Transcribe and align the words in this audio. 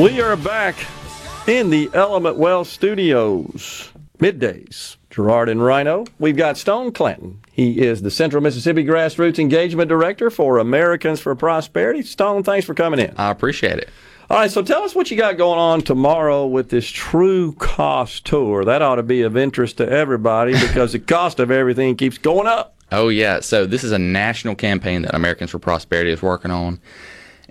We 0.00 0.18
are 0.22 0.34
back 0.34 0.76
in 1.46 1.68
the 1.68 1.90
Element 1.92 2.36
Well 2.36 2.64
Studios. 2.64 3.92
Middays. 4.18 4.96
Gerard 5.10 5.50
and 5.50 5.62
Rhino. 5.62 6.06
We've 6.18 6.38
got 6.38 6.56
Stone 6.56 6.92
Clanton. 6.92 7.40
He 7.52 7.82
is 7.82 8.00
the 8.00 8.10
Central 8.10 8.42
Mississippi 8.42 8.82
Grassroots 8.82 9.38
Engagement 9.38 9.90
Director 9.90 10.30
for 10.30 10.56
Americans 10.56 11.20
for 11.20 11.34
Prosperity. 11.34 12.00
Stone, 12.00 12.44
thanks 12.44 12.64
for 12.64 12.72
coming 12.72 12.98
in. 12.98 13.12
I 13.18 13.30
appreciate 13.30 13.78
it. 13.78 13.90
All 14.30 14.38
right, 14.38 14.50
so 14.50 14.62
tell 14.62 14.84
us 14.84 14.94
what 14.94 15.10
you 15.10 15.18
got 15.18 15.36
going 15.36 15.58
on 15.58 15.82
tomorrow 15.82 16.46
with 16.46 16.70
this 16.70 16.88
True 16.88 17.52
Cost 17.52 18.24
Tour. 18.24 18.64
That 18.64 18.80
ought 18.80 18.94
to 18.94 19.02
be 19.02 19.20
of 19.20 19.36
interest 19.36 19.76
to 19.76 19.86
everybody 19.86 20.52
because 20.66 20.92
the 20.92 20.98
cost 20.98 21.38
of 21.40 21.50
everything 21.50 21.94
keeps 21.96 22.16
going 22.16 22.46
up. 22.46 22.74
Oh, 22.90 23.10
yeah. 23.10 23.40
So, 23.40 23.66
this 23.66 23.84
is 23.84 23.92
a 23.92 23.98
national 23.98 24.54
campaign 24.54 25.02
that 25.02 25.14
Americans 25.14 25.50
for 25.50 25.58
Prosperity 25.58 26.10
is 26.10 26.22
working 26.22 26.50
on. 26.50 26.80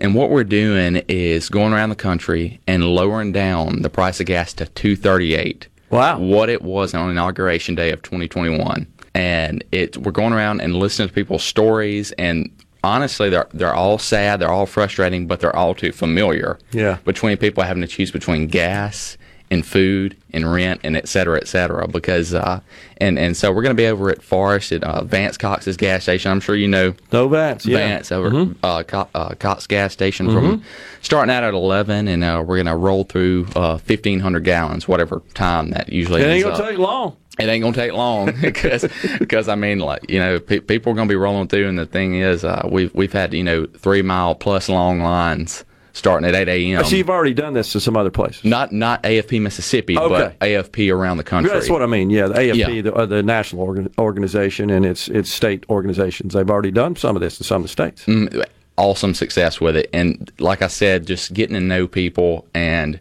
And 0.00 0.14
what 0.14 0.30
we're 0.30 0.44
doing 0.44 0.96
is 1.08 1.48
going 1.48 1.72
around 1.72 1.90
the 1.90 1.96
country 1.96 2.60
and 2.66 2.84
lowering 2.84 3.32
down 3.32 3.82
the 3.82 3.90
price 3.90 4.18
of 4.18 4.26
gas 4.26 4.52
to 4.54 4.66
238. 4.66 5.68
Wow. 5.90 6.18
What 6.18 6.48
it 6.48 6.62
was 6.62 6.94
on 6.94 7.10
inauguration 7.10 7.74
day 7.74 7.92
of 7.92 8.02
2021. 8.02 8.86
And 9.14 9.62
it 9.72 9.96
we're 9.98 10.12
going 10.12 10.32
around 10.32 10.60
and 10.60 10.76
listening 10.76 11.08
to 11.08 11.14
people's 11.14 11.44
stories 11.44 12.12
and 12.12 12.50
honestly 12.82 13.28
they're 13.28 13.48
they're 13.52 13.74
all 13.74 13.98
sad, 13.98 14.40
they're 14.40 14.50
all 14.50 14.66
frustrating, 14.66 15.26
but 15.26 15.40
they're 15.40 15.54
all 15.54 15.74
too 15.74 15.92
familiar. 15.92 16.58
Yeah. 16.72 16.98
Between 17.04 17.36
people 17.36 17.62
having 17.64 17.82
to 17.82 17.88
choose 17.88 18.10
between 18.10 18.46
gas 18.46 19.18
and 19.50 19.66
food 19.66 20.16
and 20.32 20.50
rent 20.52 20.80
and 20.84 20.96
et 20.96 21.08
cetera, 21.08 21.36
et 21.38 21.48
cetera. 21.48 21.88
Because 21.88 22.32
uh, 22.34 22.60
and 22.98 23.18
and 23.18 23.36
so 23.36 23.50
we're 23.52 23.62
going 23.62 23.76
to 23.76 23.80
be 23.80 23.86
over 23.86 24.10
at 24.10 24.22
Forest 24.22 24.72
at 24.72 24.84
uh, 24.84 25.02
Vance 25.04 25.36
Cox's 25.36 25.76
gas 25.76 26.04
station. 26.04 26.30
I'm 26.30 26.40
sure 26.40 26.54
you 26.54 26.68
know 26.68 26.94
No 27.12 27.28
Vance, 27.28 27.66
yeah. 27.66 27.78
Vance 27.78 28.12
over 28.12 28.54
uh, 28.62 28.82
Co- 28.84 29.08
uh, 29.14 29.34
Cox 29.34 29.66
gas 29.66 29.92
station 29.92 30.30
from 30.30 30.62
starting 31.02 31.34
out 31.34 31.42
at 31.44 31.54
11, 31.54 32.08
and 32.08 32.22
uh, 32.22 32.44
we're 32.46 32.56
going 32.56 32.66
to 32.66 32.76
roll 32.76 33.04
through 33.04 33.46
uh, 33.56 33.78
1,500 33.78 34.40
gallons, 34.44 34.86
whatever 34.86 35.22
time 35.34 35.70
that 35.70 35.90
usually 35.92 36.22
It 36.22 36.26
ain't 36.26 36.44
going 36.44 36.56
to 36.56 36.62
take 36.62 36.78
long. 36.78 37.16
It 37.38 37.48
ain't 37.48 37.62
gonna 37.62 37.74
take 37.74 37.92
long 37.92 38.34
because 38.42 38.84
because 39.18 39.48
I 39.48 39.54
mean 39.54 39.78
like 39.78 40.10
you 40.10 40.18
know 40.18 40.38
pe- 40.40 40.60
people 40.60 40.92
are 40.92 40.96
gonna 40.96 41.08
be 41.08 41.14
rolling 41.14 41.48
through 41.48 41.68
and 41.68 41.78
the 41.78 41.86
thing 41.86 42.16
is 42.16 42.44
uh, 42.44 42.68
we've 42.70 42.92
we've 42.92 43.14
had 43.14 43.32
you 43.32 43.42
know 43.44 43.64
three 43.78 44.02
mile 44.02 44.34
plus 44.34 44.68
long 44.68 45.00
lines 45.00 45.64
starting 45.92 46.28
at 46.28 46.34
8 46.34 46.48
a.m. 46.48 46.84
so 46.84 46.96
you've 46.96 47.10
already 47.10 47.34
done 47.34 47.52
this 47.54 47.72
to 47.72 47.80
some 47.80 47.96
other 47.96 48.10
places. 48.10 48.44
not 48.44 48.72
not 48.72 49.02
AFP 49.02 49.40
Mississippi 49.40 49.98
Okay. 49.98 50.08
but 50.38 50.38
AFP 50.40 50.92
around 50.94 51.16
the 51.16 51.24
country. 51.24 51.52
That's 51.52 51.68
what 51.70 51.82
I 51.82 51.86
mean. 51.86 52.10
Yeah, 52.10 52.28
the 52.28 52.34
AFP, 52.34 52.54
Yeah. 52.76 52.80
the, 52.82 52.94
uh, 52.94 53.06
the 53.06 53.22
national 53.22 53.62
organ, 53.62 53.92
organization, 53.98 54.70
and 54.70 54.84
its 54.86 55.08
its 55.08 55.30
state 55.30 55.64
organizations. 55.68 56.34
They've 56.34 56.48
already 56.50 56.70
done 56.70 56.96
some 56.96 57.16
of 57.16 57.22
this 57.22 57.38
in 57.40 57.44
some 57.44 57.56
of 57.56 57.62
the 57.62 57.68
states. 57.68 58.04
Mm. 58.06 58.44
awesome 58.78 59.12
success 59.14 59.60
with 59.60 59.76
it. 59.76 59.90
And 59.92 60.32
like 60.38 60.62
I 60.62 60.66
said, 60.68 61.06
just 61.06 61.34
getting 61.34 61.54
to 61.54 61.60
know 61.60 61.86
people 61.86 62.46
and 62.54 62.98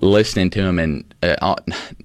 listening 0.00 0.48
to 0.50 0.62
them 0.62 0.78
and, 0.78 1.02
uh, 1.24 1.34
uh, 1.42 1.56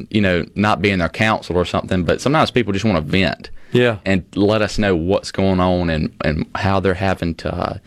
you 0.10 0.20
know, 0.20 0.44
not 0.56 0.82
being 0.82 0.98
their 0.98 1.10
counsel 1.10 1.56
or 1.56 1.64
something, 1.66 2.04
but 2.06 2.22
sometimes 2.22 2.50
people 2.50 2.74
just 2.74 2.86
want 2.86 2.98
to 2.98 3.04
vent. 3.04 3.52
Yeah. 3.72 3.98
And 4.04 4.24
let 4.36 4.64
us 4.64 4.80
know 4.80 4.96
what's 4.96 5.32
going 5.32 5.60
on 5.60 5.92
and, 5.92 6.12
and 6.26 6.48
how 6.56 6.80
they're 6.80 6.96
having 6.96 7.36
to, 7.36 7.54
uh, 7.56 7.78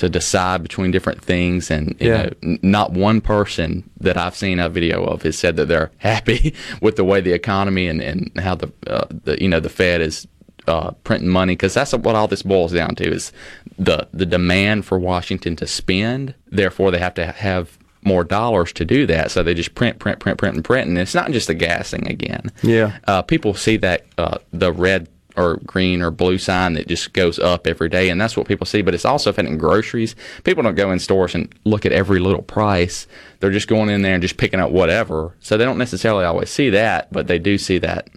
to 0.00 0.08
decide 0.08 0.62
between 0.62 0.90
different 0.90 1.22
things. 1.22 1.70
And, 1.70 1.94
you 2.00 2.08
Yeah. 2.08 2.22
know, 2.22 2.30
n- 2.42 2.58
not 2.62 2.92
one 2.92 3.20
person 3.20 3.88
that 4.00 4.16
I've 4.16 4.34
seen 4.34 4.58
a 4.58 4.68
video 4.70 5.04
of 5.04 5.22
has 5.24 5.38
said 5.38 5.56
that 5.56 5.66
they're 5.68 5.90
happy 5.98 6.54
with 6.80 6.96
the 6.96 7.04
way 7.04 7.20
the 7.20 7.32
economy 7.32 7.86
and, 7.86 8.00
and 8.00 8.30
how 8.40 8.54
the, 8.54 8.72
uh, 8.86 9.04
the, 9.24 9.40
you 9.40 9.48
know, 9.48 9.60
the 9.60 9.68
Fed 9.68 10.00
is 10.00 10.26
uh, 10.66 10.92
printing 11.04 11.28
money 11.28 11.52
because 11.52 11.74
that's 11.74 11.92
what 11.92 12.14
all 12.14 12.28
this 12.28 12.42
boils 12.42 12.72
down 12.72 12.94
to 12.94 13.10
is 13.12 13.32
the 13.78 14.06
the 14.12 14.26
demand 14.26 14.84
for 14.86 14.98
Washington 14.98 15.56
to 15.56 15.66
spend. 15.66 16.34
Therefore, 16.50 16.90
they 16.90 16.98
have 16.98 17.14
to 17.14 17.26
have 17.26 17.78
more 18.02 18.24
dollars 18.24 18.72
to 18.74 18.84
do 18.86 19.04
that. 19.06 19.30
So 19.30 19.42
they 19.42 19.52
just 19.54 19.74
print, 19.74 19.98
print, 19.98 20.18
print, 20.20 20.38
print, 20.38 20.54
and 20.56 20.64
print. 20.64 20.88
And 20.88 20.96
it's 20.98 21.14
not 21.14 21.30
just 21.32 21.46
the 21.48 21.54
gassing 21.54 22.06
again. 22.08 22.50
Yeah. 22.62 22.98
Uh, 23.06 23.20
people 23.22 23.52
see 23.54 23.76
that 23.78 24.06
uh, 24.16 24.38
the 24.52 24.72
red 24.72 25.08
or 25.40 25.56
green 25.64 26.02
or 26.02 26.10
blue 26.10 26.38
sign 26.38 26.74
that 26.74 26.86
just 26.86 27.12
goes 27.12 27.38
up 27.38 27.66
every 27.66 27.88
day, 27.88 28.10
and 28.10 28.20
that's 28.20 28.36
what 28.36 28.46
people 28.46 28.66
see. 28.66 28.82
But 28.82 28.94
it's 28.94 29.04
also 29.04 29.30
affecting 29.30 29.58
groceries. 29.58 30.14
People 30.44 30.62
don't 30.62 30.74
go 30.74 30.92
in 30.92 30.98
stores 30.98 31.34
and 31.34 31.52
look 31.64 31.86
at 31.86 31.92
every 31.92 32.20
little 32.20 32.42
price. 32.42 33.06
They're 33.40 33.50
just 33.50 33.68
going 33.68 33.88
in 33.88 34.02
there 34.02 34.14
and 34.14 34.22
just 34.22 34.36
picking 34.36 34.60
up 34.60 34.70
whatever. 34.70 35.34
So 35.40 35.56
they 35.56 35.64
don't 35.64 35.78
necessarily 35.78 36.24
always 36.24 36.50
see 36.50 36.70
that, 36.70 37.12
but 37.12 37.26
they 37.26 37.38
do 37.38 37.58
see 37.58 37.78
that 37.78 38.08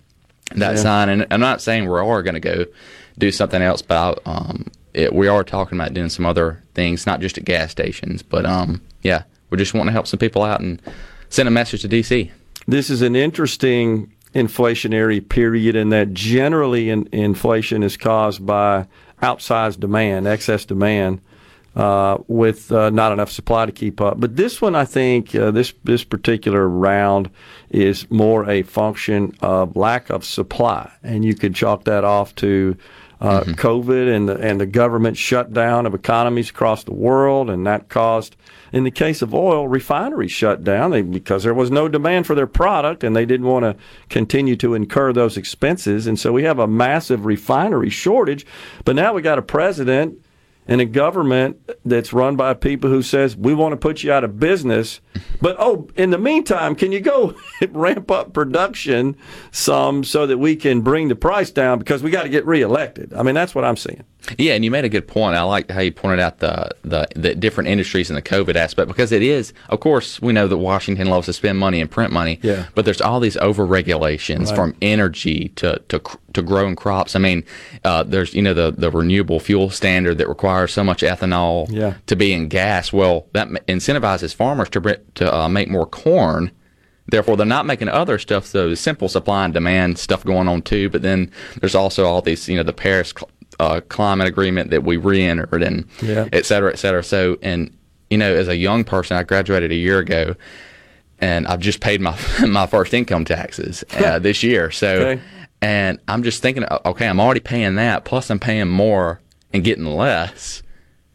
that 0.55 0.77
sign. 0.77 1.09
And 1.09 1.25
I'm 1.31 1.39
not 1.39 1.61
saying 1.61 1.89
we 1.89 1.99
are 1.99 2.23
going 2.23 2.33
to 2.35 2.39
go 2.39 2.65
do 3.17 3.31
something 3.31 3.61
else, 3.61 3.81
but 3.81 4.19
I, 4.25 4.29
um, 4.29 4.67
it, 4.93 5.13
we 5.13 5.27
are 5.27 5.43
talking 5.43 5.77
about 5.77 5.93
doing 5.93 6.09
some 6.09 6.25
other 6.25 6.61
things, 6.73 7.05
not 7.05 7.21
just 7.21 7.37
at 7.37 7.45
gas 7.45 7.71
stations, 7.71 8.21
but 8.21 8.45
um, 8.45 8.81
yeah, 9.01 9.23
we're 9.49 9.57
just 9.57 9.73
wanting 9.73 9.87
to 9.87 9.93
help 9.93 10.07
some 10.07 10.19
people 10.19 10.43
out 10.43 10.61
and 10.61 10.81
send 11.29 11.47
a 11.47 11.51
message 11.51 11.81
to 11.81 11.89
DC. 11.89 12.31
This 12.67 12.89
is 12.89 13.01
an 13.01 13.15
interesting 13.15 14.12
inflationary 14.33 15.27
period 15.27 15.75
and 15.75 15.91
that 15.91 16.13
generally 16.13 16.89
in, 16.89 17.07
inflation 17.11 17.83
is 17.83 17.97
caused 17.97 18.45
by 18.45 18.87
outsized 19.21 19.79
demand, 19.79 20.27
excess 20.27 20.65
demand, 20.65 21.21
uh, 21.75 22.17
with 22.27 22.71
uh, 22.71 22.89
not 22.91 23.11
enough 23.11 23.31
supply 23.31 23.65
to 23.65 23.71
keep 23.71 23.99
up. 23.99 24.19
But 24.19 24.35
this 24.35 24.61
one, 24.61 24.75
I 24.75 24.85
think, 24.85 25.33
uh, 25.33 25.51
this 25.51 25.73
this 25.83 26.03
particular 26.03 26.67
round 26.67 27.29
is 27.69 28.09
more 28.11 28.47
a 28.49 28.61
function 28.61 29.35
of 29.41 29.75
lack 29.75 30.09
of 30.09 30.23
supply, 30.23 30.91
and 31.01 31.25
you 31.25 31.33
could 31.33 31.55
chalk 31.55 31.85
that 31.85 32.03
off 32.03 32.35
to. 32.35 32.77
Uh, 33.21 33.41
COVID 33.41 34.13
and 34.13 34.27
the 34.27 34.35
and 34.37 34.59
the 34.59 34.65
government 34.65 35.15
shutdown 35.15 35.85
of 35.85 35.93
economies 35.93 36.49
across 36.49 36.83
the 36.83 36.93
world, 36.93 37.49
and 37.49 37.65
that 37.65 37.87
caused, 37.87 38.35
in 38.73 38.83
the 38.83 38.91
case 38.91 39.21
of 39.21 39.33
oil, 39.33 39.65
refineries 39.65 40.31
shut 40.31 40.63
down. 40.63 40.91
They, 40.91 41.03
because 41.03 41.43
there 41.43 41.53
was 41.53 41.71
no 41.71 41.87
demand 41.87 42.27
for 42.27 42.35
their 42.35 42.47
product, 42.47 43.03
and 43.03 43.15
they 43.15 43.25
didn't 43.25 43.47
want 43.47 43.63
to 43.63 43.75
continue 44.09 44.57
to 44.57 44.73
incur 44.73 45.13
those 45.13 45.37
expenses, 45.37 46.05
and 46.05 46.19
so 46.19 46.33
we 46.33 46.43
have 46.43 46.59
a 46.59 46.67
massive 46.67 47.25
refinery 47.25 47.89
shortage. 47.89 48.45
But 48.83 48.95
now 48.95 49.13
we 49.13 49.21
got 49.21 49.39
a 49.39 49.43
president 49.43 50.22
and 50.67 50.81
a 50.81 50.85
government 50.85 51.57
that's 51.85 52.13
run 52.13 52.35
by 52.35 52.53
people 52.53 52.89
who 52.89 53.01
says 53.01 53.35
we 53.35 53.53
want 53.53 53.73
to 53.73 53.77
put 53.77 54.03
you 54.03 54.11
out 54.11 54.23
of 54.23 54.39
business. 54.39 55.01
But 55.41 55.55
oh 55.59 55.89
in 55.95 56.11
the 56.11 56.17
meantime 56.17 56.75
can 56.75 56.91
you 56.91 57.01
go 57.01 57.35
ramp 57.69 58.09
up 58.11 58.33
production 58.33 59.15
some 59.51 60.03
so 60.03 60.25
that 60.27 60.37
we 60.37 60.55
can 60.55 60.81
bring 60.81 61.07
the 61.07 61.15
price 61.15 61.51
down? 61.51 61.79
Because 61.79 62.03
we 62.03 62.11
got 62.11 62.23
to 62.23 62.29
get 62.29 62.45
reelected. 62.45 63.13
I 63.13 63.23
mean 63.23 63.35
that's 63.35 63.55
what 63.55 63.65
i'm 63.65 63.77
seeing 63.77 64.03
Yeah, 64.37 64.53
and 64.53 64.63
you 64.63 64.71
made 64.71 64.85
a 64.85 64.89
good 64.89 65.07
point. 65.07 65.35
I 65.35 65.41
like 65.43 65.69
how 65.69 65.81
you 65.81 65.91
pointed 65.91 66.19
out 66.19 66.39
the, 66.39 66.69
the 66.83 67.07
the 67.15 67.35
different 67.35 67.69
industries 67.69 68.09
and 68.09 68.17
the 68.17 68.21
COVID 68.21 68.55
aspect 68.55 68.87
because 68.87 69.11
it 69.11 69.21
is, 69.21 69.53
of 69.69 69.79
course, 69.79 70.21
we 70.21 70.31
know 70.33 70.47
that 70.47 70.57
Washington 70.57 71.07
loves 71.07 71.25
to 71.25 71.33
spend 71.33 71.59
money 71.59 71.81
and 71.81 71.91
print 71.91 72.11
money. 72.11 72.39
Yeah. 72.41 72.67
But 72.75 72.85
there's 72.85 73.01
all 73.01 73.19
these 73.19 73.37
over 73.37 73.65
regulations 73.65 74.51
from 74.51 74.75
energy 74.81 75.49
to 75.55 75.81
to 75.89 76.01
to 76.33 76.41
growing 76.41 76.75
crops. 76.75 77.15
I 77.15 77.19
mean, 77.19 77.43
uh, 77.83 78.03
there's 78.03 78.33
you 78.33 78.41
know 78.41 78.53
the 78.53 78.71
the 78.71 78.89
renewable 78.91 79.39
fuel 79.39 79.69
standard 79.69 80.17
that 80.19 80.29
requires 80.29 80.71
so 80.73 80.83
much 80.83 81.01
ethanol 81.01 81.67
Yeah. 81.69 81.95
to 82.07 82.15
be 82.15 82.33
in 82.33 82.47
gas. 82.47 82.93
Well, 82.93 83.27
that 83.33 83.49
incentivizes 83.67 84.33
farmers 84.33 84.69
to 84.69 84.99
to 85.15 85.35
uh, 85.35 85.49
make 85.49 85.69
more 85.69 85.85
corn 85.85 86.51
Therefore, 87.07 87.35
they're 87.35 87.45
not 87.45 87.65
making 87.65 87.89
other 87.89 88.17
stuff, 88.17 88.45
so 88.45 88.73
simple 88.75 89.09
supply 89.09 89.43
and 89.45 89.53
demand 89.53 89.97
stuff 89.97 90.23
going 90.23 90.47
on 90.47 90.61
too. 90.61 90.89
But 90.89 91.01
then 91.01 91.31
there's 91.59 91.75
also 91.75 92.05
all 92.05 92.21
these, 92.21 92.47
you 92.47 92.55
know, 92.55 92.63
the 92.63 92.71
Paris 92.73 93.13
uh, 93.59 93.81
climate 93.89 94.27
agreement 94.27 94.69
that 94.71 94.83
we 94.83 94.97
re-entered 94.97 95.63
and 95.63 95.85
Yeah. 96.01 96.27
et 96.33 96.45
cetera, 96.45 96.71
et 96.71 96.77
cetera. 96.77 97.03
So, 97.03 97.37
and 97.41 97.75
you 98.09 98.17
know, 98.17 98.33
as 98.33 98.47
a 98.47 98.55
young 98.55 98.83
person, 98.83 99.17
I 99.17 99.23
graduated 99.23 99.71
a 99.71 99.75
year 99.75 99.99
ago, 99.99 100.35
and 101.19 101.47
I've 101.47 101.59
just 101.59 101.79
paid 101.79 102.01
my 102.01 102.17
my 102.47 102.67
first 102.67 102.93
income 102.93 103.25
taxes 103.25 103.83
uh, 103.97 104.19
this 104.19 104.43
year. 104.43 104.71
So, 104.71 104.87
Okay. 104.87 105.21
and 105.61 105.99
I'm 106.07 106.23
just 106.23 106.41
thinking, 106.41 106.65
okay, 106.85 107.07
I'm 107.07 107.19
already 107.19 107.39
paying 107.39 107.75
that, 107.75 108.05
plus 108.05 108.29
I'm 108.29 108.39
paying 108.39 108.67
more 108.69 109.19
and 109.53 109.63
getting 109.63 109.85
less 109.85 110.61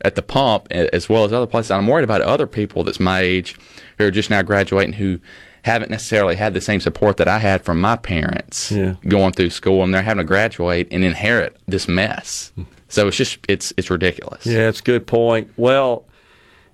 at 0.05 0.15
the 0.15 0.23
pump 0.23 0.69
as 0.71 1.09
well 1.09 1.25
as 1.25 1.33
other 1.33 1.47
places. 1.47 1.73
I'm 1.73 1.87
worried 1.89 2.05
about 2.05 2.21
other 2.23 2.47
people 2.47 2.85
that's 2.85 3.01
my 3.01 3.21
age 3.21 3.57
who 3.99 4.05
are 4.07 4.11
just 4.13 4.31
now 4.31 4.43
graduating 4.43 4.93
who 4.95 5.19
haven't 5.63 5.91
necessarily 5.91 6.37
had 6.37 6.55
the 6.55 6.61
same 6.61 6.81
support 6.81 7.17
that 7.19 7.29
I 7.29 7.39
had 7.39 7.65
from 7.65 7.81
my 7.81 7.97
parents 7.97 8.71
Yeah. 8.73 8.95
going 9.07 9.33
through 9.33 9.51
school, 9.51 9.83
and 9.85 9.93
they're 9.93 10.03
having 10.03 10.19
to 10.23 10.25
graduate 10.29 10.89
and 10.91 11.05
inherit 11.05 11.57
this 11.67 11.89
mess. 11.89 12.53
So 12.89 13.09
it's 13.09 13.17
just 13.17 13.39
it's 13.49 13.73
it's 13.77 13.91
ridiculous. 13.91 14.47
Yeah, 14.47 14.69
it's 14.69 14.81
a 14.81 14.85
good 14.85 15.07
point. 15.07 15.51
Well, 15.57 16.05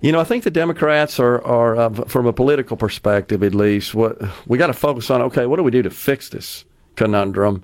you 0.01 0.11
know, 0.11 0.19
I 0.19 0.23
think 0.23 0.43
the 0.43 0.51
Democrats 0.51 1.19
are, 1.19 1.43
are 1.43 1.75
uh, 1.77 1.89
from 2.07 2.25
a 2.27 2.33
political 2.33 2.77
perspective, 2.77 3.41
at 3.43 3.55
least, 3.55 3.95
what 3.95 4.21
we 4.47 4.57
got 4.57 4.67
to 4.67 4.73
focus 4.73 5.09
on. 5.09 5.21
Okay, 5.23 5.45
what 5.45 5.55
do 5.57 5.63
we 5.63 5.71
do 5.71 5.81
to 5.81 5.89
fix 5.89 6.29
this 6.29 6.63
conundrum? 6.95 7.63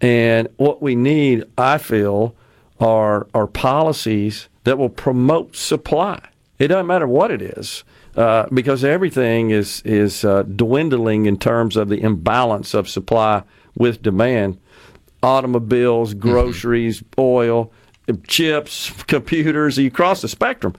And 0.00 0.48
what 0.56 0.82
we 0.82 0.96
need, 0.96 1.44
I 1.56 1.78
feel, 1.78 2.34
are 2.80 3.26
are 3.34 3.46
policies 3.46 4.48
that 4.64 4.78
will 4.78 4.88
promote 4.88 5.54
supply. 5.56 6.20
It 6.58 6.68
doesn't 6.68 6.86
matter 6.86 7.06
what 7.06 7.30
it 7.30 7.42
is, 7.42 7.84
uh, 8.16 8.46
because 8.52 8.84
everything 8.84 9.50
is 9.50 9.82
is 9.84 10.24
uh, 10.24 10.42
dwindling 10.42 11.26
in 11.26 11.38
terms 11.38 11.76
of 11.76 11.88
the 11.88 12.00
imbalance 12.00 12.74
of 12.74 12.88
supply 12.88 13.42
with 13.76 14.02
demand. 14.02 14.58
Automobiles, 15.22 16.14
groceries, 16.14 17.02
oil, 17.18 17.72
chips, 18.26 18.90
computers, 19.06 19.78
you 19.78 19.90
cross 19.90 20.20
the 20.20 20.28
spectrum. 20.28 20.74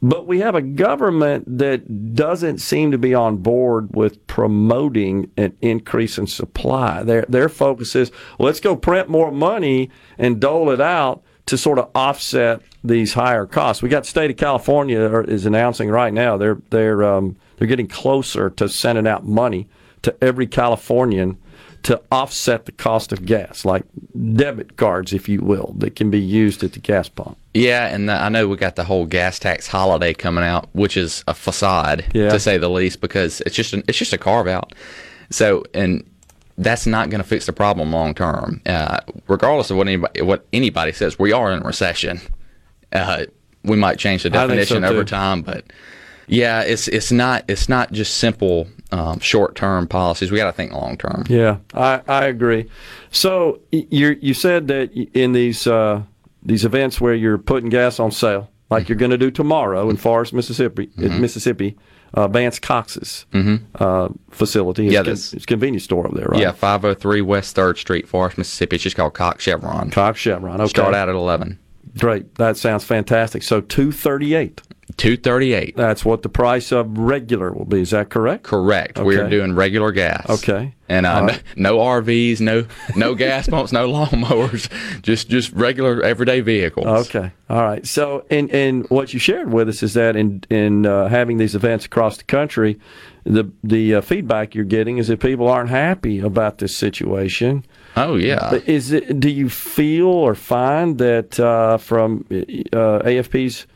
But 0.00 0.28
we 0.28 0.38
have 0.40 0.54
a 0.54 0.62
government 0.62 1.58
that 1.58 2.14
doesn't 2.14 2.58
seem 2.58 2.92
to 2.92 2.98
be 2.98 3.14
on 3.14 3.38
board 3.38 3.96
with 3.96 4.24
promoting 4.28 5.32
an 5.36 5.56
increase 5.60 6.18
in 6.18 6.28
supply. 6.28 7.02
Their 7.02 7.24
their 7.28 7.48
focus 7.48 7.96
is 7.96 8.12
let's 8.38 8.60
go 8.60 8.76
print 8.76 9.08
more 9.08 9.32
money 9.32 9.90
and 10.16 10.38
dole 10.38 10.70
it 10.70 10.80
out 10.80 11.24
to 11.48 11.58
sort 11.58 11.78
of 11.78 11.90
offset 11.94 12.60
these 12.84 13.12
higher 13.14 13.44
costs. 13.46 13.82
We 13.82 13.88
got 13.88 14.06
state 14.06 14.30
of 14.30 14.36
California 14.36 15.00
is 15.22 15.44
announcing 15.46 15.90
right 15.90 16.12
now 16.12 16.36
they're 16.36 16.58
they're 16.70 17.02
um, 17.04 17.36
they're 17.56 17.68
getting 17.68 17.88
closer 17.88 18.50
to 18.50 18.68
sending 18.68 19.06
out 19.06 19.24
money 19.26 19.66
to 20.02 20.14
every 20.22 20.46
Californian 20.46 21.36
to 21.84 22.00
offset 22.10 22.66
the 22.66 22.72
cost 22.72 23.12
of 23.12 23.24
gas, 23.24 23.64
like 23.64 23.84
debit 24.34 24.76
cards, 24.76 25.12
if 25.12 25.28
you 25.28 25.40
will, 25.40 25.74
that 25.78 25.94
can 25.94 26.10
be 26.10 26.18
used 26.20 26.62
at 26.64 26.72
the 26.72 26.80
gas 26.80 27.08
pump. 27.08 27.38
Yeah, 27.54 27.86
and 27.94 28.08
the, 28.08 28.12
I 28.14 28.28
know 28.28 28.48
we 28.48 28.56
got 28.56 28.74
the 28.76 28.82
whole 28.84 29.06
gas 29.06 29.38
tax 29.38 29.68
holiday 29.68 30.12
coming 30.12 30.42
out, 30.44 30.68
which 30.72 30.96
is 30.96 31.22
a 31.28 31.34
facade 31.34 32.04
Yeah. 32.14 32.30
to 32.30 32.40
say 32.40 32.58
the 32.58 32.68
least, 32.68 33.00
because 33.00 33.40
it's 33.46 33.54
just 33.54 33.74
an, 33.74 33.84
it's 33.88 33.96
just 33.98 34.12
a 34.12 34.18
carve 34.18 34.48
out. 34.48 34.72
So, 35.30 35.64
and 35.72 36.04
that's 36.58 36.86
not 36.86 37.08
going 37.08 37.22
to 37.22 37.28
fix 37.28 37.46
the 37.46 37.52
problem 37.52 37.92
long 37.92 38.14
term. 38.14 38.60
Uh, 38.66 38.98
regardless 39.28 39.70
of 39.70 39.76
what 39.76 39.86
anybody 39.86 40.22
what 40.22 40.46
anybody 40.52 40.92
says, 40.92 41.18
we 41.18 41.32
are 41.32 41.52
in 41.52 41.62
a 41.62 41.64
recession. 41.64 42.20
Uh, 42.92 43.24
we 43.64 43.76
might 43.76 43.98
change 43.98 44.24
the 44.24 44.30
think 44.30 44.40
so, 44.40 44.46
definition 44.48 44.84
over 44.84 45.04
time, 45.04 45.42
but 45.42 45.64
yeah, 46.26 46.62
it's 46.62 46.88
it's 46.88 47.12
not 47.12 47.44
it's 47.48 47.68
not 47.68 47.92
just 47.92 48.16
simple 48.16 48.68
um, 48.90 49.20
short 49.20 49.54
term 49.54 49.86
policies. 49.86 50.30
We 50.30 50.38
got 50.38 50.46
to 50.46 50.52
think 50.52 50.72
long 50.72 50.96
term. 50.96 51.24
Yeah, 51.28 51.58
I, 51.74 52.02
I 52.06 52.24
agree. 52.26 52.68
So 53.10 53.60
you 53.70 54.18
you 54.20 54.34
said 54.34 54.68
that 54.68 54.92
in 55.14 55.32
these 55.32 55.66
uh, 55.66 56.02
these 56.42 56.64
events 56.64 57.00
where 57.00 57.14
you're 57.14 57.38
putting 57.38 57.70
gas 57.70 58.00
on 58.00 58.10
sale, 58.10 58.50
like 58.68 58.88
you're 58.88 58.98
going 58.98 59.10
to 59.10 59.18
do 59.18 59.30
tomorrow 59.30 59.88
in 59.90 59.96
Forest, 59.96 60.32
Mississippi, 60.32 60.90
in 60.96 61.20
Mississippi, 61.20 61.76
uh, 62.14 62.28
Vance 62.28 62.58
Cox's 62.58 63.26
uh, 63.76 64.08
facility. 64.30 64.86
Yeah, 64.86 65.02
con- 65.02 65.10
his 65.10 65.44
convenience 65.46 65.84
store 65.84 66.06
up 66.06 66.14
there, 66.14 66.26
right? 66.26 66.40
Yeah, 66.40 66.52
503 66.52 67.20
West 67.22 67.54
Third 67.54 67.78
Street, 67.78 68.08
Forest, 68.08 68.38
Mississippi. 68.38 68.76
It's 68.76 68.82
just 68.84 68.96
called 68.96 69.14
Cox 69.14 69.44
Chevron. 69.44 69.90
Cox 69.90 70.18
Chevron. 70.18 70.60
Okay, 70.60 70.68
Start 70.68 70.94
out 70.94 71.08
at 71.08 71.14
11. 71.14 71.58
great. 71.98 72.34
That 72.36 72.56
sounds 72.56 72.84
fantastic. 72.84 73.42
So 73.42 73.60
two 73.60 73.92
thirty 73.92 74.34
eight. 74.34 74.62
238. 74.96 75.76
That's 75.76 76.04
what 76.04 76.22
the 76.22 76.28
price 76.28 76.72
of 76.72 76.96
regular 76.96 77.52
will 77.52 77.66
be. 77.66 77.82
Is 77.82 77.90
that 77.90 78.08
correct? 78.08 78.44
Correct. 78.44 78.98
We're 78.98 79.28
doing 79.28 79.54
regular 79.54 79.92
gas. 79.92 80.28
Okay. 80.28 80.74
And 80.88 81.04
uh, 81.04 81.12
All 81.12 81.26
no, 81.26 81.36
no 81.56 81.78
RVs, 81.78 82.40
no 82.40 82.66
no 82.96 83.14
gas 83.14 83.46
pumps, 83.46 83.72
no 83.72 83.92
lawnmowers, 83.92 84.70
just 85.02 85.28
just 85.28 85.52
regular 85.52 86.02
everyday 86.02 86.40
vehicles. 86.40 86.86
Okay. 86.86 87.30
All 87.50 87.62
right. 87.62 87.86
So, 87.86 88.24
and 88.30 88.50
and 88.50 88.88
what 88.88 89.12
you 89.12 89.20
shared 89.20 89.52
with 89.52 89.68
us 89.68 89.82
is 89.82 89.92
that 89.94 90.16
in 90.16 90.42
in 90.48 90.86
uh, 90.86 91.08
having 91.08 91.36
these 91.36 91.54
events 91.54 91.84
across 91.84 92.16
the 92.16 92.24
country, 92.24 92.80
the 93.24 93.52
the 93.62 93.96
uh, 93.96 94.00
feedback 94.00 94.54
you're 94.54 94.64
getting 94.64 94.96
is 94.96 95.08
that 95.08 95.20
people 95.20 95.48
aren't 95.48 95.68
happy 95.70 96.20
about 96.20 96.56
this 96.58 96.74
situation. 96.74 97.66
Oh 97.94 98.16
yeah. 98.16 98.54
Is 98.66 98.90
it? 98.90 99.20
Do 99.20 99.28
you 99.28 99.50
feel 99.50 100.06
or 100.06 100.34
find 100.34 100.96
that 100.98 101.38
uh, 101.38 101.76
from 101.76 102.24
uh, 102.30 103.02
AFP's 103.04 103.66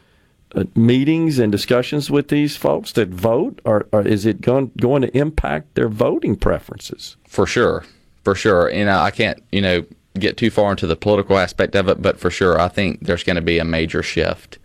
uh, 0.54 0.64
meetings 0.74 1.38
and 1.38 1.50
discussions 1.50 2.10
with 2.10 2.28
these 2.28 2.56
folks 2.56 2.92
that 2.92 3.08
vote, 3.08 3.60
or, 3.64 3.86
or 3.92 4.06
is 4.06 4.26
it 4.26 4.40
going 4.40 4.70
going 4.78 5.02
to 5.02 5.16
impact 5.16 5.74
their 5.74 5.88
voting 5.88 6.36
preferences? 6.36 7.16
For 7.26 7.46
sure, 7.46 7.84
for 8.22 8.34
sure. 8.34 8.68
And 8.68 8.88
uh, 8.88 9.00
I 9.00 9.10
can't, 9.10 9.42
you 9.50 9.60
know, 9.60 9.84
get 10.18 10.36
too 10.36 10.50
far 10.50 10.72
into 10.72 10.86
the 10.86 10.96
political 10.96 11.38
aspect 11.38 11.74
of 11.74 11.88
it, 11.88 12.02
but 12.02 12.18
for 12.18 12.30
sure, 12.30 12.60
I 12.60 12.68
think 12.68 13.00
there's 13.00 13.24
going 13.24 13.36
to 13.36 13.42
be 13.42 13.58
a 13.58 13.64
major 13.64 14.02
shift 14.02 14.58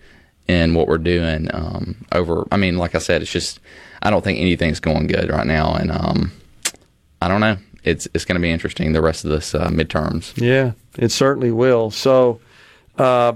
in 0.48 0.74
what 0.74 0.88
we're 0.88 0.98
doing. 0.98 1.50
Um, 1.54 2.06
over, 2.12 2.46
I 2.52 2.58
mean, 2.58 2.78
like 2.78 2.96
I 2.96 3.00
said, 3.00 3.22
it's 3.22 3.32
just 3.32 3.60
I 4.02 4.10
don't 4.10 4.24
think 4.24 4.40
anything's 4.40 4.80
going 4.80 5.08
good 5.08 5.30
right 5.30 5.48
now, 5.48 5.74
and 5.74 5.92
um, 5.92 6.32
I 7.22 7.28
don't 7.28 7.42
know. 7.42 7.58
It's 7.84 8.08
it's 8.14 8.26
going 8.26 8.36
to 8.36 8.42
be 8.42 8.52
interesting 8.52 8.92
the 8.92 9.02
rest 9.02 9.24
of 9.24 9.32
this 9.32 9.56
uh, 9.56 9.70
midterms. 9.70 10.34
Yeah, 10.36 10.74
it 10.98 11.12
certainly 11.12 11.52
will. 11.52 11.92
So, 11.92 12.42
uh, 12.98 13.34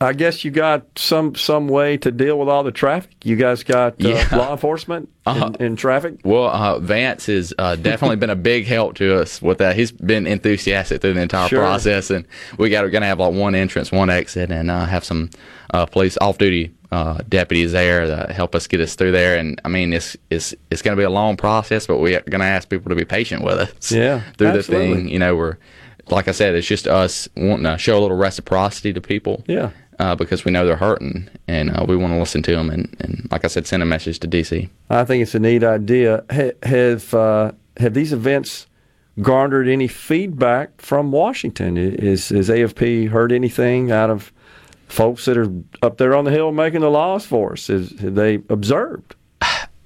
I 0.00 0.14
guess 0.14 0.44
you 0.44 0.50
got 0.50 0.86
some 0.96 1.34
some 1.34 1.68
way 1.68 1.98
to 1.98 2.10
deal 2.10 2.38
with 2.38 2.48
all 2.48 2.62
the 2.62 2.72
traffic. 2.72 3.10
You 3.22 3.36
guys 3.36 3.62
got 3.62 3.92
uh, 4.04 4.08
Yeah. 4.08 4.28
law 4.32 4.52
enforcement 4.52 5.10
in, 5.26 5.54
in 5.60 5.76
traffic. 5.76 6.14
Well, 6.24 6.46
uh, 6.48 6.78
Vance 6.78 7.26
has 7.26 7.52
uh, 7.58 7.76
definitely 7.76 8.16
been 8.16 8.30
a 8.30 8.36
big 8.36 8.66
help 8.66 8.94
to 8.96 9.20
us 9.20 9.42
with 9.42 9.58
that. 9.58 9.76
He's 9.76 9.92
been 9.92 10.26
enthusiastic 10.26 11.02
through 11.02 11.12
the 11.14 11.20
entire 11.20 11.48
Sure. 11.48 11.60
process, 11.60 12.10
and 12.10 12.26
we 12.56 12.70
got 12.70 12.82
we're 12.84 12.90
gonna 12.90 13.06
have 13.06 13.20
like 13.20 13.34
one 13.34 13.54
entrance, 13.54 13.92
one 13.92 14.08
exit, 14.08 14.50
and 14.50 14.70
uh, 14.70 14.86
have 14.86 15.04
some 15.04 15.28
uh, 15.74 15.84
police 15.84 16.16
off-duty 16.20 16.72
uh, 16.90 17.18
deputies 17.28 17.72
there 17.72 18.08
that 18.08 18.30
help 18.32 18.54
us 18.54 18.66
get 18.66 18.80
us 18.80 18.94
through 18.94 19.12
there. 19.12 19.36
And 19.36 19.60
I 19.66 19.68
mean, 19.68 19.92
it's 19.92 20.16
it's 20.30 20.54
it's 20.70 20.80
gonna 20.80 20.96
be 20.96 21.02
a 21.04 21.10
long 21.10 21.36
process, 21.36 21.86
but 21.86 21.98
we're 21.98 22.20
gonna 22.22 22.44
ask 22.44 22.70
people 22.70 22.88
to 22.88 22.96
be 22.96 23.04
patient 23.04 23.44
with 23.44 23.58
us. 23.58 23.92
Yeah, 23.92 24.22
through 24.38 24.48
absolutely. 24.48 24.88
the 24.88 24.94
thing. 24.94 25.08
You 25.08 25.18
know, 25.18 25.36
we're 25.36 25.58
like 26.10 26.28
I 26.28 26.32
said, 26.32 26.54
it's 26.54 26.66
just 26.66 26.86
us 26.86 27.28
wanting 27.36 27.64
to 27.64 27.78
show 27.78 27.98
a 27.98 28.00
little 28.00 28.16
reciprocity 28.16 28.92
to 28.92 29.00
people. 29.00 29.44
Yeah. 29.46 29.70
Uh, 29.98 30.14
because 30.14 30.46
we 30.46 30.50
know 30.50 30.64
they're 30.64 30.76
hurting, 30.76 31.28
and 31.46 31.76
uh, 31.76 31.84
we 31.86 31.94
want 31.94 32.10
to 32.10 32.18
listen 32.18 32.42
to 32.42 32.52
them, 32.52 32.70
and, 32.70 32.96
and 33.00 33.28
like 33.30 33.44
I 33.44 33.48
said, 33.48 33.66
send 33.66 33.82
a 33.82 33.86
message 33.86 34.18
to 34.20 34.28
DC. 34.28 34.70
I 34.88 35.04
think 35.04 35.20
it's 35.20 35.34
a 35.34 35.38
neat 35.38 35.62
idea. 35.62 36.24
Ha- 36.32 36.52
have 36.62 37.12
uh, 37.12 37.52
have 37.76 37.92
these 37.92 38.10
events 38.14 38.66
garnered 39.20 39.68
any 39.68 39.88
feedback 39.88 40.80
from 40.80 41.12
Washington? 41.12 41.76
Is 41.76 42.32
is 42.32 42.48
AFP 42.48 43.10
heard 43.10 43.30
anything 43.30 43.92
out 43.92 44.08
of 44.08 44.32
folks 44.88 45.26
that 45.26 45.36
are 45.36 45.52
up 45.82 45.98
there 45.98 46.14
on 46.14 46.24
the 46.24 46.30
hill 46.30 46.52
making 46.52 46.80
the 46.80 46.90
laws 46.90 47.26
for 47.26 47.52
us? 47.52 47.68
Is, 47.68 47.98
have 48.00 48.14
they 48.14 48.36
observed? 48.48 49.14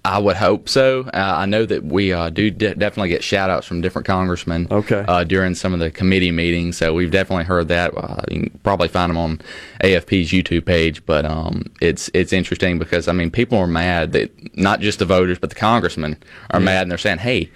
I 0.06 0.18
would 0.18 0.36
hope 0.36 0.68
so. 0.68 1.04
Uh, 1.14 1.34
I 1.38 1.46
know 1.46 1.64
that 1.64 1.82
we 1.82 2.12
uh, 2.12 2.28
do 2.28 2.50
de- 2.50 2.74
definitely 2.74 3.08
get 3.08 3.24
shout 3.24 3.48
outs 3.48 3.66
from 3.66 3.80
different 3.80 4.06
congressmen 4.06 4.68
Okay. 4.70 5.02
uh, 5.08 5.24
during 5.24 5.54
some 5.54 5.72
of 5.72 5.80
the 5.80 5.90
committee 5.90 6.30
meetings. 6.30 6.76
So 6.76 6.92
we've 6.92 7.10
definitely 7.10 7.44
heard 7.44 7.68
that. 7.68 7.96
Uh, 7.96 8.20
you 8.30 8.50
can 8.50 8.60
probably 8.62 8.88
find 8.88 9.08
them 9.08 9.16
on 9.16 9.40
AFP's 9.82 10.30
YouTube 10.30 10.66
page. 10.66 11.04
But 11.06 11.24
um, 11.24 11.72
it's 11.80 12.10
it's 12.12 12.34
interesting 12.34 12.78
because, 12.78 13.08
I 13.08 13.12
mean, 13.12 13.30
people 13.30 13.56
are 13.56 13.66
mad 13.66 14.12
that 14.12 14.56
not 14.58 14.80
just 14.80 14.98
the 14.98 15.06
voters, 15.06 15.38
but 15.38 15.48
the 15.48 15.56
congressmen 15.56 16.18
are 16.50 16.60
mad 16.60 16.82
and 16.82 16.90
they're 16.90 16.98
saying, 16.98 17.18
hey, 17.18 17.50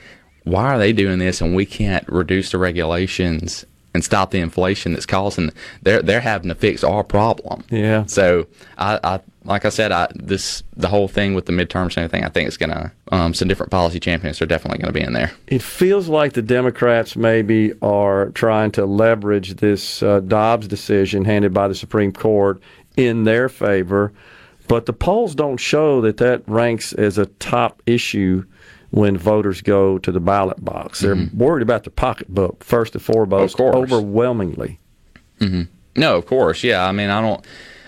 why 0.44 0.72
are 0.74 0.78
they 0.78 0.94
doing 0.94 1.18
this 1.18 1.42
and 1.42 1.54
we 1.54 1.66
can't 1.66 2.08
reduce 2.08 2.52
the 2.52 2.56
regulations 2.58 3.66
and 3.94 4.04
stop 4.04 4.30
the 4.30 4.38
inflation 4.38 4.92
that's 4.92 5.06
causing 5.06 5.50
they're 5.82 6.02
they're 6.02 6.20
having 6.20 6.48
to 6.48 6.54
fix 6.54 6.84
our 6.84 7.02
problem. 7.02 7.64
Yeah. 7.70 8.04
So 8.06 8.46
I, 8.76 9.00
I 9.02 9.20
like 9.44 9.64
I 9.64 9.70
said, 9.70 9.92
I 9.92 10.08
this 10.14 10.62
the 10.76 10.88
whole 10.88 11.08
thing 11.08 11.34
with 11.34 11.46
the 11.46 11.52
midterms 11.52 11.96
and 11.96 11.98
everything. 11.98 12.24
I 12.24 12.28
think 12.28 12.48
it's 12.48 12.56
gonna 12.56 12.92
um, 13.12 13.34
some 13.34 13.48
different 13.48 13.72
policy 13.72 13.98
champions 13.98 14.40
are 14.42 14.46
definitely 14.46 14.78
gonna 14.78 14.92
be 14.92 15.00
in 15.00 15.14
there. 15.14 15.32
It 15.46 15.62
feels 15.62 16.08
like 16.08 16.34
the 16.34 16.42
Democrats 16.42 17.16
maybe 17.16 17.72
are 17.80 18.30
trying 18.30 18.72
to 18.72 18.84
leverage 18.84 19.56
this 19.56 20.02
uh, 20.02 20.20
Dobbs 20.20 20.68
decision 20.68 21.24
handed 21.24 21.54
by 21.54 21.68
the 21.68 21.74
Supreme 21.74 22.12
Court 22.12 22.60
in 22.96 23.24
their 23.24 23.48
favor, 23.48 24.12
but 24.66 24.86
the 24.86 24.92
polls 24.92 25.34
don't 25.34 25.58
show 25.58 26.00
that 26.02 26.18
that 26.18 26.42
ranks 26.46 26.92
as 26.92 27.16
a 27.16 27.26
top 27.26 27.82
issue 27.86 28.44
when 28.90 29.16
voters 29.16 29.60
go 29.60 29.98
to 29.98 30.10
the 30.10 30.20
ballot 30.20 30.64
box. 30.64 31.00
They're 31.00 31.28
worried 31.34 31.62
about 31.62 31.84
the 31.84 31.90
pocketbook 31.90 32.64
first 32.64 32.94
and 32.94 33.02
foremost, 33.04 33.56
Mm-hmm. 33.56 33.62
Of 33.68 33.72
course. 33.74 33.92
overwhelmingly. 33.92 34.78
No, 35.40 36.16
of 36.16 36.26
course, 36.26 36.62
yeah. 36.64 36.84
I 36.86 36.92
mean, 36.92 37.10
I 37.10 37.20
don't. 37.20 37.44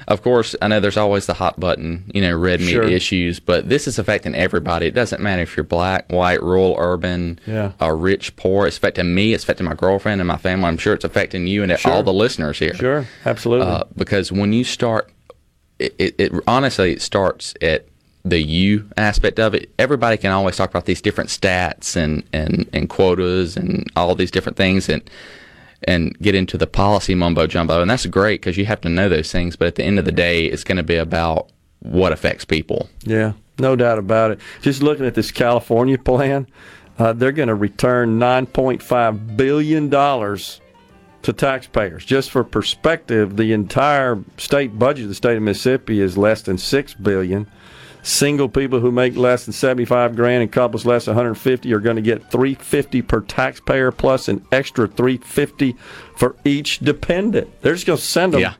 Of 0.08 0.22
course, 0.22 0.56
I 0.60 0.66
know 0.66 0.80
there's 0.80 0.96
always 0.96 1.26
the 1.26 1.34
hot 1.34 1.60
button, 1.60 2.10
you 2.12 2.20
know, 2.20 2.36
red 2.36 2.58
meat 2.60 2.70
Sure. 2.70 2.82
issues, 2.82 3.38
but 3.38 3.68
this 3.68 3.86
is 3.86 3.96
affecting 3.96 4.34
everybody. 4.34 4.86
It 4.86 4.94
doesn't 4.94 5.22
matter 5.22 5.42
if 5.42 5.56
you're 5.56 5.62
black, 5.62 6.10
white, 6.10 6.42
rural, 6.42 6.74
urban, 6.78 7.38
Yeah. 7.46 7.72
uh, 7.80 7.92
rich, 7.92 8.34
poor. 8.34 8.66
It's 8.66 8.76
affecting 8.76 9.14
me. 9.14 9.34
It's 9.34 9.44
affecting 9.44 9.66
my 9.66 9.74
girlfriend 9.74 10.20
and 10.20 10.26
my 10.26 10.36
family. 10.36 10.66
I'm 10.66 10.78
sure 10.78 10.94
it's 10.94 11.04
affecting 11.04 11.46
you 11.46 11.62
and 11.62 11.70
all 11.84 12.02
the 12.02 12.12
listeners 12.12 12.58
here. 12.58 12.74
Sure, 12.74 13.06
absolutely. 13.24 13.68
Uh, 13.68 13.84
because 13.96 14.32
when 14.32 14.52
you 14.52 14.64
start, 14.64 15.12
it, 15.78 15.94
it, 15.98 16.14
it 16.18 16.32
honestly 16.48 16.92
it 16.94 17.02
starts 17.02 17.54
at 17.62 17.86
the 18.24 18.40
you 18.40 18.88
aspect 18.96 19.38
of 19.38 19.54
it. 19.54 19.70
Everybody 19.78 20.16
can 20.16 20.30
always 20.30 20.56
talk 20.56 20.70
about 20.70 20.84
these 20.84 21.00
different 21.00 21.30
stats 21.30 21.96
and, 21.96 22.22
and, 22.32 22.68
and 22.72 22.88
quotas 22.88 23.56
and 23.56 23.90
all 23.96 24.14
these 24.14 24.30
different 24.30 24.56
things 24.56 24.88
and 24.88 25.08
and 25.84 26.18
get 26.18 26.34
into 26.34 26.58
the 26.58 26.66
policy 26.66 27.14
mumbo 27.14 27.46
jumbo, 27.46 27.80
and 27.80 27.90
that's 27.90 28.04
great 28.04 28.40
because 28.40 28.58
you 28.58 28.66
have 28.66 28.82
to 28.82 28.88
know 28.90 29.08
those 29.08 29.32
things. 29.32 29.56
But 29.56 29.68
at 29.68 29.74
the 29.76 29.84
end 29.84 29.98
of 29.98 30.04
the 30.04 30.12
day, 30.12 30.44
it's 30.44 30.62
going 30.62 30.76
to 30.76 30.82
be 30.82 30.96
about 30.96 31.48
what 31.80 32.12
affects 32.12 32.44
people. 32.44 32.88
Yeah, 33.04 33.32
no 33.58 33.76
doubt 33.76 33.98
about 33.98 34.32
it. 34.32 34.40
Just 34.60 34.82
looking 34.82 35.06
at 35.06 35.14
this 35.14 35.30
California 35.30 35.98
plan, 35.98 36.46
uh, 36.98 37.14
they're 37.14 37.32
going 37.32 37.48
to 37.48 37.54
return 37.54 38.18
$9.5 38.18 39.36
billion 39.36 39.90
to 39.90 41.32
taxpayers. 41.32 42.04
Just 42.04 42.30
for 42.30 42.44
perspective, 42.44 43.36
the 43.36 43.52
entire 43.52 44.22
state 44.36 44.78
budget 44.78 45.04
of 45.04 45.08
the 45.08 45.14
state 45.14 45.36
of 45.36 45.42
Mississippi 45.42 46.00
is 46.00 46.18
less 46.18 46.42
than 46.42 46.56
$6 46.56 47.02
billion. 47.02 47.46
Single 48.02 48.48
people 48.48 48.80
who 48.80 48.90
make 48.90 49.16
less 49.16 49.44
than 49.44 49.52
75 49.52 50.16
grand 50.16 50.42
and 50.42 50.50
couples 50.50 50.86
less 50.86 51.04
than 51.04 51.14
150 51.14 51.72
are 51.72 51.80
going 51.80 51.96
to 51.96 52.02
get 52.02 52.30
350 52.30 53.02
per 53.02 53.20
taxpayer 53.20 53.92
plus 53.92 54.28
an 54.28 54.44
extra 54.52 54.86
350 54.88 55.76
for 56.16 56.36
each 56.44 56.78
dependent. 56.80 57.48
They're 57.62 57.74
just 57.74 57.86
going 57.86 57.98
to 57.98 58.04
send 58.04 58.32
them 58.34 58.40
Yeah. 58.40 58.54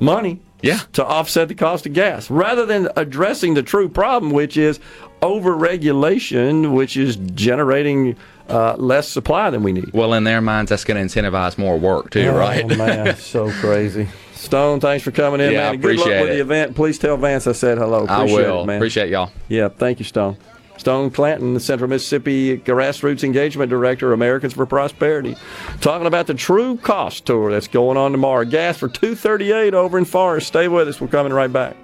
money 0.00 0.40
Yeah. 0.62 0.80
to 0.94 1.04
offset 1.04 1.48
the 1.48 1.54
cost 1.54 1.86
of 1.86 1.92
gas 1.92 2.30
rather 2.30 2.66
than 2.66 2.88
addressing 2.96 3.54
the 3.54 3.62
true 3.62 3.88
problem, 3.88 4.32
which 4.32 4.56
is 4.56 4.80
overregulation, 5.22 6.72
which 6.72 6.96
is 6.96 7.16
generating 7.16 8.16
uh, 8.48 8.74
less 8.76 9.08
supply 9.08 9.48
than 9.50 9.62
we 9.62 9.72
need. 9.72 9.90
Well, 9.94 10.12
in 10.14 10.24
their 10.24 10.40
minds, 10.42 10.68
that's 10.68 10.84
going 10.84 11.06
to 11.08 11.20
incentivize 11.22 11.56
more 11.56 11.78
work 11.78 12.10
too, 12.10 12.30
right? 12.30 12.64
Oh, 12.64 12.76
man, 12.76 13.16
so 13.18 13.50
crazy. 13.52 14.08
Stone, 14.44 14.80
thanks 14.80 15.02
for 15.02 15.10
coming 15.10 15.40
in, 15.40 15.52
Yeah, 15.52 15.58
man. 15.58 15.66
I 15.66 15.72
and 15.72 15.82
Good 15.82 15.96
luck 15.96 16.06
appreciate 16.06 16.22
with 16.22 16.30
the 16.32 16.40
event. 16.40 16.76
Please 16.76 16.98
tell 16.98 17.16
Vance 17.16 17.46
I 17.46 17.52
said 17.52 17.78
hello. 17.78 18.06
I 18.06 18.22
Appreciate 18.22 18.46
will. 18.46 18.62
it, 18.62 18.66
man. 18.66 18.76
Appreciate 18.76 19.08
y'all. 19.10 19.30
Yeah, 19.48 19.68
thank 19.68 19.98
you, 19.98 20.04
Stone. 20.04 20.36
Stone 20.76 21.10
Clanton, 21.12 21.54
the 21.54 21.60
Central 21.60 21.88
Mississippi 21.88 22.58
Grassroots 22.58 23.22
Engagement 23.24 23.70
Director, 23.70 24.12
Americans 24.12 24.52
for 24.52 24.66
Prosperity, 24.66 25.36
talking 25.80 26.06
about 26.06 26.26
the 26.26 26.34
True 26.34 26.76
Cost 26.76 27.26
Tour 27.26 27.50
that's 27.52 27.68
going 27.68 27.96
on 27.96 28.12
tomorrow. 28.12 28.44
Gas 28.44 28.76
for 28.78 28.88
238 28.88 29.72
over 29.72 29.96
in 29.96 30.04
Forest. 30.04 30.48
Stay 30.48 30.68
with 30.68 30.88
us. 30.88 31.00
We're 31.00 31.08
coming 31.08 31.32
right 31.32 31.52
back. 31.52 31.76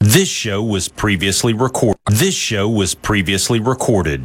This 0.00 0.28
show 0.28 0.62
was 0.62 0.88
previously 0.88 1.54
recorded. 1.54 1.98
This 2.10 2.34
show 2.34 2.68
was 2.68 2.94
previously 2.94 3.58
recorded. 3.58 4.24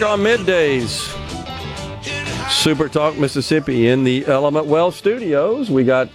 back 0.00 0.08
on 0.08 0.20
middays. 0.20 1.08
Super 2.50 2.88
Talk 2.88 3.16
Mississippi 3.18 3.88
in 3.88 4.04
the 4.04 4.26
Element 4.26 4.66
Well 4.66 4.90
studios. 4.90 5.70
We 5.70 5.84
got 5.84 6.08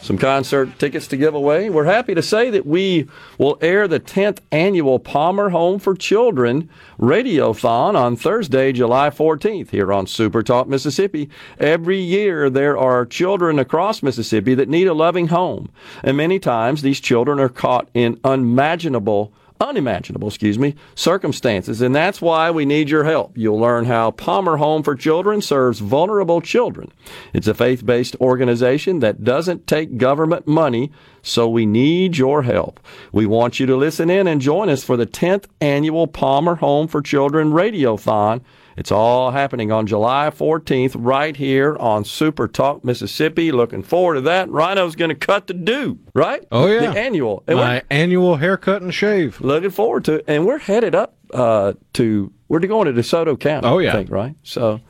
some 0.00 0.16
concert 0.16 0.78
tickets 0.78 1.06
to 1.08 1.16
give 1.16 1.34
away. 1.34 1.68
We're 1.68 1.84
happy 1.84 2.14
to 2.14 2.22
say 2.22 2.50
that 2.50 2.64
we 2.64 3.08
will 3.38 3.58
air 3.60 3.88
the 3.88 4.00
10th 4.00 4.38
annual 4.52 4.98
Palmer 4.98 5.50
Home 5.50 5.78
for 5.78 5.94
Children 5.94 6.70
Radiothon 6.98 7.94
on 7.94 8.16
Thursday, 8.16 8.72
July 8.72 9.10
14th 9.10 9.70
here 9.70 9.92
on 9.92 10.06
Super 10.06 10.42
Talk 10.42 10.68
Mississippi. 10.68 11.28
Every 11.58 11.98
year 11.98 12.48
there 12.48 12.78
are 12.78 13.04
children 13.04 13.58
across 13.58 14.02
Mississippi 14.02 14.54
that 14.54 14.68
need 14.68 14.86
a 14.86 14.94
loving 14.94 15.28
home. 15.28 15.70
And 16.02 16.16
many 16.16 16.38
times 16.38 16.82
these 16.82 17.00
children 17.00 17.40
are 17.40 17.48
caught 17.48 17.88
in 17.92 18.20
unimaginable 18.24 19.32
unimaginable, 19.60 20.28
excuse 20.28 20.58
me, 20.58 20.74
circumstances. 20.94 21.80
And 21.80 21.94
that's 21.94 22.20
why 22.20 22.50
we 22.50 22.64
need 22.64 22.90
your 22.90 23.04
help. 23.04 23.36
You'll 23.36 23.58
learn 23.58 23.84
how 23.84 24.10
Palmer 24.10 24.56
Home 24.56 24.82
for 24.82 24.94
Children 24.94 25.42
serves 25.42 25.78
vulnerable 25.78 26.40
children. 26.40 26.92
It's 27.32 27.46
a 27.46 27.54
faith 27.54 27.84
based 27.84 28.16
organization 28.20 29.00
that 29.00 29.24
doesn't 29.24 29.66
take 29.66 29.98
government 29.98 30.46
money, 30.46 30.92
so 31.22 31.48
we 31.48 31.66
need 31.66 32.16
your 32.16 32.42
help. 32.42 32.80
We 33.12 33.26
want 33.26 33.58
you 33.58 33.66
to 33.66 33.76
listen 33.76 34.10
in 34.10 34.26
and 34.26 34.40
join 34.40 34.68
us 34.68 34.84
for 34.84 34.96
the 34.96 35.06
10th 35.06 35.46
annual 35.60 36.06
Palmer 36.06 36.56
Home 36.56 36.88
for 36.88 37.02
Children 37.02 37.50
Radiothon. 37.50 38.42
It's 38.76 38.92
all 38.92 39.30
happening 39.30 39.72
on 39.72 39.86
July 39.86 40.30
14th 40.30 40.92
right 40.98 41.34
here 41.34 41.76
on 41.76 42.04
Super 42.04 42.46
Talk 42.46 42.84
Mississippi. 42.84 43.50
Looking 43.50 43.82
forward 43.82 44.14
to 44.16 44.20
that. 44.22 44.50
Rhino's 44.50 44.96
going 44.96 45.08
to 45.08 45.14
cut 45.14 45.46
the 45.46 45.54
do, 45.54 45.98
right? 46.14 46.46
Oh, 46.52 46.66
yeah. 46.66 46.92
The 46.92 46.98
annual. 46.98 47.42
And 47.46 47.58
My 47.58 47.82
annual 47.90 48.36
haircut 48.36 48.82
and 48.82 48.92
shave. 48.92 49.40
looking 49.40 49.70
forward 49.70 50.04
to 50.06 50.14
it. 50.16 50.24
And 50.28 50.46
we're 50.46 50.58
headed 50.58 50.94
up 50.94 51.16
uh, 51.32 51.72
to 51.94 52.32
we're 52.48 52.60
going 52.60 52.92
to 52.92 53.00
DeSoto 53.00 53.38
County. 53.40 53.66
Oh, 53.66 53.78
yeah. 53.78 53.90
I 53.90 53.92
think 53.94 54.10
right. 54.10 54.36
So 54.42 54.80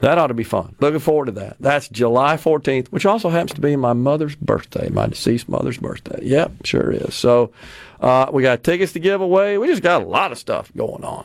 that 0.00 0.18
ought 0.18 0.26
to 0.26 0.34
be 0.34 0.44
fun. 0.44 0.76
Looking 0.80 1.00
forward 1.00 1.26
to 1.26 1.32
that. 1.32 1.56
That's 1.58 1.88
July 1.88 2.36
14th, 2.36 2.88
which 2.88 3.06
also 3.06 3.30
happens 3.30 3.54
to 3.54 3.60
be 3.60 3.76
my 3.76 3.92
mother's 3.94 4.36
birthday, 4.36 4.88
my 4.90 5.06
deceased 5.06 5.48
mother's 5.48 5.78
birthday. 5.78 6.18
Yep, 6.22 6.66
sure 6.66 6.90
is. 6.90 7.14
So 7.14 7.52
uh, 8.00 8.28
we 8.32 8.42
got 8.42 8.62
tickets 8.62 8.92
to 8.92 9.00
give 9.00 9.20
away. 9.20 9.56
We 9.58 9.68
just 9.68 9.82
got 9.82 10.02
a 10.02 10.04
lot 10.06 10.32
of 10.32 10.38
stuff 10.38 10.70
going 10.76 11.02
on 11.02 11.24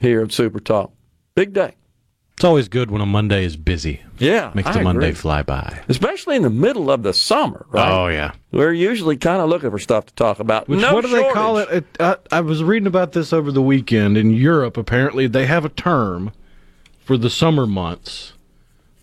here 0.00 0.22
at 0.22 0.32
Super 0.32 0.58
Talk. 0.58 0.90
Big 1.34 1.52
day. 1.52 1.74
It's 2.34 2.44
always 2.44 2.68
good 2.68 2.90
when 2.92 3.00
a 3.00 3.06
Monday 3.06 3.44
is 3.44 3.56
busy. 3.56 4.00
Yeah, 4.18 4.52
Makes 4.54 4.68
I 4.68 4.72
the 4.74 4.82
Monday 4.82 5.08
agree. 5.08 5.14
fly 5.16 5.42
by. 5.42 5.80
especially 5.88 6.36
in 6.36 6.42
the 6.42 6.50
middle 6.50 6.90
of 6.90 7.02
the 7.02 7.12
summer. 7.12 7.66
Right? 7.70 7.90
Oh 7.90 8.06
yeah. 8.08 8.32
We're 8.52 8.72
usually 8.72 9.16
kind 9.16 9.40
of 9.40 9.48
looking 9.48 9.70
for 9.70 9.78
stuff 9.80 10.06
to 10.06 10.14
talk 10.14 10.38
about. 10.38 10.68
Which, 10.68 10.80
no 10.80 10.94
what 10.94 11.04
do 11.04 11.10
they 11.10 11.32
call 11.32 11.58
shortage. 11.58 11.76
it? 11.78 11.84
it 12.00 12.02
I, 12.32 12.38
I 12.38 12.40
was 12.40 12.62
reading 12.62 12.86
about 12.86 13.12
this 13.12 13.32
over 13.32 13.50
the 13.50 13.62
weekend. 13.62 14.16
In 14.16 14.30
Europe, 14.30 14.76
apparently, 14.76 15.26
they 15.26 15.46
have 15.46 15.64
a 15.64 15.68
term 15.68 16.32
for 17.04 17.16
the 17.16 17.30
summer 17.30 17.66
months 17.66 18.33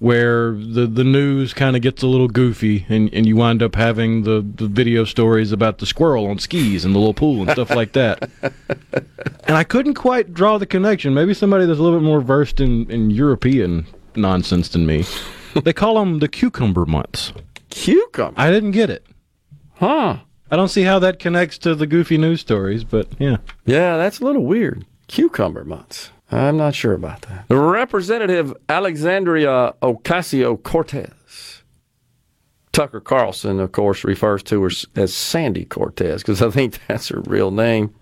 where 0.01 0.53
the, 0.53 0.88
the 0.88 1.03
news 1.03 1.53
kind 1.53 1.75
of 1.75 1.81
gets 1.84 2.01
a 2.01 2.08
little 2.08 2.27
goofy 2.27 2.88
and, 2.89 3.13
and 3.13 3.27
you 3.27 3.36
wind 3.36 3.62
up 3.62 3.75
having 3.75 4.24
the, 4.24 4.43
the 4.55 4.67
video 4.67 5.05
stories 5.05 5.51
about 5.51 5.77
the 5.77 5.86
squirrel 5.86 6.25
on 6.25 6.39
skis 6.39 6.84
and 6.84 6.96
the 6.96 6.98
little 6.98 7.13
pool 7.13 7.43
and 7.43 7.51
stuff 7.51 7.70
like 7.70 7.93
that. 7.93 8.27
And 9.43 9.58
I 9.58 9.63
couldn't 9.63 9.96
quite 9.96 10.34
draw 10.34 10.58
the 10.58 10.65
connection. 10.65 11.13
Maybe 11.13 11.34
somebody 11.34 11.65
that's 11.65 11.77
a 11.77 11.84
little 11.84 12.00
bit 12.00 12.05
more 12.05 12.22
versed 12.22 12.60
in, 12.60 12.89
in 12.89 13.10
European 13.10 13.86
nonsense 14.15 14.70
than 14.70 14.86
me. 14.86 15.05
They 15.63 15.74
call 15.74 15.96
them 15.96 16.20
the 16.20 16.29
cucumber 16.29 16.86
months. 16.86 17.34
Cucumber. 17.70 18.39
I 18.39 18.50
didn't 18.50 18.72
get 18.72 18.89
it. 18.89 19.05
Huh. 19.74 20.20
I 20.50 20.55
don't 20.55 20.70
see 20.70 20.84
how 20.84 20.98
that 21.00 21.20
connects 21.20 21.58
to 21.60 21.75
the 21.75 21.86
goofy 21.86 22.17
news 22.17 22.39
stories, 22.39 22.86
but 22.86 23.08
yeah. 23.20 23.38
Yeah, 23.65 23.98
that's 23.98 24.22
a 24.22 24.24
little 24.24 24.46
weird. 24.46 24.86
Cucumber 25.08 25.65
months. 25.65 26.12
I'm 26.31 26.55
not 26.55 26.75
sure 26.75 26.93
about 26.93 27.23
that. 27.23 27.45
Representative 27.50 28.53
Alexandria 28.69 29.73
Ocasio 29.81 30.61
Cortez. 30.61 31.63
Tucker 32.71 33.01
Carlson, 33.01 33.59
of 33.59 33.73
course, 33.73 34.05
refers 34.05 34.41
to 34.43 34.63
her 34.63 34.69
as 34.95 35.13
Sandy 35.13 35.65
Cortez 35.65 36.21
because 36.21 36.41
I 36.41 36.50
think 36.50 36.79
that's 36.88 37.09
her 37.09 37.19
real 37.21 37.51
name. 37.51 37.93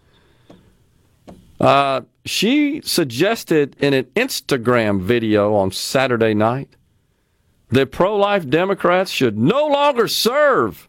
Uh, 1.60 2.02
she 2.24 2.82
suggested 2.82 3.76
in 3.80 3.94
an 3.94 4.06
Instagram 4.16 5.02
video 5.02 5.56
on 5.56 5.72
Saturday 5.72 6.34
night 6.34 6.76
that 7.70 7.92
pro 7.92 8.16
life 8.16 8.48
Democrats 8.48 9.12
should 9.12 9.38
no 9.38 9.66
longer 9.68 10.08
serve. 10.08 10.88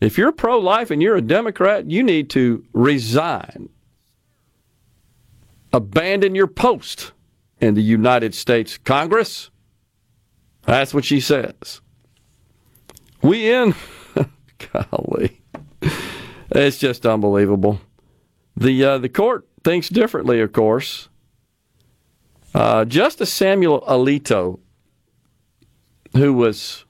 If 0.00 0.18
you're 0.18 0.32
pro 0.32 0.58
life 0.58 0.90
and 0.90 1.00
you're 1.00 1.16
a 1.16 1.22
Democrat, 1.22 1.90
you 1.90 2.02
need 2.02 2.30
to 2.30 2.64
resign 2.72 3.68
abandon 5.72 6.34
your 6.34 6.46
post 6.46 7.12
in 7.60 7.74
the 7.74 7.82
United 7.82 8.34
States 8.34 8.78
Congress. 8.78 9.50
That's 10.62 10.92
what 10.94 11.04
she 11.04 11.20
says. 11.20 11.80
We 13.22 13.50
in, 13.50 13.74
golly, 14.72 15.42
it's 16.50 16.78
just 16.78 17.04
unbelievable. 17.06 17.80
The 18.56 18.84
uh, 18.84 18.98
the 18.98 19.08
court 19.08 19.48
thinks 19.64 19.88
differently, 19.88 20.40
of 20.40 20.52
course. 20.52 21.08
Uh, 22.54 22.84
Justice 22.84 23.32
Samuel 23.32 23.82
Alito, 23.82 24.58
who 26.16 26.32
was 26.34 26.84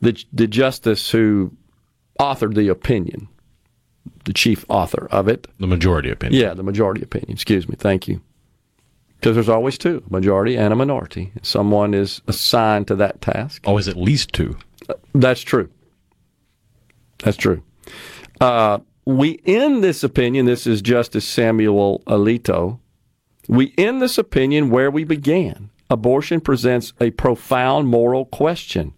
the 0.00 0.22
the 0.32 0.46
justice 0.46 1.10
who 1.10 1.52
authored 2.18 2.54
the 2.54 2.68
opinion, 2.68 3.28
the 4.24 4.32
chief 4.32 4.64
author 4.68 5.08
of 5.10 5.28
it. 5.28 5.46
The 5.58 5.66
majority 5.66 6.10
opinion. 6.10 6.40
Yeah, 6.40 6.54
the 6.54 6.62
majority 6.62 7.02
opinion. 7.02 7.32
Excuse 7.32 7.68
me. 7.68 7.76
Thank 7.78 8.08
you. 8.08 8.20
Because 9.16 9.34
there's 9.34 9.48
always 9.48 9.76
two, 9.76 10.02
a 10.08 10.12
majority 10.12 10.56
and 10.56 10.72
a 10.72 10.76
minority. 10.76 11.32
Someone 11.42 11.92
is 11.92 12.22
assigned 12.26 12.88
to 12.88 12.94
that 12.96 13.20
task. 13.20 13.62
Always 13.66 13.86
at 13.86 13.96
least 13.96 14.32
two. 14.32 14.56
That's 15.14 15.42
true. 15.42 15.68
That's 17.18 17.36
true. 17.36 17.62
Uh, 18.40 18.78
we 19.04 19.40
end 19.44 19.84
this 19.84 20.02
opinion. 20.02 20.46
This 20.46 20.66
is 20.66 20.80
Justice 20.80 21.26
Samuel 21.26 22.02
Alito. 22.06 22.78
We 23.48 23.74
end 23.76 24.00
this 24.00 24.16
opinion 24.16 24.70
where 24.70 24.90
we 24.90 25.04
began. 25.04 25.70
Abortion 25.90 26.40
presents 26.40 26.92
a 27.00 27.10
profound 27.10 27.88
moral 27.88 28.24
question. 28.24 28.94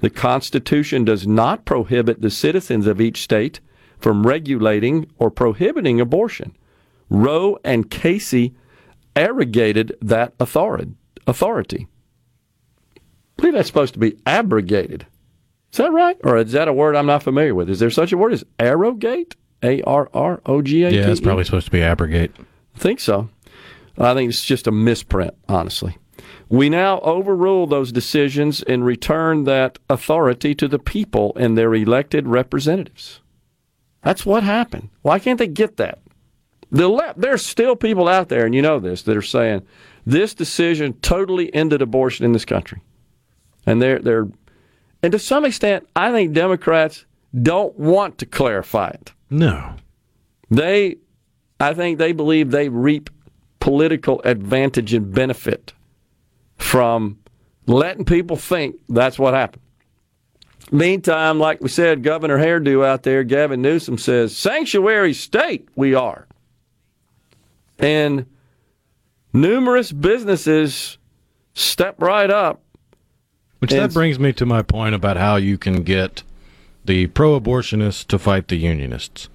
The 0.00 0.10
Constitution 0.10 1.04
does 1.04 1.26
not 1.26 1.64
prohibit 1.64 2.20
the 2.20 2.30
citizens 2.30 2.86
of 2.86 3.00
each 3.00 3.22
state 3.22 3.60
from 3.98 4.26
regulating 4.26 5.10
or 5.18 5.30
prohibiting 5.30 6.00
abortion. 6.00 6.56
Roe 7.10 7.58
and 7.64 7.90
Casey 7.90 8.54
arrogated 9.16 9.96
that 10.00 10.34
authority. 10.38 10.94
I 11.26 13.00
believe 13.36 13.54
that's 13.54 13.68
supposed 13.68 13.94
to 13.94 14.00
be 14.00 14.16
abrogated. 14.26 15.06
Is 15.72 15.78
that 15.78 15.92
right? 15.92 16.16
Or 16.24 16.36
is 16.38 16.52
that 16.52 16.68
a 16.68 16.72
word 16.72 16.96
I'm 16.96 17.06
not 17.06 17.22
familiar 17.22 17.54
with? 17.54 17.68
Is 17.68 17.78
there 17.78 17.90
such 17.90 18.12
a 18.12 18.16
word 18.16 18.32
as 18.32 18.44
arrogate? 18.58 19.36
A 19.62 19.82
R 19.82 20.08
R 20.14 20.40
O 20.46 20.62
G 20.62 20.84
A 20.84 20.90
T? 20.90 20.96
Yeah, 20.96 21.10
it's 21.10 21.20
probably 21.20 21.44
supposed 21.44 21.66
to 21.66 21.72
be 21.72 21.82
abrogate. 21.82 22.32
I 22.76 22.78
think 22.78 23.00
so. 23.00 23.28
I 23.98 24.14
think 24.14 24.30
it's 24.30 24.44
just 24.44 24.68
a 24.68 24.72
misprint, 24.72 25.34
honestly. 25.48 25.98
We 26.48 26.70
now 26.70 27.00
overrule 27.00 27.66
those 27.66 27.92
decisions 27.92 28.62
and 28.62 28.84
return 28.84 29.44
that 29.44 29.78
authority 29.90 30.54
to 30.54 30.68
the 30.68 30.78
people 30.78 31.32
and 31.36 31.58
their 31.58 31.74
elected 31.74 32.28
representatives. 32.28 33.20
That's 34.02 34.24
what 34.24 34.42
happened. 34.42 34.90
Why 35.02 35.18
can't 35.18 35.38
they 35.38 35.48
get 35.48 35.76
that? 35.76 36.00
The 36.70 36.88
left, 36.88 37.20
there's 37.20 37.44
still 37.44 37.76
people 37.76 38.08
out 38.08 38.28
there, 38.28 38.44
and 38.44 38.54
you 38.54 38.62
know 38.62 38.78
this, 38.78 39.02
that 39.02 39.16
are 39.16 39.22
saying 39.22 39.66
this 40.04 40.34
decision 40.34 40.94
totally 40.94 41.52
ended 41.54 41.82
abortion 41.82 42.24
in 42.24 42.32
this 42.32 42.44
country. 42.44 42.80
And 43.66 43.80
they're 43.82 43.98
they're 43.98 44.28
and 45.02 45.12
to 45.12 45.18
some 45.18 45.44
extent, 45.44 45.88
I 45.94 46.10
think 46.12 46.32
Democrats 46.32 47.04
don't 47.40 47.78
want 47.78 48.18
to 48.18 48.26
clarify 48.26 48.88
it. 48.88 49.12
No. 49.30 49.74
They 50.50 50.96
I 51.60 51.74
think 51.74 51.98
they 51.98 52.12
believe 52.12 52.50
they 52.50 52.68
reap 52.68 53.10
political 53.60 54.20
advantage 54.24 54.94
and 54.94 55.12
benefit 55.12 55.72
from 56.56 57.18
letting 57.66 58.04
people 58.04 58.36
think 58.36 58.76
that's 58.88 59.18
what 59.18 59.34
happened. 59.34 59.62
Meantime, 60.70 61.38
like 61.38 61.60
we 61.60 61.68
said, 61.68 62.02
Governor 62.02 62.38
Hairdo 62.38 62.84
out 62.84 63.02
there, 63.02 63.24
Gavin 63.24 63.62
Newsom 63.62 63.96
says, 63.96 64.36
sanctuary 64.36 65.14
state 65.14 65.68
we 65.74 65.94
are. 65.94 66.26
And 67.78 68.26
numerous 69.32 69.92
businesses 69.92 70.98
step 71.54 72.00
right 72.02 72.30
up. 72.30 72.62
Which 73.60 73.70
that 73.70 73.92
brings 73.92 74.18
me 74.18 74.32
to 74.34 74.46
my 74.46 74.62
point 74.62 74.94
about 74.94 75.16
how 75.16 75.36
you 75.36 75.58
can 75.58 75.82
get 75.82 76.22
the 76.84 77.06
pro 77.08 77.40
abortionists 77.40 78.06
to 78.08 78.18
fight 78.18 78.48
the 78.48 78.56
unionists. 78.56 79.28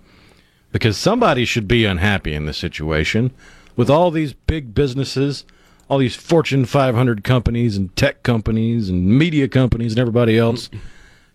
Because 0.71 0.97
somebody 0.97 1.45
should 1.45 1.67
be 1.67 1.85
unhappy 1.85 2.33
in 2.33 2.45
this 2.45 2.57
situation 2.57 3.31
with 3.75 3.89
all 3.89 4.11
these 4.11 4.33
big 4.33 4.73
businesses, 4.73 5.45
all 5.89 5.97
these 5.97 6.15
Fortune 6.15 6.65
500 6.65 7.23
companies 7.23 7.75
and 7.75 7.95
tech 7.95 8.23
companies 8.23 8.89
and 8.89 9.05
media 9.05 9.47
companies 9.47 9.93
and 9.93 9.99
everybody 9.99 10.37
else 10.37 10.69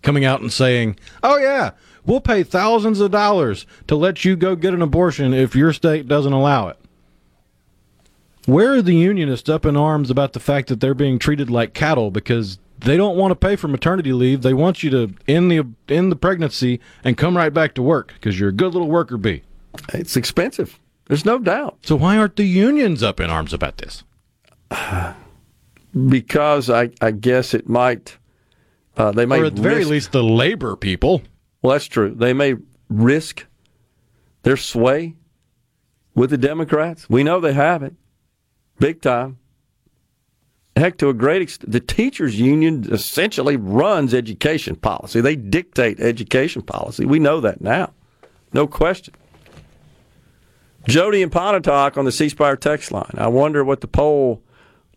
coming 0.03 0.25
out 0.25 0.41
and 0.41 0.53
saying, 0.53 0.97
oh, 1.23 1.37
yeah, 1.39 1.71
we'll 2.05 2.21
pay 2.21 2.43
thousands 2.43 3.01
of 3.01 3.11
dollars 3.11 3.67
to 3.87 3.97
let 3.97 4.25
you 4.25 4.37
go 4.37 4.57
get 4.57 4.75
an 4.75 4.83
abortion 4.83 5.35
if 5.35 5.55
your 5.55 5.73
state 5.73 6.09
doesn't 6.09 6.33
allow 6.33 6.69
it. 6.69 6.79
Where 8.47 8.75
are 8.75 8.83
the 8.83 8.95
unionists 8.95 9.51
up 9.51 9.67
in 9.67 9.77
arms 9.77 10.11
about 10.11 10.33
the 10.33 10.41
fact 10.41 10.69
that 10.69 10.81
they're 10.81 10.95
being 10.95 11.19
treated 11.19 11.51
like 11.51 11.75
cattle 11.75 12.11
because 12.11 12.59
they 12.79 12.97
don't 12.97 13.17
want 13.17 13.31
to 13.31 13.37
pay 13.37 13.57
for 13.57 13.69
maternity 13.69 14.13
leave? 14.15 14.41
They 14.41 14.55
want 14.55 14.83
you 14.83 14.89
to 14.89 15.15
end 15.27 15.51
the 15.51 15.67
end 15.95 16.11
the 16.11 16.17
pregnancy 16.17 16.81
and 17.05 17.19
come 17.19 17.37
right 17.37 17.53
back 17.53 17.75
to 17.75 17.83
work 17.83 18.15
because 18.15 18.41
you're 18.41 18.49
a 18.49 18.53
good 18.53 18.73
little 18.73 18.89
worker 18.89 19.19
bee. 19.19 19.43
It's 19.93 20.17
expensive. 20.17 20.79
There's 21.09 21.27
no 21.27 21.39
doubt. 21.39 21.79
So 21.83 21.97
why 21.97 22.17
aren't 22.17 22.37
the 22.37 22.45
unions 22.45 23.03
up 23.03 23.21
in 23.21 23.29
arms 23.29 23.53
about 23.53 23.79
this? 23.79 24.05
Because 26.09 26.69
I, 26.69 26.91
I 27.01 27.11
guess 27.13 27.55
it 27.55 27.67
might. 27.67 28.19
Uh, 28.99 29.13
they 29.13 29.25
may 29.25 29.41
or 29.41 29.47
at 29.47 29.57
the 29.57 29.63
very 29.63 29.77
risk- 29.77 29.91
least 29.91 30.13
the 30.13 30.25
labor 30.25 30.77
people. 30.77 31.23
Well, 31.63 31.73
that's 31.73 31.87
true. 31.87 32.15
They 32.15 32.33
may 32.33 32.57
risk 32.89 33.47
their 34.43 34.57
sway 34.57 35.15
with 36.15 36.31
the 36.31 36.39
Democrats. 36.39 37.09
We 37.09 37.23
know 37.23 37.41
they 37.41 37.53
have 37.53 37.83
it, 37.83 37.95
big 38.79 39.01
time. 39.01 39.39
Heck, 40.77 40.99
to 40.99 41.09
a 41.09 41.15
great 41.15 41.43
extent, 41.43 41.73
the 41.73 41.81
teachers' 41.81 42.39
union 42.39 42.87
essentially 42.93 43.57
runs 43.57 44.15
education 44.15 44.77
policy. 44.77 45.21
They 45.21 45.35
dictate 45.37 45.99
education 46.01 46.63
policy. 46.63 47.05
We 47.05 47.19
know 47.19 47.41
that 47.41 47.61
now, 47.61 47.93
no 48.53 48.67
question. 48.67 49.15
Jody 50.87 51.23
and 51.23 51.31
Pontotoc 51.33 51.97
on 51.97 52.05
the 52.05 52.13
C 52.13 52.29
Spire 52.29 52.57
text 52.57 52.93
line. 52.93 53.15
I 53.19 53.27
wonder 53.29 53.65
what 53.65 53.81
the 53.81 53.89
poll 53.89 54.43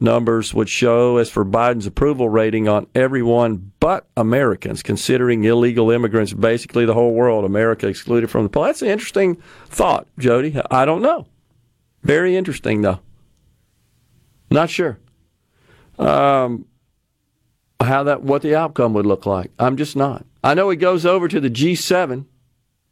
numbers 0.02 0.54
would 0.54 0.68
show 0.70 1.18
as 1.18 1.30
for 1.30 1.46
Biden's 1.46 1.86
approval 1.86 2.28
rating 2.28 2.68
on 2.68 2.88
everyone 2.96 3.72
but 3.80 4.08
Americans, 4.18 4.84
considering 4.84 5.44
illegal 5.44 5.92
immigrants, 5.92 6.34
basically 6.34 6.86
the 6.86 6.94
whole 6.94 7.14
world, 7.14 7.46
America 7.46 7.88
excluded 7.88 8.30
from 8.30 8.44
the 8.44 8.50
poll. 8.50 8.64
That's 8.64 8.82
an 8.82 8.90
interesting 8.90 9.42
thought, 9.68 10.08
Jody. 10.18 10.60
I 10.70 10.86
don't 10.86 11.02
know. 11.02 11.28
Very 12.04 12.36
interesting, 12.36 12.82
though. 12.82 13.00
Not 14.50 14.70
sure. 14.70 15.00
Um, 15.98 16.66
how 17.80 18.04
that 18.04 18.24
what 18.24 18.42
the 18.42 18.56
outcome 18.56 18.94
would 18.94 19.06
look 19.06 19.26
like. 19.26 19.52
I'm 19.60 19.78
just 19.78 19.96
not. 19.96 20.26
I 20.44 20.54
know 20.54 20.70
he 20.70 20.78
goes 20.78 21.06
over 21.06 21.28
to 21.28 21.40
the 21.40 21.50
G7 21.50 22.26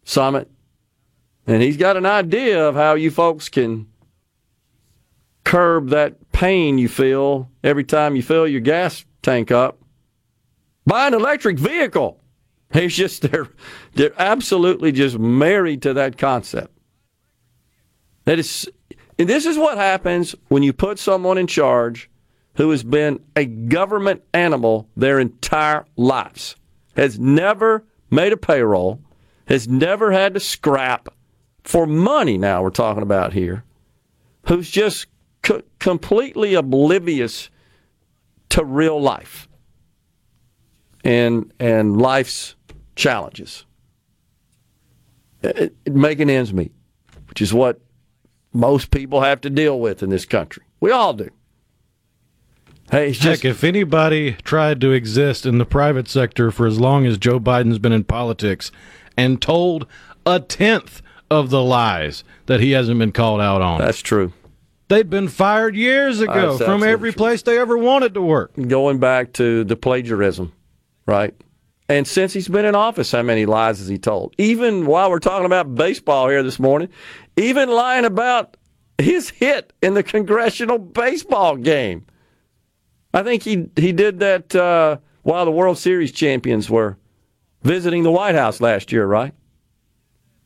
summit, 0.04 0.50
and 1.48 1.62
he's 1.62 1.78
got 1.78 1.98
an 1.98 2.06
idea 2.06 2.68
of 2.68 2.76
how 2.76 2.94
you 2.94 3.12
folks 3.12 3.50
can 3.50 3.88
curb 5.50 5.90
that 5.90 6.32
pain 6.32 6.78
you 6.78 6.88
feel 6.88 7.50
every 7.64 7.84
time 7.84 8.16
you 8.16 8.22
fill 8.22 8.48
your 8.48 8.62
gas 8.62 9.04
tank 9.24 9.50
up. 9.50 9.80
Buy 10.86 11.08
an 11.08 11.16
electric 11.16 11.58
vehicle. 11.58 12.22
He's 12.72 12.96
just 12.96 13.24
they're 13.24 13.48
they're 13.96 14.14
absolutely 14.22 14.92
just 14.92 15.18
married 15.18 15.82
to 15.82 15.94
that 15.96 16.20
concept. 16.20 16.78
That 18.26 18.38
is 18.38 18.70
and 19.18 19.28
this 19.28 19.48
is 19.48 19.58
what 19.58 19.80
happens 19.80 20.36
when 20.50 20.62
you 20.62 20.72
put 20.72 21.00
someone 21.00 21.40
in 21.40 21.48
charge 21.48 22.12
who 22.54 22.70
has 22.70 22.84
been 22.84 23.20
a 23.36 23.46
government 23.46 24.22
animal 24.36 24.88
their 24.96 25.20
entire 25.20 25.84
lives, 25.98 26.56
has 26.96 27.18
never 27.18 27.84
made 28.12 28.34
a 28.34 28.38
payroll, 28.38 29.02
has 29.48 29.68
never 29.68 30.12
had 30.12 30.36
to 30.36 30.40
scrap 30.40 31.10
for 31.64 31.88
money 31.88 32.38
now 32.38 32.62
we're 32.62 32.70
talking 32.70 33.02
about 33.02 33.34
here, 33.34 33.64
who's 34.46 34.70
just 34.70 35.08
c- 35.46 35.62
completely 35.80 36.54
oblivious 36.54 37.50
to 38.50 38.64
real 38.64 39.00
life 39.02 39.48
and 41.04 41.52
and 41.60 42.02
life's 42.02 42.56
challenges. 42.96 43.66
It, 45.42 45.74
it- 45.86 45.94
making 45.94 46.30
ends 46.30 46.54
meet, 46.54 46.74
which 47.30 47.42
is 47.42 47.54
what 47.54 47.80
most 48.54 48.92
people 48.92 49.22
have 49.22 49.42
to 49.42 49.50
deal 49.50 49.80
with 49.80 50.02
in 50.04 50.10
this 50.10 50.26
country. 50.26 50.64
We 50.80 50.92
all 50.92 51.14
do. 51.14 51.30
Hey, 52.92 53.10
it's 53.10 53.20
just 53.20 53.44
Heck, 53.44 53.52
if 53.52 53.64
anybody 53.64 54.34
tried 54.44 54.82
to 54.82 54.92
exist 54.92 55.46
in 55.46 55.60
the 55.60 55.66
private 55.66 56.08
sector 56.08 56.50
for 56.50 56.66
as 56.66 56.80
long 56.80 57.06
as 57.06 57.20
Joe 57.20 57.40
Biden's 57.40 57.78
been 57.78 57.92
in 57.92 58.04
politics 58.04 58.72
and 59.16 59.40
told 59.40 59.86
a 60.26 60.40
tenth 60.40 61.04
of 61.30 61.52
the 61.52 61.62
lies 61.62 62.24
that 62.48 62.60
he 62.62 62.72
hasn't 62.72 62.98
been 62.98 63.12
called 63.12 63.42
out 63.42 63.62
on, 63.62 63.78
that's 63.80 64.02
true. 64.02 64.34
They'd 64.90 65.10
been 65.10 65.30
fired 65.30 65.76
years 65.76 66.20
ago 66.20 66.58
That's 66.58 66.70
from 66.70 66.84
every 66.84 67.12
true. 67.12 67.18
place 67.18 67.42
they 67.44 67.58
ever 67.58 67.78
wanted 67.78 68.14
to 68.16 68.22
work. 68.22 68.52
Going 68.56 69.00
back 69.00 69.34
to 69.34 69.64
the 69.64 69.76
plagiarism, 69.76 70.52
right? 71.06 71.34
And 71.88 72.08
since 72.08 72.34
he's 72.34 72.48
been 72.48 72.66
in 72.66 72.76
office, 72.76 73.12
how 73.12 73.24
many 73.24 73.46
lies 73.46 73.80
has 73.80 73.88
he 73.88 73.98
told? 73.98 74.36
Even 74.38 74.86
while 74.86 75.10
we're 75.10 75.20
talking 75.20 75.46
about 75.46 75.74
baseball 75.74 76.30
here 76.30 76.44
this 76.44 76.60
morning, 76.60 76.90
even 77.36 77.70
lying 77.70 78.06
about 78.06 78.58
his 79.00 79.30
hit 79.30 79.74
in 79.82 79.94
the 79.94 80.04
congressional 80.04 80.78
baseball 80.78 81.56
game. 81.56 82.06
I 83.14 83.24
think 83.24 83.42
he 83.44 83.70
he 83.76 83.92
did 83.92 84.20
that 84.20 84.56
uh, 84.56 84.98
while 85.24 85.46
the 85.46 85.52
World 85.52 85.78
Series 85.80 86.12
champions 86.12 86.70
were 86.70 86.98
visiting 87.64 88.04
the 88.04 88.12
White 88.12 88.36
House 88.36 88.62
last 88.62 88.92
year, 88.92 89.08
right? 89.08 89.34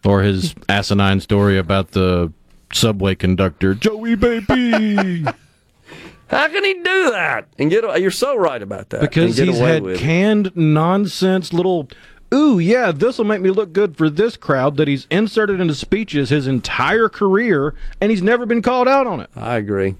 Or 0.06 0.22
his 0.22 0.56
asinine 0.70 1.20
story 1.20 1.58
about 1.58 1.92
the 1.92 2.32
subway 2.76 3.16
conductor, 3.16 3.74
Joey 3.74 4.16
Baby. 4.16 5.26
How 6.28 6.48
can 6.48 6.64
he 6.64 6.74
do 6.74 7.12
that? 7.12 7.48
And 7.60 7.70
get 7.70 7.84
you're 8.02 8.12
so 8.12 8.36
right 8.36 8.62
about 8.62 8.90
that. 8.90 9.02
Because 9.02 9.38
he's 9.38 9.60
had 9.60 9.86
it. 9.86 10.00
canned 10.00 10.56
nonsense 10.56 11.54
little 11.54 11.90
ooh 12.34 12.58
yeah, 12.58 12.92
this 12.92 13.18
will 13.18 13.26
make 13.26 13.42
me 13.42 13.52
look 13.52 13.72
good 13.74 13.96
for 13.98 14.10
this 14.10 14.36
crowd 14.36 14.78
that 14.78 14.88
he's 14.88 15.06
inserted 15.12 15.62
into 15.62 15.76
speeches 15.76 16.30
his 16.30 16.48
entire 16.48 17.08
career 17.08 17.76
and 18.02 18.10
he's 18.10 18.24
never 18.24 18.46
been 18.46 18.62
called 18.62 18.88
out 18.88 19.06
on 19.06 19.20
it. 19.20 19.30
I 19.36 19.58
agree. 19.58 19.96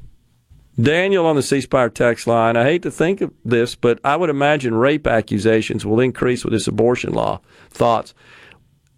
Daniel 0.82 1.28
on 1.28 1.36
the 1.36 1.44
C 1.44 1.62
Spire 1.62 1.90
text 1.90 2.26
line. 2.26 2.58
I 2.58 2.64
hate 2.64 2.82
to 2.82 2.92
think 2.92 3.22
of 3.22 3.32
this, 3.46 3.76
but 3.76 4.00
I 4.04 4.16
would 4.16 4.32
imagine 4.32 4.74
rape 4.74 5.06
accusations 5.06 5.86
will 5.86 6.00
increase 6.00 6.44
with 6.44 6.54
this 6.54 6.68
abortion 6.68 7.14
law. 7.14 7.42
Thoughts? 7.70 8.16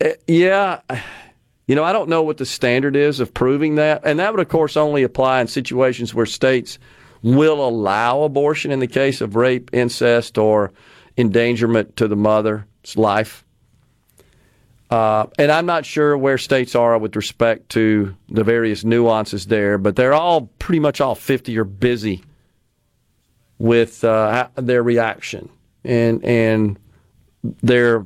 Uh, 0.04 0.10
yeah. 0.26 0.80
You 1.68 1.76
know, 1.76 1.84
I 1.84 1.94
don't 1.94 2.10
know 2.10 2.22
what 2.22 2.38
the 2.38 2.46
standard 2.46 2.96
is 2.96 3.20
of 3.20 3.34
proving 3.34 3.76
that. 3.76 4.02
And 4.06 4.20
that 4.20 4.32
would, 4.32 4.40
of 4.40 4.50
course, 4.50 4.78
only 4.78 5.04
apply 5.04 5.42
in 5.42 5.48
situations 5.48 6.14
where 6.14 6.26
states 6.26 6.78
will 7.24 7.68
allow 7.68 8.22
abortion 8.22 8.72
in 8.72 8.80
the 8.80 8.88
case 8.88 9.20
of 9.22 9.36
rape, 9.36 9.72
incest, 9.74 10.38
or 10.38 10.72
endangerment 11.18 11.96
to 11.98 12.08
the 12.08 12.16
mother's 12.16 12.64
life. 12.96 13.44
Uh, 14.90 15.26
and 15.40 15.52
I'm 15.52 15.66
not 15.66 15.86
sure 15.86 16.16
where 16.16 16.38
states 16.38 16.76
are 16.76 16.98
with 17.00 17.16
respect 17.16 17.70
to 17.70 18.16
the 18.30 18.44
various 18.44 18.84
nuances 18.84 19.48
there, 19.48 19.80
but 19.80 19.96
they're 19.96 20.14
all 20.14 20.52
pretty 20.60 20.80
much 20.80 21.02
all 21.02 21.16
50 21.16 21.58
are 21.58 21.64
busy 21.64 22.24
with 23.58 24.04
uh, 24.04 24.50
their 24.56 24.84
reaction 24.84 25.50
and 25.84 26.24
and 26.24 26.78
their 27.64 28.06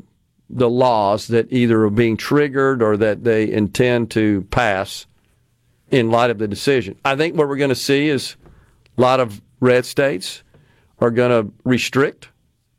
the 0.49 0.69
laws 0.69 1.27
that 1.27 1.51
either 1.51 1.83
are 1.83 1.89
being 1.89 2.17
triggered 2.17 2.81
or 2.81 2.97
that 2.97 3.23
they 3.23 3.51
intend 3.51 4.11
to 4.11 4.41
pass 4.49 5.05
in 5.91 6.09
light 6.09 6.29
of 6.29 6.37
the 6.39 6.47
decision. 6.47 6.97
I 7.05 7.15
think 7.15 7.35
what 7.35 7.47
we're 7.47 7.57
going 7.57 7.69
to 7.69 7.75
see 7.75 8.09
is 8.09 8.35
a 8.97 9.01
lot 9.01 9.19
of 9.19 9.41
red 9.59 9.85
states 9.85 10.43
are 10.99 11.11
going 11.11 11.31
to 11.31 11.53
restrict 11.63 12.29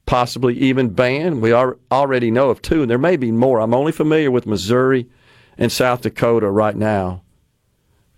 possibly 0.07 0.59
even 0.59 0.89
ban. 0.89 1.41
We 1.41 1.53
are, 1.53 1.79
already 1.91 2.33
know 2.33 2.51
of 2.51 2.61
two, 2.61 2.83
and 2.83 2.91
there 2.91 2.99
may 2.99 3.17
be 3.17 3.31
more. 3.31 3.61
I'm 3.61 3.73
only 3.73 3.93
familiar 3.93 4.31
with 4.31 4.47
Missouri 4.47 5.09
and 5.57 5.71
South 5.71 6.01
Dakota 6.01 6.51
right 6.51 6.75
now 6.75 7.23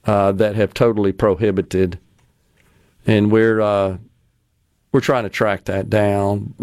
uh, 0.07 0.33
that 0.33 0.57
have 0.57 0.73
totally 0.73 1.13
prohibited, 1.13 1.99
and 3.07 3.31
we're 3.31 3.61
uh, 3.61 3.99
we're 4.93 5.01
trying 5.01 5.25
to 5.25 5.31
track 5.31 5.65
that 5.65 5.91
down. 5.91 6.55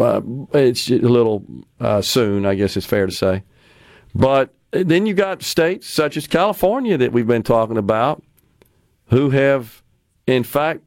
It's 0.52 0.88
a 0.88 0.96
little 0.98 1.44
uh, 1.80 2.00
soon, 2.00 2.46
I 2.46 2.54
guess 2.54 2.76
it's 2.76 2.86
fair 2.86 3.06
to 3.06 3.12
say. 3.12 3.42
But 4.14 4.54
then 4.70 5.06
you 5.06 5.14
got 5.14 5.42
states 5.42 5.88
such 5.88 6.16
as 6.16 6.26
California 6.26 6.96
that 6.96 7.12
we've 7.12 7.26
been 7.26 7.42
talking 7.42 7.76
about, 7.76 8.22
who 9.06 9.30
have, 9.30 9.82
in 10.26 10.44
fact, 10.44 10.80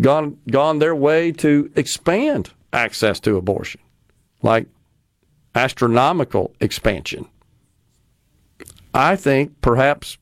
gone 0.00 0.38
gone 0.50 0.78
their 0.78 0.94
way 0.94 1.32
to 1.32 1.70
expand 1.76 2.50
access 2.72 3.20
to 3.20 3.36
abortion, 3.36 3.80
like 4.42 4.66
astronomical 5.54 6.54
expansion. 6.60 7.26
I 8.94 9.16
think 9.16 9.60
perhaps 9.60 10.16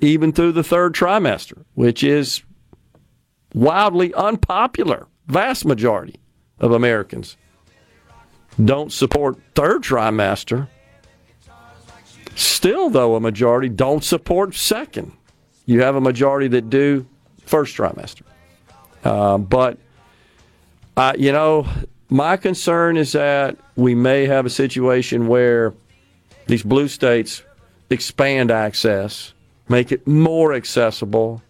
even 0.00 0.32
through 0.32 0.52
the 0.52 0.64
third 0.64 0.94
trimester, 0.94 1.64
which 1.74 2.04
is 2.04 2.42
wildly 3.54 4.12
unpopular. 4.14 5.06
Vast 5.26 5.64
majority 5.64 6.16
of 6.58 6.72
Americans 6.72 7.36
don't 8.62 8.92
support 8.92 9.38
third 9.54 9.82
trimester. 9.82 10.68
Still, 12.34 12.90
though, 12.90 13.14
a 13.16 13.20
majority 13.20 13.68
don't 13.68 14.04
support 14.04 14.54
second. 14.54 15.12
You 15.66 15.82
have 15.82 15.96
a 15.96 16.00
majority 16.00 16.48
that 16.48 16.68
do 16.68 17.06
first 17.46 17.76
trimester. 17.76 18.22
Uh, 19.04 19.38
but 19.38 19.78
uh, 20.96 21.12
you 21.18 21.32
know, 21.32 21.66
my 22.08 22.36
concern 22.36 22.96
is 22.96 23.12
that 23.12 23.56
we 23.76 23.94
may 23.94 24.26
have 24.26 24.46
a 24.46 24.50
situation 24.50 25.26
where 25.26 25.74
these 26.46 26.62
blue 26.62 26.88
states 26.88 27.42
expand 27.90 28.50
access, 28.50 29.32
make 29.68 29.90
it 29.90 30.06
more 30.06 30.54
accessible, 30.54 31.42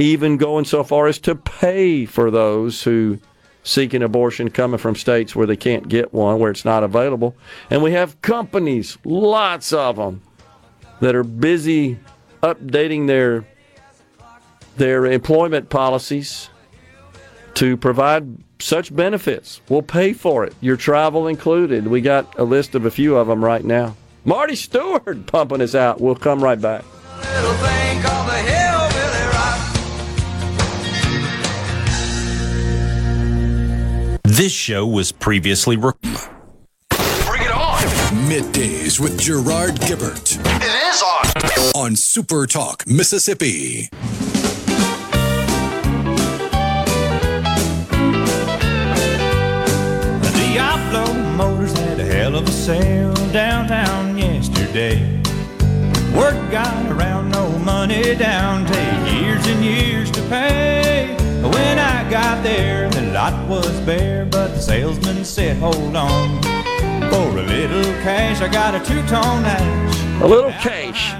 even 0.00 0.36
going 0.36 0.64
so 0.64 0.82
far 0.82 1.06
as 1.06 1.18
to 1.20 1.34
pay 1.34 2.06
for 2.06 2.30
those 2.30 2.82
who 2.82 3.18
seek 3.62 3.92
an 3.94 4.02
abortion 4.02 4.50
coming 4.50 4.78
from 4.78 4.94
states 4.94 5.36
where 5.36 5.46
they 5.46 5.56
can't 5.56 5.88
get 5.88 6.14
one, 6.14 6.38
where 6.38 6.50
it's 6.50 6.64
not 6.64 6.82
available. 6.82 7.36
And 7.68 7.82
we 7.82 7.92
have 7.92 8.20
companies, 8.22 8.96
lots 9.04 9.72
of 9.72 9.96
them, 9.96 10.22
that 11.00 11.14
are 11.14 11.24
busy 11.24 11.98
updating 12.42 13.06
their 13.06 13.44
their 14.76 15.04
employment 15.04 15.68
policies 15.68 16.48
to 17.54 17.76
provide 17.76 18.38
such 18.60 18.94
benefits. 18.94 19.60
We'll 19.68 19.82
pay 19.82 20.12
for 20.14 20.44
it, 20.44 20.54
your 20.60 20.76
travel 20.76 21.26
included. 21.26 21.86
We 21.86 22.00
got 22.00 22.38
a 22.38 22.44
list 22.44 22.74
of 22.74 22.86
a 22.86 22.90
few 22.90 23.16
of 23.16 23.26
them 23.26 23.44
right 23.44 23.64
now. 23.64 23.96
Marty 24.24 24.54
Stuart 24.54 25.26
pumping 25.26 25.60
us 25.60 25.74
out. 25.74 26.00
We'll 26.00 26.14
come 26.14 26.42
right 26.42 26.60
back. 26.60 26.84
This 34.40 34.52
show 34.52 34.86
was 34.86 35.12
previously 35.12 35.76
recorded. 35.76 36.18
Bring 37.26 37.42
it 37.42 37.52
on. 37.52 37.78
Middays 38.24 38.98
with 38.98 39.20
Gerard 39.20 39.74
Gibert 39.82 40.38
It 40.62 40.94
is 40.94 41.02
on. 41.76 41.82
on 41.82 41.94
Super 41.94 42.46
Talk, 42.46 42.86
Mississippi. 42.86 43.90
The 50.22 50.32
Diablo 50.32 51.12
Motors 51.36 51.76
had 51.76 52.00
a 52.00 52.04
hell 52.06 52.34
of 52.34 52.48
a 52.48 52.50
sale 52.50 53.12
downtown 53.32 54.16
yesterday. 54.16 55.20
Word 56.16 56.50
got 56.50 56.90
around, 56.90 57.28
no 57.28 57.58
money 57.58 58.14
down, 58.14 58.64
take 58.64 59.12
years 59.12 59.46
and 59.48 59.62
years 59.62 60.10
to 60.12 60.22
pay. 60.30 60.89
Got 62.10 62.42
there, 62.42 62.90
the 62.90 63.02
lot 63.12 63.48
was 63.48 63.70
bare, 63.82 64.24
but 64.24 64.48
the 64.48 64.60
salesman 64.60 65.24
said, 65.24 65.58
Hold 65.58 65.94
on. 65.94 66.42
For 66.42 67.38
a 67.38 67.42
little 67.42 67.92
cash, 68.02 68.40
I 68.40 68.48
got 68.48 68.74
a 68.74 68.80
two 68.80 69.00
tone 69.02 69.44
ash. 69.44 70.20
A 70.20 70.26
little 70.26 70.50
cash. 70.50 71.14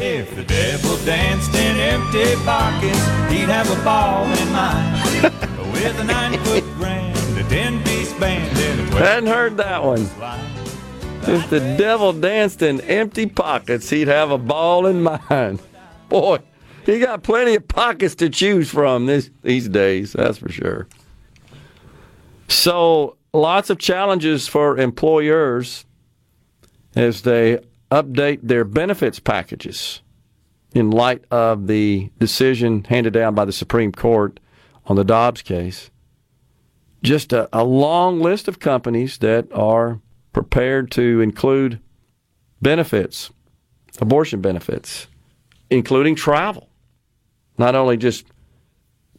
If 0.00 0.34
the 0.34 0.42
devil 0.42 0.96
danced 1.04 1.54
in 1.54 1.76
empty 1.76 2.34
pockets, 2.44 2.98
he'd 3.32 3.48
have 3.48 3.70
a 3.70 3.84
ball 3.84 4.24
in 4.24 4.50
mine. 4.50 5.72
With 5.72 6.00
a 6.00 6.04
nine 6.04 6.36
foot 6.40 6.64
grand, 6.74 7.16
a 7.38 7.48
ten 7.48 7.80
piece 7.84 8.12
band, 8.14 8.58
and 8.58 8.92
a. 8.92 8.96
Hadn't 8.96 9.28
heard 9.28 9.56
that 9.58 9.84
one. 9.84 10.02
If 11.32 11.48
the 11.48 11.60
devil 11.78 12.12
danced 12.12 12.60
in 12.62 12.80
empty 12.80 13.26
pockets, 13.26 13.88
he'd 13.88 14.08
have 14.08 14.32
a 14.32 14.38
ball 14.38 14.86
in 14.86 15.00
mine. 15.00 15.60
Boy, 16.08 16.40
he 16.86 16.98
got 16.98 17.22
plenty 17.22 17.54
of 17.54 17.66
pockets 17.68 18.14
to 18.16 18.28
choose 18.28 18.70
from 18.70 19.06
this, 19.06 19.30
these 19.42 19.68
days, 19.68 20.12
that's 20.12 20.38
for 20.38 20.50
sure. 20.50 20.88
So, 22.48 23.16
lots 23.32 23.70
of 23.70 23.78
challenges 23.78 24.46
for 24.48 24.78
employers 24.78 25.84
as 26.94 27.22
they 27.22 27.60
update 27.90 28.40
their 28.42 28.64
benefits 28.64 29.18
packages 29.18 30.00
in 30.74 30.90
light 30.90 31.24
of 31.30 31.66
the 31.66 32.10
decision 32.18 32.84
handed 32.84 33.12
down 33.12 33.34
by 33.34 33.44
the 33.44 33.52
Supreme 33.52 33.92
Court 33.92 34.40
on 34.86 34.96
the 34.96 35.04
Dobbs 35.04 35.42
case. 35.42 35.90
Just 37.02 37.32
a, 37.32 37.48
a 37.52 37.64
long 37.64 38.20
list 38.20 38.48
of 38.48 38.58
companies 38.58 39.18
that 39.18 39.52
are 39.52 40.00
prepared 40.32 40.90
to 40.92 41.20
include 41.20 41.80
benefits, 42.60 43.30
abortion 44.00 44.40
benefits, 44.40 45.06
including 45.70 46.16
travel. 46.16 46.68
Not 47.58 47.74
only 47.74 47.96
just 47.96 48.26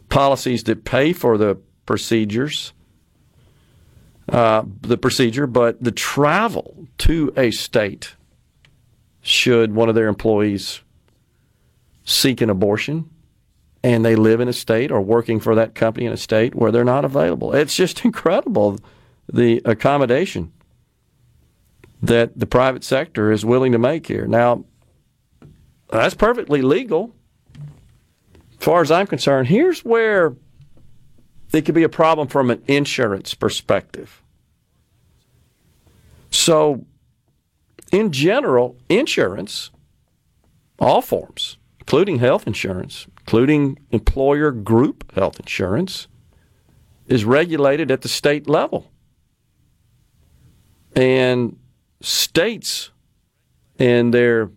policies 0.09 0.63
that 0.63 0.83
pay 0.83 1.13
for 1.13 1.37
the 1.37 1.57
procedures, 1.85 2.73
uh, 4.29 4.63
the 4.81 4.97
procedure, 4.97 5.47
but 5.47 5.81
the 5.83 5.91
travel 5.91 6.87
to 6.99 7.31
a 7.37 7.51
state 7.51 8.15
should 9.21 9.73
one 9.73 9.89
of 9.89 9.95
their 9.95 10.07
employees 10.07 10.81
seek 12.03 12.41
an 12.41 12.49
abortion 12.49 13.09
and 13.83 14.03
they 14.03 14.15
live 14.15 14.39
in 14.39 14.47
a 14.47 14.53
state 14.53 14.91
or 14.91 15.01
working 15.01 15.39
for 15.39 15.55
that 15.55 15.75
company 15.75 16.05
in 16.05 16.11
a 16.11 16.17
state 16.17 16.55
where 16.55 16.71
they're 16.71 16.83
not 16.83 17.05
available. 17.05 17.53
It's 17.53 17.75
just 17.75 18.03
incredible 18.05 18.79
the 19.31 19.61
accommodation 19.65 20.51
that 22.01 22.37
the 22.37 22.45
private 22.45 22.83
sector 22.83 23.31
is 23.31 23.45
willing 23.45 23.71
to 23.71 23.79
make 23.79 24.07
here. 24.07 24.27
Now, 24.27 24.65
that's 25.89 26.15
perfectly 26.15 26.61
legal. 26.61 27.15
Far 28.65 28.81
as 28.81 28.89
I'm 28.89 29.05
concerned, 29.05 29.47
here's 29.47 29.85
where 29.85 30.35
it 31.53 31.67
could 31.67 31.75
be 31.75 31.83
a 31.83 31.87
problem 31.87 32.27
from 32.27 32.49
an 32.49 32.63
insurance 32.65 33.35
perspective. 33.35 34.23
So, 36.31 36.83
in 37.91 38.11
general, 38.11 38.75
insurance, 38.89 39.69
all 40.79 41.03
forms, 41.03 41.57
including 41.79 42.17
health 42.17 42.47
insurance, 42.47 43.05
including 43.19 43.77
employer 43.91 44.49
group 44.49 45.13
health 45.13 45.39
insurance, 45.39 46.07
is 47.05 47.23
regulated 47.23 47.91
at 47.91 48.01
the 48.01 48.09
state 48.09 48.49
level. 48.49 48.91
And 50.95 51.59
states 52.01 52.89
and 53.77 54.11
their 54.11 54.49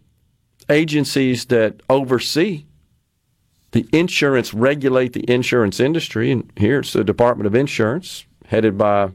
agencies 0.70 1.44
that 1.44 1.82
oversee 1.90 2.64
the 3.72 3.86
insurance 3.92 4.54
regulate 4.54 5.12
the 5.12 5.30
insurance 5.30 5.78
industry, 5.80 6.30
and 6.30 6.50
here 6.56 6.80
it's 6.80 6.92
the 6.92 7.04
Department 7.04 7.46
of 7.46 7.54
Insurance, 7.54 8.24
headed 8.46 8.78
by 8.78 9.10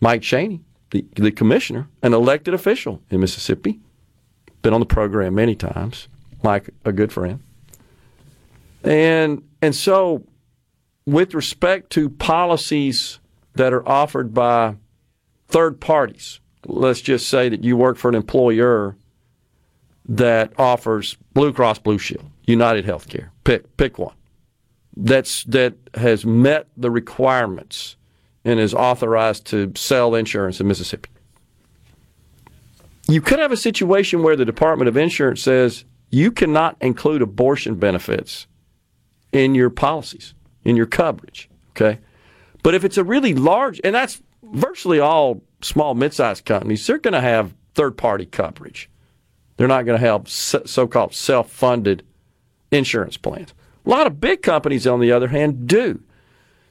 Mike 0.00 0.22
Chaney, 0.22 0.62
the, 0.90 1.04
the 1.14 1.30
commissioner, 1.30 1.88
an 2.02 2.14
elected 2.14 2.54
official 2.54 3.02
in 3.10 3.20
Mississippi. 3.20 3.80
Been 4.62 4.72
on 4.72 4.80
the 4.80 4.86
program 4.86 5.34
many 5.34 5.54
times. 5.54 6.08
Mike, 6.42 6.70
a 6.84 6.92
good 6.92 7.12
friend. 7.12 7.40
And 8.82 9.42
and 9.60 9.74
so 9.74 10.24
with 11.06 11.34
respect 11.34 11.90
to 11.90 12.08
policies 12.08 13.18
that 13.54 13.72
are 13.72 13.86
offered 13.88 14.32
by 14.32 14.76
third 15.48 15.80
parties, 15.80 16.40
let's 16.66 17.00
just 17.00 17.28
say 17.28 17.48
that 17.48 17.64
you 17.64 17.76
work 17.76 17.96
for 17.96 18.08
an 18.08 18.14
employer 18.14 18.96
that 20.08 20.52
offers 20.58 21.16
Blue 21.32 21.52
Cross 21.52 21.80
Blue 21.80 21.98
Shield, 21.98 22.30
United 22.44 22.84
Healthcare. 22.84 23.30
Pick 23.46 23.76
pick 23.76 23.96
one. 23.96 24.14
That's 24.96 25.44
that 25.44 25.74
has 25.94 26.26
met 26.26 26.66
the 26.76 26.90
requirements 26.90 27.96
and 28.44 28.58
is 28.58 28.74
authorized 28.74 29.46
to 29.46 29.72
sell 29.76 30.16
insurance 30.16 30.60
in 30.60 30.66
Mississippi. 30.66 31.10
You 33.08 33.20
could 33.20 33.38
have 33.38 33.52
a 33.52 33.56
situation 33.56 34.24
where 34.24 34.34
the 34.34 34.44
Department 34.44 34.88
of 34.88 34.96
Insurance 34.96 35.42
says 35.42 35.84
you 36.10 36.32
cannot 36.32 36.76
include 36.80 37.22
abortion 37.22 37.76
benefits 37.76 38.48
in 39.30 39.54
your 39.54 39.70
policies, 39.70 40.34
in 40.64 40.76
your 40.76 40.86
coverage. 40.86 41.48
Okay. 41.70 42.00
But 42.64 42.74
if 42.74 42.84
it's 42.84 42.98
a 42.98 43.04
really 43.04 43.32
large, 43.32 43.80
and 43.84 43.94
that's 43.94 44.20
virtually 44.42 44.98
all 44.98 45.40
small, 45.62 45.94
mid 45.94 46.12
sized 46.12 46.44
companies, 46.44 46.84
they're 46.84 46.98
going 46.98 47.14
to 47.14 47.20
have 47.20 47.54
third 47.74 47.96
party 47.96 48.26
coverage. 48.26 48.90
They're 49.56 49.68
not 49.68 49.84
going 49.86 50.00
to 50.00 50.04
have 50.04 50.28
so 50.28 50.88
called 50.88 51.14
self 51.14 51.48
funded 51.48 52.02
insurance 52.70 53.16
plans. 53.16 53.54
A 53.84 53.90
lot 53.90 54.06
of 54.06 54.20
big 54.20 54.42
companies, 54.42 54.86
on 54.86 55.00
the 55.00 55.12
other 55.12 55.28
hand, 55.28 55.66
do. 55.66 56.02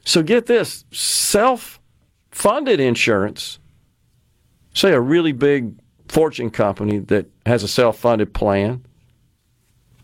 So 0.04 0.22
get 0.22 0.46
this 0.46 0.84
self 0.92 1.80
funded 2.30 2.80
insurance, 2.80 3.58
say 4.74 4.92
a 4.92 5.00
really 5.00 5.32
big 5.32 5.74
fortune 6.08 6.50
company 6.50 6.98
that 6.98 7.26
has 7.44 7.62
a 7.62 7.68
self 7.68 7.98
funded 7.98 8.32
plan, 8.34 8.84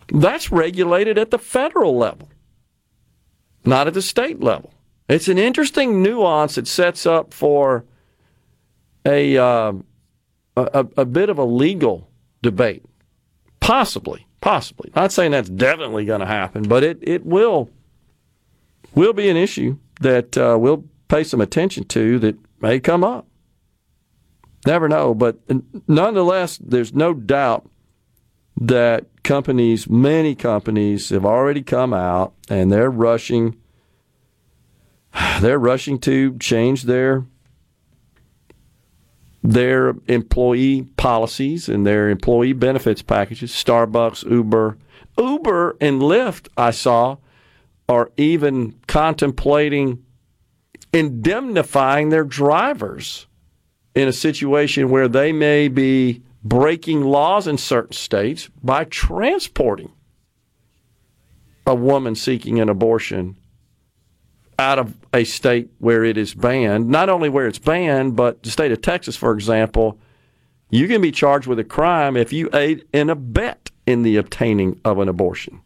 that's 0.08 0.50
regulated 0.50 1.18
at 1.18 1.30
the 1.30 1.38
federal 1.38 1.96
level, 1.96 2.28
not 3.64 3.86
at 3.86 3.94
the 3.94 4.02
state 4.02 4.40
level. 4.40 4.72
It's 5.08 5.28
an 5.28 5.38
interesting 5.38 6.02
nuance 6.02 6.54
that 6.54 6.66
sets 6.66 7.06
up 7.06 7.34
for 7.34 7.84
a, 9.04 9.36
uh, 9.36 9.72
a, 10.56 10.86
a 10.96 11.04
bit 11.04 11.28
of 11.28 11.38
a 11.38 11.44
legal 11.44 12.08
debate. 12.40 12.84
Possibly, 13.60 14.26
possibly. 14.42 14.92
Not 14.94 15.12
saying 15.12 15.30
that's 15.30 15.48
definitely 15.48 16.04
going 16.04 16.20
to 16.20 16.26
happen, 16.26 16.64
but 16.64 16.84
it, 16.84 16.98
it 17.00 17.24
will 17.24 17.70
will 18.94 19.14
be 19.14 19.30
an 19.30 19.38
issue 19.38 19.78
that 20.02 20.36
uh, 20.36 20.58
we'll 20.60 20.84
pay 21.08 21.24
some 21.24 21.40
attention 21.40 21.84
to 21.84 22.18
that 22.18 22.36
may 22.60 22.78
come 22.78 23.02
up. 23.02 23.26
Never 24.66 24.88
know, 24.88 25.14
but 25.14 25.38
nonetheless, 25.88 26.58
there's 26.58 26.92
no 26.92 27.14
doubt 27.14 27.68
that 28.60 29.06
companies, 29.22 29.88
many 29.88 30.34
companies, 30.34 31.08
have 31.08 31.24
already 31.24 31.62
come 31.62 31.94
out 31.94 32.34
and 32.48 32.70
they're 32.70 32.90
rushing. 32.90 33.56
They're 35.40 35.58
rushing 35.58 35.98
to 36.00 36.38
change 36.38 36.84
their 36.84 37.26
their 39.42 39.94
employee 40.06 40.82
policies 40.96 41.68
and 41.68 41.86
their 41.86 42.08
employee 42.08 42.52
benefits 42.52 43.02
packages. 43.02 43.50
Starbucks, 43.50 44.28
Uber, 44.30 44.78
Uber 45.18 45.76
and 45.80 46.00
Lyft, 46.00 46.48
I 46.56 46.70
saw, 46.70 47.16
are 47.88 48.10
even 48.16 48.78
contemplating 48.86 50.04
indemnifying 50.92 52.10
their 52.10 52.24
drivers 52.24 53.26
in 53.94 54.08
a 54.08 54.12
situation 54.12 54.90
where 54.90 55.08
they 55.08 55.32
may 55.32 55.68
be 55.68 56.22
breaking 56.44 57.02
laws 57.02 57.46
in 57.46 57.56
certain 57.58 57.92
states 57.92 58.48
by 58.62 58.84
transporting 58.84 59.92
a 61.66 61.74
woman 61.74 62.14
seeking 62.14 62.60
an 62.60 62.68
abortion 62.68 63.36
out 64.62 64.78
of 64.78 64.96
a 65.12 65.24
state 65.24 65.70
where 65.78 66.04
it 66.04 66.16
is 66.16 66.34
banned, 66.34 66.88
not 66.88 67.08
only 67.08 67.28
where 67.28 67.46
it's 67.46 67.58
banned, 67.58 68.16
but 68.16 68.42
the 68.42 68.50
state 68.50 68.70
of 68.70 68.80
Texas, 68.80 69.16
for 69.16 69.32
example, 69.32 69.98
you 70.70 70.86
can 70.86 71.02
be 71.02 71.10
charged 71.10 71.46
with 71.46 71.58
a 71.58 71.64
crime 71.64 72.16
if 72.16 72.32
you 72.32 72.48
aid 72.54 72.84
and 72.94 73.10
abet 73.10 73.70
in 73.86 74.02
the 74.02 74.16
obtaining 74.16 74.80
of 74.84 74.98
an 75.00 75.08
abortion. 75.08 75.60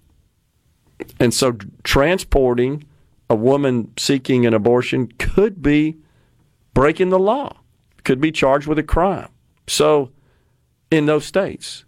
And 1.20 1.32
so 1.34 1.58
transporting 1.84 2.84
a 3.28 3.34
woman 3.34 3.92
seeking 3.98 4.46
an 4.46 4.54
abortion 4.54 5.08
could 5.18 5.62
be 5.62 5.98
breaking 6.72 7.10
the 7.10 7.18
law, 7.18 7.60
could 8.02 8.20
be 8.20 8.32
charged 8.32 8.66
with 8.66 8.78
a 8.78 8.82
crime. 8.82 9.28
So 9.66 10.10
in 10.90 11.06
those 11.06 11.26
states. 11.26 11.84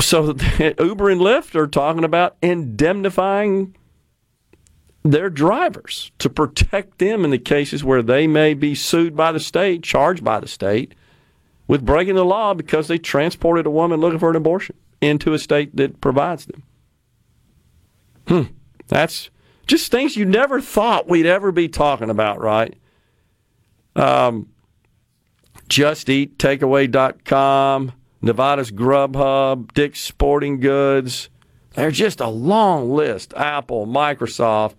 So 0.00 0.28
Uber 0.58 1.10
and 1.10 1.20
Lyft 1.20 1.54
are 1.56 1.66
talking 1.66 2.04
about 2.04 2.36
indemnifying 2.40 3.76
their 5.02 5.30
drivers 5.30 6.12
to 6.18 6.28
protect 6.28 6.98
them 6.98 7.24
in 7.24 7.30
the 7.30 7.38
cases 7.38 7.84
where 7.84 8.02
they 8.02 8.26
may 8.26 8.52
be 8.54 8.74
sued 8.74 9.16
by 9.16 9.32
the 9.32 9.40
state, 9.40 9.82
charged 9.82 10.24
by 10.24 10.40
the 10.40 10.48
state 10.48 10.94
with 11.66 11.84
breaking 11.84 12.16
the 12.16 12.24
law 12.24 12.54
because 12.54 12.88
they 12.88 12.98
transported 12.98 13.66
a 13.66 13.70
woman 13.70 14.00
looking 14.00 14.18
for 14.18 14.30
an 14.30 14.36
abortion 14.36 14.76
into 15.00 15.32
a 15.32 15.38
state 15.38 15.74
that 15.76 16.00
provides 16.00 16.46
them. 16.46 16.62
Hmm. 18.26 18.42
That's 18.88 19.30
just 19.66 19.90
things 19.90 20.16
you 20.16 20.24
never 20.24 20.60
thought 20.60 21.08
we'd 21.08 21.26
ever 21.26 21.52
be 21.52 21.68
talking 21.68 22.10
about, 22.10 22.40
right? 22.40 22.76
Um, 23.94 24.48
JustEatTakeaway.com, 25.68 27.92
Nevada's 28.22 28.70
Grubhub, 28.70 29.74
Dick's 29.74 30.00
Sporting 30.00 30.60
Goods. 30.60 31.28
There's 31.74 31.98
just 31.98 32.20
a 32.20 32.28
long 32.28 32.90
list. 32.90 33.34
Apple, 33.34 33.86
Microsoft, 33.86 34.76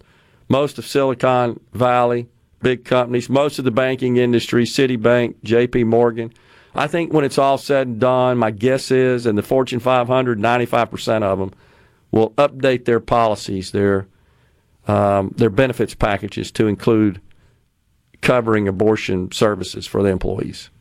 most 0.50 0.80
of 0.80 0.86
Silicon 0.86 1.60
Valley, 1.74 2.28
big 2.62 2.84
companies, 2.84 3.30
most 3.30 3.60
of 3.60 3.66
the 3.66 3.72
banking 3.72 4.18
industry, 4.18 4.66
Citibank, 4.66 5.36
JP 5.46 5.86
Morgan. 5.86 6.34
I 6.76 6.88
think 6.88 7.14
when 7.14 7.24
it's 7.24 7.38
all 7.38 7.58
said 7.58 7.88
and 7.88 8.00
done, 8.00 8.38
my 8.38 8.52
guess 8.52 8.92
is, 8.92 9.26
and 9.26 9.38
the 9.38 9.44
Fortune 9.44 9.80
500, 9.80 10.40
95% 10.40 11.24
of 11.24 11.40
them 11.40 11.54
will 12.12 12.32
update 12.32 12.86
their 12.86 13.00
policies, 13.00 13.72
their 13.72 14.08
um, 14.88 15.34
their 15.38 15.52
benefits 15.52 15.94
packages 15.94 16.52
to 16.54 16.68
include 16.68 17.22
covering 18.22 18.68
abortion 18.68 19.32
services 19.32 19.86
for 19.86 20.02
the 20.02 20.10
employees. 20.10 20.72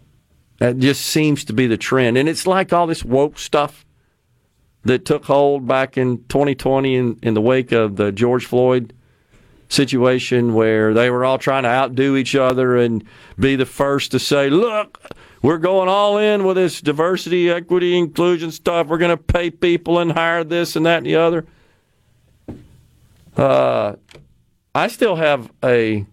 That 0.58 0.78
just 0.78 1.02
seems 1.02 1.44
to 1.44 1.52
be 1.52 1.66
the 1.66 1.76
trend, 1.76 2.16
and 2.16 2.28
it's 2.28 2.46
like 2.46 2.72
all 2.72 2.86
this 2.86 3.04
woke 3.04 3.38
stuff 3.38 3.84
that 4.84 5.04
took 5.04 5.26
hold 5.26 5.66
back 5.66 5.98
in 5.98 6.24
2020 6.28 6.94
in, 6.94 7.18
in 7.22 7.34
the 7.34 7.40
wake 7.42 7.72
of 7.72 7.96
the 7.96 8.10
George 8.10 8.46
Floyd 8.46 8.94
situation 9.68 10.54
where 10.54 10.94
they 10.94 11.10
were 11.10 11.24
all 11.24 11.38
trying 11.38 11.64
to 11.64 11.68
outdo 11.68 12.16
each 12.16 12.34
other 12.34 12.76
and 12.76 13.04
be 13.38 13.56
the 13.56 13.66
first 13.66 14.10
to 14.12 14.18
say, 14.18 14.48
look, 14.50 15.00
we're 15.42 15.58
going 15.58 15.88
all 15.88 16.18
in 16.18 16.44
with 16.44 16.56
this 16.56 16.80
diversity, 16.80 17.50
equity, 17.50 17.96
inclusion 17.96 18.50
stuff. 18.50 18.86
We're 18.86 18.98
going 18.98 19.16
to 19.16 19.22
pay 19.22 19.50
people 19.50 19.98
and 19.98 20.12
hire 20.12 20.42
this 20.42 20.74
and 20.74 20.86
that 20.86 20.98
and 20.98 21.06
the 21.06 21.16
other. 21.16 21.46
Uh, 23.36 23.96
I 24.74 24.88
still 24.88 25.16
have 25.16 25.50
a 25.62 26.04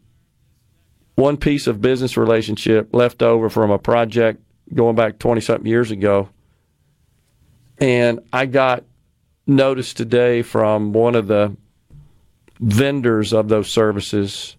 one 1.15 1.38
piece 1.38 1.65
of 1.65 1.82
business 1.82 2.18
relationship 2.18 2.94
left 2.94 3.24
over 3.24 3.50
from 3.50 3.72
a 3.72 3.80
project 3.80 4.41
going 4.74 4.96
back 4.96 5.18
20 5.18 5.41
something 5.41 5.65
years 5.65 5.91
ago. 5.91 6.30
And 7.78 8.20
I 8.32 8.46
got 8.46 8.84
notice 9.48 9.94
today 9.94 10.41
from 10.41 10.94
one 10.94 11.15
of 11.15 11.28
the 11.28 11.56
vendors 12.60 13.34
of 13.34 13.50
those 13.50 13.70
services 13.70 14.56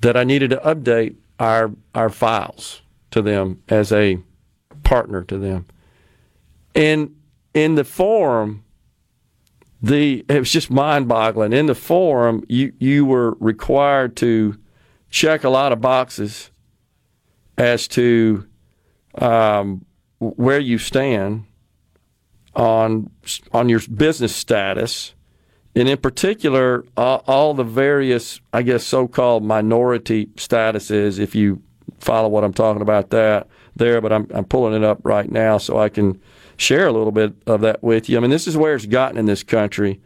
that 0.00 0.16
I 0.16 0.24
needed 0.24 0.50
to 0.50 0.56
update 0.58 1.16
our 1.38 1.70
our 1.94 2.10
files 2.10 2.82
to 3.10 3.22
them 3.22 3.62
as 3.68 3.92
a 3.92 4.18
partner 4.82 5.22
to 5.24 5.38
them. 5.38 5.66
And 6.74 7.14
in 7.54 7.74
the 7.74 7.84
forum, 7.84 8.64
the 9.82 10.24
it 10.28 10.38
was 10.38 10.50
just 10.50 10.70
mind-boggling. 10.70 11.52
In 11.52 11.66
the 11.66 11.74
forum, 11.74 12.44
you 12.48 12.72
you 12.78 13.04
were 13.04 13.36
required 13.40 14.16
to 14.16 14.58
check 15.10 15.44
a 15.44 15.48
lot 15.48 15.72
of 15.72 15.80
boxes 15.80 16.50
as 17.56 17.88
to 17.88 18.46
um, 19.16 19.84
where 20.18 20.60
you 20.60 20.78
stand 20.78 21.44
on 22.54 23.10
on 23.52 23.68
your 23.68 23.80
business 23.80 24.34
status, 24.34 25.14
and 25.78 25.88
in 25.88 25.98
particular, 25.98 26.84
uh, 26.96 27.16
all 27.26 27.54
the 27.54 27.64
various, 27.64 28.40
I 28.52 28.62
guess, 28.62 28.84
so-called 28.84 29.44
minority 29.44 30.26
statuses. 30.36 31.18
If 31.18 31.34
you 31.34 31.62
follow 32.00 32.28
what 32.28 32.44
I'm 32.44 32.52
talking 32.52 32.82
about, 32.82 33.10
that 33.10 33.46
there, 33.76 34.00
but 34.00 34.12
I'm 34.12 34.26
I'm 34.34 34.44
pulling 34.44 34.74
it 34.74 34.84
up 34.84 34.98
right 35.04 35.30
now 35.30 35.58
so 35.58 35.78
I 35.78 35.88
can 35.88 36.20
share 36.56 36.86
a 36.88 36.92
little 36.92 37.12
bit 37.12 37.32
of 37.46 37.60
that 37.60 37.82
with 37.82 38.08
you. 38.08 38.16
I 38.16 38.20
mean, 38.20 38.30
this 38.30 38.46
is 38.46 38.56
where 38.56 38.74
it's 38.74 38.86
gotten 38.86 39.16
in 39.16 39.26
this 39.26 39.42
country. 39.42 40.00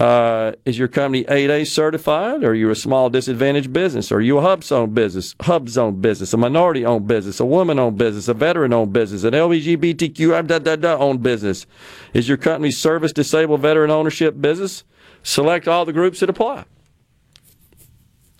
Uh, 0.00 0.52
is 0.64 0.78
your 0.78 0.88
company 0.88 1.24
8A 1.24 1.66
certified? 1.66 2.42
Or 2.42 2.52
are 2.52 2.54
you 2.54 2.70
a 2.70 2.74
small 2.74 3.10
disadvantaged 3.10 3.70
business? 3.70 4.10
Are 4.10 4.22
you 4.22 4.38
a 4.38 4.40
HUBZone 4.40 4.94
business, 4.94 5.34
HUBZone 5.34 6.00
business, 6.00 6.32
a 6.32 6.38
minority 6.38 6.86
owned 6.86 7.06
business, 7.06 7.38
a 7.38 7.44
woman 7.44 7.78
owned 7.78 7.98
business, 7.98 8.26
a 8.26 8.32
veteran 8.32 8.72
owned 8.72 8.94
business, 8.94 9.24
an 9.24 9.34
LGBTQ 9.34 10.98
owned 10.98 11.22
business? 11.22 11.66
Is 12.14 12.28
your 12.28 12.38
company 12.38 12.70
service 12.70 13.12
disabled 13.12 13.60
veteran 13.60 13.90
ownership 13.90 14.40
business? 14.40 14.84
Select 15.22 15.68
all 15.68 15.84
the 15.84 15.92
groups 15.92 16.20
that 16.20 16.30
apply. 16.30 16.64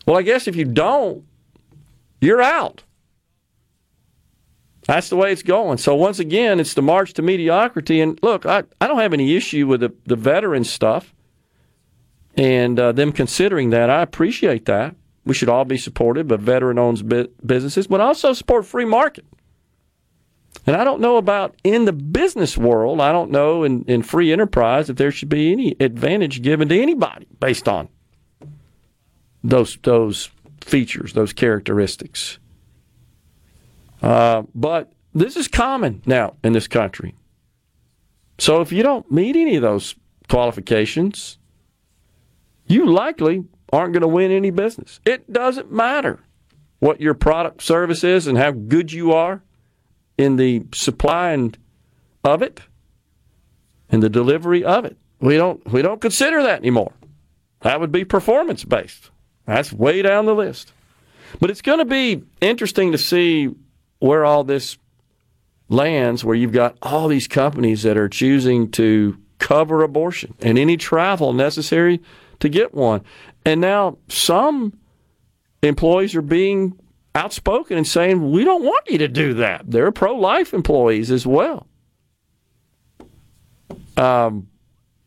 Well, 0.06 0.16
I 0.16 0.22
guess 0.22 0.48
if 0.48 0.56
you 0.56 0.64
don't, 0.64 1.26
you're 2.22 2.40
out. 2.40 2.84
That's 4.86 5.10
the 5.10 5.16
way 5.16 5.30
it's 5.30 5.42
going. 5.42 5.76
So 5.76 5.94
once 5.94 6.18
again, 6.18 6.58
it's 6.58 6.72
the 6.72 6.80
march 6.80 7.12
to 7.14 7.22
mediocrity. 7.22 8.00
And 8.00 8.18
look, 8.22 8.46
I, 8.46 8.62
I 8.80 8.86
don't 8.86 8.98
have 8.98 9.12
any 9.12 9.36
issue 9.36 9.66
with 9.66 9.80
the, 9.80 9.92
the 10.06 10.16
veteran 10.16 10.64
stuff 10.64 11.12
and 12.36 12.78
uh, 12.78 12.92
them 12.92 13.12
considering 13.12 13.70
that. 13.70 13.90
I 13.90 14.02
appreciate 14.02 14.66
that. 14.66 14.94
We 15.24 15.34
should 15.34 15.48
all 15.48 15.64
be 15.64 15.78
supportive 15.78 16.30
of 16.30 16.40
veteran-owned 16.40 17.08
businesses, 17.44 17.86
but 17.86 18.00
also 18.00 18.32
support 18.32 18.64
free 18.64 18.84
market. 18.84 19.26
And 20.66 20.76
I 20.76 20.84
don't 20.84 21.00
know 21.00 21.16
about 21.16 21.54
in 21.64 21.84
the 21.84 21.92
business 21.92 22.56
world, 22.56 23.00
I 23.00 23.12
don't 23.12 23.30
know 23.30 23.64
in, 23.64 23.84
in 23.84 24.02
free 24.02 24.32
enterprise 24.32 24.90
if 24.90 24.96
there 24.96 25.10
should 25.10 25.28
be 25.28 25.52
any 25.52 25.76
advantage 25.80 26.42
given 26.42 26.68
to 26.68 26.80
anybody 26.80 27.26
based 27.38 27.68
on 27.68 27.88
those 29.42 29.78
those 29.82 30.30
features, 30.60 31.12
those 31.12 31.32
characteristics. 31.32 32.38
Uh, 34.02 34.42
but 34.54 34.92
this 35.14 35.36
is 35.36 35.48
common 35.48 36.02
now 36.06 36.36
in 36.44 36.52
this 36.52 36.68
country. 36.68 37.14
So 38.38 38.60
if 38.60 38.72
you 38.72 38.82
don't 38.82 39.10
meet 39.10 39.36
any 39.36 39.56
of 39.56 39.62
those 39.62 39.94
qualifications, 40.28 41.38
you 42.70 42.86
likely 42.86 43.44
aren't 43.72 43.92
going 43.92 44.02
to 44.02 44.08
win 44.08 44.30
any 44.30 44.50
business. 44.50 45.00
It 45.04 45.32
doesn't 45.32 45.72
matter 45.72 46.20
what 46.78 47.00
your 47.00 47.14
product 47.14 47.62
service 47.62 48.04
is 48.04 48.26
and 48.26 48.38
how 48.38 48.52
good 48.52 48.92
you 48.92 49.12
are 49.12 49.42
in 50.16 50.36
the 50.36 50.64
supply 50.72 51.32
and 51.32 51.56
of 52.24 52.42
it 52.42 52.60
and 53.90 54.02
the 54.02 54.08
delivery 54.08 54.64
of 54.64 54.84
it. 54.84 54.96
We 55.20 55.36
don't 55.36 55.66
we 55.70 55.82
don't 55.82 56.00
consider 56.00 56.42
that 56.42 56.60
anymore. 56.60 56.92
That 57.60 57.80
would 57.80 57.92
be 57.92 58.04
performance 58.04 58.64
based. 58.64 59.10
That's 59.46 59.72
way 59.72 60.02
down 60.02 60.26
the 60.26 60.34
list. 60.34 60.72
But 61.38 61.50
it's 61.50 61.62
going 61.62 61.78
to 61.78 61.84
be 61.84 62.22
interesting 62.40 62.92
to 62.92 62.98
see 62.98 63.50
where 63.98 64.24
all 64.24 64.44
this 64.44 64.78
lands, 65.68 66.24
where 66.24 66.34
you've 66.34 66.52
got 66.52 66.76
all 66.82 67.08
these 67.08 67.28
companies 67.28 67.82
that 67.82 67.96
are 67.96 68.08
choosing 68.08 68.70
to 68.72 69.16
cover 69.38 69.82
abortion 69.82 70.34
and 70.40 70.58
any 70.58 70.76
travel 70.76 71.32
necessary 71.32 72.00
to 72.40 72.48
get 72.48 72.74
one. 72.74 73.02
And 73.44 73.60
now 73.60 73.98
some 74.08 74.78
employees 75.62 76.14
are 76.14 76.22
being 76.22 76.78
outspoken 77.14 77.76
and 77.76 77.86
saying, 77.86 78.30
we 78.30 78.44
don't 78.44 78.64
want 78.64 78.88
you 78.88 78.98
to 78.98 79.08
do 79.08 79.34
that. 79.34 79.70
They're 79.70 79.92
pro 79.92 80.14
life 80.14 80.52
employees 80.52 81.10
as 81.10 81.26
well. 81.26 81.66
Um, 83.96 84.48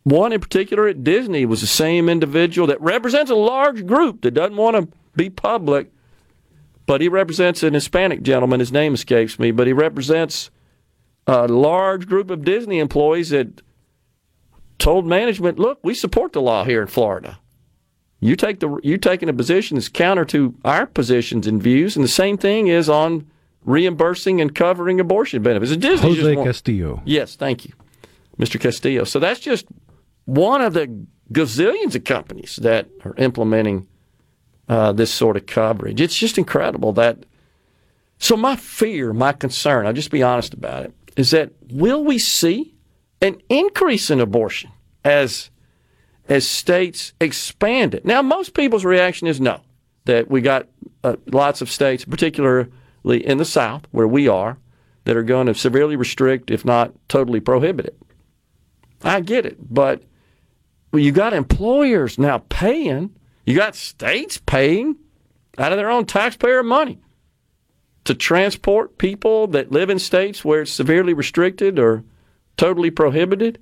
one 0.04 0.34
in 0.34 0.40
particular 0.40 0.88
at 0.88 1.04
Disney 1.04 1.46
was 1.46 1.62
the 1.62 1.68
same 1.68 2.10
individual 2.10 2.68
that 2.68 2.82
represents 2.82 3.32
a 3.32 3.36
large 3.36 3.86
group 3.86 4.22
that 4.22 4.32
doesn't 4.32 4.58
want 4.58 4.76
to 4.76 4.98
be 5.16 5.30
public 5.30 5.94
but 6.86 7.02
he 7.02 7.08
represents 7.08 7.64
an 7.64 7.74
Hispanic 7.74 8.24
gentleman. 8.24 8.60
His 8.60 8.72
name 8.72 8.94
escapes 8.94 9.40
me, 9.40 9.52
but 9.52 9.68
he 9.68 9.74
represents 9.74 10.50
a 11.28 11.48
large 11.48 12.08
group 12.08 12.30
of 12.30 12.44
Disney 12.44 12.80
employees 12.80 13.30
that 13.30 13.62
told 14.80 15.06
management, 15.06 15.60
"Look, 15.60 15.80
we 15.84 15.94
support 15.94 16.34
the 16.34 16.42
law 16.42 16.64
here 16.64 16.82
in 16.82 16.88
Florida. 16.88 17.40
You 18.20 18.36
take 18.36 18.60
the 18.60 18.80
you 18.84 18.98
taking 18.98 19.30
a 19.30 19.34
position 19.34 19.76
that's 19.76 19.90
counter 19.90 20.26
to 20.26 20.56
our 20.64 20.86
positions 20.86 21.48
and 21.48 21.62
views, 21.62 21.96
and 21.96 22.04
the 22.04 22.10
same 22.10 22.38
thing 22.38 22.68
is 22.68 22.90
on 22.90 23.26
reimbursing 23.66 24.42
and 24.42 24.54
covering 24.54 25.00
abortion 25.00 25.42
benefits." 25.44 25.76
Disney 25.76 26.16
Jose 26.16 26.36
Castillo. 26.36 27.02
Yes, 27.06 27.36
thank 27.36 27.66
you, 27.66 27.74
Mr. 28.40 28.60
Castillo. 28.60 29.04
So 29.04 29.20
that's 29.20 29.40
just 29.40 29.66
one 30.26 30.62
of 30.62 30.74
the 30.74 31.06
gazillions 31.32 31.96
of 31.96 32.04
companies 32.04 32.58
that 32.62 32.88
are 33.04 33.16
implementing 33.18 33.88
uh, 34.70 34.92
this 34.92 35.12
sort 35.12 35.36
of 35.36 35.46
coverage. 35.46 36.00
It's 36.00 36.18
just 36.18 36.38
incredible 36.38 36.94
that. 36.94 37.26
So 38.20 38.38
my 38.38 38.56
fear, 38.56 39.12
my 39.12 39.34
concern, 39.34 39.86
I'll 39.86 39.92
just 39.94 40.12
be 40.12 40.24
honest 40.24 40.54
about 40.54 40.86
it, 40.86 40.94
is 41.18 41.32
that 41.32 41.52
will 41.70 42.04
we 42.06 42.18
see 42.20 42.73
an 43.24 43.42
increase 43.50 44.12
in 44.12 44.20
abortion 44.20 44.72
as 45.04 45.50
as 46.30 46.48
states 46.48 47.14
expand 47.20 47.96
it? 47.96 48.06
Now, 48.06 48.22
most 48.22 48.54
people's 48.54 48.86
reaction 48.86 49.28
is 49.28 49.42
no. 49.42 49.62
That 50.06 50.30
we 50.30 50.42
got 50.42 50.68
uh, 51.04 51.16
lots 51.28 51.62
of 51.62 51.72
states, 51.72 52.06
particularly 52.06 52.70
in 53.08 53.38
the 53.38 53.46
South, 53.46 53.88
where 53.92 54.08
we 54.08 54.28
are, 54.28 54.58
that 55.06 55.18
are 55.18 55.24
going 55.24 55.48
to 55.48 55.56
severely 55.56 55.96
restrict, 55.96 56.52
if 56.52 56.66
not 56.66 56.94
totally 57.08 57.40
prohibit 57.40 57.86
it. 57.86 57.98
I 59.02 59.22
get 59.22 59.46
it, 59.46 59.58
but 59.74 60.04
you 60.94 61.12
got 61.12 61.34
employers 61.34 62.20
now 62.20 62.44
paying 62.50 63.16
you 63.46 63.58
got 63.58 63.76
states 63.76 64.38
paying 64.38 64.98
out 65.58 65.72
of 65.72 65.78
their 65.78 65.90
own 65.90 66.06
taxpayer 66.06 66.64
money 66.64 67.00
to 68.06 68.14
transport 68.14 68.98
people 68.98 69.48
that 69.48 69.72
live 69.72 69.90
in 69.90 70.00
states 70.00 70.44
where 70.44 70.62
it's 70.62 70.72
severely 70.72 71.14
restricted 71.14 71.78
or 71.78 72.04
totally 72.58 72.92
prohibited. 72.92 73.60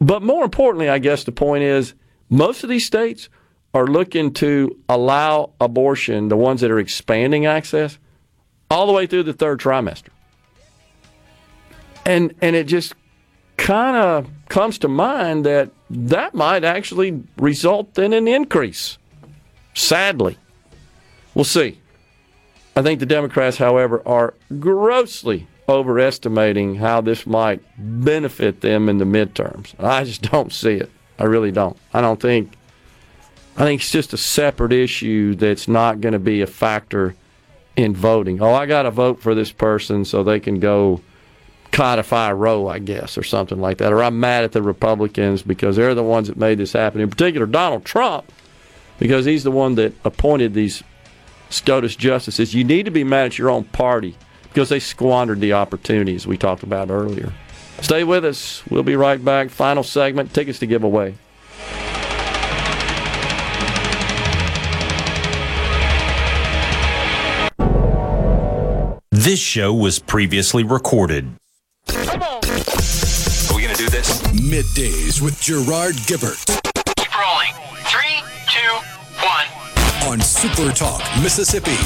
But 0.00 0.22
more 0.22 0.44
importantly, 0.44 0.88
I 0.88 0.98
guess 0.98 1.24
the 1.24 1.32
point 1.32 1.64
is 1.64 1.94
most 2.30 2.62
of 2.62 2.70
these 2.70 2.86
states 2.86 3.28
are 3.74 3.86
looking 3.86 4.32
to 4.34 4.78
allow 4.88 5.50
abortion, 5.60 6.28
the 6.28 6.36
ones 6.36 6.60
that 6.60 6.70
are 6.70 6.78
expanding 6.78 7.46
access, 7.46 7.98
all 8.70 8.86
the 8.86 8.92
way 8.92 9.06
through 9.06 9.24
the 9.24 9.32
third 9.32 9.60
trimester. 9.60 10.08
And 12.04 12.34
and 12.40 12.56
it 12.56 12.64
just 12.64 12.94
kind 13.56 13.96
of 13.96 14.30
comes 14.48 14.78
to 14.78 14.88
mind 14.88 15.44
that 15.44 15.70
that 15.90 16.34
might 16.34 16.64
actually 16.64 17.22
result 17.36 17.98
in 17.98 18.12
an 18.12 18.26
increase. 18.26 18.98
Sadly. 19.74 20.38
We'll 21.34 21.44
see. 21.44 21.80
I 22.74 22.82
think 22.82 23.00
the 23.00 23.06
Democrats, 23.06 23.58
however, 23.58 24.02
are 24.06 24.34
grossly 24.58 25.46
overestimating 25.68 26.76
how 26.76 27.00
this 27.00 27.26
might 27.26 27.60
benefit 27.76 28.60
them 28.60 28.88
in 28.88 28.98
the 28.98 29.04
midterms. 29.04 29.78
I 29.78 30.04
just 30.04 30.22
don't 30.30 30.52
see 30.52 30.74
it. 30.74 30.90
I 31.18 31.24
really 31.24 31.52
don't. 31.52 31.76
I 31.92 32.00
don't 32.00 32.20
think. 32.20 32.52
I 33.56 33.62
think 33.62 33.80
it's 33.80 33.90
just 33.90 34.12
a 34.12 34.16
separate 34.16 34.72
issue 34.72 35.34
that's 35.34 35.66
not 35.66 36.00
going 36.00 36.12
to 36.12 36.20
be 36.20 36.42
a 36.42 36.46
factor 36.46 37.16
in 37.76 37.94
voting. 37.94 38.40
Oh, 38.40 38.54
I 38.54 38.66
got 38.66 38.82
to 38.82 38.90
vote 38.92 39.20
for 39.20 39.34
this 39.34 39.50
person 39.50 40.04
so 40.04 40.22
they 40.22 40.38
can 40.38 40.60
go 40.60 41.00
codify 41.72 42.30
Roe, 42.32 42.68
I 42.68 42.78
guess, 42.78 43.18
or 43.18 43.24
something 43.24 43.60
like 43.60 43.78
that. 43.78 43.92
Or 43.92 44.02
I'm 44.02 44.20
mad 44.20 44.44
at 44.44 44.52
the 44.52 44.62
Republicans 44.62 45.42
because 45.42 45.76
they're 45.76 45.94
the 45.94 46.04
ones 46.04 46.28
that 46.28 46.36
made 46.36 46.58
this 46.58 46.72
happen. 46.72 47.00
In 47.00 47.10
particular, 47.10 47.46
Donald 47.46 47.84
Trump, 47.84 48.32
because 48.98 49.24
he's 49.24 49.44
the 49.44 49.50
one 49.50 49.74
that 49.74 49.92
appointed 50.04 50.54
these 50.54 50.82
SCOTUS 51.50 51.96
justices. 51.96 52.54
You 52.54 52.64
need 52.64 52.84
to 52.84 52.90
be 52.90 53.04
mad 53.04 53.26
at 53.26 53.38
your 53.38 53.50
own 53.50 53.64
party 53.64 54.16
because 54.48 54.68
they 54.68 54.80
squandered 54.80 55.40
the 55.40 55.52
opportunities 55.52 56.26
we 56.26 56.36
talked 56.36 56.62
about 56.62 56.90
earlier. 56.90 57.32
Stay 57.80 58.04
with 58.04 58.24
us. 58.24 58.62
We'll 58.68 58.82
be 58.82 58.96
right 58.96 59.24
back. 59.24 59.50
Final 59.50 59.82
segment 59.82 60.34
tickets 60.34 60.58
to 60.60 60.66
give 60.66 60.82
away. 60.82 61.14
This 69.10 69.40
show 69.40 69.74
was 69.74 69.98
previously 69.98 70.64
recorded. 70.64 71.24
On. 71.90 71.94
Are 71.94 72.40
we 73.54 73.62
going 73.62 73.74
to 73.74 73.76
do 73.76 73.88
this? 73.90 74.22
Middays 74.32 75.20
with 75.20 75.38
Gerard 75.40 75.96
Gibert. 76.06 76.46
Keep 76.96 77.18
rolling. 77.18 77.52
Three, 77.84 78.22
two, 78.48 78.72
one. 79.26 80.10
On 80.10 80.20
Super 80.20 80.72
Talk, 80.72 81.02
Mississippi. 81.22 81.76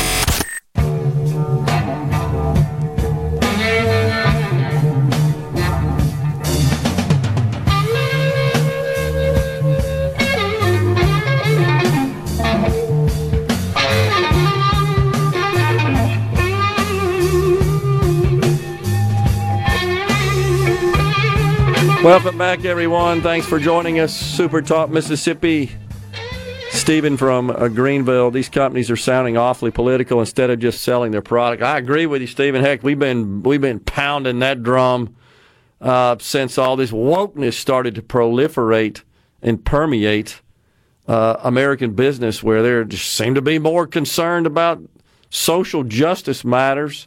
Welcome 22.03 22.37
back, 22.37 22.65
everyone. 22.65 23.23
Thanks 23.23 23.47
for 23.47 23.61
joining 23.61 24.01
us. 24.01 24.13
Super 24.13 24.61
Talk 24.61 24.91
Mississippi. 24.91 25.71
Stephen 26.71 27.17
from 27.17 27.49
uh, 27.49 27.69
Greenville. 27.69 28.33
These 28.33 28.49
companies 28.49 28.91
are 28.91 28.97
sounding 28.97 29.37
awfully 29.37 29.71
political 29.71 30.19
instead 30.19 30.51
of 30.51 30.59
just 30.59 30.83
selling 30.83 31.13
their 31.13 31.23
product. 31.23 31.63
I 31.63 31.79
agree 31.79 32.07
with 32.07 32.21
you, 32.21 32.27
Stephen. 32.27 32.61
Heck, 32.61 32.83
we've 32.83 32.99
been 32.99 33.45
we've 33.45 33.61
been 33.61 33.79
pounding 33.79 34.41
that 34.41 34.65
drum 34.65 35.15
uh, 35.81 36.17
since 36.19 36.59
all 36.59 36.75
this 36.75 36.91
wokeness 36.91 37.55
started 37.55 37.95
to 37.95 38.03
proliferate 38.03 39.03
and 39.41 39.65
permeate 39.65 40.43
uh, 41.07 41.37
American 41.45 41.93
business, 41.95 42.43
where 42.43 42.65
they 42.65 42.85
just 42.89 43.13
seem 43.13 43.37
to 43.37 43.43
be 43.43 43.61
more 43.61 43.87
concerned 43.87 44.49
about 44.49 44.83
social 45.31 45.85
justice 45.85 46.45
matters 46.45 47.07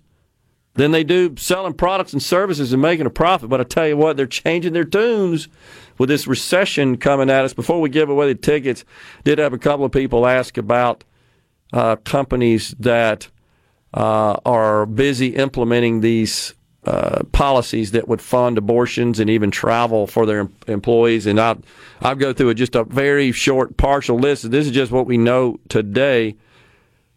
than 0.76 0.92
they 0.92 1.04
do 1.04 1.36
selling 1.38 1.74
products 1.74 2.14
and 2.14 2.22
services 2.22 2.72
and 2.72 2.82
making 2.82 3.06
a 3.06 3.10
profit. 3.10 3.50
But 3.50 3.62
I 3.62 3.64
tell 3.64 3.88
you 3.88 3.98
what, 3.98 4.18
they're 4.18 4.28
changing 4.28 4.74
their 4.74 4.84
tunes 4.84 5.48
with 5.98 6.10
this 6.10 6.28
recession 6.28 6.98
coming 6.98 7.30
at 7.30 7.46
us. 7.46 7.54
Before 7.54 7.82
we 7.82 7.90
give 7.90 8.10
away 8.10 8.28
the 8.28 8.40
tickets, 8.40 8.86
did 9.24 9.40
have 9.40 9.54
a 9.54 9.58
couple 9.58 9.86
of 9.86 9.92
people 9.92 10.28
ask 10.28 10.58
about 10.58 11.04
uh, 11.74 11.96
companies 11.98 12.76
that 12.80 13.30
uh, 13.94 14.38
are 14.46 14.86
busy 14.86 15.36
implementing 15.36 16.02
these 16.02 16.54
uh, 16.86 17.24
policies 17.32 17.92
that 17.92 18.08
would 18.08 18.22
fund 18.22 18.58
abortions 18.58 19.20
and 19.20 19.30
even 19.30 19.50
travel 19.50 20.06
for 20.06 20.26
their 20.26 20.42
em- 20.42 20.54
employees. 20.68 21.26
And 21.26 21.40
I'll, 21.40 21.58
I'll 22.02 22.16
go 22.16 22.34
through 22.34 22.54
just 22.56 22.76
a 22.76 22.84
very 22.84 23.32
short, 23.32 23.78
partial 23.78 24.20
list. 24.20 24.52
This 24.52 24.68
is 24.68 24.72
just 24.72 24.92
what 24.92 25.08
we 25.08 25.18
know 25.18 25.60
today. 25.70 26.36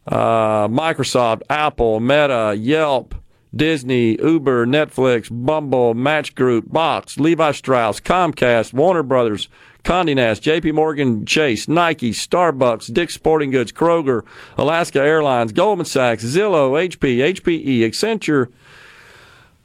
Uh, 0.06 0.68
Microsoft, 0.68 1.42
Apple, 1.50 2.00
Meta, 2.00 2.54
Yelp, 2.56 3.14
Disney, 3.54 4.18
Uber, 4.22 4.66
Netflix, 4.66 5.28
Bumble, 5.30 5.94
Match 5.94 6.34
Group, 6.34 6.70
Box, 6.70 7.18
Levi 7.18 7.52
Strauss, 7.52 8.00
Comcast, 8.00 8.72
Warner 8.72 9.02
Brothers, 9.02 9.48
Condé 9.84 10.14
Nast, 10.14 10.42
JP 10.42 10.74
Morgan 10.74 11.24
Chase, 11.24 11.66
Nike, 11.68 12.10
Starbucks, 12.10 12.92
Dick's 12.92 13.14
Sporting 13.14 13.50
Goods, 13.50 13.72
Kroger, 13.72 14.22
Alaska 14.56 15.00
Airlines, 15.00 15.52
Goldman 15.52 15.86
Sachs, 15.86 16.24
Zillow, 16.24 16.72
HP, 16.72 17.18
HPE, 17.34 17.80
Accenture, 17.80 18.48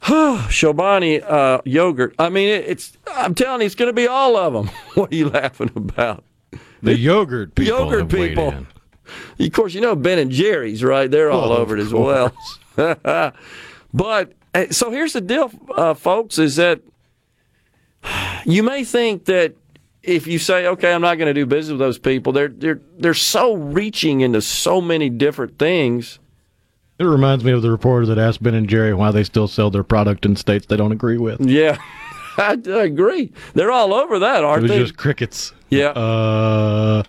Chobani 0.04 1.22
uh, 1.22 1.60
yogurt. 1.64 2.14
I 2.18 2.28
mean, 2.28 2.48
it, 2.48 2.64
it's. 2.66 2.96
I'm 3.14 3.34
telling 3.34 3.62
you, 3.62 3.66
it's 3.66 3.74
going 3.74 3.88
to 3.88 3.94
be 3.94 4.06
all 4.06 4.36
of 4.36 4.52
them. 4.52 4.66
what 4.94 5.12
are 5.12 5.14
you 5.14 5.30
laughing 5.30 5.70
about? 5.74 6.24
The 6.82 6.96
yogurt 6.96 7.54
people. 7.54 7.78
Yogurt 7.78 8.10
people. 8.10 8.54
Of 9.38 9.52
course, 9.52 9.74
you 9.74 9.80
know 9.80 9.96
Ben 9.96 10.18
and 10.18 10.30
Jerry's, 10.30 10.84
right? 10.84 11.10
They're 11.10 11.30
all 11.30 11.52
over 11.52 11.76
it 11.76 11.80
as 11.80 11.92
well. 11.92 12.34
but 13.94 14.32
uh, 14.54 14.66
so 14.70 14.90
here's 14.90 15.14
the 15.14 15.20
deal, 15.22 15.50
uh, 15.74 15.94
folks: 15.94 16.38
is 16.38 16.56
that 16.56 16.80
you 18.44 18.62
may 18.62 18.84
think 18.84 19.24
that 19.26 19.54
if 20.02 20.26
you 20.26 20.38
say, 20.38 20.66
"Okay, 20.66 20.92
I'm 20.92 21.00
not 21.00 21.16
going 21.16 21.28
to 21.28 21.34
do 21.34 21.46
business 21.46 21.72
with 21.72 21.78
those 21.80 21.98
people," 21.98 22.32
they're 22.32 22.48
they're 22.48 22.80
they're 22.98 23.14
so 23.14 23.54
reaching 23.54 24.20
into 24.20 24.42
so 24.42 24.80
many 24.80 25.08
different 25.08 25.58
things. 25.58 26.18
It 26.98 27.04
reminds 27.04 27.42
me 27.42 27.52
of 27.52 27.62
the 27.62 27.70
reporter 27.70 28.06
that 28.06 28.18
asked 28.18 28.42
Ben 28.42 28.54
and 28.54 28.68
Jerry 28.68 28.94
why 28.94 29.10
they 29.10 29.24
still 29.24 29.48
sell 29.48 29.70
their 29.70 29.82
product 29.82 30.24
in 30.26 30.36
states 30.36 30.66
they 30.66 30.76
don't 30.76 30.92
agree 30.92 31.18
with. 31.18 31.40
Yeah, 31.40 31.78
I, 32.36 32.58
I 32.66 32.82
agree. 32.84 33.32
They're 33.54 33.72
all 33.72 33.94
over 33.94 34.18
that, 34.20 34.44
aren't 34.44 34.62
was 34.62 34.70
they? 34.70 34.78
just 34.78 34.96
crickets. 34.96 35.52
Yeah. 35.70 35.88
Uh, 35.88 37.02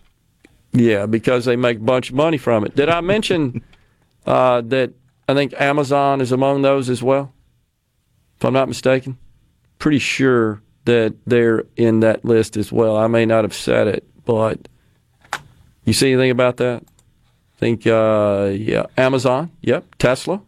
Yeah, 0.73 1.05
because 1.05 1.45
they 1.45 1.55
make 1.55 1.77
a 1.77 1.81
bunch 1.81 2.09
of 2.09 2.15
money 2.15 2.37
from 2.37 2.65
it. 2.65 2.75
Did 2.75 2.89
I 2.89 3.01
mention 3.01 3.63
uh, 4.25 4.61
that 4.61 4.93
I 5.27 5.33
think 5.33 5.53
Amazon 5.59 6.21
is 6.21 6.31
among 6.31 6.61
those 6.61 6.89
as 6.89 7.01
well? 7.01 7.33
If 8.37 8.45
I'm 8.45 8.53
not 8.53 8.67
mistaken. 8.67 9.17
Pretty 9.79 9.99
sure 9.99 10.61
that 10.85 11.15
they're 11.25 11.63
in 11.75 12.01
that 12.01 12.23
list 12.23 12.57
as 12.57 12.71
well. 12.71 12.95
I 12.95 13.07
may 13.07 13.25
not 13.25 13.43
have 13.43 13.53
said 13.53 13.87
it, 13.87 14.07
but 14.25 14.67
you 15.83 15.93
see 15.93 16.11
anything 16.11 16.31
about 16.31 16.57
that? 16.57 16.83
think, 17.57 17.87
uh, 17.87 18.51
yeah, 18.53 18.85
Amazon, 18.97 19.51
yep, 19.61 19.85
Tesla, 19.97 20.41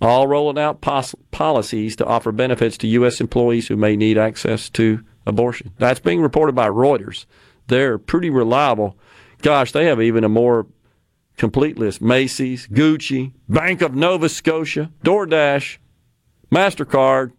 all 0.00 0.26
rolling 0.26 0.58
out 0.58 0.80
pos- 0.80 1.14
policies 1.30 1.96
to 1.96 2.06
offer 2.06 2.32
benefits 2.32 2.76
to 2.78 2.86
U.S. 2.88 3.20
employees 3.20 3.68
who 3.68 3.76
may 3.76 3.96
need 3.96 4.18
access 4.18 4.68
to 4.70 5.04
abortion. 5.26 5.72
That's 5.78 6.00
being 6.00 6.20
reported 6.20 6.54
by 6.54 6.68
Reuters. 6.68 7.26
They're 7.68 7.98
pretty 7.98 8.30
reliable. 8.30 8.96
Gosh, 9.42 9.72
they 9.72 9.86
have 9.86 10.00
even 10.00 10.24
a 10.24 10.28
more 10.28 10.66
complete 11.36 11.78
list 11.78 12.00
Macy's, 12.00 12.66
Gucci, 12.68 13.32
Bank 13.48 13.82
of 13.82 13.94
Nova 13.94 14.28
Scotia, 14.28 14.90
DoorDash, 15.04 15.78
MasterCard, 16.50 17.32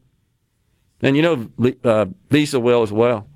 and 1.01 1.15
you 1.15 1.21
know, 1.21 1.73
uh, 1.83 2.05
Visa 2.29 2.59
will 2.59 2.81
as 2.81 2.91
well. 2.91 3.27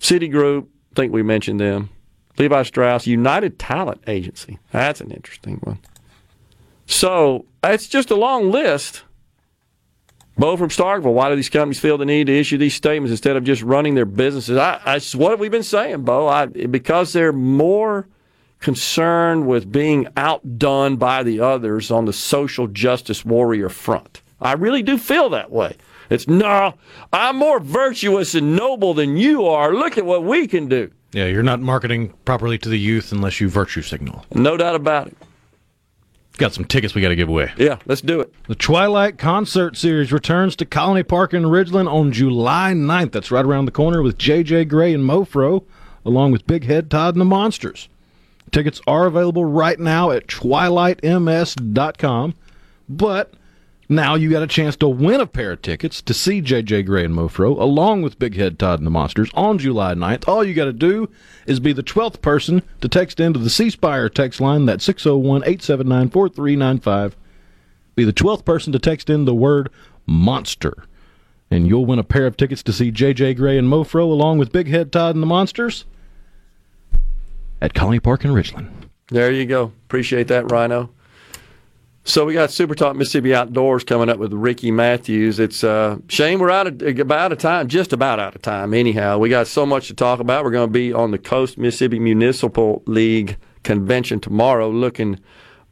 Citigroup, 0.00 0.66
I 0.92 0.94
think 0.94 1.12
we 1.12 1.22
mentioned 1.22 1.60
them. 1.60 1.90
Levi 2.38 2.62
Strauss, 2.64 3.06
United 3.06 3.58
Talent 3.58 4.02
Agency. 4.06 4.58
That's 4.72 5.00
an 5.00 5.10
interesting 5.10 5.58
one. 5.62 5.78
So 6.86 7.46
it's 7.62 7.86
just 7.86 8.10
a 8.10 8.16
long 8.16 8.50
list. 8.50 9.04
Bo 10.36 10.56
from 10.56 10.68
Starkville, 10.68 11.12
why 11.12 11.30
do 11.30 11.36
these 11.36 11.48
companies 11.48 11.78
feel 11.78 11.96
the 11.96 12.04
need 12.04 12.26
to 12.26 12.36
issue 12.36 12.58
these 12.58 12.74
statements 12.74 13.12
instead 13.12 13.36
of 13.36 13.44
just 13.44 13.62
running 13.62 13.94
their 13.94 14.04
businesses? 14.04 14.56
I, 14.56 14.80
I, 14.84 15.00
what 15.16 15.30
have 15.30 15.38
we 15.38 15.48
been 15.48 15.62
saying, 15.62 16.02
Bo? 16.02 16.26
I, 16.26 16.46
because 16.46 17.12
they're 17.12 17.32
more 17.32 18.08
concerned 18.64 19.46
with 19.46 19.70
being 19.70 20.08
outdone 20.16 20.96
by 20.96 21.22
the 21.22 21.38
others 21.38 21.90
on 21.90 22.06
the 22.06 22.12
social 22.14 22.66
justice 22.66 23.22
warrior 23.22 23.68
front. 23.68 24.22
I 24.40 24.54
really 24.54 24.82
do 24.82 24.96
feel 24.96 25.28
that 25.30 25.50
way. 25.50 25.76
It's 26.08 26.26
no, 26.26 26.72
I'm 27.12 27.36
more 27.36 27.60
virtuous 27.60 28.34
and 28.34 28.56
noble 28.56 28.94
than 28.94 29.18
you 29.18 29.46
are. 29.46 29.74
Look 29.74 29.98
at 29.98 30.06
what 30.06 30.24
we 30.24 30.46
can 30.48 30.66
do. 30.68 30.90
yeah, 31.12 31.26
you're 31.26 31.42
not 31.42 31.60
marketing 31.60 32.14
properly 32.24 32.56
to 32.58 32.68
the 32.70 32.78
youth 32.78 33.12
unless 33.12 33.38
you 33.38 33.50
virtue 33.50 33.82
signal. 33.82 34.24
No 34.34 34.56
doubt 34.56 34.76
about 34.76 35.08
it. 35.08 35.16
Got 36.38 36.54
some 36.54 36.64
tickets 36.64 36.94
we 36.94 37.02
got 37.02 37.10
to 37.10 37.16
give 37.16 37.28
away. 37.28 37.52
Yeah, 37.58 37.78
let's 37.84 38.00
do 38.00 38.20
it. 38.20 38.32
The 38.48 38.54
Twilight 38.54 39.18
Concert 39.18 39.76
Series 39.76 40.10
returns 40.10 40.56
to 40.56 40.64
Colony 40.64 41.02
Park 41.02 41.34
in 41.34 41.42
Ridgeland 41.42 41.92
on 41.92 42.12
July 42.12 42.72
9th. 42.74 43.12
That's 43.12 43.30
right 43.30 43.44
around 43.44 43.66
the 43.66 43.72
corner 43.72 44.02
with 44.02 44.16
J.J. 44.16 44.64
Grey 44.64 44.94
and 44.94 45.04
Mofro, 45.04 45.64
along 46.04 46.32
with 46.32 46.46
Big 46.46 46.64
Head 46.64 46.90
Todd 46.90 47.14
and 47.14 47.20
the 47.20 47.26
Monsters. 47.26 47.88
Tickets 48.50 48.80
are 48.86 49.06
available 49.06 49.44
right 49.44 49.80
now 49.80 50.10
at 50.10 50.26
twilightms.com, 50.26 52.34
but 52.88 53.32
now 53.88 54.14
you 54.14 54.30
got 54.30 54.42
a 54.42 54.46
chance 54.46 54.76
to 54.76 54.88
win 54.88 55.20
a 55.20 55.26
pair 55.26 55.52
of 55.52 55.62
tickets 55.62 56.02
to 56.02 56.14
see 56.14 56.40
J.J. 56.40 56.84
Grey 56.84 57.04
and 57.04 57.14
Mofro, 57.14 57.58
along 57.58 58.02
with 58.02 58.18
Big 58.18 58.36
Head 58.36 58.58
Todd 58.58 58.80
and 58.80 58.86
the 58.86 58.90
Monsters, 58.90 59.30
on 59.34 59.58
July 59.58 59.94
9th. 59.94 60.28
All 60.28 60.44
you 60.44 60.54
got 60.54 60.64
to 60.66 60.72
do 60.72 61.08
is 61.46 61.60
be 61.60 61.72
the 61.72 61.82
12th 61.82 62.22
person 62.22 62.62
to 62.80 62.88
text 62.88 63.20
into 63.20 63.38
the 63.38 63.50
C 63.50 63.70
Spire 63.70 64.08
text 64.08 64.40
line, 64.40 64.66
that's 64.66 64.84
601 64.84 65.42
879 65.42 66.10
4395 66.10 67.16
be 67.94 68.04
the 68.04 68.12
12th 68.12 68.44
person 68.44 68.72
to 68.72 68.78
text 68.78 69.08
in 69.08 69.24
the 69.24 69.34
word 69.34 69.70
monster. 70.06 70.84
And 71.50 71.68
you'll 71.68 71.86
win 71.86 71.98
a 71.98 72.04
pair 72.04 72.26
of 72.26 72.36
tickets 72.36 72.62
to 72.64 72.72
see 72.72 72.90
JJ 72.90 73.36
Grey 73.36 73.58
and 73.58 73.68
Mofro 73.68 74.02
along 74.02 74.38
with 74.38 74.52
Big 74.52 74.68
Head 74.68 74.90
Todd 74.90 75.14
and 75.14 75.22
the 75.22 75.26
Monsters 75.26 75.84
at 77.64 77.72
Colony 77.72 77.98
Park 77.98 78.26
in 78.26 78.30
Ridgeland. 78.30 78.70
There 79.08 79.32
you 79.32 79.46
go. 79.46 79.72
Appreciate 79.86 80.28
that, 80.28 80.50
Rhino. 80.50 80.90
So 82.06 82.26
we 82.26 82.34
got 82.34 82.50
Super 82.50 82.74
Talk 82.74 82.94
Mississippi 82.94 83.34
Outdoors 83.34 83.84
coming 83.84 84.10
up 84.10 84.18
with 84.18 84.34
Ricky 84.34 84.70
Matthews. 84.70 85.40
It's 85.40 85.64
uh, 85.64 85.96
shame 86.08 86.40
we're 86.40 86.50
out 86.50 86.66
of 86.66 86.82
about 86.82 87.18
out 87.18 87.32
of 87.32 87.38
time, 87.38 87.68
just 87.68 87.94
about 87.94 88.20
out 88.20 88.36
of 88.36 88.42
time. 88.42 88.74
Anyhow, 88.74 89.16
we 89.16 89.30
got 89.30 89.46
so 89.46 89.64
much 89.64 89.88
to 89.88 89.94
talk 89.94 90.20
about. 90.20 90.44
We're 90.44 90.50
going 90.50 90.68
to 90.68 90.72
be 90.72 90.92
on 90.92 91.10
the 91.10 91.18
Coast 91.18 91.56
Mississippi 91.56 91.98
Municipal 91.98 92.82
League 92.84 93.38
convention 93.62 94.20
tomorrow. 94.20 94.68
Looking 94.68 95.18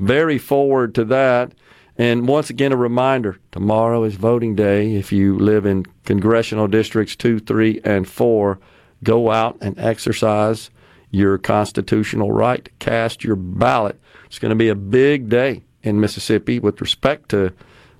very 0.00 0.38
forward 0.38 0.94
to 0.94 1.04
that. 1.04 1.52
And 1.98 2.26
once 2.26 2.48
again, 2.48 2.72
a 2.72 2.76
reminder: 2.76 3.38
tomorrow 3.50 4.02
is 4.04 4.14
voting 4.14 4.54
day. 4.54 4.94
If 4.94 5.12
you 5.12 5.38
live 5.38 5.66
in 5.66 5.84
congressional 6.06 6.68
districts 6.68 7.14
two, 7.14 7.38
three, 7.38 7.82
and 7.84 8.08
four, 8.08 8.58
go 9.04 9.30
out 9.30 9.58
and 9.60 9.78
exercise 9.78 10.70
your 11.12 11.38
constitutional 11.38 12.32
right 12.32 12.64
to 12.64 12.70
cast 12.80 13.22
your 13.22 13.36
ballot. 13.36 14.00
It's 14.26 14.40
going 14.40 14.50
to 14.50 14.56
be 14.56 14.68
a 14.68 14.74
big 14.74 15.28
day 15.28 15.62
in 15.82 16.00
Mississippi 16.00 16.58
with 16.58 16.80
respect 16.80 17.28
to 17.28 17.52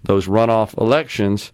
those 0.02 0.26
runoff 0.26 0.76
elections. 0.78 1.52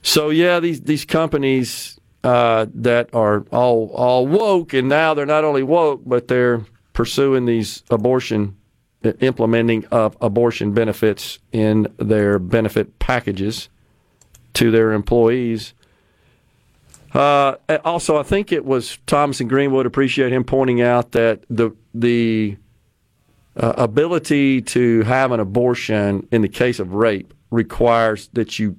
So 0.00 0.30
yeah, 0.30 0.60
these 0.60 0.80
these 0.82 1.04
companies 1.04 1.98
uh, 2.24 2.66
that 2.74 3.10
are 3.12 3.44
all 3.50 3.90
all 3.94 4.26
woke, 4.26 4.72
and 4.72 4.88
now 4.88 5.12
they're 5.12 5.26
not 5.26 5.44
only 5.44 5.62
woke, 5.62 6.02
but 6.06 6.28
they're 6.28 6.64
pursuing 6.92 7.44
these 7.44 7.82
abortion 7.90 8.56
implementing 9.20 9.84
of 9.86 10.16
abortion 10.20 10.72
benefits 10.72 11.38
in 11.52 11.86
their 11.98 12.38
benefit 12.38 12.98
packages 12.98 13.68
to 14.54 14.70
their 14.70 14.92
employees. 14.92 15.74
Uh, 17.14 17.56
also, 17.84 18.18
I 18.18 18.22
think 18.22 18.52
it 18.52 18.64
was 18.64 18.98
Thomas 19.06 19.40
and 19.40 19.48
Greenwood. 19.48 19.86
Appreciate 19.86 20.32
him 20.32 20.44
pointing 20.44 20.82
out 20.82 21.12
that 21.12 21.44
the 21.48 21.74
the 21.94 22.56
uh, 23.56 23.72
ability 23.76 24.62
to 24.62 25.02
have 25.02 25.32
an 25.32 25.40
abortion 25.40 26.28
in 26.30 26.42
the 26.42 26.48
case 26.48 26.78
of 26.78 26.92
rape 26.92 27.32
requires 27.50 28.28
that 28.34 28.58
you 28.58 28.76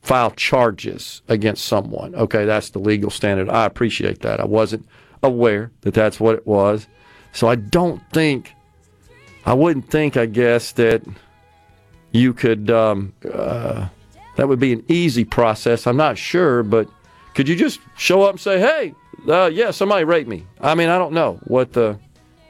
file 0.00 0.32
charges 0.32 1.22
against 1.28 1.64
someone. 1.64 2.14
Okay, 2.14 2.44
that's 2.44 2.70
the 2.70 2.78
legal 2.78 3.10
standard. 3.10 3.48
I 3.48 3.66
appreciate 3.66 4.20
that. 4.22 4.40
I 4.40 4.44
wasn't 4.44 4.86
aware 5.22 5.70
that 5.82 5.94
that's 5.94 6.18
what 6.18 6.34
it 6.34 6.46
was. 6.46 6.88
So 7.32 7.48
I 7.48 7.54
don't 7.54 8.02
think, 8.12 8.52
I 9.46 9.54
wouldn't 9.54 9.88
think, 9.88 10.16
I 10.16 10.26
guess, 10.26 10.72
that 10.72 11.02
you 12.10 12.34
could, 12.34 12.70
um, 12.70 13.14
uh, 13.32 13.88
that 14.36 14.48
would 14.48 14.58
be 14.58 14.72
an 14.72 14.84
easy 14.88 15.24
process. 15.24 15.86
I'm 15.86 15.96
not 15.96 16.18
sure, 16.18 16.62
but 16.62 16.88
could 17.34 17.48
you 17.48 17.56
just 17.56 17.80
show 17.96 18.22
up 18.22 18.32
and 18.32 18.40
say, 18.40 18.58
hey, 18.58 18.94
uh, 19.28 19.50
yeah, 19.52 19.70
somebody 19.70 20.04
raped 20.04 20.28
me? 20.28 20.44
I 20.60 20.74
mean, 20.74 20.88
I 20.88 20.98
don't 20.98 21.12
know 21.12 21.38
what 21.44 21.72
the, 21.72 21.98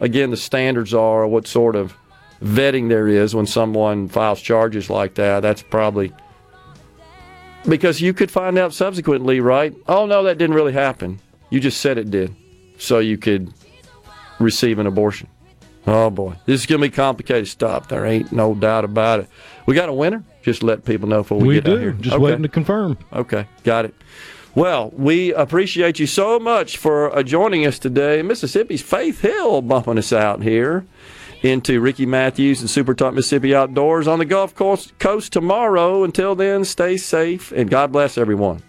again, 0.00 0.30
the 0.30 0.36
standards 0.36 0.94
are, 0.94 1.26
what 1.26 1.46
sort 1.46 1.76
of 1.76 1.94
vetting 2.42 2.88
there 2.88 3.06
is 3.06 3.34
when 3.34 3.46
someone 3.46 4.08
files 4.08 4.40
charges 4.40 4.90
like 4.90 5.14
that. 5.14 5.40
That's 5.40 5.62
probably 5.62 6.12
because 7.68 8.00
you 8.00 8.12
could 8.12 8.30
find 8.30 8.58
out 8.58 8.74
subsequently, 8.74 9.40
right? 9.40 9.74
Oh, 9.86 10.06
no, 10.06 10.24
that 10.24 10.38
didn't 10.38 10.56
really 10.56 10.72
happen. 10.72 11.20
You 11.50 11.60
just 11.60 11.80
said 11.80 11.98
it 11.98 12.10
did. 12.10 12.34
So 12.78 12.98
you 12.98 13.16
could 13.18 13.52
receive 14.40 14.80
an 14.80 14.86
abortion. 14.88 15.28
Oh, 15.86 16.10
boy. 16.10 16.34
This 16.46 16.60
is 16.60 16.66
going 16.66 16.80
to 16.80 16.88
be 16.88 16.90
complicated 16.90 17.46
stuff. 17.48 17.88
There 17.88 18.04
ain't 18.04 18.32
no 18.32 18.54
doubt 18.54 18.84
about 18.84 19.20
it. 19.20 19.28
We 19.66 19.74
got 19.74 19.88
a 19.88 19.92
winner? 19.92 20.24
Just 20.42 20.62
let 20.62 20.84
people 20.84 21.08
know 21.08 21.22
before 21.22 21.38
we, 21.38 21.48
We 21.48 21.54
get 21.54 21.64
do. 21.64 21.74
out 21.74 21.80
here. 21.80 21.92
Just 21.92 22.18
waiting 22.18 22.42
to 22.42 22.48
confirm. 22.48 22.98
Okay, 23.12 23.46
got 23.62 23.84
it. 23.84 23.94
Well, 24.54 24.90
we 24.94 25.32
appreciate 25.32 25.98
you 25.98 26.06
so 26.06 26.38
much 26.38 26.76
for 26.76 27.14
uh, 27.16 27.22
joining 27.22 27.66
us 27.66 27.78
today. 27.78 28.20
Mississippi's 28.20 28.82
Faith 28.82 29.22
Hill 29.22 29.62
bumping 29.62 29.96
us 29.96 30.12
out 30.12 30.42
here 30.42 30.84
into 31.42 31.80
Ricky 31.80 32.04
Matthews 32.04 32.60
and 32.60 32.68
Super 32.68 32.94
Talk 32.94 33.14
Mississippi 33.14 33.54
Outdoors 33.54 34.06
on 34.06 34.18
the 34.18 34.26
Gulf 34.26 34.54
Coast, 34.54 34.98
Coast 34.98 35.32
tomorrow. 35.32 36.04
Until 36.04 36.34
then, 36.34 36.66
stay 36.66 36.98
safe 36.98 37.50
and 37.52 37.70
God 37.70 37.92
bless 37.92 38.18
everyone. 38.18 38.62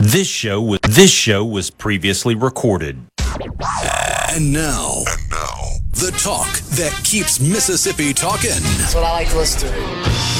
This 0.00 0.26
show 0.26 0.60
was 0.60 0.80
this 0.88 1.12
show 1.12 1.44
was 1.44 1.70
previously 1.70 2.34
recorded. 2.34 3.00
And 4.32 4.52
now, 4.52 5.04
and 5.06 5.30
now, 5.30 5.60
the 5.92 6.12
talk 6.18 6.50
that 6.50 7.00
keeps 7.04 7.38
Mississippi 7.38 8.12
talking. 8.12 8.50
That's 8.50 8.94
what 8.94 9.04
I 9.04 9.12
like 9.12 9.28
to 9.28 9.36
listen 9.36 9.68
to. 9.68 10.39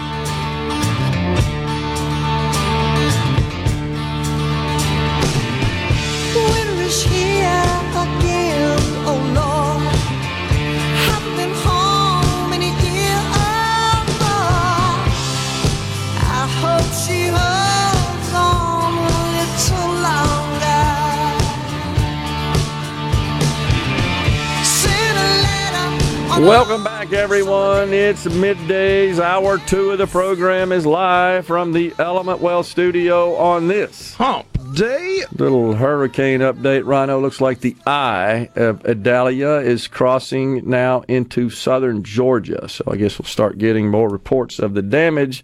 Welcome 26.41 26.83
back, 26.83 27.13
everyone. 27.13 27.93
It's 27.93 28.25
middays. 28.25 29.19
Hour 29.19 29.59
two 29.59 29.91
of 29.91 29.99
the 29.99 30.07
program 30.07 30.71
is 30.71 30.87
live 30.87 31.45
from 31.45 31.71
the 31.71 31.93
Element 31.99 32.41
Well 32.41 32.63
studio 32.63 33.35
on 33.35 33.67
this 33.67 34.15
hump 34.15 34.47
day. 34.73 35.21
Little 35.37 35.75
hurricane 35.75 36.39
update. 36.39 36.83
Rhino 36.83 37.21
looks 37.21 37.41
like 37.41 37.59
the 37.59 37.75
eye 37.85 38.49
of 38.55 38.83
Idalia 38.87 39.57
is 39.57 39.87
crossing 39.87 40.67
now 40.67 41.01
into 41.01 41.51
southern 41.51 42.01
Georgia. 42.01 42.67
So 42.67 42.85
I 42.87 42.95
guess 42.95 43.19
we'll 43.19 43.27
start 43.27 43.59
getting 43.59 43.89
more 43.91 44.09
reports 44.09 44.57
of 44.57 44.73
the 44.73 44.81
damage 44.81 45.43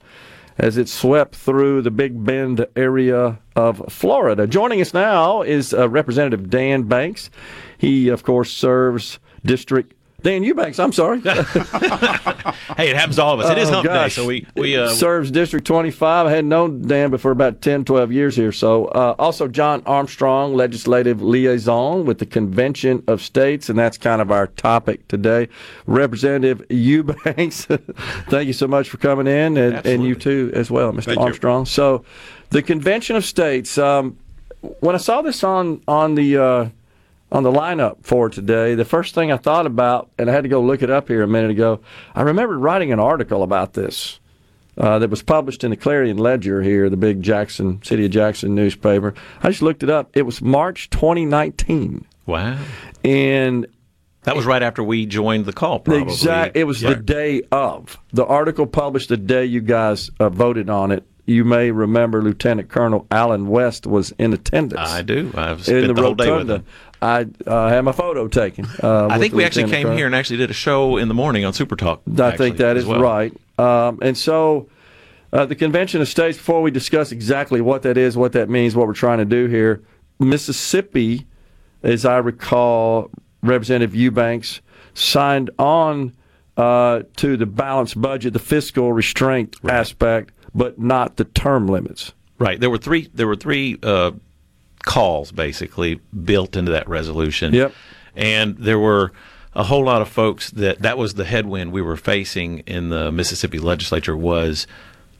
as 0.57 0.77
it 0.77 0.89
swept 0.89 1.35
through 1.35 1.83
the 1.83 1.91
Big 1.91 2.25
Bend 2.25 2.65
area 2.75 3.37
of 3.55 3.83
Florida. 3.89 4.47
Joining 4.47 4.81
us 4.81 4.95
now 4.95 5.43
is 5.43 5.75
uh, 5.75 5.87
Representative 5.87 6.49
Dan 6.49 6.83
Banks. 6.83 7.29
He, 7.77 8.07
of 8.09 8.23
course, 8.23 8.51
serves 8.51 9.19
District. 9.45 9.93
Dan 10.21 10.43
Eubanks, 10.43 10.79
I'm 10.79 10.91
sorry. 10.91 11.21
Hey, 12.75 12.89
it 12.89 12.95
happens 12.95 13.15
to 13.15 13.23
all 13.23 13.33
of 13.33 13.39
us. 13.39 13.51
It 13.51 13.57
is 13.57 13.69
Oh, 13.69 13.73
hump 13.73 13.87
day, 13.87 14.09
so 14.09 14.25
we 14.25 14.45
we 14.55 14.75
uh, 14.77 14.89
serves 14.89 15.31
District 15.31 15.65
25. 15.65 16.27
I 16.27 16.29
hadn't 16.29 16.49
known 16.49 16.81
Dan 16.81 17.09
before 17.09 17.31
about 17.31 17.61
10, 17.61 17.85
12 17.85 18.11
years 18.11 18.35
here. 18.35 18.51
So, 18.51 18.85
uh, 18.85 19.15
also 19.17 19.47
John 19.47 19.81
Armstrong, 19.85 20.53
legislative 20.53 21.21
liaison 21.21 22.05
with 22.05 22.19
the 22.19 22.25
Convention 22.25 23.03
of 23.07 23.21
States, 23.21 23.69
and 23.69 23.79
that's 23.79 23.97
kind 23.97 24.21
of 24.21 24.31
our 24.31 24.47
topic 24.47 25.07
today. 25.07 25.47
Representative 25.87 26.63
Eubanks, 26.69 27.65
thank 28.29 28.47
you 28.47 28.53
so 28.53 28.67
much 28.67 28.89
for 28.89 28.97
coming 28.97 29.27
in, 29.27 29.57
and, 29.57 29.83
and 29.85 30.03
you 30.03 30.13
too 30.13 30.51
as 30.53 30.69
well, 30.69 30.91
Mr. 30.91 31.05
Thank 31.05 31.19
you. 31.19 31.25
Armstrong. 31.25 31.65
So, 31.65 32.03
the 32.49 32.61
Convention 32.61 33.15
of 33.15 33.25
States. 33.25 33.77
Um, 33.77 34.17
when 34.81 34.93
I 34.93 34.99
saw 34.99 35.21
this 35.21 35.43
on 35.43 35.81
on 35.87 36.15
the 36.15 36.37
uh, 36.37 36.69
on 37.31 37.43
the 37.43 37.51
lineup 37.51 37.97
for 38.03 38.29
today, 38.29 38.75
the 38.75 38.85
first 38.85 39.13
thing 39.13 39.31
I 39.31 39.37
thought 39.37 39.65
about, 39.65 40.09
and 40.17 40.29
I 40.29 40.33
had 40.33 40.43
to 40.43 40.49
go 40.49 40.61
look 40.61 40.81
it 40.81 40.89
up 40.89 41.07
here 41.07 41.23
a 41.23 41.27
minute 41.27 41.51
ago, 41.51 41.81
I 42.15 42.21
remembered 42.21 42.59
writing 42.59 42.91
an 42.93 42.99
article 42.99 43.43
about 43.43 43.73
this 43.73 44.19
uh, 44.77 44.99
that 44.99 45.09
was 45.09 45.23
published 45.23 45.63
in 45.63 45.71
the 45.71 45.75
Clarion 45.77 46.17
Ledger 46.17 46.61
here, 46.61 46.89
the 46.89 46.97
big 46.97 47.21
Jackson, 47.21 47.81
City 47.83 48.05
of 48.05 48.11
Jackson 48.11 48.55
newspaper. 48.55 49.13
I 49.43 49.49
just 49.49 49.61
looked 49.61 49.83
it 49.83 49.89
up. 49.89 50.11
It 50.15 50.21
was 50.23 50.41
March 50.41 50.89
2019. 50.91 52.05
wow. 52.25 52.57
And 53.03 53.67
That 54.23 54.35
was 54.35 54.45
right 54.45 54.61
after 54.63 54.83
we 54.83 55.05
joined 55.05 55.45
the 55.45 55.53
call. 55.53 55.79
Probably. 55.79 56.03
Exact. 56.03 56.55
It 56.57 56.65
was 56.65 56.81
Yeah. 56.81 56.89
the 56.89 56.95
day 56.97 57.41
of 57.51 57.97
the 58.13 58.25
article 58.25 58.65
published 58.67 59.09
the 59.09 59.17
day 59.17 59.45
you 59.45 59.61
guys 59.61 60.11
uh, 60.19 60.29
voted 60.29 60.69
on 60.69 60.91
it. 60.91 61.03
You 61.25 61.43
may 61.43 61.71
remember 61.71 62.21
Lieutenant 62.21 62.69
Colonel 62.69 63.05
Allen 63.11 63.47
West 63.47 63.85
was 63.85 64.11
in 64.17 64.31
attendance. 64.31 64.89
I 64.89 65.01
do. 65.01 65.29
I've 65.35 65.57
in 65.59 65.63
spent 65.63 65.87
the, 65.87 65.93
the 65.93 66.01
whole 66.01 66.15
day 66.15 66.31
with 66.31 66.49
him. 66.49 66.65
I 67.01 67.27
uh, 67.45 67.69
had 67.69 67.81
my 67.81 67.91
photo 67.91 68.27
taken. 68.27 68.65
Uh, 68.81 69.07
I 69.09 69.19
think 69.19 69.33
we 69.33 69.43
actually 69.43 69.69
came 69.69 69.91
here 69.93 70.05
and 70.05 70.15
actually 70.15 70.37
did 70.37 70.49
a 70.49 70.53
show 70.53 70.97
in 70.97 71.07
the 71.07 71.13
morning 71.13 71.45
on 71.45 71.53
Super 71.53 71.75
Talk. 71.75 72.01
I 72.07 72.29
actually, 72.29 72.49
think 72.49 72.57
that 72.57 72.77
is 72.77 72.85
well. 72.85 72.99
right. 72.99 73.33
Um, 73.59 73.99
and 74.01 74.17
so, 74.17 74.69
uh, 75.31 75.45
the 75.45 75.55
Convention 75.55 76.01
of 76.01 76.07
States, 76.07 76.37
before 76.37 76.61
we 76.61 76.71
discuss 76.71 77.11
exactly 77.11 77.61
what 77.61 77.83
that 77.83 77.97
is, 77.97 78.17
what 78.17 78.31
that 78.33 78.49
means, 78.49 78.75
what 78.75 78.87
we're 78.87 78.93
trying 78.93 79.19
to 79.19 79.25
do 79.25 79.47
here, 79.47 79.83
Mississippi, 80.19 81.27
as 81.83 82.05
I 82.05 82.17
recall, 82.17 83.11
Representative 83.43 83.93
Eubanks 83.93 84.61
signed 84.93 85.51
on 85.59 86.13
uh, 86.57 87.03
to 87.17 87.37
the 87.37 87.45
balanced 87.45 88.01
budget, 88.01 88.33
the 88.33 88.39
fiscal 88.39 88.91
restraint 88.91 89.55
aspect, 89.69 90.31
but 90.55 90.79
not 90.79 91.17
the 91.17 91.25
term 91.25 91.67
limits. 91.67 92.13
Right. 92.39 92.59
There 92.59 92.69
were 92.69 92.77
three. 92.77 93.09
There 93.13 93.27
were 93.27 93.35
three 93.35 93.77
uh, 93.81 94.11
calls 94.87 95.31
basically 95.31 95.99
built 96.23 96.55
into 96.55 96.71
that 96.71 96.87
resolution. 96.87 97.53
Yep. 97.53 97.73
And 98.15 98.57
there 98.57 98.79
were 98.79 99.11
a 99.53 99.63
whole 99.63 99.83
lot 99.85 100.01
of 100.01 100.09
folks 100.09 100.49
that 100.51 100.81
that 100.81 100.97
was 100.97 101.13
the 101.15 101.25
headwind 101.25 101.71
we 101.71 101.81
were 101.81 101.97
facing 101.97 102.59
in 102.59 102.89
the 102.89 103.11
Mississippi 103.11 103.59
legislature 103.59 104.15
was 104.15 104.65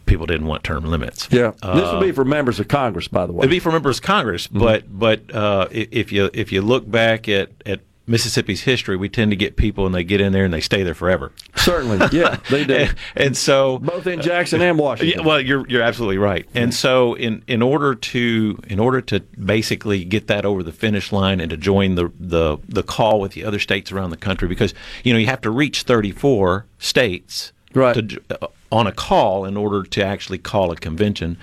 people 0.06 0.26
didn't 0.26 0.48
want 0.48 0.64
term 0.64 0.86
limits. 0.86 1.28
Yeah, 1.32 1.52
this 1.52 1.64
Uh, 1.64 1.92
would 2.00 2.06
be 2.06 2.12
for 2.14 2.24
members 2.24 2.60
of 2.60 2.68
Congress, 2.68 3.08
by 3.10 3.26
the 3.26 3.34
way. 3.34 3.40
It'd 3.42 3.50
be 3.52 3.60
for 3.60 3.72
members 3.72 3.98
of 3.98 4.04
Congress, 4.04 4.48
Mm-hmm. 4.48 4.60
but 4.60 4.84
but 5.00 5.36
uh, 5.36 5.68
if 5.72 6.12
you 6.12 6.30
if 6.34 6.52
you 6.52 6.62
look 6.62 6.90
back 6.90 7.28
at, 7.28 7.50
at 7.66 7.82
Mississippi's 8.08 8.62
history, 8.62 8.96
we 8.96 9.10
tend 9.10 9.32
to 9.32 9.36
get 9.36 9.58
people 9.58 9.86
and 9.86 9.94
they 9.94 10.04
get 10.04 10.22
in 10.22 10.32
there 10.32 10.46
and 10.46 10.54
they 10.54 10.62
stay 10.62 10.82
there 10.82 10.94
forever. 10.94 11.34
Certainly, 11.58 12.08
yeah, 12.18 12.38
they 12.50 12.64
do. 12.64 12.76
and, 12.76 12.96
and 13.16 13.38
so 13.38 13.80
both 13.80 14.08
in 14.08 14.22
Jackson 14.22 14.62
and 14.62 14.80
Washington. 14.80 15.20
Yeah, 15.20 15.26
well, 15.26 15.42
you're 15.42 15.68
you're 15.68 15.82
absolutely 15.82 16.18
right. 16.18 16.48
And 16.56 16.74
so 16.74 17.16
in 17.16 17.44
in 17.48 17.62
order 17.62 17.94
to 17.96 18.60
in 18.68 18.80
order 18.80 19.02
to 19.02 19.20
basically 19.20 20.06
get 20.06 20.28
that 20.28 20.46
over 20.46 20.64
the 20.64 20.72
finish 20.72 21.12
line 21.12 21.42
and 21.42 21.50
to 21.50 21.58
join 21.58 21.96
the 21.96 22.12
the 22.18 22.58
the 22.68 22.84
call 22.84 23.20
with 23.20 23.34
the 23.34 23.44
other 23.44 23.60
states 23.60 23.92
around 23.92 24.12
the 24.12 24.18
country 24.18 24.48
because 24.48 24.74
you 25.04 25.12
know 25.12 25.20
you 25.20 25.28
have 25.28 25.42
to 25.42 25.52
reach 25.52 25.84
34 25.84 26.66
states 26.80 27.52
right. 27.74 27.94
to, 27.94 28.22
uh, 28.42 28.48
on 28.72 28.88
a 28.88 28.92
call 28.92 29.44
in 29.44 29.58
order 29.58 29.84
to 29.84 30.04
actually 30.04 30.38
call 30.38 30.72
a 30.72 30.76
convention. 30.78 31.38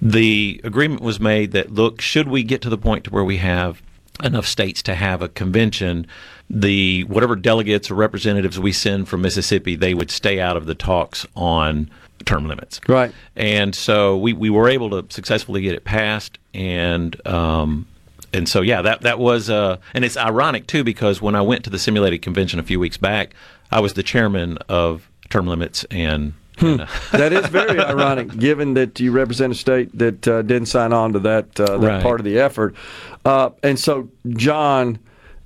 The 0.00 0.60
agreement 0.64 1.02
was 1.02 1.20
made 1.20 1.52
that 1.52 1.72
look, 1.72 2.00
should 2.00 2.28
we 2.28 2.42
get 2.42 2.62
to 2.62 2.70
the 2.70 2.78
point 2.78 3.04
to 3.04 3.10
where 3.10 3.24
we 3.24 3.36
have 3.38 3.82
enough 4.24 4.46
states 4.46 4.82
to 4.82 4.94
have 4.94 5.22
a 5.22 5.28
convention, 5.28 6.06
the 6.48 7.04
whatever 7.04 7.36
delegates 7.36 7.90
or 7.90 7.94
representatives 7.94 8.58
we 8.58 8.72
send 8.72 9.08
from 9.08 9.22
Mississippi, 9.22 9.76
they 9.76 9.94
would 9.94 10.10
stay 10.10 10.40
out 10.40 10.56
of 10.56 10.66
the 10.66 10.74
talks 10.74 11.26
on 11.36 11.90
term 12.24 12.48
limits. 12.48 12.80
Right. 12.88 13.12
And 13.36 13.74
so 13.74 14.16
we, 14.16 14.32
we 14.32 14.50
were 14.50 14.68
able 14.68 14.90
to 14.90 15.12
successfully 15.12 15.62
get 15.62 15.74
it 15.74 15.84
passed 15.84 16.38
and 16.52 17.26
um, 17.26 17.86
and 18.32 18.48
so 18.48 18.60
yeah, 18.60 18.82
that 18.82 19.02
that 19.02 19.18
was 19.18 19.50
uh, 19.50 19.78
and 19.94 20.04
it's 20.04 20.16
ironic 20.16 20.66
too 20.66 20.84
because 20.84 21.20
when 21.20 21.34
I 21.34 21.40
went 21.42 21.64
to 21.64 21.70
the 21.70 21.78
simulated 21.78 22.22
convention 22.22 22.58
a 22.58 22.62
few 22.62 22.78
weeks 22.78 22.96
back, 22.96 23.34
I 23.70 23.80
was 23.80 23.94
the 23.94 24.02
chairman 24.02 24.58
of 24.68 25.08
term 25.30 25.46
limits 25.46 25.84
and 25.90 26.32
Hmm. 26.60 26.76
that 27.16 27.32
is 27.32 27.46
very 27.46 27.78
ironic, 27.80 28.36
given 28.38 28.74
that 28.74 29.00
you 29.00 29.12
represent 29.12 29.52
a 29.52 29.56
state 29.56 29.96
that 29.98 30.28
uh, 30.28 30.42
didn't 30.42 30.66
sign 30.66 30.92
on 30.92 31.12
to 31.14 31.18
that 31.20 31.58
uh, 31.58 31.78
that 31.78 31.86
Right. 31.86 32.02
part 32.02 32.20
of 32.20 32.24
the 32.24 32.38
effort. 32.38 32.74
Uh, 33.24 33.50
and 33.62 33.78
so, 33.78 34.08
John, 34.28 34.98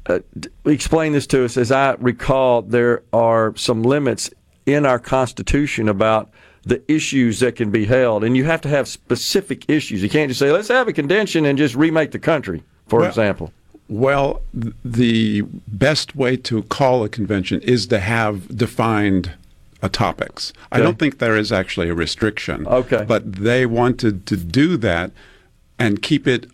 uh, 0.06 0.18
explain 0.64 1.12
this 1.12 1.26
to 1.28 1.44
us. 1.44 1.56
As 1.56 1.70
I 1.72 1.92
recall, 1.94 2.62
there 2.62 3.02
are 3.12 3.54
some 3.56 3.82
limits 3.82 4.30
in 4.66 4.84
our 4.86 4.98
Constitution 4.98 5.88
about 5.88 6.30
the 6.64 6.82
issues 6.90 7.40
that 7.40 7.56
can 7.56 7.70
be 7.70 7.84
held, 7.84 8.24
and 8.24 8.36
you 8.36 8.44
have 8.44 8.60
to 8.62 8.68
have 8.68 8.88
specific 8.88 9.68
issues. 9.68 10.02
You 10.02 10.08
can't 10.08 10.28
just 10.30 10.40
say, 10.40 10.50
"Let's 10.50 10.68
have 10.68 10.88
a 10.88 10.92
convention 10.92 11.44
and 11.44 11.56
just 11.58 11.74
remake 11.74 12.10
the 12.10 12.18
country," 12.18 12.62
for 12.88 13.00
Well- 13.00 13.08
example. 13.08 13.52
Well, 13.86 14.40
the 14.82 15.42
best 15.68 16.16
way 16.16 16.38
to 16.38 16.62
call 16.62 17.04
a 17.04 17.08
convention 17.10 17.60
is 17.60 17.86
to 17.88 17.98
have 17.98 18.56
defined 18.56 19.32
uh, 19.84 19.88
topics. 19.88 20.52
I 20.72 20.80
don't 20.80 20.98
think 20.98 21.18
there 21.18 21.36
is 21.36 21.52
actually 21.52 21.88
a 21.90 21.94
restriction. 21.94 22.66
Okay. 22.66 23.04
But 23.06 23.34
they 23.34 23.66
wanted 23.66 24.26
to 24.26 24.36
do 24.36 24.76
that 24.78 25.10
and 25.78 26.00
keep 26.02 26.26
it, 26.26 26.46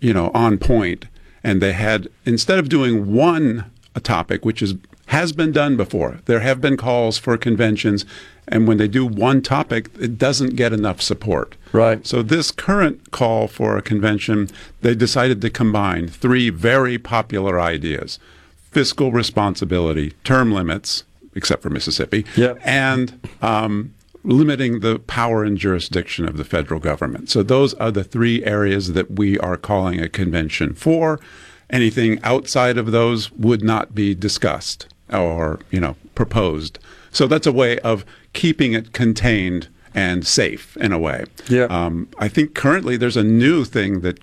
you 0.00 0.12
know, 0.12 0.30
on 0.34 0.58
point. 0.58 1.06
And 1.42 1.62
they 1.62 1.72
had 1.72 2.08
instead 2.26 2.58
of 2.58 2.68
doing 2.68 3.14
one 3.14 3.70
a 3.94 4.00
topic, 4.00 4.44
which 4.44 4.60
is 4.62 4.74
has 5.06 5.32
been 5.32 5.52
done 5.52 5.74
before. 5.74 6.20
There 6.26 6.40
have 6.40 6.60
been 6.60 6.76
calls 6.76 7.16
for 7.16 7.38
conventions, 7.38 8.04
and 8.46 8.68
when 8.68 8.76
they 8.76 8.88
do 8.88 9.06
one 9.06 9.40
topic, 9.40 9.88
it 9.98 10.18
doesn't 10.18 10.54
get 10.54 10.74
enough 10.74 11.00
support. 11.00 11.56
Right. 11.72 12.06
So 12.06 12.22
this 12.22 12.50
current 12.50 13.10
call 13.10 13.48
for 13.48 13.78
a 13.78 13.82
convention, 13.82 14.50
they 14.82 14.94
decided 14.94 15.40
to 15.40 15.48
combine 15.48 16.08
three 16.08 16.50
very 16.50 16.98
popular 16.98 17.58
ideas: 17.58 18.18
fiscal 18.70 19.10
responsibility, 19.10 20.12
term 20.24 20.52
limits, 20.52 21.04
except 21.38 21.62
for 21.62 21.70
Mississippi, 21.70 22.26
Yep. 22.36 22.58
and 22.62 23.28
um, 23.40 23.94
limiting 24.24 24.80
the 24.80 24.98
power 24.98 25.42
and 25.44 25.56
jurisdiction 25.56 26.28
of 26.28 26.36
the 26.36 26.44
federal 26.44 26.80
government. 26.80 27.30
So 27.30 27.42
those 27.42 27.72
are 27.74 27.90
the 27.90 28.04
three 28.04 28.44
areas 28.44 28.92
that 28.92 29.12
we 29.12 29.38
are 29.38 29.56
calling 29.56 30.00
a 30.00 30.08
convention 30.08 30.74
for. 30.74 31.18
Anything 31.70 32.18
outside 32.22 32.76
of 32.78 32.92
those 32.92 33.30
would 33.32 33.62
not 33.62 33.94
be 33.94 34.14
discussed 34.14 34.86
or, 35.12 35.60
you 35.70 35.80
know, 35.80 35.96
proposed. 36.14 36.78
So 37.10 37.26
that's 37.26 37.46
a 37.46 37.52
way 37.52 37.78
of 37.80 38.04
keeping 38.32 38.72
it 38.74 38.92
contained 38.92 39.68
and 39.94 40.26
safe 40.26 40.76
in 40.78 40.92
a 40.92 40.98
way. 40.98 41.24
Yeah. 41.48 41.64
Um, 41.64 42.08
I 42.18 42.28
think 42.28 42.54
currently 42.54 42.96
there's 42.96 43.16
a 43.16 43.24
new 43.24 43.64
thing 43.64 44.00
that 44.00 44.18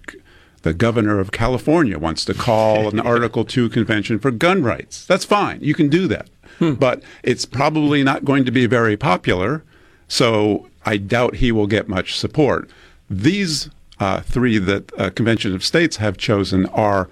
the 0.63 0.73
governor 0.73 1.19
of 1.19 1.31
California 1.31 1.97
wants 1.99 2.25
to 2.25 2.33
call 2.33 2.87
an 2.89 2.99
Article 3.13 3.45
2 3.45 3.69
convention 3.69 4.17
for 4.19 4.31
gun 4.31 4.63
rights. 4.63 5.05
That's 5.05 5.25
fine. 5.25 5.59
You 5.61 5.73
can 5.75 5.89
do 5.89 6.07
that. 6.07 6.27
But 6.59 7.03
it's 7.23 7.45
probably 7.45 8.03
not 8.03 8.25
going 8.25 8.45
to 8.45 8.51
be 8.51 8.65
very 8.65 8.97
popular. 8.97 9.63
So 10.07 10.67
I 10.85 10.97
doubt 10.97 11.35
he 11.35 11.51
will 11.51 11.67
get 11.67 11.87
much 11.87 12.17
support. 12.17 12.69
These 13.09 13.69
uh, 13.99 14.21
three 14.21 14.57
that 14.59 14.91
uh, 14.99 15.09
Convention 15.09 15.55
of 15.55 15.63
States 15.63 15.97
have 15.97 16.17
chosen 16.17 16.65
are 16.67 17.09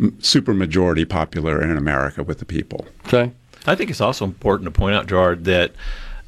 m- 0.00 0.12
supermajority 0.20 1.08
popular 1.08 1.62
in 1.62 1.76
America 1.76 2.22
with 2.22 2.38
the 2.38 2.44
people. 2.44 2.86
Okay. 3.06 3.32
I 3.66 3.74
think 3.74 3.90
it's 3.90 4.00
also 4.00 4.24
important 4.24 4.66
to 4.66 4.70
point 4.78 4.94
out, 4.94 5.06
Gerard, 5.06 5.44
that 5.44 5.72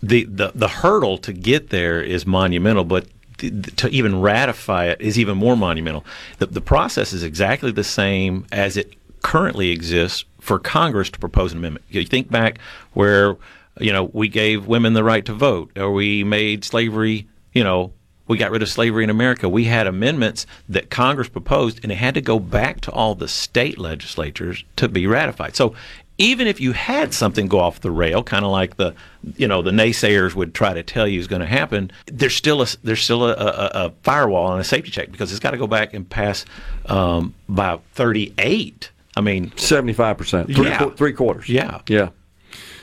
the, 0.02 0.24
the, 0.24 0.52
the 0.54 0.68
hurdle 0.68 1.18
to 1.18 1.32
get 1.32 1.70
there 1.70 2.00
is 2.02 2.24
monumental, 2.26 2.84
but 2.84 3.06
th- 3.38 3.52
th- 3.52 3.76
to 3.76 3.88
even 3.88 4.20
ratify 4.20 4.86
it 4.86 5.00
is 5.00 5.18
even 5.18 5.36
more 5.36 5.56
monumental. 5.56 6.04
The, 6.38 6.46
the 6.46 6.60
process 6.60 7.12
is 7.12 7.22
exactly 7.22 7.72
the 7.72 7.84
same 7.84 8.46
as 8.52 8.76
it 8.76 8.94
currently 9.26 9.70
exists 9.70 10.24
for 10.38 10.56
Congress 10.56 11.10
to 11.10 11.18
propose 11.18 11.50
an 11.50 11.58
amendment. 11.58 11.84
You 11.88 12.04
think 12.04 12.30
back 12.30 12.60
where 12.92 13.36
you 13.80 13.92
know 13.92 14.04
we 14.12 14.28
gave 14.28 14.68
women 14.68 14.92
the 14.92 15.02
right 15.02 15.24
to 15.24 15.32
vote, 15.32 15.76
or 15.76 15.90
we 15.90 16.22
made 16.22 16.64
slavery, 16.64 17.26
you 17.52 17.64
know, 17.64 17.92
we 18.28 18.38
got 18.38 18.52
rid 18.52 18.62
of 18.62 18.68
slavery 18.68 19.02
in 19.02 19.10
America. 19.10 19.48
We 19.48 19.64
had 19.64 19.88
amendments 19.88 20.46
that 20.68 20.90
Congress 20.90 21.28
proposed, 21.28 21.80
and 21.82 21.90
it 21.90 21.96
had 21.96 22.14
to 22.14 22.20
go 22.20 22.38
back 22.38 22.80
to 22.82 22.92
all 22.92 23.16
the 23.16 23.26
state 23.26 23.78
legislatures 23.78 24.62
to 24.76 24.88
be 24.88 25.08
ratified. 25.08 25.56
So 25.56 25.74
even 26.18 26.46
if 26.46 26.60
you 26.60 26.70
had 26.70 27.12
something 27.12 27.48
go 27.48 27.58
off 27.58 27.80
the 27.80 27.90
rail, 27.90 28.22
kind 28.22 28.44
of 28.44 28.52
like 28.52 28.76
the 28.76 28.94
you 29.36 29.48
know 29.48 29.60
the 29.60 29.72
naysayers 29.72 30.36
would 30.36 30.54
try 30.54 30.72
to 30.72 30.84
tell 30.84 31.08
you 31.08 31.18
is 31.18 31.26
going 31.26 31.40
to 31.40 31.46
happen, 31.46 31.90
there's 32.06 32.36
still 32.36 32.62
a 32.62 32.66
there's 32.84 33.02
still 33.02 33.24
a, 33.26 33.32
a, 33.32 33.70
a 33.86 33.90
firewall 34.04 34.52
and 34.52 34.60
a 34.60 34.64
safety 34.64 34.92
check 34.92 35.10
because 35.10 35.32
it's 35.32 35.40
got 35.40 35.50
to 35.50 35.58
go 35.58 35.66
back 35.66 35.94
and 35.94 36.08
pass 36.08 36.44
um, 36.88 37.34
by 37.48 37.76
38. 37.94 38.92
I 39.16 39.20
mean, 39.20 39.52
seventy-five 39.56 40.18
percent, 40.18 40.54
three, 40.54 40.66
Yeah. 40.68 40.78
qu- 40.78 40.94
three 40.94 41.12
quarters. 41.12 41.48
Yeah. 41.48 41.80
yeah, 41.88 42.10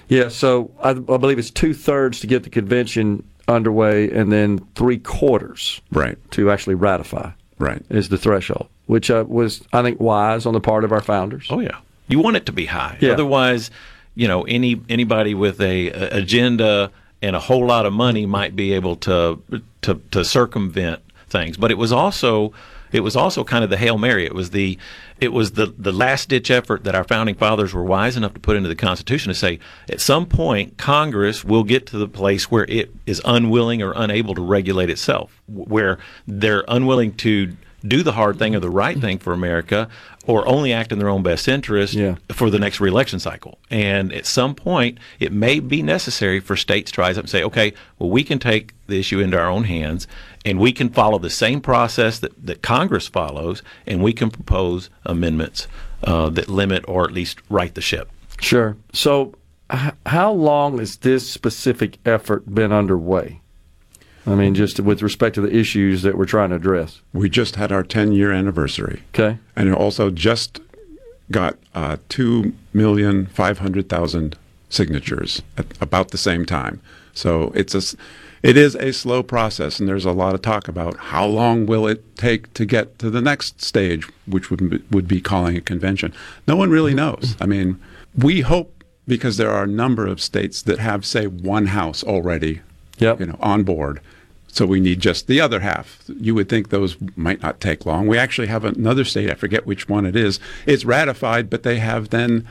yeah. 0.08 0.30
So 0.30 0.72
I, 0.82 0.90
I 0.92 0.94
believe 0.94 1.38
it's 1.40 1.52
two 1.52 1.74
thirds 1.74 2.20
to 2.22 2.28
get 2.28 2.44
the 2.44 2.50
convention 2.50 3.24
underway, 3.48 4.10
and 4.10 4.32
then 4.32 4.60
three 4.76 4.98
quarters 4.98 5.82
Right. 5.92 6.18
to 6.32 6.50
actually 6.52 6.76
ratify. 6.76 7.32
Right. 7.60 7.82
is 7.90 8.10
the 8.10 8.18
threshold, 8.18 8.68
which 8.88 9.10
uh, 9.12 9.24
was 9.28 9.62
I 9.72 9.84
think 9.84 10.00
wise 10.02 10.46
on 10.46 10.54
the 10.54 10.60
part 10.60 10.84
of 10.84 10.92
our 10.92 11.02
founders. 11.02 11.48
Oh 11.50 11.60
yeah, 11.60 11.78
you 12.08 12.20
want 12.20 12.36
it 12.36 12.46
to 12.48 12.52
be 12.52 12.66
high. 12.66 12.98
Yeah. 13.00 13.12
Otherwise, 13.12 13.70
you 14.16 14.28
know, 14.28 14.42
any 14.44 14.82
anybody 14.90 15.34
with 15.36 15.62
a, 15.62 15.90
a 15.92 16.18
agenda 16.18 16.92
and 17.22 17.36
a 17.36 17.40
whole 17.40 17.66
lot 17.66 17.86
of 17.86 17.94
money 17.94 18.26
might 18.26 18.56
be 18.56 18.74
able 18.74 18.96
to 18.98 19.40
to 19.84 20.02
to 20.12 20.26
circumvent 20.26 21.02
things. 21.30 21.56
But 21.58 21.72
it 21.72 21.78
was 21.78 21.92
also 21.94 22.54
it 22.94 23.02
was 23.02 23.16
also 23.16 23.44
kind 23.44 23.64
of 23.64 23.70
the 23.70 23.78
hail 23.78 23.98
mary. 23.98 24.26
It 24.26 24.34
was 24.34 24.52
the 24.52 24.78
it 25.20 25.34
was 25.34 25.54
the 25.54 25.74
the 25.78 25.92
last 25.92 26.30
ditch 26.30 26.50
effort 26.50 26.84
that 26.86 26.96
our 26.96 27.04
founding 27.04 27.36
fathers 27.36 27.74
were 27.74 27.84
wise 27.84 28.16
enough 28.16 28.34
to 28.36 28.40
put 28.40 28.56
into 28.56 28.70
the 28.70 28.76
Constitution 28.76 29.30
to 29.30 29.38
say 29.38 29.60
at 29.90 30.00
some 30.00 30.26
point 30.26 30.78
Congress 30.78 31.44
will 31.44 31.64
get 31.64 31.86
to 31.88 31.98
the 31.98 32.08
place 32.08 32.50
where 32.50 32.66
it 32.70 32.92
is 33.06 33.22
unwilling 33.26 33.82
or 33.82 33.94
unable 33.96 34.36
to 34.36 34.42
regulate 34.42 34.90
itself, 34.90 35.42
where 35.48 35.98
they're 36.28 36.64
unwilling 36.68 37.14
to 37.16 37.54
do 37.86 38.02
the 38.02 38.14
hard 38.14 38.40
thing 38.40 38.56
or 38.56 38.60
the 38.60 38.70
right 38.70 39.00
thing 39.00 39.20
for 39.20 39.34
America, 39.34 39.90
or 40.26 40.48
only 40.48 40.72
act 40.72 40.92
in 40.92 41.00
their 41.00 41.10
own 41.10 41.22
best 41.24 41.48
interest 41.48 41.94
Yeah. 41.94 42.16
for 42.32 42.50
the 42.50 42.58
next 42.60 42.80
reelection 42.80 43.20
cycle. 43.20 43.58
And 43.70 44.14
at 44.14 44.26
some 44.26 44.56
point, 44.56 44.98
it 45.20 45.32
may 45.34 45.60
be 45.60 45.82
necessary 45.84 46.40
for 46.40 46.56
states 46.56 46.92
to 46.94 47.02
rise 47.02 47.18
up 47.18 47.24
and 47.26 47.30
say, 47.30 47.44
okay, 47.44 47.74
well, 48.00 48.10
we 48.10 48.24
can 48.24 48.40
take 48.40 48.74
the 48.88 49.00
issue 49.00 49.20
into 49.20 49.38
our 49.38 49.50
own 49.50 49.66
hands, 49.66 50.08
and 50.46 50.60
we 50.60 50.72
can 50.72 50.90
follow 50.90 51.18
the 51.20 51.30
same 51.30 51.60
process 51.62 52.20
that, 52.20 52.32
that 52.46 52.62
Congress 52.62 53.08
follows, 53.08 53.62
and 53.86 54.02
we 54.02 54.14
can 54.14 54.30
propose 54.32 54.90
amendments 55.06 55.68
uh, 56.04 56.30
that 56.30 56.48
limit 56.48 56.84
or 56.88 57.04
at 57.04 57.12
least 57.12 57.40
right 57.50 57.74
the 57.76 57.82
ship. 57.82 58.10
Sure. 58.40 58.76
So, 58.94 59.34
h- 59.72 59.94
how 60.06 60.32
long 60.32 60.80
has 60.80 60.98
this 60.98 61.30
specific 61.30 61.98
effort 62.06 62.54
been 62.54 62.72
underway? 62.72 63.40
I 64.26 64.36
mean, 64.36 64.56
just 64.56 64.80
with 64.80 65.02
respect 65.02 65.36
to 65.36 65.42
the 65.42 65.54
issues 65.54 66.02
that 66.04 66.18
we're 66.18 66.26
trying 66.26 66.52
to 66.52 66.56
address. 66.56 67.02
We 67.14 67.30
just 67.30 67.58
had 67.58 67.72
our 67.74 67.84
10 67.84 68.14
year 68.14 68.32
anniversary. 68.32 69.04
Okay. 69.14 69.38
And 69.56 69.68
it 69.70 69.76
also 69.76 70.10
just 70.10 70.62
got 71.30 71.58
uh, 71.76 71.98
2,500,000 72.10 74.34
signatures 74.70 75.42
at 75.58 75.66
about 75.82 76.12
the 76.12 76.18
same 76.18 76.46
time. 76.46 76.82
So 77.14 77.52
it's 77.54 77.76
a, 77.76 77.82
it 78.42 78.58
is 78.58 78.76
a 78.76 78.92
slow 78.92 79.24
process, 79.24 79.80
and 79.80 79.88
there's 79.88 80.06
a 80.06 80.12
lot 80.12 80.34
of 80.36 80.42
talk 80.42 80.68
about 80.68 80.98
how 80.98 81.26
long 81.26 81.66
will 81.66 81.88
it 81.88 82.18
take 82.18 82.54
to 82.56 82.66
get 82.66 82.98
to 83.00 83.10
the 83.10 83.22
next 83.22 83.62
stage, 83.62 84.08
which 84.26 84.50
would 84.50 84.70
be, 84.70 84.84
would 84.92 85.08
be 85.08 85.22
calling 85.22 85.56
a 85.56 85.62
convention. 85.62 86.14
No 86.48 86.56
one 86.56 86.70
really 86.72 86.94
knows. 86.94 87.36
I 87.40 87.46
mean, 87.46 87.80
we 88.18 88.42
hope 88.42 88.84
because 89.08 89.38
there 89.38 89.52
are 89.52 89.64
a 89.64 89.68
number 89.68 90.08
of 90.08 90.22
states 90.22 90.62
that 90.64 90.80
have, 90.80 91.06
say, 91.06 91.28
one 91.28 91.68
house 91.68 92.04
already, 92.04 92.62
Yep. 93.00 93.20
you 93.20 93.26
know, 93.28 93.38
on 93.42 93.64
board. 93.64 94.00
So 94.54 94.68
we 94.68 94.80
need 94.80 95.00
just 95.00 95.26
the 95.26 95.42
other 95.42 95.62
half. 95.62 96.04
You 96.20 96.36
would 96.36 96.48
think 96.48 96.70
those 96.70 96.96
might 97.16 97.42
not 97.42 97.60
take 97.60 97.88
long. 97.88 98.06
We 98.06 98.20
actually 98.20 98.48
have 98.48 98.64
another 98.64 99.04
state, 99.04 99.32
I 99.32 99.34
forget 99.34 99.66
which 99.66 99.90
one 99.90 100.06
it 100.06 100.16
is. 100.16 100.40
It's 100.68 100.86
ratified, 100.86 101.50
but 101.50 101.64
they 101.64 101.80
have 101.80 102.10
then 102.10 102.48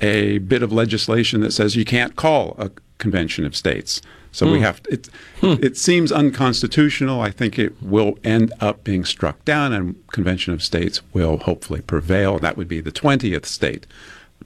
a 0.00 0.38
bit 0.38 0.62
of 0.62 0.72
legislation 0.72 1.42
that 1.42 1.52
says 1.52 1.76
you 1.76 1.84
can't 1.84 2.16
call 2.16 2.56
a 2.58 2.70
convention 2.96 3.44
of 3.44 3.54
states. 3.54 4.00
So 4.34 4.50
we 4.50 4.58
Hmm. 4.60 4.64
have 4.64 4.80
it. 4.88 5.10
It 5.42 5.76
seems 5.76 6.10
unconstitutional. 6.10 7.20
I 7.20 7.30
think 7.30 7.58
it 7.58 7.74
will 7.82 8.18
end 8.24 8.50
up 8.60 8.82
being 8.82 9.04
struck 9.04 9.44
down, 9.44 9.74
and 9.74 9.94
convention 10.10 10.54
of 10.54 10.62
states 10.62 11.02
will 11.12 11.36
hopefully 11.36 11.82
prevail. 11.82 12.38
That 12.38 12.56
would 12.56 12.68
be 12.68 12.80
the 12.80 12.90
twentieth 12.92 13.44
state. 13.44 13.86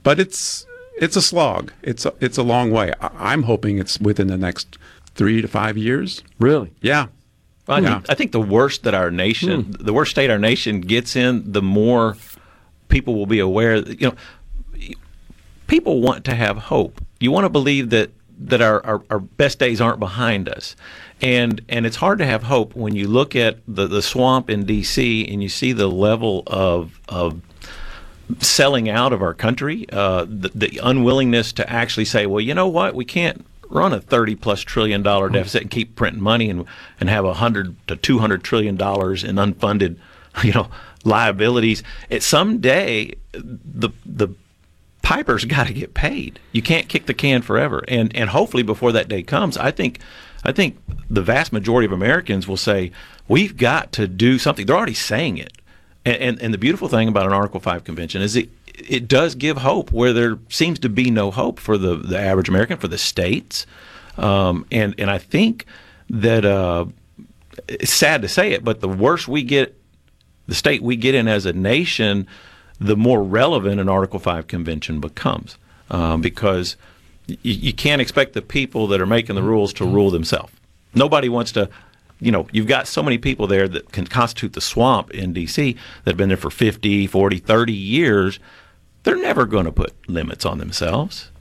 But 0.03 0.19
it's 0.19 0.65
it's 0.99 1.15
a 1.15 1.21
slog. 1.21 1.71
It's 1.83 2.05
a, 2.05 2.13
it's 2.19 2.37
a 2.37 2.43
long 2.43 2.69
way. 2.71 2.91
I, 2.99 3.09
I'm 3.17 3.43
hoping 3.43 3.77
it's 3.77 3.97
within 3.99 4.27
the 4.27 4.37
next 4.37 4.77
three 5.17 5.41
to 5.41 5.47
five 5.47 5.77
years. 5.77 6.23
Really? 6.39 6.71
Yeah. 6.81 7.07
I, 7.67 7.79
Yeah. 7.79 7.95
think, 7.95 8.05
I 8.09 8.13
think 8.15 8.31
the 8.31 8.39
worse 8.39 8.77
that 8.79 8.93
our 8.93 9.11
nation, 9.11 9.75
the 9.77 9.91
worse 9.91 10.09
state 10.09 10.29
our 10.29 10.39
nation 10.39 10.79
gets 10.79 11.15
in, 11.17 11.51
the 11.51 11.61
more 11.61 12.15
people 12.87 13.15
will 13.15 13.25
be 13.25 13.39
aware. 13.39 13.81
That, 13.81 13.99
you 13.99 14.07
know, 14.07 14.15
people 15.67 15.99
want 16.01 16.23
to 16.25 16.35
have 16.35 16.57
hope. 16.57 17.01
You 17.19 17.31
want 17.31 17.43
to 17.45 17.49
believe 17.49 17.89
that 17.89 18.11
that 18.39 18.61
our, 18.61 18.85
our, 18.85 19.01
our 19.09 19.19
best 19.19 19.57
days 19.57 19.81
aren't 19.81 19.99
behind 19.99 20.47
us, 20.47 20.75
and 21.21 21.59
and 21.67 21.85
it's 21.87 21.95
hard 21.97 22.19
to 22.19 22.25
have 22.25 22.43
hope 22.43 22.75
when 22.75 22.95
you 22.95 23.07
look 23.07 23.35
at 23.35 23.57
the, 23.67 23.87
the 23.87 24.01
swamp 24.03 24.49
in 24.49 24.63
D.C. 24.65 25.27
and 25.27 25.41
you 25.41 25.49
see 25.49 25.73
the 25.73 25.87
level 25.87 26.43
of 26.45 27.01
of 27.09 27.41
selling 28.39 28.89
out 28.89 29.11
of 29.13 29.21
our 29.21 29.33
country, 29.33 29.87
uh, 29.91 30.25
the, 30.29 30.51
the 30.53 30.79
unwillingness 30.83 31.53
to 31.53 31.69
actually 31.69 32.03
say, 32.05 32.25
well, 32.25 32.41
you 32.41 32.53
know 32.53 32.67
what, 32.67 32.93
we 32.93 33.05
can't 33.05 33.45
run 33.69 33.93
a 33.93 34.01
30 34.01 34.35
plus 34.35 34.61
trillion 34.61 35.03
dollar 35.03 35.27
hmm. 35.27 35.33
deficit 35.35 35.61
and 35.63 35.71
keep 35.71 35.95
printing 35.95 36.21
money 36.21 36.49
and 36.49 36.65
and 36.99 37.09
have 37.09 37.23
a 37.23 37.29
100 37.29 37.75
to 37.87 37.95
200 37.95 38.43
trillion 38.43 38.75
dollars 38.75 39.23
in 39.23 39.35
unfunded 39.35 39.97
you 40.43 40.53
know 40.53 40.69
liabilities 41.03 41.83
it 42.09 42.23
someday 42.23 43.13
the 43.33 43.89
the 44.05 44.29
piper's 45.01 45.45
got 45.45 45.67
to 45.67 45.73
get 45.73 45.93
paid. 45.93 46.37
You 46.51 46.61
can't 46.61 46.89
kick 46.89 47.05
the 47.05 47.13
can 47.13 47.41
forever. 47.41 47.83
And 47.87 48.13
and 48.15 48.29
hopefully 48.29 48.63
before 48.63 48.91
that 48.91 49.07
day 49.07 49.23
comes 49.23 49.57
i 49.57 49.71
think 49.71 49.99
i 50.43 50.51
think 50.51 50.77
the 51.09 51.21
vast 51.21 51.53
majority 51.53 51.85
of 51.85 51.91
americans 51.91 52.47
will 52.47 52.57
say 52.57 52.91
we've 53.27 53.57
got 53.57 53.91
to 53.93 54.07
do 54.07 54.39
something. 54.39 54.65
They're 54.65 54.77
already 54.77 54.93
saying 54.93 55.37
it. 55.37 55.53
And, 56.05 56.17
and, 56.17 56.41
and 56.41 56.53
the 56.53 56.57
beautiful 56.57 56.87
thing 56.87 57.07
about 57.07 57.25
an 57.25 57.33
Article 57.33 57.59
5 57.59 57.83
convention 57.83 58.21
is 58.21 58.35
it, 58.35 58.49
it 58.77 59.07
does 59.07 59.35
give 59.35 59.57
hope 59.57 59.91
where 59.91 60.13
there 60.13 60.37
seems 60.49 60.79
to 60.79 60.89
be 60.89 61.09
no 61.09 61.31
hope 61.31 61.59
for 61.59 61.77
the, 61.77 61.95
the 61.95 62.17
average 62.17 62.49
American, 62.49 62.77
for 62.77 62.87
the 62.87 62.97
states. 62.97 63.65
Um, 64.17 64.65
and, 64.71 64.95
and 64.97 65.09
I 65.09 65.17
think 65.17 65.65
that 66.09 66.45
uh, 66.45 66.85
it's 67.67 67.93
sad 67.93 68.21
to 68.21 68.27
say 68.27 68.51
it, 68.51 68.63
but 68.63 68.81
the 68.81 68.87
worse 68.87 69.27
we 69.27 69.43
get, 69.43 69.75
the 70.47 70.55
state 70.55 70.81
we 70.81 70.95
get 70.95 71.15
in 71.15 71.27
as 71.27 71.45
a 71.45 71.53
nation, 71.53 72.27
the 72.79 72.95
more 72.95 73.23
relevant 73.23 73.81
an 73.81 73.89
Article 73.89 74.19
5 74.19 74.47
convention 74.47 74.99
becomes. 74.99 75.57
Um, 75.89 76.19
because 76.21 76.75
y- 77.29 77.37
you 77.43 77.73
can't 77.73 78.01
expect 78.01 78.33
the 78.33 78.41
people 78.41 78.87
that 78.87 78.99
are 78.99 79.05
making 79.05 79.35
the 79.35 79.43
rules 79.43 79.73
to 79.73 79.85
rule 79.85 80.11
themselves. 80.11 80.51
Nobody 80.93 81.29
wants 81.29 81.53
to 81.53 81.69
you 82.19 82.31
know, 82.31 82.47
you've 82.51 82.67
got 82.67 82.87
so 82.87 83.03
many 83.03 83.17
people 83.17 83.47
there 83.47 83.67
that 83.67 83.91
can 83.91 84.07
constitute 84.07 84.53
the 84.53 84.61
swamp 84.61 85.11
in 85.11 85.33
D.C. 85.33 85.73
that 86.03 86.11
have 86.11 86.17
been 86.17 86.29
there 86.29 86.37
for 86.37 86.49
50, 86.49 87.07
40, 87.07 87.37
30 87.37 87.73
years. 87.73 88.39
They're 89.07 89.15
never 89.15 89.45
going 89.45 89.63
to 89.63 89.71
put 89.71 89.93
limits 90.09 90.45
on 90.45 90.57
themselves. 90.57 91.31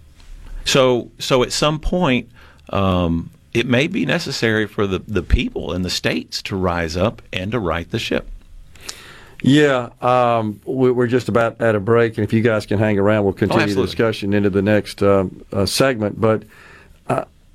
So, 0.64 1.10
so 1.18 1.42
at 1.42 1.50
some 1.50 1.80
point, 1.80 2.30
um, 2.70 3.30
it 3.52 3.66
may 3.66 3.88
be 3.88 4.06
necessary 4.06 4.68
for 4.68 4.86
the, 4.86 5.00
the 5.00 5.20
people 5.24 5.72
and 5.72 5.84
the 5.84 5.90
states 5.90 6.40
to 6.42 6.54
rise 6.54 6.96
up 6.96 7.22
and 7.32 7.50
to 7.50 7.58
right 7.58 7.90
the 7.90 7.98
ship. 7.98 8.28
Yeah, 9.42 9.88
um, 10.00 10.60
we- 10.64 10.92
we're 10.92 11.08
just 11.08 11.28
about 11.28 11.60
at 11.60 11.74
a 11.74 11.80
break, 11.80 12.16
and 12.18 12.24
if 12.24 12.32
you 12.32 12.40
guys 12.40 12.66
can 12.66 12.78
hang 12.78 13.00
around, 13.00 13.24
we'll 13.24 13.32
continue 13.32 13.66
the 13.74 13.82
discussion 13.86 14.32
into 14.32 14.48
the 14.48 14.62
next 14.62 15.02
um, 15.02 15.44
uh, 15.52 15.66
segment. 15.66 16.20
But 16.20 16.42
uh, 16.42 16.46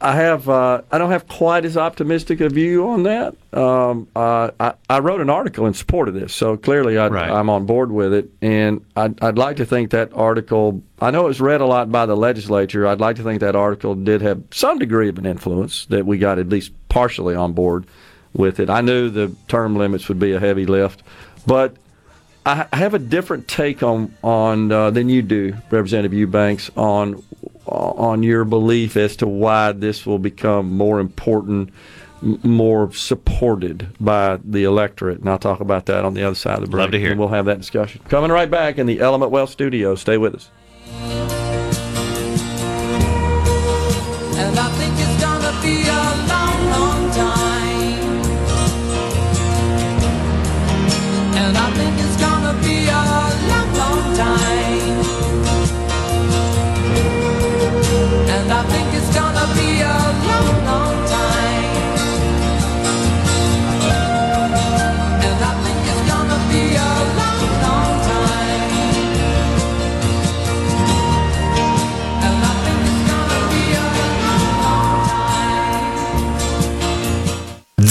I 0.01 0.15
have 0.15 0.49
uh, 0.49 0.81
I 0.91 0.97
don't 0.97 1.11
have 1.11 1.27
quite 1.27 1.63
as 1.63 1.77
optimistic 1.77 2.41
a 2.41 2.49
view 2.49 2.89
on 2.89 3.03
that. 3.03 3.35
Um, 3.53 4.07
uh, 4.15 4.49
I, 4.59 4.73
I 4.89 4.99
wrote 4.99 5.21
an 5.21 5.29
article 5.29 5.67
in 5.67 5.75
support 5.75 6.07
of 6.07 6.15
this, 6.15 6.33
so 6.33 6.57
clearly 6.57 6.97
I, 6.97 7.05
I'm 7.05 7.51
on 7.51 7.67
board 7.67 7.91
with 7.91 8.11
it, 8.11 8.29
and 8.41 8.83
I'd, 8.95 9.21
I'd 9.23 9.37
like 9.37 9.57
to 9.57 9.65
think 9.65 9.91
that 9.91 10.11
article. 10.13 10.81
I 10.99 11.11
know 11.11 11.25
it 11.25 11.27
was 11.27 11.41
read 11.41 11.61
a 11.61 11.65
lot 11.65 11.91
by 11.91 12.07
the 12.07 12.17
legislature. 12.17 12.87
I'd 12.87 12.99
like 12.99 13.17
to 13.17 13.23
think 13.23 13.41
that 13.41 13.55
article 13.55 13.93
did 13.93 14.21
have 14.21 14.41
some 14.51 14.79
degree 14.79 15.07
of 15.07 15.19
an 15.19 15.27
influence 15.27 15.85
that 15.87 16.05
we 16.05 16.17
got 16.17 16.39
at 16.39 16.49
least 16.49 16.71
partially 16.89 17.35
on 17.35 17.53
board 17.53 17.85
with 18.33 18.59
it. 18.59 18.71
I 18.71 18.81
knew 18.81 19.09
the 19.09 19.35
term 19.47 19.75
limits 19.75 20.07
would 20.09 20.19
be 20.19 20.31
a 20.31 20.39
heavy 20.39 20.65
lift, 20.65 21.03
but 21.45 21.75
I 22.43 22.65
I 22.73 22.77
have 22.77 22.95
a 22.95 22.99
different 22.99 23.47
take 23.47 23.83
on 23.83 24.15
on 24.23 24.71
uh, 24.71 24.89
than 24.89 25.09
you 25.09 25.21
do, 25.21 25.53
Representative 25.69 26.13
Eubanks, 26.13 26.71
on 26.75 27.23
Uh, 27.71 27.91
on 27.95 28.21
your 28.21 28.43
belief 28.43 28.97
as 28.97 29.15
to 29.15 29.25
why 29.25 29.71
this 29.71 30.05
will 30.05 30.19
become 30.19 30.75
more 30.75 30.99
important, 30.99 31.69
m- 32.21 32.37
more 32.43 32.91
supported 32.91 33.87
by 33.97 34.37
the 34.43 34.65
electorate. 34.65 35.19
And 35.19 35.29
I'll 35.29 35.39
talk 35.39 35.61
about 35.61 35.85
that 35.85 36.03
on 36.03 36.13
the 36.13 36.23
other 36.23 36.35
side 36.35 36.55
of 36.55 36.65
the 36.65 36.67
break. 36.69 36.81
Love 36.81 36.91
to 36.91 36.99
hear 36.99 37.11
And 37.11 37.19
we'll 37.19 37.29
have 37.29 37.45
that 37.45 37.59
discussion. 37.59 38.01
Coming 38.09 38.29
right 38.29 38.51
back 38.51 38.77
in 38.77 38.87
the 38.87 38.99
Element 38.99 39.31
Well 39.31 39.47
studio. 39.47 39.95
Stay 39.95 40.17
with 40.17 40.35
us. 40.35 40.49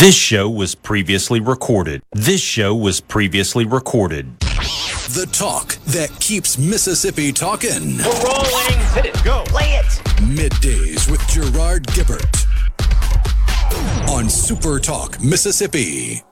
This 0.01 0.15
show 0.15 0.49
was 0.49 0.75
previously 0.75 1.41
recorded. 1.41 2.01
This 2.13 2.41
show 2.41 2.75
was 2.75 3.03
previously 3.03 3.67
recorded. 3.67 4.41
The 4.41 5.29
talk 5.31 5.75
that 5.89 6.11
keeps 6.21 6.57
Mississippi 6.57 7.33
talking. 7.33 7.99
We're 7.99 8.25
rolling. 8.25 8.79
Hit 8.95 9.05
it. 9.05 9.23
Go. 9.23 9.45
Play 9.49 9.73
it. 9.75 9.85
Middays 10.23 11.11
with 11.11 11.21
Gerard 11.29 11.87
Gibert 11.89 12.47
on 14.09 14.31
Super 14.31 14.79
Talk 14.79 15.23
Mississippi. 15.23 16.23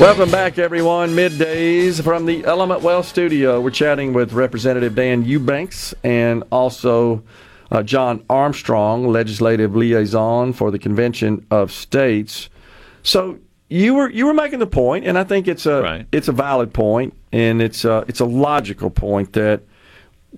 Welcome 0.00 0.28
back, 0.28 0.58
everyone. 0.58 1.10
Middays 1.10 2.02
from 2.02 2.26
the 2.26 2.44
Element 2.44 2.82
Well 2.82 3.04
studio. 3.04 3.60
We're 3.60 3.70
chatting 3.70 4.12
with 4.12 4.32
Representative 4.32 4.96
Dan 4.96 5.24
Eubanks 5.24 5.94
and 6.02 6.42
also 6.50 7.22
uh, 7.70 7.84
John 7.84 8.24
Armstrong, 8.28 9.06
legislative 9.06 9.76
liaison 9.76 10.52
for 10.52 10.72
the 10.72 10.80
Convention 10.80 11.46
of 11.48 11.70
States. 11.70 12.50
So 13.04 13.38
you 13.68 13.94
were 13.94 14.10
you 14.10 14.26
were 14.26 14.34
making 14.34 14.58
the 14.58 14.66
point, 14.66 15.06
and 15.06 15.16
I 15.16 15.22
think 15.22 15.46
it's 15.46 15.64
a 15.64 16.04
it's 16.10 16.26
a 16.26 16.32
valid 16.32 16.74
point, 16.74 17.14
and 17.30 17.62
it's 17.62 17.84
a, 17.84 18.04
it's 18.08 18.20
a 18.20 18.26
logical 18.26 18.90
point 18.90 19.32
that 19.34 19.62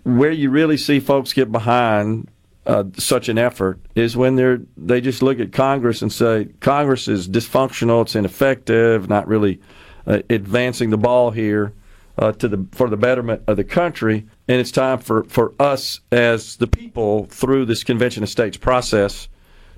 where 0.05 0.31
you 0.31 0.51
really 0.51 0.77
see 0.77 1.01
folks 1.01 1.33
get 1.33 1.51
behind 1.51 2.29
uh, 2.67 2.85
such 2.99 3.29
an 3.29 3.39
effort 3.39 3.81
is 3.95 4.17
when 4.17 4.37
they're 4.37 4.61
they 4.77 5.01
just 5.01 5.23
look 5.23 5.39
at 5.39 5.53
Congress 5.53 6.03
and 6.03 6.13
say 6.13 6.49
Congress 6.61 7.09
is 7.09 7.29
dysfunctional, 7.29 8.03
it's 8.03 8.17
ineffective, 8.17 9.09
not 9.09 9.29
really 9.29 9.61
uh, 10.07 10.21
advancing 10.31 10.91
the 10.91 10.99
ball 10.99 11.31
here 11.31 11.73
uh, 12.19 12.33
to 12.33 12.49
the 12.49 12.67
for 12.73 12.89
the 12.89 12.97
betterment 12.97 13.43
of 13.47 13.57
the 13.57 13.65
country, 13.65 14.27
and 14.49 14.61
it's 14.61 14.71
time 14.71 14.99
for 14.99 15.25
for 15.25 15.55
us 15.61 16.01
as 16.11 16.57
the 16.57 16.67
people 16.67 17.27
through 17.27 17.67
this 17.67 17.85
convention 17.85 18.23
of 18.23 18.29
states 18.29 18.57
process 18.57 19.29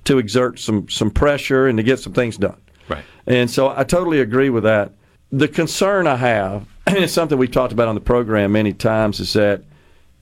to 0.05 0.17
exert 0.17 0.59
some 0.59 0.89
some 0.89 1.11
pressure 1.11 1.67
and 1.67 1.77
to 1.77 1.83
get 1.83 1.99
some 1.99 2.13
things 2.13 2.37
done. 2.37 2.59
Right. 2.87 3.03
And 3.27 3.51
so 3.51 3.69
I 3.69 3.83
totally 3.83 4.19
agree 4.19 4.49
with 4.49 4.63
that. 4.63 4.93
The 5.31 5.47
concern 5.47 6.07
I 6.07 6.15
have, 6.15 6.65
and 6.87 6.97
it's 6.97 7.13
something 7.13 7.37
we've 7.37 7.51
talked 7.51 7.73
about 7.73 7.87
on 7.87 7.95
the 7.95 8.01
program 8.01 8.51
many 8.51 8.73
times, 8.73 9.19
is 9.19 9.33
that 9.33 9.63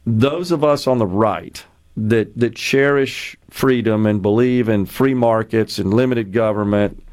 those 0.06 0.52
of 0.52 0.64
us 0.64 0.88
on 0.88 0.98
the 0.98 1.06
right 1.06 1.64
that 1.98 2.38
that 2.38 2.56
cherish 2.56 3.36
freedom 3.50 4.06
and 4.06 4.22
believe 4.22 4.70
in 4.70 4.86
free 4.86 5.16
markets 5.16 5.80
and 5.80 5.94
limited 5.94 6.32
government 6.32 7.04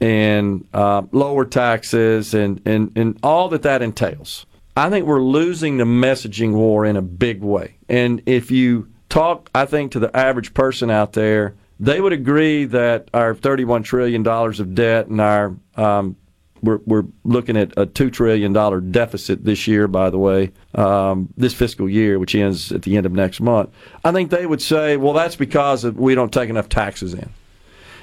and 0.00 0.66
uh, 0.72 1.02
lower 1.12 1.44
taxes 1.44 2.34
and, 2.34 2.60
and, 2.66 2.92
and 2.96 3.18
all 3.22 3.48
that 3.48 3.62
that 3.62 3.82
entails. 3.82 4.46
I 4.76 4.90
think 4.90 5.06
we're 5.06 5.22
losing 5.22 5.76
the 5.76 5.84
messaging 5.84 6.52
war 6.52 6.84
in 6.84 6.96
a 6.96 7.02
big 7.02 7.42
way. 7.42 7.76
And 7.88 8.22
if 8.26 8.50
you 8.50 8.88
talk, 9.08 9.50
I 9.54 9.66
think, 9.66 9.92
to 9.92 10.00
the 10.00 10.14
average 10.16 10.52
person 10.52 10.90
out 10.90 11.12
there, 11.12 11.54
they 11.80 12.00
would 12.00 12.12
agree 12.12 12.64
that 12.66 13.08
our 13.14 13.34
$31 13.34 13.84
trillion 13.84 14.26
of 14.26 14.74
debt 14.74 15.06
and 15.06 15.20
our 15.20 15.54
um, 15.76 16.16
we're, 16.64 16.80
we're 16.86 17.04
looking 17.24 17.56
at 17.56 17.72
a 17.76 17.86
$2 17.86 18.12
trillion 18.12 18.52
deficit 18.90 19.44
this 19.44 19.66
year, 19.66 19.86
by 19.86 20.10
the 20.10 20.18
way, 20.18 20.52
um, 20.74 21.28
this 21.36 21.54
fiscal 21.54 21.88
year, 21.88 22.18
which 22.18 22.34
ends 22.34 22.72
at 22.72 22.82
the 22.82 22.96
end 22.96 23.06
of 23.06 23.12
next 23.12 23.40
month. 23.40 23.70
I 24.04 24.12
think 24.12 24.30
they 24.30 24.46
would 24.46 24.62
say, 24.62 24.96
well, 24.96 25.12
that's 25.12 25.36
because 25.36 25.84
we 25.84 26.14
don't 26.14 26.32
take 26.32 26.50
enough 26.50 26.68
taxes 26.68 27.14
in. 27.14 27.30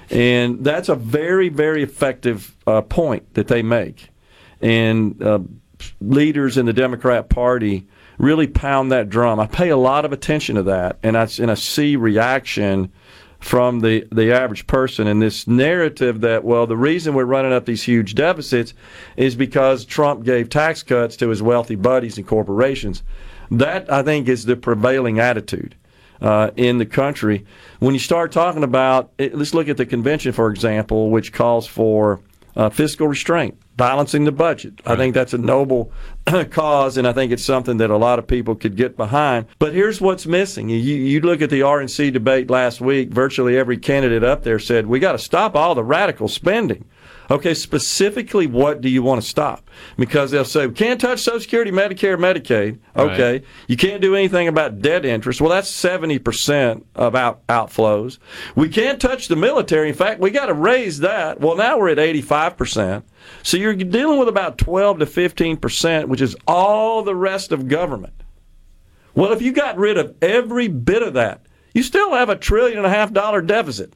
And 0.10 0.64
that's 0.64 0.90
a 0.90 0.96
very, 0.96 1.50
very 1.50 1.84
effective 1.84 2.56
uh, 2.68 2.82
point 2.82 3.34
that 3.34 3.48
they 3.48 3.64
make. 3.64 4.10
And 4.62 5.22
uh, 5.24 5.40
leaders 6.00 6.58
in 6.58 6.66
the 6.66 6.74
Democrat 6.74 7.30
Party 7.30 7.88
really 8.18 8.48
pound 8.48 8.92
that 8.92 9.10
drum. 9.10 9.40
I 9.40 9.48
pay 9.48 9.70
a 9.70 9.78
lot 9.78 10.06
of 10.06 10.14
attention 10.14 10.56
to 10.56 10.64
that, 10.64 11.00
and 11.02 11.18
I, 11.18 11.28
and 11.40 11.50
I 11.50 11.56
see 11.56 11.96
reaction 11.96 12.92
from 13.42 13.80
the, 13.80 14.08
the 14.12 14.32
average 14.32 14.68
person. 14.68 15.08
And 15.08 15.22
this 15.22 15.48
narrative 15.48 16.22
that, 16.22 16.44
well, 16.44 16.68
the 16.68 16.78
reason 16.78 17.14
we're 17.14 17.26
running 17.26 17.52
up 17.52 17.66
these 17.66 17.84
huge 17.84 18.16
deficits 18.16 18.74
is 19.18 19.36
because 19.36 19.84
Trump 19.84 20.24
gave 20.24 20.50
tax 20.50 20.84
cuts 20.84 21.18
to 21.18 21.30
his 21.30 21.42
wealthy 21.42 21.76
buddies 21.76 22.18
and 22.18 22.26
corporations. 22.26 23.04
That, 23.50 23.92
I 23.92 24.04
think, 24.04 24.30
is 24.30 24.46
the 24.46 24.56
prevailing 24.56 25.20
attitude. 25.20 25.76
Uh, 26.22 26.52
in 26.56 26.78
the 26.78 26.86
country, 26.86 27.44
when 27.80 27.96
you 27.96 28.00
start 28.00 28.32
talking 28.32 28.64
about, 28.64 29.12
it, 29.18 29.36
let's 29.36 29.56
look 29.56 29.68
at 29.68 29.78
the 29.78 29.88
convention, 29.88 30.32
for 30.32 30.52
example, 30.52 31.10
which 31.10 31.34
calls 31.34 31.66
for 31.66 32.20
uh, 32.56 32.70
fiscal 32.70 33.08
restraint, 33.08 33.58
balancing 33.78 34.26
the 34.26 34.32
budget. 34.32 34.82
I 34.86 34.96
think 34.96 35.14
that's 35.14 35.34
a 35.34 35.38
noble 35.38 35.92
cause, 36.52 36.98
and 36.98 37.08
I 37.08 37.14
think 37.14 37.32
it's 37.32 37.44
something 37.44 37.78
that 37.78 37.90
a 37.90 37.98
lot 37.98 38.20
of 38.20 38.28
people 38.28 38.56
could 38.56 38.76
get 38.76 38.98
behind. 38.98 39.48
But 39.60 39.74
here's 39.74 40.02
what's 40.02 40.26
missing: 40.26 40.70
you, 40.70 40.78
you 40.78 41.22
look 41.22 41.42
at 41.42 41.50
the 41.50 41.62
RNC 41.62 42.14
debate 42.14 42.50
last 42.50 42.82
week. 42.82 43.10
Virtually 43.10 43.58
every 43.58 43.78
candidate 43.78 44.24
up 44.24 44.44
there 44.44 44.60
said 44.60 44.88
we 44.88 45.00
got 45.00 45.14
to 45.14 45.20
stop 45.20 45.56
all 45.56 45.76
the 45.76 45.84
radical 45.84 46.28
spending. 46.28 46.86
Okay, 47.32 47.54
specifically, 47.54 48.46
what 48.46 48.82
do 48.82 48.90
you 48.90 49.02
want 49.02 49.22
to 49.22 49.28
stop? 49.28 49.70
Because 49.98 50.32
they'll 50.32 50.44
say, 50.44 50.68
we 50.68 50.74
can't 50.74 51.00
touch 51.00 51.22
Social 51.22 51.40
Security, 51.40 51.72
Medicare, 51.72 52.18
Medicaid. 52.18 52.80
Okay. 52.94 53.32
Right. 53.32 53.46
You 53.68 53.78
can't 53.78 54.02
do 54.02 54.18
anything 54.18 54.50
about 54.50 54.82
debt 54.82 55.06
interest. 55.06 55.40
Well, 55.40 55.50
that's 55.50 55.72
70% 55.72 56.84
of 56.94 57.16
out, 57.16 57.48
outflows. 57.48 58.18
We 58.54 58.68
can't 58.68 59.00
touch 59.00 59.30
the 59.30 59.38
military. 59.38 59.88
In 59.88 59.96
fact, 59.96 60.20
we 60.20 60.30
got 60.30 60.48
to 60.48 60.54
raise 60.54 61.00
that. 61.00 61.40
Well, 61.40 61.56
now 61.56 61.80
we're 61.80 61.88
at 61.90 61.98
85%. 61.98 63.04
So 63.44 63.56
you're 63.56 63.76
dealing 63.76 64.20
with 64.20 64.28
about 64.28 64.58
12 64.58 65.00
to 65.00 65.06
15%, 65.06 66.10
which 66.10 66.20
is 66.20 66.36
all 66.46 67.02
the 67.02 67.16
rest 67.16 67.54
of 67.54 67.70
government. 67.70 68.14
Well, 69.16 69.32
if 69.32 69.42
you 69.42 69.54
got 69.54 69.78
rid 69.78 69.98
of 69.98 70.16
every 70.22 70.68
bit 70.68 71.02
of 71.02 71.14
that, 71.14 71.46
you 71.74 71.82
still 71.82 72.12
have 72.14 72.28
a 72.28 72.36
trillion 72.36 72.78
and 72.78 72.86
a 72.86 72.90
half 72.90 73.14
dollar 73.14 73.42
deficit. 73.42 73.94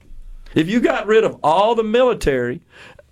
If 0.54 0.70
you 0.70 0.80
got 0.80 1.06
rid 1.06 1.26
of 1.26 1.38
all 1.44 1.76
the 1.76 1.84
military, 1.84 2.62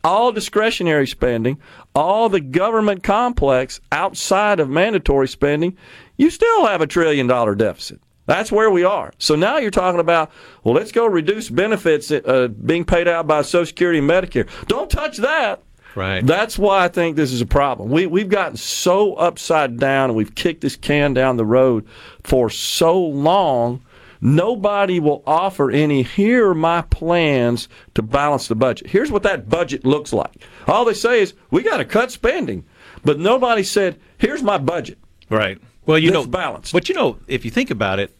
all 0.04 0.32
discretionary 0.32 1.08
spending, 1.08 1.60
all 1.95 2.30
the 2.30 2.41
government 2.41 3.04
complex 3.04 3.80
outside 3.91 4.60
of 4.60 4.70
mandatory 4.70 5.28
spending, 5.28 5.78
you 6.18 6.30
still 6.30 6.66
have 6.66 6.82
a 6.82 6.88
trillion 6.88 7.28
dollar 7.28 7.56
deficit. 7.56 7.99
That's 8.26 8.51
where 8.51 8.72
we 8.72 8.84
are. 8.84 9.12
So 9.18 9.36
now 9.36 9.58
you're 9.58 9.72
talking 9.72 9.99
about, 9.99 10.32
well, 10.64 10.74
let's 10.74 10.91
go 10.91 11.06
reduce 11.06 11.49
benefits 11.49 12.10
uh, 12.10 12.47
being 12.66 12.86
paid 12.86 13.08
out 13.08 13.28
by 13.28 13.41
Social 13.41 13.66
Security 13.66 13.99
and 13.99 14.10
Medicare. 14.10 14.47
Don't 14.68 14.89
touch 14.89 15.18
that. 15.18 15.62
Right. 15.95 16.26
That's 16.26 16.58
why 16.58 16.86
I 16.86 16.88
think 16.88 17.16
this 17.16 17.32
is 17.32 17.41
a 17.41 17.45
problem. 17.45 17.91
We, 17.91 18.08
we've 18.08 18.30
gotten 18.30 18.58
so 18.58 19.14
upside 19.16 19.78
down 19.78 20.10
and 20.10 20.18
we've 20.18 20.34
kicked 20.34 20.62
this 20.62 20.76
can 20.76 21.14
down 21.14 21.38
the 21.38 21.45
road 21.45 21.86
for 22.24 22.49
so 22.49 22.99
long. 22.99 23.84
Nobody 24.24 25.02
will 25.02 25.22
offer 25.28 25.70
any, 25.70 26.02
here 26.02 26.48
are 26.50 26.56
my 26.56 26.82
plans 26.84 27.68
to 27.96 28.02
balance 28.02 28.48
the 28.48 28.56
budget. 28.56 28.90
Here's 28.90 29.12
what 29.12 29.24
that 29.24 29.50
budget 29.50 29.86
looks 29.86 30.14
like. 30.14 30.46
All 30.66 30.86
they 30.86 30.94
say 30.94 31.22
is, 31.22 31.34
we 31.52 31.62
got 31.62 31.78
to 31.78 31.86
cut 31.86 32.10
spending. 32.10 32.64
But 33.04 33.20
nobody 33.20 33.64
said, 33.64 34.00
here's 34.18 34.42
my 34.42 34.58
budget. 34.58 34.98
Right. 35.30 35.60
Well, 35.86 36.00
you 36.00 36.10
know, 36.10 36.26
balanced. 36.26 36.72
But 36.72 36.88
you 36.88 36.96
know, 36.96 37.20
if 37.28 37.44
you 37.44 37.52
think 37.52 37.70
about 37.70 38.00
it, 38.00 38.16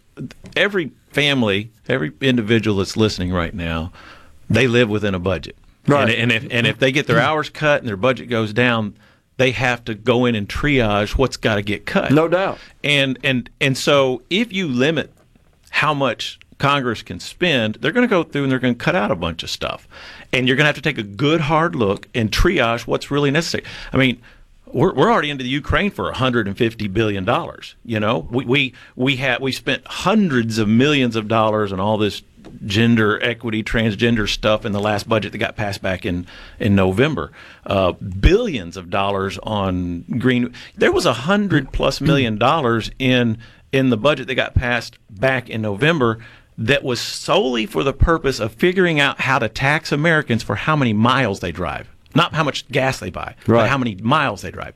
every 0.58 0.91
family, 1.12 1.72
every 1.88 2.12
individual 2.20 2.78
that's 2.78 2.97
listening 2.97 3.32
right 3.32 3.54
now, 3.54 3.93
they 4.49 4.68
live 4.68 4.89
within 4.89 5.16
a 5.16 5.20
budget. 5.20 5.56
Right. 5.88 6.10
And, 6.10 6.32
and 6.32 6.32
if 6.34 6.51
and 6.51 6.68
if 6.68 6.80
they 6.80 6.91
get 6.91 7.08
their 7.08 7.16
mm-hmm. 7.16 7.28
hours 7.28 7.49
cut 7.49 7.80
and 7.80 7.88
their 7.88 7.95
budget 7.95 8.28
goes 8.28 8.51
down, 8.51 8.97
they 9.38 9.51
have 9.51 9.86
to 9.86 9.95
go 9.95 10.26
in 10.26 10.36
and 10.36 10.49
triage 10.49 11.18
what's 11.18 11.38
got 11.38 11.56
to 11.56 11.62
get 11.62 11.86
cut. 11.86 12.12
No 12.12 12.28
doubt. 12.28 12.60
And 12.84 13.18
and 13.24 13.49
and 13.62 13.78
so 13.78 14.22
if 14.30 14.51
you 14.51 14.68
limit 14.68 15.12
how 15.74 15.91
much 15.91 16.39
Congress 16.59 17.01
can 17.01 17.19
spend, 17.19 17.76
they're 17.76 17.91
going 17.91 18.07
to 18.07 18.09
go 18.09 18.24
through 18.24 18.43
and 18.43 18.51
they're 18.51 18.59
going 18.59 18.76
to 18.76 18.84
cut 18.84 18.95
out 18.95 19.09
a 19.09 19.15
bunch 19.15 19.41
of 19.41 19.49
stuff. 19.49 19.88
And 20.32 20.47
you're 20.47 20.55
going 20.55 20.65
to 20.65 20.67
have 20.67 20.76
to 20.76 20.84
take 20.84 20.99
a 20.99 21.03
good 21.03 21.41
hard 21.41 21.76
look 21.76 22.07
and 22.13 22.32
triage 22.32 22.86
what's 22.86 23.09
really 23.09 23.32
necessary. 23.32 23.63
I 23.91 23.97
mean, 23.97 24.21
we're, 24.67 24.93
we're 24.93 25.11
already 25.11 25.32
into 25.32 25.43
the 25.43 25.49
Ukraine 25.49 25.89
for 25.89 26.05
150 26.05 26.88
billion 26.89 27.26
dollars. 27.26 27.76
You 27.84 27.99
know, 27.99 28.28
we 28.30 28.45
we 28.45 28.74
we 28.95 29.15
had 29.15 29.41
we 29.41 29.51
spent 29.51 29.86
hundreds 29.86 30.59
of 30.59 30.67
millions 30.67 31.15
of 31.15 31.28
dollars 31.28 31.74
on 31.74 31.80
all 31.80 31.97
this 31.97 32.21
gender 32.65 33.21
equity, 33.24 33.63
transgender 33.63 34.30
stuff 34.30 34.63
in 34.63 34.74
the 34.74 34.80
last 34.80 35.09
budget 35.09 35.32
that 35.32 35.39
got 35.39 35.55
passed 35.55 35.82
back 35.82 36.05
in 36.05 36.28
in 36.59 36.76
November. 36.76 37.32
Uh, 37.65 37.93
billions 37.93 38.78
of 38.78 38.89
dollars 38.91 39.39
on 39.41 40.05
green. 40.19 40.53
There 40.76 40.91
was 40.91 41.05
a 41.05 41.13
hundred 41.13 41.74
plus 41.74 41.99
million 41.99 42.38
dollars 42.38 42.91
in 42.99 43.39
in 43.74 43.89
the 43.89 43.97
budget 43.97 44.28
that 44.28 44.36
got 44.36 44.53
passed 44.53 44.97
back 45.09 45.49
in 45.49 45.61
November 45.61 46.19
that 46.57 46.84
was 46.84 47.01
solely 47.01 47.65
for 47.65 47.84
the 47.84 47.91
purpose 47.91 48.39
of 48.39 48.53
figuring 48.53 48.99
out 48.99 49.21
how 49.21 49.39
to 49.39 49.49
tax 49.49 49.91
Americans 49.91 50.43
for 50.43 50.55
how 50.55 50.76
many 50.76 50.93
miles 50.93 51.39
they 51.39 51.51
drive, 51.51 51.89
not 52.15 52.34
how 52.36 52.43
much 52.43 52.67
gas 52.69 52.99
they 52.99 53.09
buy, 53.09 53.36
but 53.63 53.69
how 53.69 53.78
many 53.78 53.95
miles 53.95 54.43
they 54.43 54.51
drive. 54.51 54.76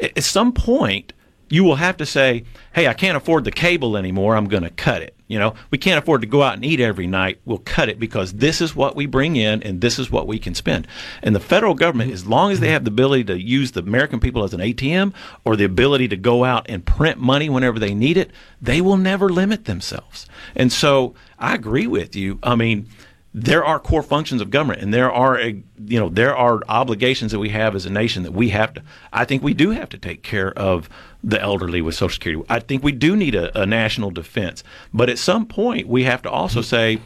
At 0.00 0.16
at 0.16 0.24
some 0.24 0.52
point, 0.52 1.12
you 1.50 1.62
will 1.62 1.76
have 1.76 1.98
to 1.98 2.06
say, 2.06 2.44
"Hey, 2.72 2.88
I 2.88 2.94
can't 2.94 3.18
afford 3.18 3.44
the 3.44 3.52
cable 3.52 3.96
anymore. 3.96 4.34
I'm 4.34 4.48
going 4.48 4.62
to 4.62 4.70
cut 4.70 5.02
it." 5.02 5.14
You 5.30 5.38
know, 5.38 5.54
we 5.70 5.78
can't 5.78 6.02
afford 6.02 6.22
to 6.22 6.26
go 6.26 6.42
out 6.42 6.54
and 6.54 6.64
eat 6.64 6.80
every 6.80 7.06
night. 7.06 7.38
We'll 7.44 7.58
cut 7.58 7.88
it 7.88 8.00
because 8.00 8.32
this 8.32 8.60
is 8.60 8.74
what 8.74 8.96
we 8.96 9.06
bring 9.06 9.36
in 9.36 9.62
and 9.62 9.80
this 9.80 9.96
is 9.96 10.10
what 10.10 10.26
we 10.26 10.40
can 10.40 10.56
spend. 10.56 10.88
And 11.22 11.36
the 11.36 11.40
federal 11.40 11.74
government, 11.74 12.08
mm-hmm. 12.08 12.14
as 12.14 12.26
long 12.26 12.50
as 12.50 12.58
they 12.58 12.70
have 12.70 12.82
the 12.82 12.90
ability 12.90 13.22
to 13.24 13.40
use 13.40 13.70
the 13.70 13.80
American 13.80 14.18
people 14.18 14.42
as 14.42 14.52
an 14.52 14.60
ATM 14.60 15.14
or 15.44 15.54
the 15.54 15.62
ability 15.62 16.08
to 16.08 16.16
go 16.16 16.42
out 16.42 16.66
and 16.68 16.84
print 16.84 17.18
money 17.18 17.48
whenever 17.48 17.78
they 17.78 17.94
need 17.94 18.16
it, 18.16 18.32
they 18.60 18.80
will 18.80 18.96
never 18.96 19.28
limit 19.28 19.66
themselves. 19.66 20.26
And 20.56 20.72
so 20.72 21.14
I 21.38 21.54
agree 21.54 21.86
with 21.86 22.16
you. 22.16 22.40
I 22.42 22.56
mean, 22.56 22.88
there 23.32 23.64
are 23.64 23.78
core 23.78 24.02
functions 24.02 24.40
of 24.40 24.50
government 24.50 24.82
and 24.82 24.92
there 24.92 25.10
are 25.10 25.40
you 25.40 25.62
know 25.78 26.08
there 26.08 26.36
are 26.36 26.60
obligations 26.68 27.30
that 27.30 27.38
we 27.38 27.50
have 27.50 27.76
as 27.76 27.86
a 27.86 27.90
nation 27.90 28.24
that 28.24 28.32
we 28.32 28.48
have 28.48 28.74
to 28.74 28.82
i 29.12 29.24
think 29.24 29.40
we 29.40 29.54
do 29.54 29.70
have 29.70 29.88
to 29.88 29.96
take 29.96 30.24
care 30.24 30.52
of 30.58 30.88
the 31.22 31.40
elderly 31.40 31.82
with 31.82 31.94
social 31.94 32.14
security. 32.14 32.44
I 32.48 32.60
think 32.60 32.82
we 32.82 32.92
do 32.92 33.16
need 33.16 33.34
a, 33.34 33.60
a 33.60 33.66
national 33.66 34.10
defense. 34.10 34.64
But 34.92 35.10
at 35.10 35.18
some 35.18 35.46
point 35.46 35.86
we 35.88 36.04
have 36.04 36.22
to 36.22 36.30
also 36.30 36.62
say 36.62 37.00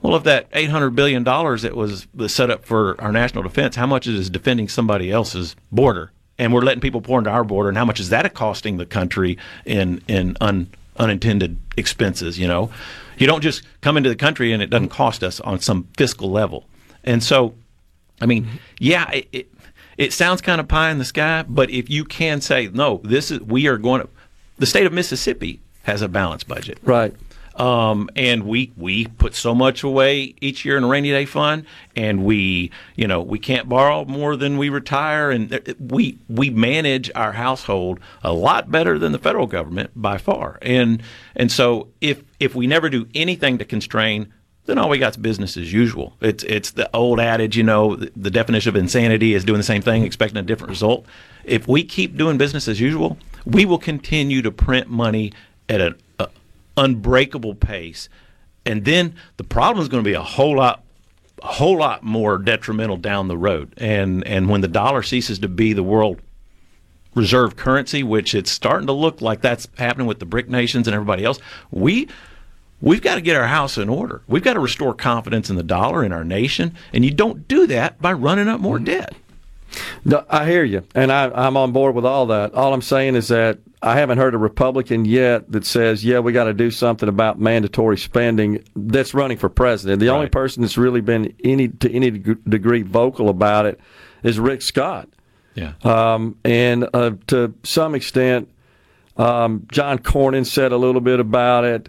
well 0.00 0.14
if 0.14 0.24
that 0.24 0.48
800 0.52 0.90
billion 0.90 1.24
dollars 1.24 1.62
that 1.62 1.76
was 1.76 2.06
was 2.14 2.34
set 2.34 2.50
up 2.50 2.64
for 2.64 3.00
our 3.00 3.12
national 3.12 3.42
defense 3.42 3.76
how 3.76 3.86
much 3.86 4.06
is 4.06 4.30
defending 4.30 4.68
somebody 4.68 5.10
else's 5.10 5.56
border? 5.72 6.12
And 6.40 6.54
we're 6.54 6.62
letting 6.62 6.80
people 6.80 7.00
pour 7.00 7.18
into 7.18 7.30
our 7.30 7.42
border 7.42 7.68
and 7.68 7.76
how 7.76 7.84
much 7.84 7.98
is 7.98 8.10
that 8.10 8.32
costing 8.34 8.76
the 8.76 8.86
country 8.86 9.38
in 9.64 10.02
in 10.06 10.36
un, 10.40 10.68
unintended 10.96 11.58
expenses 11.76 12.38
you 12.38 12.46
know 12.46 12.70
you 13.20 13.26
don't 13.26 13.40
just 13.42 13.62
come 13.80 13.96
into 13.96 14.08
the 14.08 14.16
country 14.16 14.52
and 14.52 14.62
it 14.62 14.70
doesn't 14.70 14.88
cost 14.88 15.22
us 15.22 15.40
on 15.40 15.60
some 15.60 15.86
fiscal 15.96 16.30
level 16.30 16.66
and 17.04 17.22
so 17.22 17.54
i 18.20 18.26
mean 18.26 18.46
yeah 18.78 19.10
it, 19.10 19.28
it, 19.32 19.52
it 19.96 20.12
sounds 20.12 20.40
kind 20.40 20.60
of 20.60 20.68
pie 20.68 20.90
in 20.90 20.98
the 20.98 21.04
sky 21.04 21.44
but 21.48 21.70
if 21.70 21.88
you 21.90 22.04
can 22.04 22.40
say 22.40 22.68
no 22.68 23.00
this 23.04 23.30
is 23.30 23.40
we 23.40 23.66
are 23.66 23.78
going 23.78 24.00
to 24.00 24.08
the 24.58 24.66
state 24.66 24.86
of 24.86 24.92
mississippi 24.92 25.60
has 25.82 26.02
a 26.02 26.08
balanced 26.08 26.46
budget 26.48 26.78
Right. 26.82 27.14
Um, 27.58 28.08
and 28.14 28.44
we 28.44 28.72
we 28.76 29.06
put 29.06 29.34
so 29.34 29.54
much 29.54 29.82
away 29.82 30.34
each 30.40 30.64
year 30.64 30.76
in 30.76 30.84
a 30.84 30.86
rainy 30.86 31.10
day 31.10 31.24
fund, 31.24 31.66
and 31.96 32.24
we 32.24 32.70
you 32.94 33.06
know 33.06 33.20
we 33.20 33.38
can't 33.38 33.68
borrow 33.68 34.04
more 34.04 34.36
than 34.36 34.56
we 34.58 34.68
retire, 34.68 35.30
and 35.30 35.76
we 35.78 36.18
we 36.28 36.50
manage 36.50 37.10
our 37.14 37.32
household 37.32 37.98
a 38.22 38.32
lot 38.32 38.70
better 38.70 38.98
than 38.98 39.12
the 39.12 39.18
federal 39.18 39.46
government 39.46 39.90
by 39.96 40.18
far, 40.18 40.58
and 40.62 41.02
and 41.34 41.50
so 41.50 41.88
if 42.00 42.22
if 42.38 42.54
we 42.54 42.66
never 42.66 42.88
do 42.88 43.06
anything 43.14 43.58
to 43.58 43.64
constrain. 43.64 44.32
Then 44.66 44.76
all 44.76 44.90
we 44.90 44.98
got 44.98 45.12
is 45.12 45.16
business 45.16 45.56
as 45.56 45.72
usual. 45.72 46.14
It's 46.20 46.44
it's 46.44 46.72
the 46.72 46.94
old 46.94 47.20
adage, 47.20 47.56
you 47.56 47.62
know, 47.62 47.96
the, 47.96 48.30
definition 48.30 48.68
of 48.68 48.76
insanity 48.76 49.32
is 49.32 49.42
doing 49.42 49.56
the 49.56 49.64
same 49.64 49.80
thing, 49.80 50.04
expecting 50.04 50.36
a 50.36 50.42
different 50.42 50.68
result. 50.68 51.06
If 51.44 51.66
we 51.66 51.82
keep 51.84 52.18
doing 52.18 52.36
business 52.36 52.68
as 52.68 52.78
usual, 52.78 53.16
we 53.46 53.64
will 53.64 53.78
continue 53.78 54.42
to 54.42 54.52
print 54.52 54.90
money 54.90 55.32
at 55.70 55.80
an 55.80 55.94
unbreakable 56.78 57.54
pace, 57.54 58.08
and 58.64 58.84
then 58.84 59.14
the 59.36 59.44
problem 59.44 59.82
is 59.82 59.88
going 59.88 60.02
to 60.02 60.08
be 60.08 60.14
a 60.14 60.22
whole 60.22 60.56
lot, 60.56 60.84
a 61.42 61.46
whole 61.46 61.78
lot 61.78 62.02
more 62.02 62.38
detrimental 62.38 62.96
down 62.96 63.28
the 63.28 63.36
road. 63.36 63.74
And 63.76 64.26
and 64.26 64.48
when 64.48 64.60
the 64.60 64.68
dollar 64.68 65.02
ceases 65.02 65.38
to 65.40 65.48
be 65.48 65.72
the 65.72 65.82
world 65.82 66.20
reserve 67.14 67.56
currency, 67.56 68.02
which 68.02 68.34
it's 68.34 68.50
starting 68.50 68.86
to 68.86 68.92
look 68.92 69.20
like 69.20 69.40
that's 69.40 69.68
happening 69.76 70.06
with 70.06 70.20
the 70.20 70.26
BRIC 70.26 70.48
nations 70.48 70.86
and 70.86 70.94
everybody 70.94 71.24
else, 71.24 71.38
we 71.70 72.08
we've 72.80 73.02
got 73.02 73.16
to 73.16 73.20
get 73.20 73.36
our 73.36 73.48
house 73.48 73.76
in 73.76 73.88
order. 73.88 74.22
We've 74.26 74.42
got 74.42 74.54
to 74.54 74.60
restore 74.60 74.94
confidence 74.94 75.50
in 75.50 75.56
the 75.56 75.62
dollar 75.62 76.04
in 76.04 76.12
our 76.12 76.24
nation, 76.24 76.74
and 76.92 77.04
you 77.04 77.10
don't 77.10 77.46
do 77.48 77.66
that 77.66 78.00
by 78.00 78.12
running 78.12 78.48
up 78.48 78.60
more 78.60 78.76
mm-hmm. 78.76 78.84
debt. 78.84 79.14
No, 80.04 80.24
I 80.30 80.46
hear 80.46 80.64
you, 80.64 80.84
and 80.94 81.12
I, 81.12 81.30
I'm 81.30 81.56
on 81.56 81.72
board 81.72 81.94
with 81.94 82.06
all 82.06 82.26
that. 82.26 82.54
All 82.54 82.72
I'm 82.72 82.82
saying 82.82 83.16
is 83.16 83.28
that 83.28 83.58
I 83.82 83.96
haven't 83.96 84.18
heard 84.18 84.34
a 84.34 84.38
Republican 84.38 85.04
yet 85.04 85.50
that 85.52 85.64
says, 85.66 86.04
"Yeah, 86.04 86.20
we 86.20 86.32
got 86.32 86.44
to 86.44 86.54
do 86.54 86.70
something 86.70 87.08
about 87.08 87.38
mandatory 87.38 87.98
spending." 87.98 88.64
That's 88.74 89.14
running 89.14 89.38
for 89.38 89.48
president. 89.48 90.00
The 90.00 90.08
only 90.08 90.28
person 90.28 90.62
that's 90.62 90.78
really 90.78 91.00
been 91.00 91.34
any 91.44 91.68
to 91.68 91.92
any 91.92 92.10
degree 92.10 92.82
vocal 92.82 93.28
about 93.28 93.66
it 93.66 93.78
is 94.22 94.38
Rick 94.38 94.62
Scott. 94.62 95.08
Yeah. 95.54 95.72
Um, 95.82 96.36
and 96.44 96.88
uh, 96.94 97.12
to 97.28 97.54
some 97.64 97.94
extent, 97.94 98.48
um, 99.16 99.66
John 99.70 99.98
Cornyn 99.98 100.46
said 100.46 100.72
a 100.72 100.76
little 100.76 101.00
bit 101.00 101.20
about 101.20 101.64
it. 101.64 101.88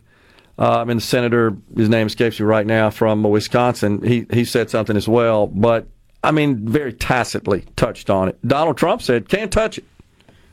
uh, 0.59 0.85
and 0.87 0.99
the 0.99 1.03
senator, 1.03 1.55
his 1.75 1.87
name 1.87 2.07
escapes 2.07 2.39
me 2.39 2.45
right 2.45 2.67
now, 2.67 2.89
from 2.89 3.23
Wisconsin, 3.23 4.05
he, 4.05 4.25
he 4.31 4.43
said 4.43 4.69
something 4.69 4.97
as 4.97 5.07
well, 5.07 5.47
but 5.47 5.87
I 6.23 6.31
mean, 6.31 6.67
very 6.67 6.93
tacitly 6.93 7.65
touched 7.75 8.09
on 8.09 8.27
it. 8.27 8.37
Donald 8.45 8.77
Trump 8.77 9.01
said, 9.01 9.29
can't 9.29 9.51
touch 9.51 9.77
it. 9.77 9.85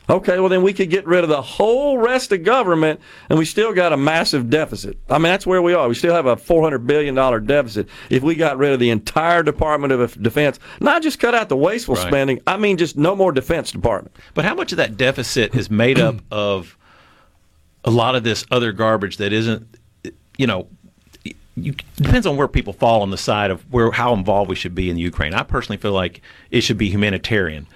Okay, 0.09 0.39
well, 0.39 0.49
then 0.49 0.63
we 0.63 0.73
could 0.73 0.89
get 0.89 1.05
rid 1.05 1.25
of 1.25 1.29
the 1.29 1.43
whole 1.43 1.99
rest 1.99 2.31
of 2.31 2.45
government 2.45 3.01
and 3.29 3.37
we 3.37 3.45
still 3.45 3.73
got 3.73 3.93
a 3.93 3.97
massive 3.97 4.49
deficit. 4.49 4.97
I 5.11 5.15
mean, 5.15 5.25
that's 5.25 5.45
where 5.45 5.61
we 5.61 5.75
are. 5.75 5.89
We 5.89 5.97
still 5.97 6.15
have 6.15 6.27
a 6.27 6.37
$400 6.37 6.87
billion 6.87 7.17
deficit 7.45 7.89
if 8.09 8.23
we 8.23 8.37
got 8.37 8.57
rid 8.57 8.73
of 8.73 8.79
the 8.79 8.91
entire 8.91 9.43
Department 9.43 9.93
of 9.93 10.23
Defense. 10.23 10.61
Not 10.81 11.03
just 11.03 11.19
cut 11.19 11.35
out 11.35 11.49
the 11.49 11.57
wasteful 11.57 11.97
Right. 11.97 12.07
spending, 12.07 12.41
I 12.47 12.57
mean, 12.57 12.77
just 12.77 12.97
no 12.97 13.17
more 13.17 13.33
Defense 13.33 13.73
Department. 13.73 14.15
But 14.35 14.45
how 14.45 14.55
much 14.55 14.71
of 14.71 14.79
that 14.79 14.97
deficit 14.97 15.57
is 15.57 15.69
made 15.71 15.99
up 15.99 16.21
of 16.31 16.79
a 17.85 17.91
lot 17.91 18.15
of 18.15 18.23
this 18.23 18.47
other 18.53 18.71
garbage 18.71 19.17
that 19.17 19.33
isn't, 19.33 19.67
you 20.39 20.47
know, 20.47 20.69
you, 21.57 21.73
it 21.73 22.03
depends 22.03 22.27
on 22.27 22.37
where 22.37 22.49
people 22.49 22.73
fall 22.73 23.03
on 23.03 23.11
the 23.11 23.17
side 23.17 23.51
of 23.51 23.63
where 23.73 23.91
how 23.91 24.13
involved 24.13 24.49
we 24.51 24.57
should 24.57 24.75
be 24.75 24.91
in 24.91 24.99
Ukraine. 24.99 25.35
I 25.35 25.43
personally 25.43 25.79
feel 25.79 25.93
like 25.93 26.21
it 26.51 26.61
should 26.61 26.79
be 26.79 26.91
humanitarian, 26.91 27.67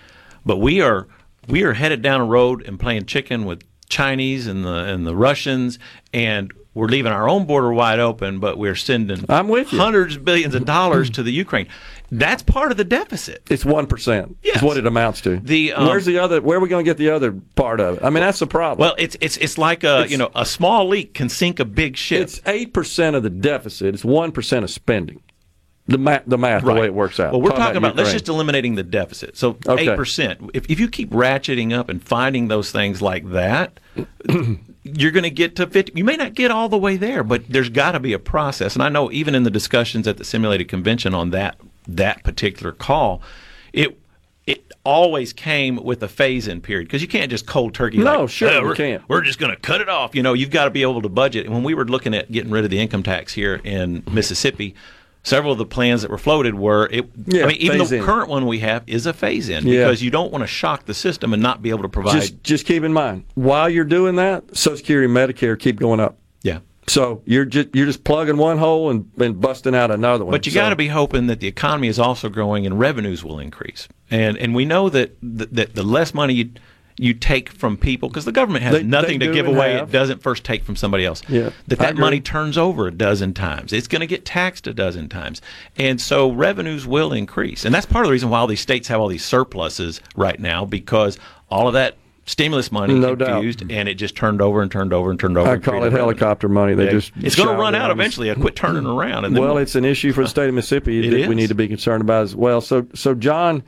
but 0.45 0.59
we 0.59 0.81
are 0.81 1.07
we 1.49 1.63
are 1.63 1.73
headed 1.73 2.03
down 2.03 2.21
a 2.21 2.25
road 2.25 2.63
and 2.67 2.79
playing 2.79 3.07
chicken 3.07 3.45
with 3.47 3.63
Chinese 3.89 4.47
and 4.47 4.65
the 4.65 4.85
and 4.85 5.07
the 5.07 5.17
Russians, 5.17 5.79
and 6.13 6.53
we're 6.75 6.87
leaving 6.87 7.11
our 7.13 7.29
own 7.29 7.47
border 7.47 7.73
wide 7.73 7.99
open, 7.99 8.39
but 8.39 8.59
we're 8.59 8.77
sending 8.77 9.25
I'm 9.29 9.49
with 9.49 9.73
you. 9.73 9.79
hundreds 9.79 10.17
of 10.17 10.25
billions 10.25 10.55
of 10.55 10.65
dollars 10.65 11.11
to 11.17 11.23
the 11.23 11.33
Ukraine. 11.33 11.67
That's 12.13 12.43
part 12.43 12.73
of 12.73 12.77
the 12.77 12.85
deficit. 12.85 13.43
It's 13.51 13.65
one 13.65 13.87
percent. 13.87 14.37
Yes. 14.43 14.57
Is 14.57 14.63
what 14.63 14.77
it 14.77 14.87
amounts 14.87 15.21
to. 15.23 15.37
The, 15.39 15.73
um, 15.75 15.87
Where's 15.87 16.07
the 16.07 16.19
other? 16.19 16.41
Where 16.41 16.59
are 16.59 16.61
we 16.61 16.69
going 16.69 16.85
to 16.85 16.89
get 16.91 16.97
the 16.97 17.11
other 17.11 17.33
part 17.55 17.79
of 17.79 17.99
it? 17.99 18.05
I 18.05 18.11
mean, 18.11 18.23
that's 18.23 18.41
the 18.41 18.47
problem. 18.49 18.85
Well, 18.85 18.97
it's 18.99 19.17
it's 19.21 19.37
it's 19.37 19.59
like 19.59 19.85
a 19.85 20.07
you 20.09 20.17
know 20.17 20.31
a 20.35 20.45
small 20.45 20.89
leak 20.89 21.15
can 21.15 21.29
sink 21.29 21.61
a 21.61 21.65
big 21.65 21.97
ship. 21.97 22.23
It's 22.23 22.41
eight 22.47 22.75
percent 22.75 23.15
of 23.15 23.23
the 23.23 23.31
deficit. 23.31 23.95
It's 23.95 24.05
one 24.05 24.33
percent 24.33 24.65
of 24.65 24.71
spending. 24.71 25.23
The 25.87 25.99
math, 25.99 26.23
the 26.27 26.39
math, 26.39 26.63
the 26.65 26.73
way 26.73 26.85
it 26.85 26.95
works 26.95 27.19
out. 27.19 27.33
Well, 27.33 27.41
we're 27.43 27.51
talking 27.51 27.77
about, 27.77 27.97
let's 27.97 28.13
just 28.13 28.29
eliminating 28.29 28.77
the 28.77 28.85
deficit. 28.85 29.37
So 29.37 29.57
Okay. 29.67 29.91
eight 29.91 29.97
percent. 29.97 30.51
If 30.55 30.71
if 30.71 30.79
you 30.79 30.89
keep 30.89 31.11
ratcheting 31.11 31.73
up 31.77 31.89
and 31.89 32.03
finding 32.03 32.49
those 32.49 32.71
things 32.71 33.03
like 33.03 33.29
that, 33.31 33.81
you're 34.85 35.11
going 35.11 35.25
to 35.25 35.31
get 35.31 35.57
to 35.57 35.67
fifty. 35.67 35.93
You 35.95 36.05
may 36.05 36.17
not 36.17 36.35
get 36.35 36.51
all 36.51 36.69
the 36.69 36.79
way 36.79 36.97
there, 36.97 37.23
but 37.25 37.43
there's 37.49 37.69
got 37.71 37.93
to 37.93 38.01
be 38.01 38.13
a 38.13 38.19
process. 38.19 38.75
And 38.75 38.83
I 38.83 38.89
know 38.89 39.11
even 39.11 39.35
in 39.35 39.43
the 39.43 39.51
discussions 39.51 40.07
at 40.07 40.17
the 40.17 40.25
simulated 40.25 40.69
convention 40.69 41.15
on 41.15 41.31
that 41.31 41.57
that 41.97 42.25
particular 42.25 42.73
call, 42.73 43.23
it. 43.73 43.97
It 44.47 44.73
always 44.85 45.33
came 45.33 45.77
with 45.77 46.03
a 46.03 46.09
phase-in 46.09 46.61
period 46.61 46.89
because 46.89 47.03
you 47.03 47.07
can't 47.07 47.31
just 47.31 47.47
cold 47.47 47.73
turkey. 47.73 47.99
No, 47.99 48.23
like, 48.23 48.31
sure, 48.31 48.51
"Oh, 48.51 48.63
we're, 48.65 48.75
can't." 48.75 49.03
We're 49.09 49.21
just 49.21 49.39
going 49.39 49.55
to 49.55 49.61
cut 49.61 49.81
it 49.81 49.89
off. 49.89 50.13
You 50.15 50.25
know, 50.25 50.33
you've 50.33 50.51
got 50.51 50.65
to 50.65 50.71
be 50.71 50.83
able 50.83 51.01
to 51.03 51.09
budget. 51.09 51.45
And 51.45 51.55
when 51.55 51.63
we 51.63 51.75
were 51.75 51.85
looking 51.85 52.15
at 52.15 52.33
getting 52.33 52.51
rid 52.51 52.65
of 52.65 52.71
the 52.71 52.81
income 52.81 53.05
tax 53.05 53.33
here 53.33 53.61
in 53.63 54.03
Mississippi, 54.11 54.75
several 55.23 55.53
of 55.53 55.59
the 55.59 55.67
plans 55.67 56.03
that 56.03 56.11
were 56.11 56.19
floated 56.19 56.55
were 56.57 56.89
it. 56.91 57.09
Yeah, 57.27 57.45
I 57.45 57.47
mean, 57.49 57.57
even 57.59 57.79
the 57.79 57.85
phase-in. 57.85 58.03
current 58.05 58.29
one 58.29 58.47
we 58.47 58.59
have 58.61 58.83
is 58.89 59.07
a 59.07 59.13
phase-in 59.13 59.67
Yeah. 59.67 59.85
because 59.85 60.03
you 60.03 60.11
don't 60.11 60.33
want 60.33 60.43
to 60.43 60.49
shock 60.49 60.87
the 60.87 60.95
system 60.95 61.33
and 61.33 61.41
not 61.43 61.63
be 61.63 61.71
able 61.71 61.83
to 61.83 61.89
provide. 61.89 62.15
Just, 62.15 62.43
just 62.43 62.67
keep 62.67 62.83
in 62.83 62.93
mind 62.93 63.25
while 63.35 63.69
you're 63.69 63.85
doing 63.85 64.17
that, 64.17 64.57
Social 64.57 64.79
Security, 64.79 65.05
and 65.05 65.15
Medicare 65.15 65.57
keep 65.57 65.79
going 65.79 66.01
up. 66.01 66.17
So 66.91 67.23
you're 67.25 67.45
just 67.45 67.69
you're 67.73 67.87
just 67.87 68.03
plugging 68.05 68.37
one 68.37 68.59
hole 68.59 68.91
and, 68.91 69.09
and 69.19 69.41
busting 69.41 69.75
out 69.75 69.91
another 69.93 70.25
one. 70.25 70.33
But 70.33 70.45
you 70.47 70.53
So- 70.53 70.61
got 70.61 70.71
to 70.71 70.77
be 70.77 70.89
hoping 70.89 71.29
that 71.29 71.39
the 71.41 71.47
economy 71.47 71.87
is 71.89 71.99
also 71.99 72.29
growing 72.29 72.67
and 72.67 72.79
revenues 72.79 73.23
will 73.23 73.39
increase. 73.39 73.87
And 74.11 74.37
and 74.37 74.55
we 74.55 74.65
know 74.65 74.89
that 74.89 75.17
that, 75.23 75.55
that 75.55 75.75
the 75.75 75.83
less 75.85 76.13
money 76.13 76.35
you 76.35 76.51
you 76.99 77.15
take 77.15 77.49
from 77.49 77.79
people 77.79 78.09
because 78.11 78.25
the 78.27 78.33
government 78.33 78.63
has 78.65 78.75
They- 78.75 78.83
nothing 78.83 79.21
they 79.21 79.29
to 79.29 79.33
give 79.33 79.47
away. 79.47 79.75
have. 79.75 79.89
It 79.89 79.93
doesn't 79.93 80.21
first 80.21 80.43
take 80.45 80.65
from 80.65 80.75
somebody 80.77 81.05
else. 81.07 81.23
Yeah, 81.29 81.51
that 81.69 81.79
that 81.79 81.97
money 81.97 82.21
turns 82.21 82.59
over 82.59 82.89
a 82.89 82.91
dozen 82.91 83.33
times. 83.35 83.73
It's 83.73 83.87
going 83.89 84.01
to 84.01 84.07
get 84.07 84.25
taxed 84.27 84.67
a 84.67 84.75
dozen 84.75 85.09
times, 85.09 85.41
and 85.79 85.99
so 86.01 86.31
revenues 86.31 86.87
will 86.89 87.13
increase. 87.13 87.65
And 87.65 87.73
that's 87.75 87.87
part 87.87 88.05
of 88.05 88.09
the 88.09 88.13
reason 88.13 88.29
why 88.31 88.41
all 88.41 88.47
these 88.49 88.61
states 88.61 88.89
have 88.89 89.01
all 89.01 89.09
these 89.09 89.25
surpluses 89.25 90.01
right 90.17 90.39
now 90.41 90.65
because 90.67 91.17
all 91.49 91.69
of 91.69 91.75
that 91.75 91.97
stimulus 92.31 92.71
money 92.71 92.95
No 92.95 93.15
doubt. 93.15 93.45
and 93.71 93.89
it 93.89 93.95
just 93.95 94.15
turned 94.17 94.41
over 94.41 94.63
and 94.63 94.71
turned 94.71 94.93
over 94.93 95.11
and 95.11 95.19
turned 95.19 95.37
over. 95.37 95.49
I 95.51 95.53
call 95.53 95.57
it 95.57 95.63
created 95.63 95.83
revenue. 95.85 95.99
helicopter 95.99 96.49
money. 96.49 96.75
They 96.75 96.85
Yeah. 96.87 96.91
just 96.93 97.13
it's 97.21 97.35
going 97.37 97.49
to 97.49 97.55
run 97.55 97.75
out 97.75 97.91
eventually. 97.91 98.31
I 98.31 98.35
quit 98.35 98.55
turning 98.57 98.87
around. 98.87 99.25
And 99.25 99.35
then 99.35 99.43
well, 99.43 99.59
it's 99.59 99.75
an 99.75 99.85
issue 99.85 100.13
for 100.13 100.23
the 100.23 100.29
state 100.29 100.49
of 100.49 100.55
Mississippi 100.55 100.99
It 101.07 101.11
that 101.23 101.29
we 101.29 101.35
need 101.35 101.49
to 101.49 101.55
be 101.55 101.67
concerned 101.69 102.03
about 102.03 102.23
as 102.23 102.37
well. 102.37 102.61
So, 102.61 102.87
so 102.95 103.15
John, 103.15 103.63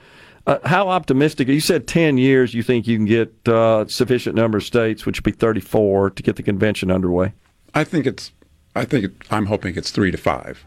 uh, 0.47 0.59
how 0.65 0.89
optimistic? 0.89 1.49
You 1.49 1.61
said 1.61 1.87
ten 1.87 2.19
years. 2.19 2.55
You 2.55 2.63
think 2.63 2.87
you 2.87 2.97
can 2.97 3.07
get 3.07 3.33
uh, 3.49 3.87
sufficient 3.89 4.35
number 4.37 4.59
of 4.59 4.65
states, 4.65 5.05
which 5.07 5.19
would 5.19 5.25
be 5.25 5.33
thirty-four, 5.33 6.11
to 6.11 6.23
get 6.23 6.37
the 6.37 6.43
convention 6.43 6.91
underway? 6.91 7.33
I 7.75 7.85
think 7.85 8.07
it's. 8.07 8.33
I 8.75 8.85
think 8.85 9.05
it, 9.05 9.13
I'm 9.31 9.47
hoping 9.47 9.77
it's 9.77 9.91
three 9.91 10.11
to 10.11 10.17
five, 10.19 10.65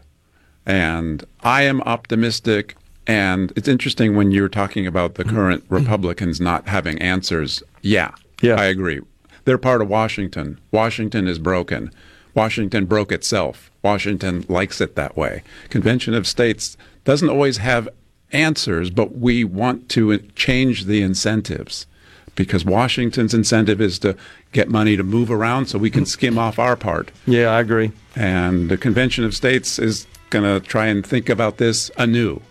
and 0.64 1.24
I 1.42 1.62
am 1.62 1.80
optimistic. 1.82 2.76
And 3.06 3.52
it's 3.54 3.68
interesting 3.68 4.16
when 4.16 4.32
you're 4.32 4.48
talking 4.48 4.86
about 4.86 5.14
the 5.14 5.24
current 5.24 5.64
mm-hmm. 5.64 5.74
Republicans 5.74 6.40
not 6.40 6.66
having 6.66 7.00
answers. 7.00 7.62
Yeah, 7.82 8.12
Yeah. 8.40 8.54
I 8.54 8.64
agree. 8.64 9.00
They're 9.44 9.58
part 9.58 9.80
of 9.80 9.88
Washington. 9.88 10.58
Washington 10.72 11.28
is 11.28 11.38
broken. 11.38 11.92
Washington 12.34 12.84
broke 12.84 13.12
itself. 13.12 13.70
Washington 13.82 14.44
likes 14.48 14.80
it 14.80 14.96
that 14.96 15.16
way. 15.16 15.42
Convention 15.70 16.14
of 16.14 16.26
States 16.26 16.76
doesn't 17.04 17.30
always 17.30 17.58
have 17.58 17.88
answers, 18.32 18.90
but 18.90 19.16
we 19.16 19.44
want 19.44 19.88
to 19.90 20.18
change 20.34 20.84
the 20.84 21.00
incentives 21.00 21.86
because 22.34 22.64
Washington's 22.64 23.32
incentive 23.32 23.80
is 23.80 23.98
to 24.00 24.16
get 24.52 24.68
money 24.68 24.96
to 24.96 25.02
move 25.02 25.30
around 25.30 25.66
so 25.66 25.78
we 25.78 25.90
can 25.90 26.02
mm-hmm. 26.02 26.08
skim 26.08 26.38
off 26.38 26.58
our 26.58 26.76
part. 26.76 27.12
Yeah, 27.26 27.48
I 27.48 27.60
agree. 27.60 27.92
And 28.16 28.68
the 28.68 28.76
Convention 28.76 29.24
of 29.24 29.34
States 29.34 29.78
is 29.78 30.06
going 30.30 30.44
to 30.44 30.66
try 30.66 30.86
and 30.86 31.06
think 31.06 31.28
about 31.28 31.58
this 31.58 31.90
anew 31.96 32.42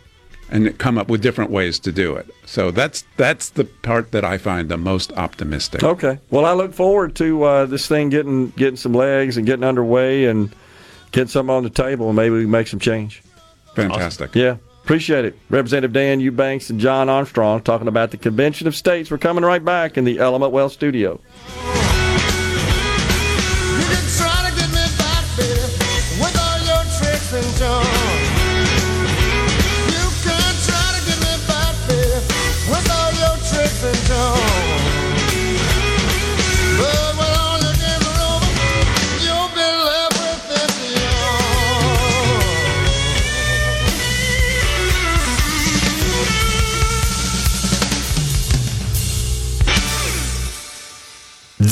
and 0.50 0.78
come 0.78 0.98
up 0.98 1.10
with 1.10 1.22
different 1.22 1.52
ways 1.52 1.80
to 1.80 1.92
do 1.92 2.16
it. 2.16 2.28
So 2.46 2.72
that's 2.72 3.04
that's 3.18 3.50
the 3.50 3.66
part 3.66 4.12
that 4.12 4.24
I 4.24 4.38
find 4.38 4.70
the 4.70 4.78
most 4.78 5.12
optimistic. 5.14 5.84
Okay. 5.84 6.20
Well, 6.30 6.46
I 6.46 6.54
look 6.54 6.74
forward 6.74 7.16
to 7.16 7.44
uh, 7.44 7.66
this 7.66 7.88
thing 7.88 8.10
getting 8.10 8.50
getting 8.52 8.78
some 8.78 8.94
legs 8.94 9.38
and 9.38 9.46
getting 9.46 9.64
underway 9.64 10.26
and 10.26 10.54
getting 11.12 11.30
something 11.30 11.54
on 11.54 11.64
the 11.64 11.70
table, 11.70 12.08
and 12.08 12.16
maybe 12.16 12.36
we 12.36 12.46
make 12.46 12.68
some 12.68 12.80
change. 12.80 13.24
Fantastic. 13.76 14.36
Yeah. 14.36 14.58
Appreciate 14.84 15.26
it. 15.26 15.38
Representative 15.50 15.94
Dan 15.94 16.20
Eubanks 16.20 16.70
and 16.70 16.80
John 16.80 17.10
Armstrong 17.10 17.62
talking 17.62 17.88
about 17.88 18.12
the 18.12 18.18
Convention 18.18 18.68
of 18.68 18.76
States. 18.76 19.10
We're 19.10 19.18
coming 19.18 19.44
right 19.44 19.64
back 19.66 19.98
in 19.98 20.04
the 20.04 20.20
Element 20.20 20.52
Wealth 20.52 20.74
studio. 20.74 21.20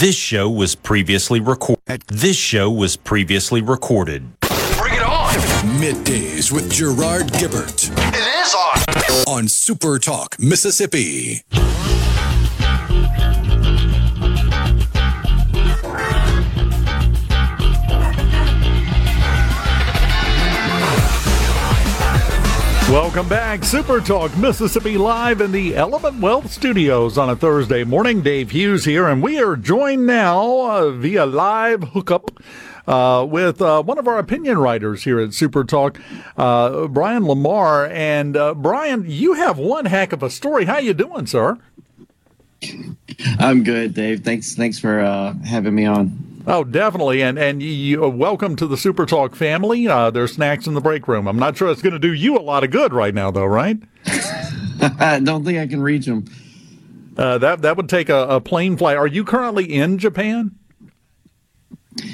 This 0.04 0.18
show 0.18 0.50
was 0.50 0.76
previously 0.76 1.40
recorded. 1.40 2.02
This 2.08 2.36
show 2.36 2.70
was 2.70 2.98
previously 2.98 3.62
recorded. 3.62 4.38
Bring 4.78 4.96
it 4.96 5.02
on! 5.02 5.34
Middays 5.80 6.52
with 6.52 6.70
Gerard 6.70 7.28
Gibert. 7.28 7.90
It 8.14 8.44
is 8.44 8.54
on! 8.54 9.34
On 9.34 9.48
Super 9.48 10.00
Talk, 10.00 10.36
Mississippi. 10.38 11.44
Welcome 22.94 23.28
back. 23.28 23.64
Super 23.64 24.00
Talk 24.00 24.38
Mississippi 24.38 25.00
live 25.00 25.42
in 25.42 25.52
the 25.52 25.76
Element 25.76 26.22
Wealth 26.22 26.52
Studios 26.52 27.18
on 27.18 27.28
a 27.28 27.36
Thursday 27.36 27.84
morning. 27.84 28.22
Dave 28.22 28.52
Hughes 28.52 28.86
here, 28.86 29.08
and 29.08 29.24
we 29.24 29.42
are 29.42 29.56
joined 29.56 30.06
now 30.06 30.70
uh, 30.70 30.92
via 30.92 31.26
live 31.26 31.82
hookup 31.86 32.30
uh, 32.86 33.26
with 33.28 33.64
uh, 33.64 33.82
one 33.82 33.98
of 33.98 34.08
our 34.08 34.20
opinion 34.20 34.60
writers 34.60 35.06
here 35.06 35.20
at 35.20 35.34
Super 35.34 35.64
Talk, 35.64 36.00
uh, 36.38 36.86
Brian 36.86 37.26
Lamar. 37.26 37.88
And 37.88 38.38
uh, 38.38 38.54
Brian, 38.54 39.06
you 39.08 39.34
have 39.34 39.58
one 39.58 39.86
heck 39.86 40.14
of 40.14 40.22
a 40.22 40.30
story. 40.30 40.66
How 40.66 40.78
you 40.78 40.94
doing, 40.94 41.26
sir? 41.26 41.58
I'm 43.40 43.64
good, 43.64 43.96
Dave. 43.96 44.24
Thanks. 44.24 44.54
Thanks 44.54 44.78
for 44.78 45.00
uh, 45.00 45.34
having 45.44 45.74
me 45.74 45.88
on. 45.88 46.33
Oh, 46.46 46.66
definitely, 46.66 47.22
and 47.24 47.40
and 47.40 47.64
you, 47.64 48.04
uh, 48.04 48.10
welcome 48.10 48.58
to 48.58 48.68
the 48.68 48.76
Super 48.76 49.06
Talk 49.06 49.34
family. 49.34 49.88
Uh, 49.88 50.10
there's 50.12 50.34
snacks 50.34 50.68
in 50.68 50.74
the 50.74 50.82
break 50.82 51.08
room. 51.08 51.26
I'm 51.26 51.40
not 51.40 51.56
sure 51.56 51.72
it's 51.72 51.82
going 51.82 51.94
to 51.94 52.00
do 52.00 52.12
you 52.12 52.38
a 52.38 52.42
lot 52.42 52.66
of 52.66 52.72
good 52.72 52.92
right 52.94 53.14
now, 53.14 53.32
though, 53.32 53.46
right? 53.46 53.78
I 55.00 55.22
don't 55.24 55.46
think 55.46 55.58
I 55.58 55.68
can 55.68 55.82
reach 55.82 56.06
them. 56.06 56.26
Uh, 57.18 57.38
that 57.38 57.62
that 57.62 57.78
would 57.78 57.88
take 57.88 58.10
a, 58.10 58.28
a 58.28 58.42
plane 58.42 58.76
flight. 58.76 58.98
Are 58.98 59.08
you 59.08 59.24
currently 59.24 59.64
in 59.74 59.98
Japan? 59.98 60.52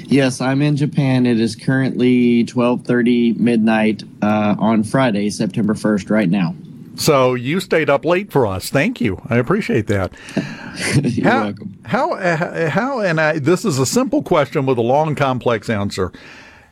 Yes, 0.04 0.40
I'm 0.40 0.62
in 0.62 0.76
Japan. 0.76 1.26
It 1.26 1.40
is 1.40 1.56
currently 1.56 2.44
12:30 2.44 3.36
midnight 3.36 4.04
uh, 4.22 4.54
on 4.60 4.84
Friday, 4.84 5.30
September 5.30 5.74
1st, 5.74 6.08
right 6.08 6.30
now. 6.30 6.54
So 6.96 7.34
you 7.34 7.60
stayed 7.60 7.88
up 7.88 8.04
late 8.04 8.32
for 8.32 8.46
us. 8.46 8.70
Thank 8.70 9.00
you. 9.00 9.22
I 9.28 9.36
appreciate 9.36 9.86
that. 9.86 10.12
You're 11.02 11.28
how, 11.28 11.44
welcome. 11.44 11.78
How, 11.84 12.12
uh, 12.14 12.70
how, 12.70 13.00
and 13.00 13.20
I, 13.20 13.38
this 13.38 13.64
is 13.64 13.78
a 13.78 13.86
simple 13.86 14.22
question 14.22 14.66
with 14.66 14.78
a 14.78 14.82
long, 14.82 15.14
complex 15.14 15.70
answer. 15.70 16.12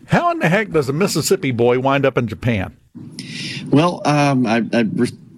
How 0.07 0.31
in 0.31 0.39
the 0.39 0.49
heck 0.49 0.71
does 0.71 0.89
a 0.89 0.93
Mississippi 0.93 1.51
boy 1.51 1.79
wind 1.81 2.07
up 2.07 2.17
in 2.19 2.27
Japan? 2.27 2.77
Well, 3.67 4.01
um, 4.07 4.47
I, 4.47 4.65
I, 4.73 4.85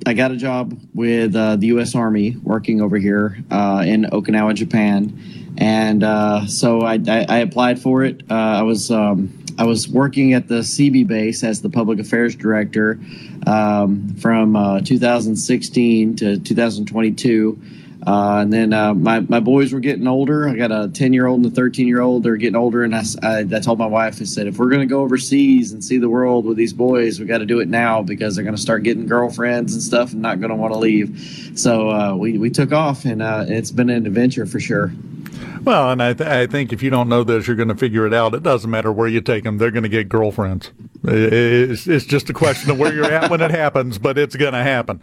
I 0.06 0.14
got 0.14 0.30
a 0.30 0.36
job 0.36 0.80
with 0.94 1.34
uh, 1.34 1.56
the 1.56 1.68
U.S. 1.68 1.94
Army 1.94 2.36
working 2.42 2.80
over 2.80 2.96
here 2.96 3.38
uh, 3.50 3.82
in 3.86 4.04
Okinawa, 4.04 4.54
Japan, 4.54 5.54
and 5.58 6.02
uh, 6.02 6.46
so 6.46 6.80
I, 6.80 6.94
I, 7.06 7.26
I 7.28 7.38
applied 7.38 7.82
for 7.82 8.04
it. 8.04 8.22
Uh, 8.30 8.34
I 8.34 8.62
was 8.62 8.90
um, 8.90 9.39
I 9.58 9.64
was 9.64 9.88
working 9.88 10.32
at 10.34 10.48
the 10.48 10.60
CB 10.60 11.06
base 11.06 11.42
as 11.44 11.62
the 11.62 11.70
public 11.70 11.98
affairs 11.98 12.34
director 12.34 12.98
um, 13.46 14.14
from 14.16 14.56
uh, 14.56 14.80
2016 14.80 16.16
to 16.16 16.38
2022. 16.38 17.60
Uh, 18.06 18.38
and 18.38 18.52
then 18.52 18.72
uh, 18.72 18.94
my, 18.94 19.20
my 19.20 19.40
boys 19.40 19.72
were 19.72 19.80
getting 19.80 20.06
older. 20.06 20.48
I 20.48 20.54
got 20.54 20.72
a 20.72 20.88
10 20.88 21.12
year 21.12 21.26
old 21.26 21.44
and 21.44 21.52
a 21.52 21.54
13 21.54 21.86
year 21.86 22.00
old. 22.00 22.22
They're 22.22 22.36
getting 22.36 22.56
older. 22.56 22.82
And 22.82 22.94
I 22.94 23.02
I 23.22 23.60
told 23.60 23.78
my 23.78 23.86
wife, 23.86 24.20
I 24.20 24.24
said, 24.24 24.46
if 24.46 24.58
we're 24.58 24.70
going 24.70 24.80
to 24.80 24.86
go 24.86 25.02
overseas 25.02 25.72
and 25.72 25.84
see 25.84 25.98
the 25.98 26.08
world 26.08 26.46
with 26.46 26.56
these 26.56 26.72
boys, 26.72 27.20
we 27.20 27.26
got 27.26 27.38
to 27.38 27.46
do 27.46 27.60
it 27.60 27.68
now 27.68 28.02
because 28.02 28.34
they're 28.34 28.44
going 28.44 28.56
to 28.56 28.62
start 28.62 28.82
getting 28.82 29.06
girlfriends 29.06 29.74
and 29.74 29.82
stuff 29.82 30.12
and 30.12 30.22
not 30.22 30.40
going 30.40 30.50
to 30.50 30.56
want 30.56 30.72
to 30.72 30.78
leave. 30.78 31.52
So 31.54 31.90
uh, 31.90 32.14
we, 32.14 32.38
we 32.38 32.50
took 32.50 32.72
off 32.72 33.04
and 33.04 33.20
uh, 33.22 33.44
it's 33.48 33.70
been 33.70 33.90
an 33.90 34.06
adventure 34.06 34.46
for 34.46 34.60
sure. 34.60 34.92
Well, 35.62 35.90
and 35.90 36.02
I, 36.02 36.14
th- 36.14 36.28
I 36.28 36.46
think 36.46 36.72
if 36.72 36.82
you 36.82 36.88
don't 36.88 37.08
know 37.08 37.22
this, 37.22 37.46
you're 37.46 37.56
going 37.56 37.68
to 37.68 37.74
figure 37.74 38.06
it 38.06 38.14
out. 38.14 38.34
It 38.34 38.42
doesn't 38.42 38.70
matter 38.70 38.90
where 38.90 39.08
you 39.08 39.20
take 39.20 39.44
them; 39.44 39.58
they're 39.58 39.70
going 39.70 39.82
to 39.82 39.90
get 39.90 40.08
girlfriends. 40.08 40.70
It's, 41.02 41.86
it's 41.86 42.04
just 42.04 42.28
a 42.28 42.32
question 42.32 42.70
of 42.70 42.78
where 42.78 42.92
you're 42.92 43.10
at 43.10 43.30
when 43.30 43.40
it 43.40 43.50
happens, 43.50 43.98
but 43.98 44.18
it's 44.18 44.36
going 44.36 44.52
to 44.52 44.62
happen. 44.62 45.00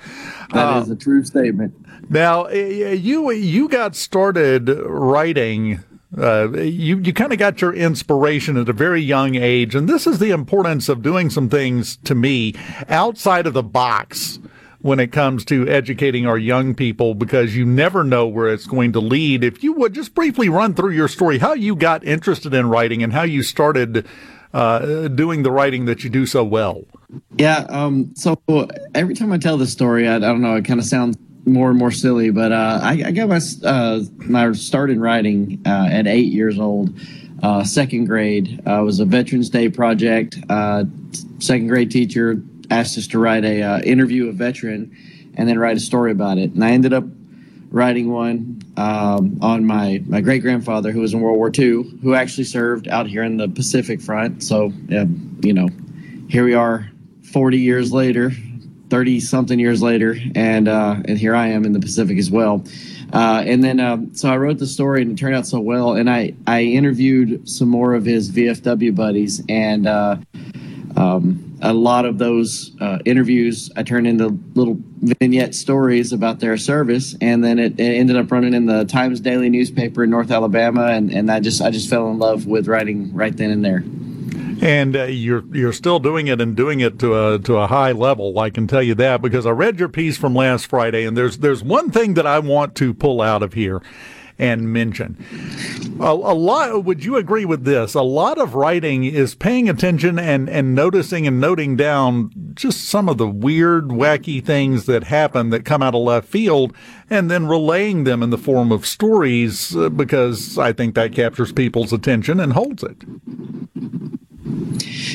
That 0.52 0.84
is 0.84 0.90
a 0.90 0.96
true 0.96 1.24
statement. 1.24 1.74
Now, 2.10 2.46
uh, 2.46 2.52
you 2.52 3.32
you 3.32 3.68
got 3.68 3.96
started 3.96 4.70
writing. 4.70 5.84
Uh, 6.18 6.52
you 6.52 7.00
you 7.00 7.14
kind 7.14 7.34
of 7.34 7.40
got 7.40 7.62
your 7.62 7.74
inspiration 7.74 8.58
at 8.58 8.70
a 8.70 8.74
very 8.74 9.02
young 9.02 9.36
age, 9.36 9.76
and 9.76 9.90
this 9.90 10.08
is 10.08 10.20
the 10.20 10.32
importance 10.32 10.88
of 10.88 11.02
doing 11.02 11.30
some 11.30 11.50
things 11.50 11.98
to 12.06 12.16
me 12.16 12.54
outside 12.88 13.48
of 13.48 13.54
the 13.54 13.64
box 13.64 14.40
when 14.80 15.00
it 15.00 15.12
comes 15.12 15.44
to 15.44 15.68
educating 15.68 16.26
our 16.26 16.38
young 16.38 16.76
people 16.76 17.16
because 17.16 17.56
you 17.56 17.66
never 17.66 18.04
know 18.04 18.28
where 18.28 18.48
it's 18.48 18.68
going 18.68 18.94
to 18.94 19.00
lead. 19.00 19.44
If 19.44 19.64
you 19.64 19.74
would 19.74 19.94
just 19.94 20.14
briefly 20.14 20.50
run 20.50 20.76
through 20.76 20.92
your 20.92 21.08
story, 21.08 21.40
how 21.40 21.54
you 21.54 21.76
got 21.76 22.04
interested 22.06 22.54
in 22.54 22.70
writing 22.70 23.02
and 23.04 23.12
how 23.12 23.24
you 23.24 23.42
started 23.42 24.06
uh, 24.54 25.08
doing 25.10 25.44
the 25.44 25.52
writing 25.52 25.86
that 25.86 26.04
you 26.04 26.10
do 26.10 26.26
so 26.26 26.44
well. 26.44 26.84
Yeah. 27.38 27.66
Um, 27.70 28.14
so 28.16 28.38
every 28.96 29.16
time 29.16 29.32
I 29.32 29.38
tell 29.38 29.58
this 29.58 29.72
story, 29.72 30.08
I, 30.08 30.16
I 30.16 30.20
don't 30.20 30.42
know, 30.42 30.56
it 30.56 30.66
kind 30.66 30.80
of 30.80 30.86
sounds 30.86 31.18
more 31.46 31.70
and 31.70 31.80
more 31.80 31.92
silly, 31.92 32.30
but 32.30 32.52
uh, 32.52 32.80
I, 32.84 33.04
I 33.06 33.12
got 33.12 33.30
my 33.30 33.40
uh, 33.64 34.02
my 34.18 34.52
start 34.52 34.90
in 34.90 35.00
writing 35.00 35.62
uh, 35.66 35.88
at 35.90 36.06
eight 36.06 36.32
years 36.32 36.60
old, 36.60 37.00
uh, 37.42 37.64
second 37.64 38.06
grade. 38.06 38.62
Uh, 38.68 38.82
was 38.84 39.00
a 39.00 39.06
Veterans 39.06 39.50
Day 39.50 39.70
project. 39.70 40.38
Uh, 40.50 40.84
second 41.40 41.68
grade 41.68 41.90
teacher 41.90 42.42
asked 42.70 42.98
us 42.98 43.08
to 43.08 43.20
write 43.20 43.46
a 43.46 43.82
interview 43.88 44.28
a 44.28 44.34
veteran, 44.34 44.96
and 45.36 45.48
then 45.48 45.58
write 45.58 45.78
a 45.78 45.80
story 45.80 46.12
about 46.12 46.38
it. 46.38 46.52
And 46.52 46.64
I 46.64 46.72
ended 46.72 46.94
up 46.94 47.06
writing 47.70 48.10
one 48.10 48.62
um, 48.78 49.38
on 49.42 49.66
my, 49.66 50.02
my 50.08 50.22
great 50.22 50.42
grandfather 50.42 50.92
who 50.92 51.02
was 51.02 51.14
in 51.14 51.20
World 51.20 51.38
War 51.38 51.52
II, 51.54 51.84
who 52.02 52.14
actually 52.14 52.46
served 52.46 52.88
out 52.88 53.08
here 53.08 53.24
in 53.24 53.38
the 53.38 53.48
Pacific 53.48 54.02
Front. 54.02 54.44
So, 54.44 54.72
you 54.90 55.54
know, 55.54 55.68
here 56.30 56.46
we 56.46 56.54
are 56.54 56.90
40 57.24 57.58
years 57.58 57.92
later, 57.92 58.32
30 58.90 59.20
something 59.20 59.60
years 59.60 59.82
later, 59.82 60.16
and, 60.36 60.68
uh, 60.68 60.98
and 61.06 61.18
here 61.18 61.36
I 61.36 61.48
am 61.48 61.66
in 61.66 61.74
the 61.74 61.80
Pacific 61.80 62.18
as 62.18 62.32
well. 62.32 62.64
Uh, 63.14 63.44
and 63.46 63.64
then, 63.64 63.80
um, 63.80 64.14
so 64.14 64.30
I 64.30 64.38
wrote 64.38 64.60
the 64.60 64.68
story 64.68 65.02
and 65.02 65.12
it 65.12 65.18
turned 65.18 65.36
out 65.36 65.46
so 65.46 65.60
well. 65.60 65.94
And 65.94 66.10
I, 66.10 66.34
I 66.46 66.64
interviewed 66.64 67.48
some 67.48 67.70
more 67.70 67.94
of 67.94 68.06
his 68.06 68.32
VFW 68.32 68.96
buddies 68.96 69.42
and, 69.48 69.88
uh, 69.88 70.18
um, 70.96 71.47
a 71.62 71.74
lot 71.74 72.06
of 72.06 72.18
those 72.18 72.72
uh, 72.80 73.00
interviews 73.06 73.72
I 73.76 73.84
turned 73.84 74.08
into 74.08 74.40
little 74.54 74.78
vignette 75.00 75.56
stories 75.56 76.14
about 76.14 76.40
their 76.40 76.58
service, 76.58 77.16
and 77.22 77.44
then 77.44 77.60
it, 77.60 77.80
it 77.80 77.96
ended 77.96 78.16
up 78.16 78.32
running 78.32 78.54
in 78.54 78.66
the 78.66 78.86
Times 78.86 79.20
Daily 79.20 79.50
newspaper 79.50 80.04
in 80.04 80.10
North 80.10 80.32
Alabama, 80.32 80.88
and, 80.88 81.12
and 81.12 81.32
I 81.32 81.40
just 81.40 81.62
I 81.62 81.72
just 81.72 81.90
fell 81.90 82.10
in 82.10 82.20
love 82.20 82.46
with 82.46 82.68
writing 82.68 83.14
right 83.14 83.36
then 83.36 83.52
and 83.52 83.66
there. 83.66 83.84
And 84.60 84.96
uh, 84.96 85.04
you're 85.04 85.44
you're 85.56 85.74
still 85.74 86.00
doing 86.00 86.28
it 86.28 86.42
and 86.42 86.56
doing 86.56 86.80
it 86.80 87.00
to 87.00 87.34
a 87.34 87.40
to 87.40 87.58
a 87.58 87.68
high 87.68 87.92
level. 87.92 88.38
I 88.40 88.50
can 88.50 88.68
tell 88.68 88.82
you 88.82 88.96
that 88.96 89.22
because 89.22 89.46
I 89.46 89.52
read 89.52 89.80
your 89.80 89.90
piece 89.90 90.18
from 90.18 90.34
last 90.34 90.68
Friday, 90.68 91.06
and 91.06 91.16
there's 91.16 91.38
there's 91.38 91.64
one 91.64 91.92
thing 91.92 92.16
that 92.16 92.26
I 92.26 92.40
want 92.40 92.76
to 92.76 92.94
pull 92.94 93.22
out 93.22 93.44
of 93.44 93.54
here 93.54 93.82
and 94.40 94.72
mention. 94.72 95.18
A, 96.00 96.04
a 96.04 96.36
lot. 96.36 96.84
Would 96.84 97.04
you 97.04 97.16
agree 97.16 97.46
with 97.46 97.64
this? 97.64 97.94
A 97.94 98.02
lot 98.02 98.38
of 98.38 98.56
writing 98.56 99.04
is 99.04 99.36
paying 99.36 99.70
attention 99.70 100.20
and 100.20 100.50
and 100.50 100.76
noticing 100.76 101.26
and 101.26 101.40
noting 101.40 101.76
down 101.76 102.32
just 102.54 102.86
some 102.86 103.10
of 103.10 103.18
the 103.18 103.28
weird, 103.28 103.90
wacky 103.90 104.44
things 104.44 104.86
that 104.86 105.06
happen 105.06 105.50
that 105.50 105.66
come 105.66 105.82
out 105.82 105.96
of 105.96 106.02
left 106.02 106.28
field, 106.28 106.74
and 107.10 107.32
then 107.32 107.48
relaying 107.48 108.04
them 108.04 108.22
in 108.22 108.30
the 108.30 108.38
form 108.38 108.72
of 108.72 108.86
stories 108.86 109.76
uh, 109.76 109.90
because 109.90 110.58
I 110.58 110.74
think 110.74 110.96
that 110.96 111.14
captures 111.14 111.52
people's 111.52 111.94
attention 111.94 112.40
and 112.40 112.54
holds 112.54 112.84
it. 112.84 112.98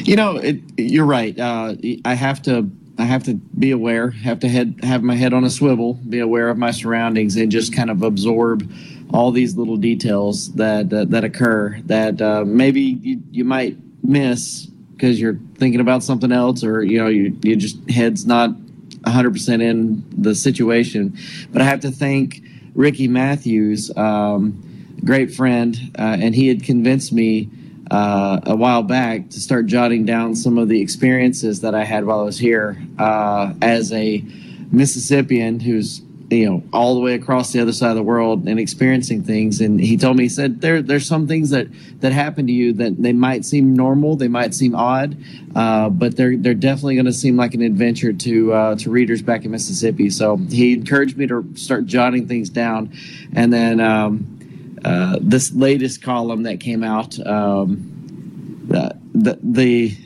You 0.05 0.17
know, 0.17 0.37
it, 0.37 0.61
you're 0.77 1.07
right. 1.07 1.39
Uh, 1.39 1.77
I 2.05 2.15
have 2.15 2.43
to 2.43 2.71
I 2.99 3.05
have 3.05 3.25
to 3.25 3.35
be 3.35 3.71
aware, 3.71 4.11
have 4.11 4.41
to 4.41 4.49
head 4.49 4.81
have 4.83 5.03
my 5.03 5.15
head 5.15 5.33
on 5.33 5.45
a 5.45 5.51
swivel, 5.51 5.95
be 5.95 6.19
aware 6.19 6.49
of 6.49 6.59
my 6.59 6.71
surroundings, 6.71 7.37
and 7.37 7.51
just 7.51 7.75
kind 7.75 7.91
of 7.91 8.03
absorb 8.03 8.71
all 9.13 9.31
these 9.31 9.57
little 9.57 9.77
details 9.77 10.53
that 10.55 10.91
that, 10.91 11.11
that 11.11 11.25
occur 11.25 11.79
that 11.87 12.21
uh, 12.21 12.45
maybe 12.45 12.81
you, 12.81 13.23
you 13.31 13.45
might 13.45 13.77
miss 14.03 14.67
because 14.93 15.21
you're 15.21 15.39
thinking 15.57 15.81
about 15.81 16.03
something 16.03 16.31
else, 16.31 16.63
or 16.63 16.83
you 16.83 16.99
know, 16.99 17.09
you 17.09 17.37
you 17.43 17.57
just 17.57 17.77
head's 17.91 18.25
not 18.25 18.51
100% 18.51 19.61
in 19.61 20.05
the 20.17 20.35
situation. 20.35 21.19
But 21.51 21.61
I 21.61 21.65
have 21.65 21.81
to 21.81 21.91
thank 21.91 22.41
Ricky 22.75 23.09
Matthews, 23.09 23.91
um, 23.97 24.97
great 25.05 25.35
friend, 25.35 25.77
uh, 25.99 26.19
and 26.21 26.35
he 26.35 26.47
had 26.47 26.63
convinced 26.63 27.13
me 27.13 27.51
uh, 27.91 28.41
a 28.45 28.55
while 28.55 28.85
back 28.85 29.29
to 29.31 29.41
start 29.41 29.67
jotting 29.67 30.05
down 30.07 30.37
some 30.37 30.57
of 30.57 30.69
the 30.69 30.81
experiences 30.81 31.61
that 31.63 31.75
I 31.75 31.85
had 31.85 32.05
while 32.05 32.21
I 32.21 32.25
was 32.25 32.39
here 32.39 32.81
uh, 32.99 33.53
as 33.61 33.93
a 33.93 34.25
Mississippian 34.71 35.61
who's 35.61 36.01
you 36.33 36.51
know 36.51 36.63
all 36.73 36.95
the 36.95 37.01
way 37.01 37.15
across 37.15 37.53
the 37.53 37.61
other 37.61 37.73
side 37.73 37.91
of 37.91 37.97
the 37.97 38.03
world 38.03 38.47
and 38.49 38.59
experiencing 38.59 39.23
things. 39.23 39.61
And 39.61 39.81
he 39.81 39.97
told 39.97 40.17
me 40.17 40.25
he 40.25 40.29
said 40.29 40.61
there 40.61 40.83
there's 40.83 41.07
some 41.07 41.27
things 41.27 41.51
that 41.51 41.69
that 42.01 42.13
happen 42.13 42.47
to 42.47 42.53
you 42.53 42.73
that 42.75 43.03
they 43.03 43.13
might 43.13 43.45
seem 43.45 43.75
normal 43.75 44.17
they 44.17 44.29
might 44.29 44.55
seem 44.55 44.75
odd 44.75 45.17
uh, 45.55 45.91
but 45.91 46.17
they're 46.17 46.37
they're 46.37 46.55
definitely 46.55 46.95
going 46.95 47.07
to 47.07 47.13
seem 47.13 47.37
like 47.37 47.55
an 47.55 47.63
adventure 47.63 48.13
to 48.13 48.53
uh, 48.53 48.75
to 48.77 48.91
readers 48.91 49.23
back 49.23 49.45
in 49.45 49.51
Mississippi. 49.51 50.09
So 50.11 50.37
he 50.37 50.73
encouraged 50.75 51.17
me 51.17 51.27
to 51.27 51.47
start 51.57 51.87
jotting 51.87 52.27
things 52.27 52.49
down. 52.49 52.93
And 53.35 53.53
then 53.53 53.81
um, 53.81 54.79
uh, 54.85 55.19
this 55.21 55.53
latest 55.53 56.03
column 56.03 56.45
that 56.45 56.61
came 56.61 56.83
out 56.83 57.19
um, 57.27 58.65
the 58.69 58.99
the, 59.15 59.39
the 59.43 59.97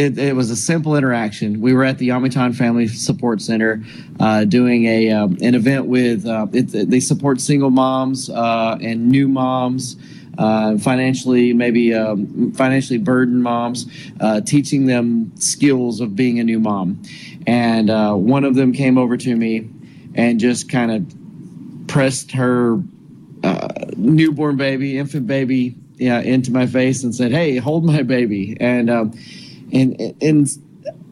it, 0.00 0.18
it 0.18 0.34
was 0.34 0.50
a 0.50 0.56
simple 0.56 0.96
interaction. 0.96 1.60
We 1.60 1.74
were 1.74 1.84
at 1.84 1.98
the 1.98 2.08
Yomitan 2.08 2.56
Family 2.56 2.88
Support 2.88 3.42
Center 3.42 3.82
uh, 4.18 4.44
doing 4.44 4.86
a 4.86 5.10
um, 5.10 5.36
an 5.42 5.54
event 5.54 5.86
with 5.86 6.26
uh, 6.26 6.46
it, 6.52 6.90
they 6.90 7.00
support 7.00 7.40
single 7.40 7.70
moms 7.70 8.30
uh, 8.30 8.78
and 8.80 9.08
new 9.08 9.28
moms. 9.28 9.96
Uh, 10.38 10.78
financially, 10.78 11.52
maybe 11.52 11.92
um, 11.92 12.50
financially 12.52 12.98
burdened 12.98 13.42
moms, 13.42 13.86
uh, 14.20 14.40
teaching 14.40 14.86
them 14.86 15.30
skills 15.36 16.00
of 16.00 16.16
being 16.16 16.40
a 16.40 16.44
new 16.44 16.58
mom. 16.58 17.02
And 17.46 17.90
uh, 17.90 18.14
one 18.14 18.44
of 18.44 18.54
them 18.54 18.72
came 18.72 18.96
over 18.96 19.18
to 19.18 19.36
me 19.36 19.68
and 20.14 20.40
just 20.40 20.70
kind 20.70 20.92
of 20.92 21.88
pressed 21.88 22.32
her 22.32 22.80
newborn 23.96 24.56
baby, 24.56 24.96
infant 24.96 25.26
baby, 25.26 25.74
yeah, 25.96 26.20
into 26.20 26.52
my 26.52 26.66
face 26.66 27.04
and 27.04 27.14
said, 27.14 27.32
"Hey, 27.32 27.58
hold 27.58 27.84
my 27.84 28.02
baby." 28.02 28.56
And 28.60 28.88
um, 28.88 29.12
and 29.72 30.14
and 30.20 30.48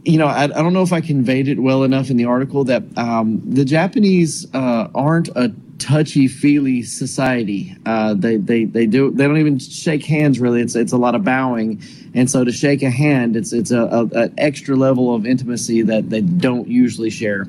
you 0.04 0.16
know, 0.16 0.26
I, 0.26 0.44
I 0.44 0.46
don't 0.48 0.72
know 0.72 0.82
if 0.82 0.92
I 0.92 1.00
conveyed 1.00 1.48
it 1.48 1.58
well 1.58 1.84
enough 1.84 2.08
in 2.10 2.16
the 2.16 2.24
article 2.24 2.64
that 2.64 2.82
um, 2.96 3.42
the 3.44 3.64
Japanese 3.64 4.46
uh, 4.54 4.88
aren't 4.94 5.28
a 5.28 5.52
touchy 5.78 6.28
feely 6.28 6.82
society. 6.82 7.76
Uh, 7.86 8.14
they 8.14 8.36
they 8.36 8.64
they 8.64 8.86
do 8.86 9.10
they 9.10 9.24
don't 9.24 9.38
even 9.38 9.58
shake 9.58 10.04
hands 10.04 10.40
really. 10.40 10.60
It's 10.60 10.74
it's 10.74 10.92
a 10.92 10.96
lot 10.96 11.14
of 11.14 11.24
bowing, 11.24 11.82
and 12.14 12.30
so 12.30 12.44
to 12.44 12.52
shake 12.52 12.82
a 12.82 12.90
hand, 12.90 13.36
it's 13.36 13.52
it's 13.52 13.70
a, 13.70 13.82
a 13.82 14.04
an 14.06 14.34
extra 14.38 14.76
level 14.76 15.14
of 15.14 15.26
intimacy 15.26 15.82
that 15.82 16.10
they 16.10 16.20
don't 16.20 16.68
usually 16.68 17.10
share. 17.10 17.46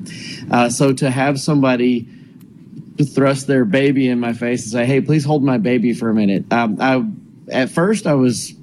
Uh, 0.50 0.68
so 0.68 0.92
to 0.92 1.10
have 1.10 1.40
somebody 1.40 2.08
thrust 3.14 3.46
their 3.46 3.64
baby 3.64 4.08
in 4.08 4.20
my 4.20 4.32
face 4.32 4.64
and 4.64 4.72
say, 4.72 4.86
"Hey, 4.86 5.00
please 5.00 5.24
hold 5.24 5.42
my 5.42 5.58
baby 5.58 5.94
for 5.94 6.10
a 6.10 6.14
minute," 6.14 6.44
um, 6.52 6.76
I 6.80 7.04
at 7.50 7.70
first 7.70 8.06
I 8.06 8.14
was 8.14 8.54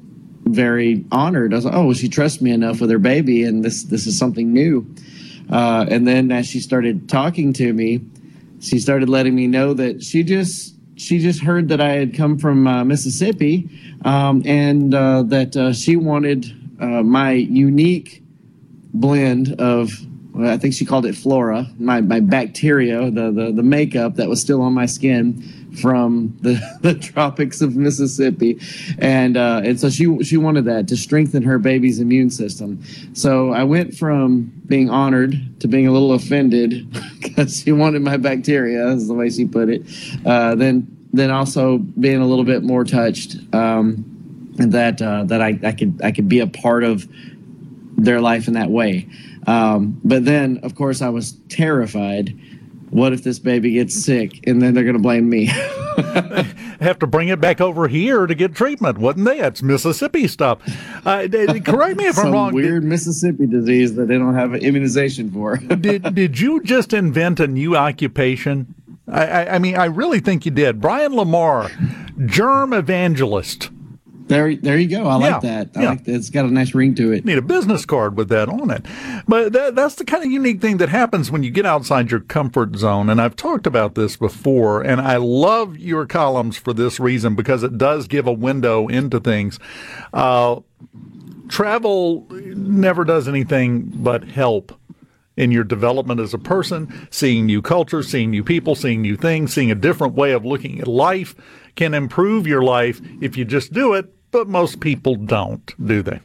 very 0.48 1.06
honored. 1.12 1.54
I 1.54 1.58
was 1.58 1.66
like, 1.66 1.74
oh, 1.74 1.94
she 1.94 2.10
trusts 2.10 2.42
me 2.42 2.52
enough 2.52 2.82
with 2.82 2.90
her 2.90 3.00
baby, 3.00 3.44
and 3.44 3.64
this 3.64 3.84
this 3.84 4.08
is 4.08 4.18
something 4.18 4.52
new. 4.54 4.86
Uh, 5.50 5.86
and 5.90 6.08
then 6.08 6.32
as 6.32 6.46
she 6.48 6.60
started 6.60 7.08
talking 7.08 7.54
to 7.54 7.74
me, 7.74 8.02
she 8.60 8.80
started 8.80 9.10
letting 9.10 9.36
me 9.36 9.48
know 9.48 9.74
that 9.74 10.04
she 10.04 10.24
just 10.24 10.76
she 10.96 11.20
just 11.20 11.42
heard 11.42 11.70
that 11.70 11.80
I 11.80 11.92
had 11.92 12.16
come 12.16 12.38
from 12.38 12.68
uh, 12.68 12.84
Mississippi, 12.84 13.70
um, 14.04 14.42
and 14.46 14.94
uh, 14.94 15.24
that 15.24 15.56
uh, 15.56 15.74
she 15.74 15.96
wanted 15.96 16.46
uh, 16.80 17.04
my 17.04 17.32
unique 17.32 18.24
blend 18.94 19.60
of. 19.60 19.92
Well, 20.34 20.52
I 20.52 20.58
think 20.60 20.76
she 20.76 20.86
called 20.86 21.08
it 21.08 21.16
flora, 21.16 21.68
my, 21.80 22.00
my 22.02 22.20
bacteria, 22.20 23.10
the, 23.10 23.32
the 23.32 23.52
the 23.52 23.64
makeup 23.64 24.18
that 24.18 24.30
was 24.30 24.40
still 24.40 24.62
on 24.62 24.72
my 24.72 24.86
skin 24.86 25.42
from 25.76 26.38
the, 26.42 26.60
the 26.82 26.96
tropics 26.96 27.62
of 27.62 27.76
Mississippi, 27.76 28.60
and 29.00 29.38
uh, 29.38 29.62
and 29.64 29.80
so 29.80 29.90
she 29.90 30.24
she 30.24 30.38
wanted 30.38 30.66
that 30.66 30.88
to 30.90 30.98
strengthen 30.98 31.44
her 31.44 31.60
baby's 31.60 32.00
immune 32.00 32.30
system. 32.30 32.82
So 33.14 33.52
I 33.52 33.64
went 33.64 33.96
from 33.96 34.52
being 34.68 34.90
honored 34.90 35.60
to 35.60 35.68
being 35.68 35.88
a 35.88 35.92
little 35.92 36.14
offended 36.14 36.92
because 37.22 37.62
she 37.62 37.72
wanted 37.72 38.02
my 38.02 38.18
bacteria, 38.18 38.88
is 38.88 39.08
the 39.08 39.14
way 39.14 39.30
she 39.30 39.46
put 39.46 39.70
it. 39.70 39.84
Uh, 40.26 40.56
then 40.56 40.88
then 41.14 41.32
also 41.32 41.78
being 41.78 42.22
a 42.22 42.26
little 42.26 42.46
bit 42.46 42.64
more 42.64 42.84
touched 42.84 43.38
um, 43.54 44.04
that 44.58 45.02
uh, 45.02 45.24
that 45.26 45.42
I, 45.42 45.60
I 45.64 45.72
could 45.72 46.02
I 46.04 46.12
could 46.12 46.30
be 46.30 46.40
a 46.40 46.48
part 46.48 46.84
of 46.84 47.08
their 47.98 48.22
life 48.22 48.48
in 48.48 48.54
that 48.54 48.70
way. 48.70 49.08
Um, 49.48 50.00
but 50.04 50.26
then, 50.26 50.60
of 50.64 50.76
course, 50.76 51.02
I 51.02 51.10
was 51.10 51.34
terrified. 51.50 52.38
What 52.90 53.14
if 53.14 53.24
this 53.24 53.40
baby 53.40 53.72
gets 53.72 53.96
sick 53.96 54.48
and 54.48 54.62
then 54.62 54.74
they're 54.74 54.84
going 54.84 54.96
to 54.96 55.02
blame 55.02 55.30
me? 55.30 55.50
Have 56.80 57.00
to 57.00 57.08
bring 57.08 57.30
it 57.30 57.42
back 57.42 57.60
over 57.60 57.88
here 57.88 58.28
to 58.28 58.36
get 58.36 58.54
treatment, 58.54 59.00
wouldn't 59.00 59.26
they? 59.26 59.40
It's 59.40 59.64
Mississippi 59.64 60.28
stuff. 60.28 60.60
Uh, 61.06 61.28
correct 61.66 61.98
me 61.98 62.06
if 62.06 62.20
I'm 62.20 62.32
wrong. 62.32 62.54
weird 62.54 62.84
Mississippi 62.84 63.48
disease 63.48 63.96
that 63.96 64.08
they 64.08 64.18
don't 64.18 64.36
have 64.36 64.54
an 64.54 64.62
immunization 64.62 65.32
for. 65.32 65.58
did 65.58 66.14
did 66.14 66.40
you 66.40 66.62
just 66.62 66.94
invent 66.94 67.40
a 67.40 67.48
new 67.48 67.76
occupation? 67.76 68.76
I, 69.08 69.26
I, 69.26 69.56
I 69.56 69.60
mean, 69.60 69.76
I 69.76 69.86
really 69.86 70.20
think 70.20 70.46
you 70.46 70.52
did. 70.52 70.80
Brian 70.80 71.16
Lamar, 71.16 71.72
germ 72.26 72.74
evangelist. 72.74 73.72
There, 74.28 74.56
there 74.56 74.78
you 74.78 74.90
go. 74.90 75.08
I 75.08 75.20
Yeah, 75.20 75.32
like 75.32 75.42
that. 75.42 75.70
I 75.76 75.84
yeah. 75.84 75.90
like 75.90 76.04
that. 76.04 76.16
It's 76.16 76.30
got 76.30 76.46
a 76.46 76.52
nice 76.52 76.76
ring 76.76 76.96
to 76.96 77.12
it. 77.12 77.24
Need 77.24 77.38
a 77.38 77.42
business 77.42 77.86
card 77.86 78.18
with 78.18 78.30
that 78.30 78.50
on 78.50 78.70
it. 78.72 78.86
But 79.28 79.54
that, 79.54 79.76
that's 79.76 79.96
the 79.96 80.06
kind 80.06 80.24
of 80.24 80.32
unique 80.32 80.62
thing 80.62 80.78
that 80.78 80.90
happens 80.90 81.32
when 81.32 81.44
you 81.44 81.52
get 81.52 81.66
outside 81.66 82.12
your 82.12 82.20
comfort 82.20 82.76
zone. 82.76 83.10
And 83.10 83.22
I've 83.22 83.36
talked 83.36 83.66
about 83.66 83.96
this 83.96 84.18
before, 84.18 84.82
and 84.82 85.00
I 85.00 85.18
love 85.18 85.78
your 85.78 86.06
columns 86.06 86.58
for 86.58 86.74
this 86.74 87.00
reason 87.00 87.36
because 87.36 87.64
it 87.64 87.78
does 87.78 88.08
give 88.08 88.28
a 88.28 88.34
window 88.34 88.88
into 88.88 89.20
things. 89.20 89.60
Uh, 90.14 90.60
travel 91.48 92.28
never 92.32 93.06
does 93.06 93.28
anything 93.28 93.84
but 93.94 94.26
help 94.26 94.78
in 95.38 95.52
your 95.52 95.64
development 95.64 96.20
as 96.20 96.34
a 96.34 96.40
person, 96.40 97.08
seeing 97.12 97.46
new 97.46 97.62
cultures, 97.62 98.10
seeing 98.10 98.32
new 98.32 98.44
people, 98.44 98.76
seeing 98.76 99.02
new 99.04 99.16
things, 99.16 99.54
seeing 99.54 99.72
a 99.72 99.76
different 99.76 100.16
way 100.16 100.32
of 100.32 100.44
looking 100.44 100.82
at 100.82 100.88
life 100.88 101.36
can 101.78 101.94
improve 101.94 102.48
your 102.48 102.64
life 102.64 103.00
if 103.22 103.38
you 103.38 103.46
just 103.46 103.72
do 103.72 103.94
it, 103.94 104.12
but 104.32 104.48
most 104.48 104.80
people 104.80 105.16
don't, 105.16 105.74
do 105.86 106.02
they? 106.02 106.20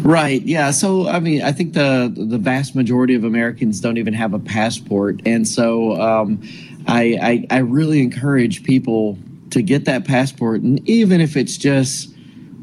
Right. 0.00 0.42
Yeah. 0.42 0.72
So 0.72 1.08
I 1.08 1.20
mean, 1.20 1.42
I 1.42 1.52
think 1.52 1.74
the 1.74 2.12
the 2.14 2.38
vast 2.38 2.74
majority 2.74 3.14
of 3.14 3.24
Americans 3.24 3.80
don't 3.80 3.96
even 3.98 4.14
have 4.14 4.34
a 4.34 4.38
passport, 4.38 5.20
and 5.24 5.46
so 5.46 6.00
um, 6.00 6.42
I, 6.86 7.46
I 7.50 7.56
I 7.56 7.58
really 7.58 8.02
encourage 8.02 8.64
people 8.64 9.18
to 9.50 9.62
get 9.62 9.84
that 9.84 10.04
passport, 10.04 10.62
and 10.62 10.86
even 10.88 11.20
if 11.20 11.36
it's 11.36 11.56
just 11.56 12.12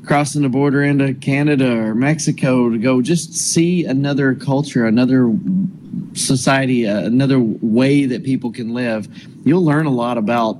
crossing 0.06 0.41
the 0.41 0.49
border 0.49 0.84
into 0.84 1.14
Canada 1.14 1.72
or 1.72 1.94
Mexico 1.94 2.69
to 2.69 2.77
go 2.77 3.02
just 3.02 3.34
see 3.34 3.86
another 3.86 4.34
culture, 4.34 4.86
another 4.86 5.31
society, 6.14 6.88
uh, 6.88 7.02
another 7.02 7.40
way 7.40 8.06
that 8.06 8.23
people 8.23 8.52
can 8.52 8.73
live, 8.73 9.07
you'll 9.45 9.64
learn 9.64 9.86
a 9.86 9.91
lot 9.91 10.18
about 10.18 10.60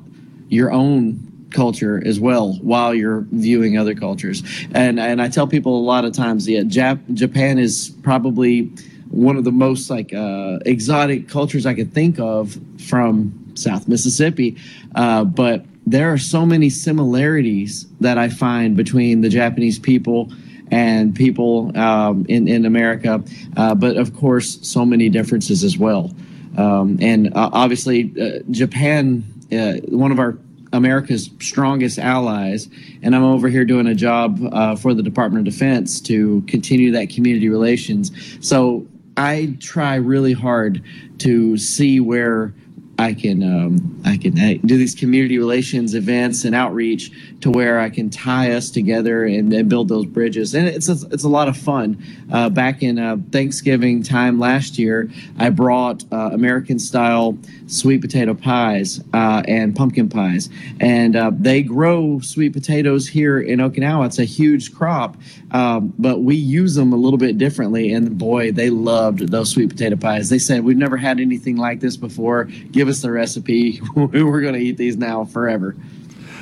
your 0.50 0.72
own 0.72 1.29
culture 1.52 2.02
as 2.06 2.20
well 2.20 2.54
while 2.62 2.94
you're 2.94 3.26
viewing 3.32 3.78
other 3.78 3.96
cultures. 3.96 4.44
And 4.74 5.00
and 5.00 5.22
I 5.22 5.30
tell 5.30 5.48
people 5.48 5.78
a 5.78 5.86
lot 5.86 6.06
of 6.06 6.14
times, 6.14 6.48
yeah, 6.48 6.62
Jap- 6.62 7.14
Japan 7.14 7.58
is 7.58 7.96
probably 8.04 8.72
one 9.10 9.38
of 9.38 9.44
the 9.44 9.52
most 9.52 9.90
like 9.90 10.14
uh, 10.14 10.60
exotic 10.66 11.28
cultures 11.28 11.66
I 11.66 11.74
could 11.74 11.94
think 11.94 12.20
of 12.20 12.58
from 12.88 13.34
South 13.56 13.88
Mississippi, 13.88 14.58
uh, 14.96 15.24
but 15.24 15.66
there 15.86 16.14
are 16.14 16.18
so 16.18 16.46
many 16.46 16.70
similarities 16.70 17.88
that 18.00 18.18
I 18.18 18.30
find 18.30 18.78
between 18.78 19.22
the 19.22 19.30
Japanese 19.30 19.80
people 19.80 20.32
and 20.72 21.16
people 21.16 21.76
um, 21.78 22.26
in 22.30 22.48
in 22.48 22.66
America, 22.66 23.24
uh, 23.58 23.74
but 23.74 23.98
of 23.98 24.16
course, 24.16 24.60
so 24.62 24.86
many 24.86 25.10
differences 25.10 25.64
as 25.64 25.78
well. 25.78 26.14
Um, 26.58 26.98
and 27.02 27.34
uh, 27.36 27.50
obviously, 27.54 28.14
uh, 28.22 28.40
Japan, 28.52 29.24
uh, 29.52 29.74
one 29.88 30.12
of 30.12 30.20
our 30.20 30.38
America's 30.72 31.30
strongest 31.40 31.98
allies, 32.00 32.70
and 33.02 33.16
I'm 33.16 33.24
over 33.24 33.50
here 33.50 33.66
doing 33.66 33.88
a 33.88 33.96
job 33.96 34.40
uh, 34.52 34.76
for 34.76 34.94
the 34.94 35.04
Department 35.04 35.48
of 35.48 35.54
Defense 35.54 36.00
to 36.02 36.42
continue 36.48 36.92
that 36.92 37.10
community 37.10 37.50
relations. 37.50 38.12
So 38.40 38.88
I 39.18 39.56
try 39.60 39.96
really 39.96 40.34
hard 40.34 40.84
to 41.20 41.58
see 41.58 42.00
where 42.00 42.54
I 43.00 43.14
can 43.14 43.42
um, 43.44 44.02
I 44.04 44.18
can 44.18 44.34
do 44.66 44.78
these 44.78 44.94
community 44.94 45.38
relations 45.38 45.96
events 45.96 46.44
and 46.44 46.54
outreach 46.54 47.12
to 47.40 47.50
where 47.50 47.80
I 47.80 47.90
can 47.90 48.10
tie 48.10 48.52
us 48.52 48.70
together 48.70 49.24
and, 49.24 49.54
and 49.54 49.70
build 49.70 49.88
those 49.88 50.06
bridges. 50.06 50.54
And 50.54 50.68
it's 50.68 50.90
a, 50.90 50.98
it's 51.10 51.24
a 51.24 51.30
lot 51.30 51.48
of 51.48 51.56
fun. 51.56 52.04
Uh, 52.30 52.50
back 52.50 52.84
in 52.84 53.00
uh, 53.00 53.16
Thanksgiving 53.32 54.04
time 54.04 54.38
last 54.38 54.78
year, 54.78 55.10
I 55.38 55.50
brought 55.50 56.04
uh, 56.12 56.32
American 56.34 56.78
style 56.78 57.38
sweet 57.68 58.02
potato 58.02 58.34
pies 58.34 59.00
uh, 59.14 59.44
and 59.48 59.74
pumpkin 59.74 60.10
pies, 60.10 60.50
and 60.82 61.16
uh, 61.16 61.32
they 61.34 61.64
grow 61.64 62.20
sweet 62.20 62.52
potatoes 62.52 63.08
here 63.08 63.40
in 63.40 63.60
Okinawa. 63.60 64.08
It's 64.08 64.20
a 64.20 64.26
huge 64.26 64.76
crop, 64.76 65.16
um, 65.52 65.94
but 65.98 66.20
we 66.20 66.36
use 66.36 66.76
them 66.76 66.92
a 66.92 66.98
little 66.98 67.18
bit 67.18 67.38
differently. 67.38 67.94
And 67.94 68.18
boy, 68.18 68.52
they 68.52 68.70
loved 68.70 69.30
those 69.30 69.52
sweet 69.52 69.70
potato 69.70 69.96
pies. 69.96 70.30
They 70.30 70.40
said 70.40 70.66
we've 70.66 70.76
never 70.76 70.98
had 70.98 71.22
anything 71.22 71.56
like 71.56 71.80
this 71.80 71.96
before. 71.96 72.44
Give 72.44 72.89
us 72.90 73.02
the 73.02 73.12
recipe. 73.12 73.82
We're 73.96 74.42
going 74.42 74.56
to 74.56 74.60
eat 74.60 74.78
these 74.78 74.98
now 74.98 75.26
forever. 75.26 75.76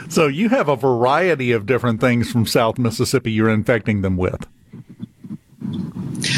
So 0.09 0.27
you 0.27 0.49
have 0.49 0.69
a 0.69 0.75
variety 0.75 1.51
of 1.51 1.65
different 1.65 1.99
things 1.99 2.31
from 2.31 2.45
South 2.45 2.77
Mississippi 2.77 3.31
you're 3.31 3.49
infecting 3.49 4.01
them 4.01 4.17
with. 4.17 4.47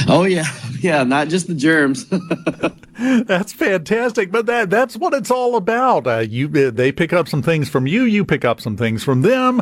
Oh 0.08 0.24
yeah, 0.24 0.46
yeah, 0.80 1.04
not 1.04 1.28
just 1.30 1.48
the 1.48 1.56
germs. 1.56 2.06
That's 3.26 3.54
fantastic, 3.54 4.32
but 4.32 4.46
that 4.48 4.70
that's 4.70 4.98
what 4.98 5.14
it's 5.14 5.32
all 5.32 5.56
about. 5.56 6.06
Uh, 6.06 6.20
you 6.20 6.48
they 6.50 6.92
pick 6.92 7.14
up 7.14 7.30
some 7.30 7.42
things 7.42 7.70
from 7.70 7.88
you, 7.88 8.04
you 8.04 8.26
pick 8.26 8.44
up 8.44 8.60
some 8.60 8.76
things 8.76 9.04
from 9.06 9.22
them, 9.22 9.62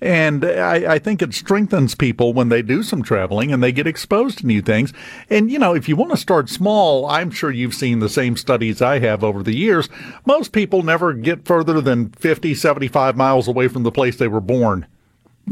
and 0.00 0.44
I, 0.44 0.94
I 0.94 0.98
think 0.98 1.20
it 1.20 1.34
strengthens 1.34 1.94
people 1.94 2.32
when 2.32 2.48
they 2.48 2.62
do 2.62 2.82
some 2.82 3.02
traveling 3.02 3.52
and 3.52 3.62
they 3.62 3.72
get 3.72 3.86
exposed 3.86 4.38
to 4.38 4.46
new 4.46 4.62
things. 4.62 4.92
And 5.28 5.50
you 5.50 5.58
know, 5.58 5.74
if 5.74 5.88
you 5.88 5.96
want 5.96 6.12
to 6.12 6.16
start 6.16 6.48
small, 6.48 7.04
I'm 7.06 7.30
sure 7.30 7.50
you've 7.50 7.74
seen 7.74 7.98
the 7.98 8.08
same 8.08 8.36
studies 8.36 8.80
I 8.80 9.00
have 9.00 9.22
over 9.22 9.42
the 9.42 9.56
years. 9.56 9.88
Most 10.24 10.52
people 10.52 10.82
never 10.82 11.12
get 11.12 11.44
further 11.44 11.80
than 11.82 12.10
50, 12.10 12.54
75 12.54 13.16
miles 13.16 13.48
away 13.48 13.68
from 13.68 13.82
the 13.82 13.92
place 13.92 14.16
they 14.16 14.28
were 14.28 14.40
born. 14.40 14.86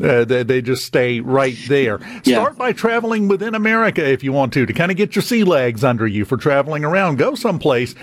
Uh, 0.03 0.25
they, 0.25 0.43
they 0.43 0.61
just 0.63 0.85
stay 0.85 1.21
right 1.21 1.57
there. 1.69 1.99
Start 2.25 2.57
by 2.59 2.73
traveling 2.73 3.29
within 3.29 3.55
America 3.55 4.05
if 4.07 4.23
you 4.23 4.33
want 4.33 4.53
to, 4.55 4.67
to 4.67 4.73
kind 4.73 4.91
of 4.91 4.97
get 4.97 5.15
your 5.15 5.23
sea 5.23 5.45
legs 5.45 5.85
under 5.85 6.07
you 6.07 6.25
for 6.25 6.37
traveling 6.37 6.85
around. 6.85 7.17
Go 7.17 7.35
someplace, 7.35 7.95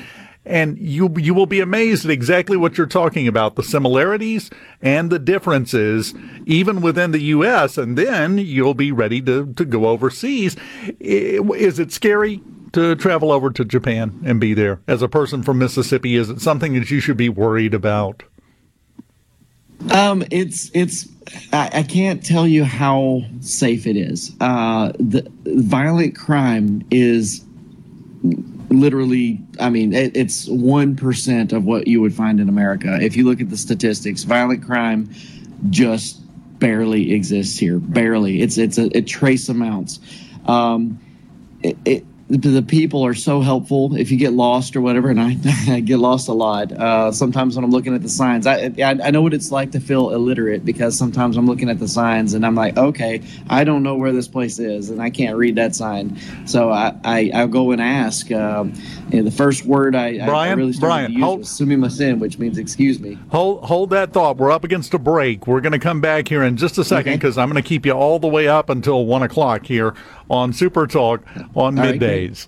and 0.45 0.77
you 0.77 1.13
you 1.17 1.33
will 1.33 1.45
be 1.45 1.59
amazed 1.59 2.03
at 2.05 2.11
exactly 2.11 2.57
what 2.57 2.77
you're 2.77 2.87
talking 2.87 3.27
about, 3.27 3.55
the 3.55 3.63
similarities 3.63 4.49
and 4.81 5.09
the 5.09 5.19
differences, 5.19 6.13
even 6.45 6.81
within 6.81 7.11
the 7.11 7.21
U.S. 7.21 7.77
And 7.77 7.97
then 7.97 8.37
you'll 8.37 8.73
be 8.73 8.91
ready 8.91 9.21
to 9.21 9.53
to 9.53 9.65
go 9.65 9.85
overseas. 9.87 10.55
Is 10.99 11.79
it 11.79 11.91
scary? 11.91 12.41
To 12.73 12.95
travel 12.95 13.31
over 13.31 13.51
to 13.51 13.63
Japan 13.63 14.19
and 14.25 14.39
be 14.39 14.55
there 14.55 14.81
as 14.87 15.03
a 15.03 15.07
person 15.07 15.43
from 15.43 15.59
Mississippi, 15.59 16.15
is 16.15 16.31
it 16.31 16.41
something 16.41 16.73
that 16.73 16.89
you 16.89 16.99
should 16.99 17.17
be 17.17 17.29
worried 17.29 17.75
about? 17.75 18.23
Um, 19.91 20.23
it's 20.31 20.71
it's 20.73 21.07
I, 21.51 21.69
I 21.73 21.83
can't 21.83 22.23
tell 22.25 22.47
you 22.47 22.63
how 22.63 23.23
safe 23.41 23.87
it 23.87 23.97
is. 23.97 24.35
Uh, 24.39 24.91
the 24.99 25.29
violent 25.45 26.15
crime 26.15 26.85
is 26.91 27.43
literally 28.69 29.39
i 29.59 29.69
mean 29.69 29.93
it, 29.93 30.17
it's 30.17 30.49
1% 30.49 31.53
of 31.53 31.63
what 31.65 31.85
you 31.85 32.01
would 32.01 32.13
find 32.13 32.39
in 32.39 32.49
america. 32.49 32.97
If 33.01 33.15
you 33.15 33.25
look 33.25 33.39
at 33.41 33.49
the 33.49 33.57
statistics 33.57 34.23
violent 34.23 34.65
crime 34.65 35.13
just 35.69 36.23
barely 36.59 37.13
exists 37.13 37.59
here 37.59 37.77
barely. 37.77 38.41
It's 38.41 38.57
it's 38.57 38.77
a, 38.77 38.95
it 38.97 39.05
trace 39.05 39.49
amounts. 39.49 39.99
Um, 40.45 40.99
it, 41.61 41.77
it, 41.83 42.05
the, 42.29 42.37
the 42.37 42.61
people 42.61 43.05
are 43.05 43.13
so 43.13 43.41
helpful 43.41 43.95
if 43.95 44.09
you 44.09 44.17
get 44.17 44.33
lost 44.33 44.75
or 44.75 44.81
whatever 44.81 45.09
and 45.09 45.19
i, 45.19 45.35
I 45.67 45.79
get 45.81 45.97
lost 45.97 46.27
a 46.27 46.33
lot 46.33 46.71
uh, 46.71 47.11
sometimes 47.11 47.55
when 47.55 47.65
i'm 47.65 47.71
looking 47.71 47.93
at 47.93 48.01
the 48.01 48.09
signs 48.09 48.47
I, 48.47 48.71
I 48.79 48.97
i 49.03 49.11
know 49.11 49.21
what 49.21 49.33
it's 49.33 49.51
like 49.51 49.71
to 49.71 49.79
feel 49.79 50.11
illiterate 50.11 50.63
because 50.65 50.97
sometimes 50.97 51.37
i'm 51.37 51.45
looking 51.45 51.69
at 51.69 51.79
the 51.79 51.87
signs 51.87 52.33
and 52.33 52.45
i'm 52.45 52.55
like 52.55 52.77
okay 52.77 53.21
i 53.49 53.63
don't 53.63 53.83
know 53.83 53.95
where 53.95 54.11
this 54.11 54.27
place 54.27 54.57
is 54.59 54.89
and 54.89 55.01
i 55.01 55.09
can't 55.09 55.35
read 55.35 55.55
that 55.55 55.75
sign 55.75 56.17
so 56.45 56.71
i, 56.71 56.95
I 57.03 57.31
i'll 57.33 57.47
go 57.47 57.71
and 57.71 57.81
ask 57.81 58.31
um, 58.31 58.73
and 59.11 59.27
the 59.27 59.31
first 59.31 59.65
word 59.65 59.95
i, 59.95 60.23
I 60.23 60.25
Brian, 60.25 60.57
really 60.57 60.73
started 60.73 60.87
Brian, 60.93 61.11
to 61.11 61.13
use 61.13 61.23
hold- 61.23 61.39
was 61.39 61.49
sumimasen 61.49 62.19
which 62.19 62.39
means 62.39 62.57
excuse 62.57 62.99
me 62.99 63.17
Hold 63.29 63.65
hold 63.65 63.89
that 63.91 64.13
thought. 64.13 64.37
We're 64.37 64.51
up 64.51 64.63
against 64.63 64.93
a 64.93 64.99
break. 64.99 65.47
We're 65.47 65.61
going 65.61 65.71
to 65.73 65.79
come 65.79 66.01
back 66.01 66.27
here 66.27 66.43
in 66.43 66.55
just 66.57 66.77
a 66.77 66.83
second 66.83 67.13
because 67.13 67.37
I'm 67.37 67.49
going 67.49 67.61
to 67.61 67.67
keep 67.67 67.85
you 67.85 67.93
all 67.93 68.19
the 68.19 68.27
way 68.27 68.47
up 68.47 68.69
until 68.69 69.05
one 69.05 69.23
o'clock 69.23 69.65
here 69.65 69.95
on 70.29 70.53
Super 70.53 70.87
Talk 70.87 71.23
on 71.55 71.77
All 71.77 71.85
right, 71.85 71.99
great. 71.99 72.31
middays. 72.31 72.47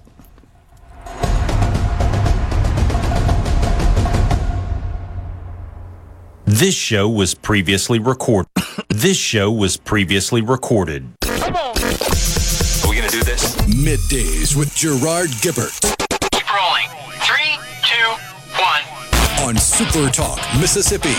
This 6.45 6.75
show 6.75 7.09
was 7.09 7.33
previously 7.33 7.99
recorded. 7.99 8.49
this 8.89 9.17
show 9.17 9.51
was 9.51 9.77
previously 9.77 10.41
recorded. 10.41 11.07
Come 11.21 11.55
on. 11.55 11.75
Are 11.77 12.89
we 12.89 12.95
going 12.95 13.09
to 13.09 13.17
do 13.17 13.23
this? 13.23 13.55
Middays 13.65 14.55
with 14.55 14.73
Gerard 14.75 15.29
Gibert. 15.41 15.73
Keep 16.31 16.53
rolling. 16.53 16.87
Three, 17.25 17.57
two, 17.83 18.09
one. 18.61 19.47
On 19.47 19.57
Super 19.57 20.09
Talk, 20.09 20.39
Mississippi. 20.59 21.15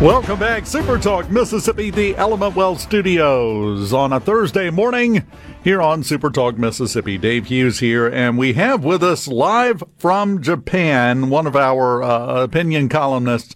Welcome 0.00 0.38
back, 0.38 0.64
Super 0.64 0.96
Talk 0.96 1.28
Mississippi, 1.28 1.90
the 1.90 2.16
Element 2.16 2.56
Wealth 2.56 2.80
Studios 2.80 3.92
on 3.92 4.14
a 4.14 4.18
Thursday 4.18 4.70
morning 4.70 5.26
here 5.62 5.82
on 5.82 6.02
Super 6.02 6.30
Talk 6.30 6.56
Mississippi. 6.56 7.18
Dave 7.18 7.48
Hughes 7.48 7.80
here, 7.80 8.08
and 8.08 8.38
we 8.38 8.54
have 8.54 8.82
with 8.82 9.04
us 9.04 9.28
live 9.28 9.84
from 9.98 10.40
Japan 10.40 11.28
one 11.28 11.46
of 11.46 11.54
our 11.54 12.02
uh, 12.02 12.44
opinion 12.44 12.88
columnists 12.88 13.54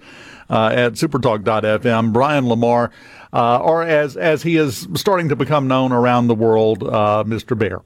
uh, 0.51 0.67
at 0.67 0.93
supertalk.fm, 0.93 2.13
Brian 2.13 2.47
Lamar, 2.47 2.91
uh, 3.33 3.59
or 3.61 3.83
as 3.83 4.15
as 4.15 4.43
he 4.43 4.59
is 4.59 4.87
starting 4.97 5.31
to 5.31 5.37
become 5.37 5.67
known 5.67 5.93
around 5.93 6.27
the 6.27 6.35
world, 6.35 6.83
uh, 6.83 7.25
Mr. 7.27 7.59
Bear. 7.59 7.81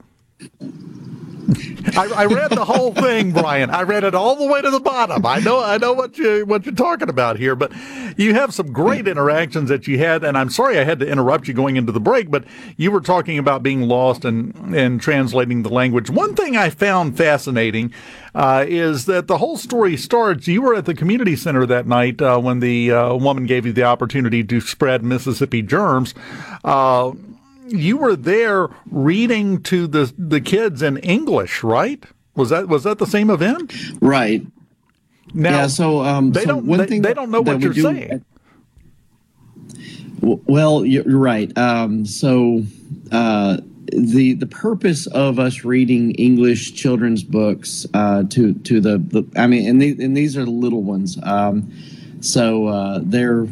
I, 1.97 2.11
I 2.15 2.25
read 2.25 2.51
the 2.51 2.65
whole 2.65 2.93
thing, 2.93 3.31
Brian. 3.31 3.69
I 3.69 3.81
read 3.81 4.03
it 4.03 4.13
all 4.13 4.35
the 4.35 4.45
way 4.45 4.61
to 4.61 4.69
the 4.69 4.79
bottom. 4.79 5.25
I 5.25 5.39
know, 5.39 5.63
I 5.63 5.77
know 5.77 5.93
what 5.93 6.17
you 6.17 6.45
what 6.45 6.65
you're 6.65 6.75
talking 6.75 7.09
about 7.09 7.37
here. 7.37 7.55
But 7.55 7.71
you 8.17 8.33
have 8.33 8.53
some 8.53 8.71
great 8.71 9.07
interactions 9.07 9.69
that 9.69 9.87
you 9.87 9.97
had, 9.97 10.23
and 10.23 10.37
I'm 10.37 10.49
sorry 10.49 10.77
I 10.77 10.83
had 10.83 10.99
to 10.99 11.07
interrupt 11.07 11.47
you 11.47 11.53
going 11.53 11.77
into 11.77 11.91
the 11.91 11.99
break. 11.99 12.29
But 12.29 12.45
you 12.77 12.91
were 12.91 13.01
talking 13.01 13.37
about 13.37 13.63
being 13.63 13.81
lost 13.81 14.25
and 14.25 14.53
and 14.75 15.01
translating 15.01 15.63
the 15.63 15.69
language. 15.69 16.09
One 16.09 16.35
thing 16.35 16.55
I 16.55 16.69
found 16.69 17.17
fascinating 17.17 17.93
uh, 18.35 18.65
is 18.67 19.05
that 19.05 19.27
the 19.27 19.37
whole 19.37 19.57
story 19.57 19.97
starts. 19.97 20.47
You 20.47 20.61
were 20.61 20.75
at 20.75 20.85
the 20.85 20.93
community 20.93 21.35
center 21.35 21.65
that 21.65 21.87
night 21.87 22.21
uh, 22.21 22.39
when 22.39 22.59
the 22.59 22.91
uh, 22.91 23.15
woman 23.15 23.45
gave 23.45 23.65
you 23.65 23.73
the 23.73 23.83
opportunity 23.83 24.43
to 24.43 24.61
spread 24.61 25.03
Mississippi 25.03 25.61
germs. 25.61 26.13
You 27.69 27.97
were 27.97 28.15
there 28.15 28.67
reading 28.89 29.61
to 29.63 29.87
the 29.87 30.13
the 30.17 30.41
kids 30.41 30.81
in 30.81 30.97
English, 30.97 31.63
right? 31.63 32.03
Was 32.35 32.49
that 32.49 32.67
was 32.67 32.83
that 32.83 32.97
the 32.97 33.05
same 33.05 33.29
event? 33.29 33.73
Right. 34.01 34.45
Now, 35.33 35.49
yeah. 35.49 35.67
So 35.67 36.01
um, 36.01 36.31
they 36.31 36.41
so 36.41 36.47
don't 36.47 36.65
one 36.65 36.79
they, 36.79 36.87
thing 36.87 37.01
they 37.01 37.13
don't 37.13 37.31
know 37.31 37.41
what 37.41 37.61
you're 37.61 37.73
do- 37.73 37.81
saying. 37.81 38.25
Well, 40.21 40.85
you're 40.85 41.07
you're 41.07 41.19
right. 41.19 41.55
Um, 41.57 42.05
so 42.05 42.63
uh, 43.11 43.57
the 43.91 44.33
the 44.33 44.47
purpose 44.47 45.07
of 45.07 45.39
us 45.39 45.63
reading 45.63 46.11
English 46.11 46.73
children's 46.73 47.23
books 47.23 47.85
uh, 47.93 48.23
to 48.29 48.53
to 48.53 48.81
the, 48.81 48.97
the 48.97 49.23
I 49.35 49.47
mean, 49.47 49.67
and, 49.67 49.81
the, 49.81 50.03
and 50.03 50.15
these 50.15 50.37
are 50.37 50.45
the 50.45 50.51
little 50.51 50.83
ones. 50.83 51.17
Um, 51.23 51.71
so 52.21 52.67
uh, 52.67 52.99
they're 53.03 53.47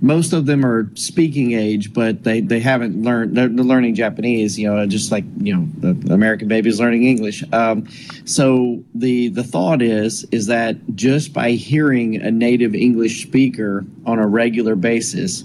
most 0.00 0.32
of 0.32 0.46
them 0.46 0.64
are 0.64 0.90
speaking 0.94 1.52
age, 1.52 1.92
but 1.92 2.22
they, 2.22 2.40
they 2.40 2.60
haven't 2.60 3.02
learned. 3.02 3.36
They're, 3.36 3.48
learning 3.48 3.94
Japanese, 3.94 4.58
you 4.58 4.72
know, 4.72 4.86
just 4.86 5.10
like 5.10 5.24
you 5.38 5.56
know, 5.56 5.68
the 5.92 6.14
American 6.14 6.48
baby's 6.48 6.78
learning 6.78 7.04
English. 7.04 7.42
Um, 7.52 7.88
so 8.24 8.84
the 8.94 9.28
the 9.28 9.42
thought 9.42 9.82
is 9.82 10.24
is 10.30 10.46
that 10.46 10.76
just 10.94 11.32
by 11.32 11.52
hearing 11.52 12.16
a 12.16 12.30
native 12.30 12.74
English 12.74 13.22
speaker 13.22 13.84
on 14.04 14.18
a 14.18 14.26
regular 14.26 14.76
basis, 14.76 15.44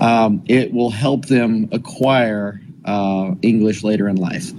um, 0.00 0.42
it 0.46 0.72
will 0.72 0.90
help 0.90 1.26
them 1.26 1.68
acquire 1.72 2.60
uh, 2.84 3.34
English 3.42 3.82
later 3.82 4.08
in 4.08 4.16
life, 4.16 4.52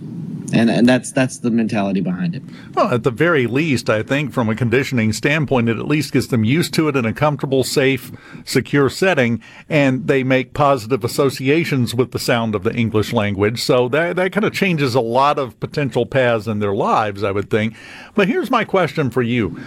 and 0.54 0.70
and 0.70 0.88
that's 0.88 1.12
that's 1.12 1.40
the 1.40 1.52
mentality 1.52 2.02
behind 2.02 2.36
it. 2.36 2.44
Well, 2.74 2.94
at 2.94 3.04
the 3.04 3.12
very 3.12 3.48
least, 3.48 3.90
I 3.90 4.04
think 4.04 4.34
from 4.34 4.50
a 4.50 4.56
conditioning 4.56 5.14
standpoint, 5.14 5.70
it 5.70 5.78
at 5.78 5.88
least 5.88 6.14
gets 6.14 6.28
them 6.28 6.44
used 6.44 6.74
to 6.76 6.88
it 6.88 6.96
in 6.96 7.06
a 7.06 7.14
comfortable, 7.14 7.64
safe, 7.64 8.12
secure 8.46 8.90
setting, 8.90 9.42
and 9.68 10.08
they 10.08 10.24
make 10.24 10.54
positive 10.54 11.04
associations 11.04 11.94
with 11.94 12.12
the 12.12 12.20
sound 12.20 12.56
of 12.56 12.64
the 12.64 12.74
English 12.74 13.14
language. 13.14 13.62
So 13.62 13.88
that 13.90 14.16
that 14.16 14.32
kind 14.32 14.46
of 14.46 14.54
changes 14.54 14.96
a 14.96 15.02
lot 15.02 15.40
of 15.40 15.60
potential 15.60 16.06
paths 16.06 16.48
in 16.48 16.60
their 16.60 16.74
lives, 16.74 17.24
I 17.24 17.32
would 17.32 17.50
think. 17.50 17.76
But 18.16 18.28
here's 18.28 18.52
my 18.52 18.66
question 18.66 19.10
for 19.10 19.22
you. 19.22 19.60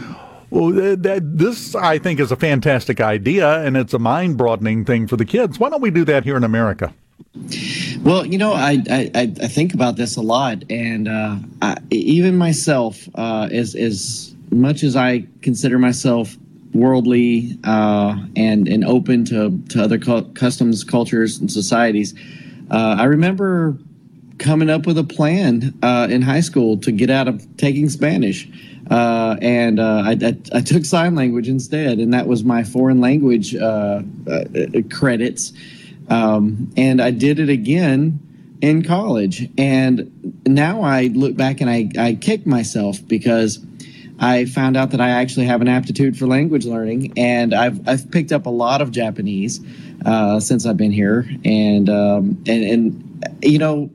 Well, 0.51 0.71
th- 0.71 0.99
that, 0.99 1.39
this, 1.39 1.75
I 1.75 1.97
think, 1.99 2.21
is 2.21 2.31
a 2.31 2.37
fantastic 2.37 3.01
idea, 3.01 3.63
and 3.63 3.75
it's 3.75 3.95
a 3.95 3.99
mind 3.99 4.37
broadening 4.37 4.85
thing 4.85 5.07
for 5.07 5.17
the 5.17 5.25
kids. 5.25 5.59
Why 5.59 5.71
don't 5.71 5.81
we 5.81 5.91
do 5.91 6.05
that 6.05 6.25
here 6.25 6.37
in 6.37 6.45
America? 6.45 6.93
Well, 8.03 8.27
you 8.27 8.39
know, 8.39 8.53
I 8.53 8.83
I, 8.91 9.11
I 9.15 9.49
think 9.49 9.75
about 9.75 9.97
this 9.97 10.17
a 10.17 10.23
lot, 10.23 10.65
and 10.71 11.09
uh, 11.09 11.37
I, 11.61 11.77
even 11.91 12.37
myself, 12.37 13.09
uh, 13.15 13.49
as 13.51 13.75
as 13.75 14.35
much 14.51 14.83
as 14.83 14.97
I 14.97 15.27
consider 15.41 15.79
myself 15.79 16.37
worldly 16.75 17.59
uh, 17.65 18.17
and 18.37 18.69
and 18.69 18.85
open 18.85 19.25
to 19.27 19.59
to 19.71 19.83
other 19.83 19.99
cu- 19.99 20.33
customs, 20.33 20.85
cultures, 20.85 21.39
and 21.39 21.51
societies, 21.51 22.15
uh, 22.71 22.97
I 22.99 23.05
remember 23.05 23.77
coming 24.39 24.69
up 24.69 24.87
with 24.87 24.99
a 24.99 25.05
plan 25.05 25.73
uh, 25.83 26.09
in 26.11 26.23
high 26.23 26.41
school 26.41 26.77
to 26.79 26.91
get 26.91 27.11
out 27.11 27.29
of 27.29 27.47
taking 27.57 27.89
Spanish. 27.89 28.49
Uh, 28.91 29.37
and 29.41 29.79
uh, 29.79 30.03
I, 30.05 30.11
I, 30.21 30.37
I 30.59 30.61
took 30.61 30.85
sign 30.85 31.15
language 31.15 31.49
instead, 31.49 31.99
and 31.99 32.13
that 32.13 32.27
was 32.27 32.43
my 32.43 32.65
foreign 32.65 33.01
language 33.01 33.55
uh, 33.55 34.03
uh, 34.29 34.45
credits. 34.91 35.53
Um, 36.13 36.71
and 36.77 37.01
I 37.01 37.11
did 37.11 37.39
it 37.39 37.49
again 37.49 38.21
in 38.61 38.83
college. 38.83 39.49
And 39.57 40.43
now 40.47 40.83
I 40.83 41.05
look 41.07 41.37
back 41.37 41.61
and 41.61 41.71
I, 41.71 41.91
I 41.99 42.15
kick 42.15 42.47
myself 42.47 42.99
because 43.09 43.65
I 44.21 44.45
found 44.45 44.77
out 44.77 44.91
that 44.91 45.01
I 45.01 45.09
actually 45.09 45.47
have 45.47 45.63
an 45.63 45.69
aptitude 45.69 46.17
for 46.17 46.27
language 46.27 46.65
learning, 46.65 47.15
and 47.17 47.53
I've 47.53 47.89
I've 47.89 48.09
picked 48.11 48.31
up 48.31 48.47
a 48.47 48.51
lot 48.51 48.81
of 48.81 48.93
Japanese 48.93 49.61
uh, 50.07 50.39
since 50.39 50.65
I've 50.65 50.77
been 50.77 50.93
here, 50.93 51.29
and 51.45 51.91
um, 51.91 52.45
and 52.47 52.63
and 52.63 53.25
you 53.43 53.59
know, 53.59 53.91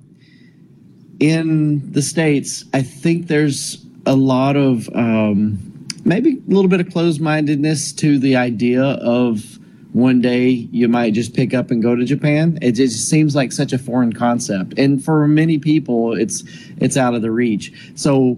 in 1.21 1.93
the 1.93 2.01
states, 2.01 2.65
I 2.73 2.81
think 2.81 3.27
there's 3.27 3.85
a 4.05 4.17
lot 4.17 4.57
of 4.57 4.89
um, 4.93 5.87
maybe 6.03 6.41
a 6.45 6.51
little 6.53 6.69
bit 6.69 6.81
of 6.81 6.91
closed 6.91 7.21
mindedness 7.21 7.93
to 7.93 8.19
the 8.19 8.35
idea 8.35 8.83
of 8.83 9.56
one 9.97 10.21
day 10.21 10.49
you 10.49 10.87
might 10.87 11.13
just 11.13 11.33
pick 11.33 11.53
up 11.53 11.71
and 11.71 11.81
go 11.81 11.95
to 11.95 12.05
Japan. 12.05 12.59
It 12.61 12.73
just 12.73 13.09
seems 13.09 13.35
like 13.35 13.51
such 13.51 13.73
a 13.73 13.77
foreign 13.77 14.13
concept, 14.13 14.77
and 14.77 15.03
for 15.03 15.27
many 15.27 15.57
people, 15.57 16.13
it's 16.13 16.43
it's 16.77 16.97
out 16.97 17.15
of 17.15 17.21
the 17.21 17.31
reach. 17.31 17.73
So 17.95 18.37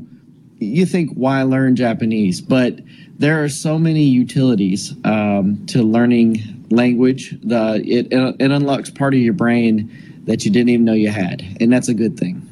you 0.60 0.86
think 0.86 1.12
why 1.14 1.44
learn 1.44 1.76
Japanese? 1.76 2.42
But 2.42 2.80
there 3.18 3.44
are 3.44 3.50
so 3.50 3.78
many 3.78 4.04
utilities 4.04 4.94
um, 5.04 5.66
to 5.68 5.84
learning 5.84 6.66
language. 6.70 7.38
The 7.42 7.82
it 7.86 8.08
it 8.12 8.52
unlocks 8.52 8.90
part 8.90 9.14
of 9.14 9.20
your 9.20 9.34
brain 9.34 9.92
that 10.26 10.46
you 10.46 10.52
didn't 10.52 10.70
even 10.70 10.86
know 10.86 10.94
you 10.94 11.10
had, 11.10 11.44
and 11.60 11.72
that's 11.72 11.90
a 11.90 11.94
good 11.94 12.18
thing. 12.18 12.46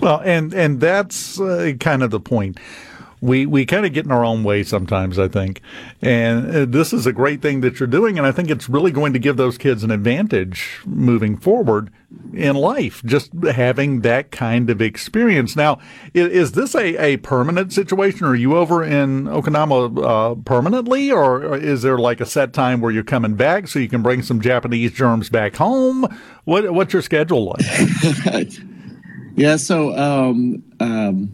Well, 0.00 0.22
and 0.24 0.54
and 0.54 0.80
that's 0.80 1.38
uh, 1.38 1.72
kind 1.80 2.02
of 2.02 2.10
the 2.10 2.20
point. 2.20 2.58
We 3.20 3.46
we 3.46 3.66
kind 3.66 3.84
of 3.84 3.92
get 3.92 4.04
in 4.04 4.12
our 4.12 4.24
own 4.24 4.44
way 4.44 4.62
sometimes, 4.62 5.18
I 5.18 5.28
think, 5.28 5.60
and 6.00 6.54
uh, 6.54 6.64
this 6.66 6.92
is 6.92 7.06
a 7.06 7.12
great 7.12 7.42
thing 7.42 7.60
that 7.62 7.80
you're 7.80 7.86
doing, 7.86 8.18
and 8.18 8.26
I 8.26 8.32
think 8.32 8.50
it's 8.50 8.68
really 8.68 8.90
going 8.90 9.12
to 9.12 9.18
give 9.18 9.36
those 9.36 9.58
kids 9.58 9.82
an 9.82 9.90
advantage 9.90 10.80
moving 10.86 11.36
forward 11.36 11.90
in 12.32 12.56
life, 12.56 13.02
just 13.04 13.32
having 13.52 14.00
that 14.00 14.30
kind 14.30 14.70
of 14.70 14.80
experience. 14.80 15.56
Now, 15.56 15.78
is, 16.14 16.28
is 16.28 16.52
this 16.52 16.74
a, 16.74 16.96
a 16.96 17.16
permanent 17.18 17.72
situation? 17.72 18.26
Are 18.26 18.34
you 18.34 18.56
over 18.56 18.82
in 18.82 19.24
Okinawa 19.24 20.04
uh, 20.04 20.34
permanently, 20.42 21.10
or, 21.10 21.56
is 21.56 21.82
there 21.82 21.98
like 21.98 22.20
a 22.20 22.26
set 22.26 22.52
time 22.52 22.80
where 22.80 22.92
you're 22.92 23.02
coming 23.02 23.34
back 23.34 23.68
so 23.68 23.78
you 23.78 23.88
can 23.88 24.02
bring 24.02 24.22
some 24.22 24.40
Japanese 24.40 24.92
germs 24.92 25.28
back 25.28 25.56
home? 25.56 26.06
What 26.44 26.72
what's 26.72 26.92
your 26.92 27.02
schedule 27.02 27.54
like? 27.56 28.52
Yeah, 29.38 29.54
so 29.54 29.96
um, 29.96 30.64
um, 30.80 31.30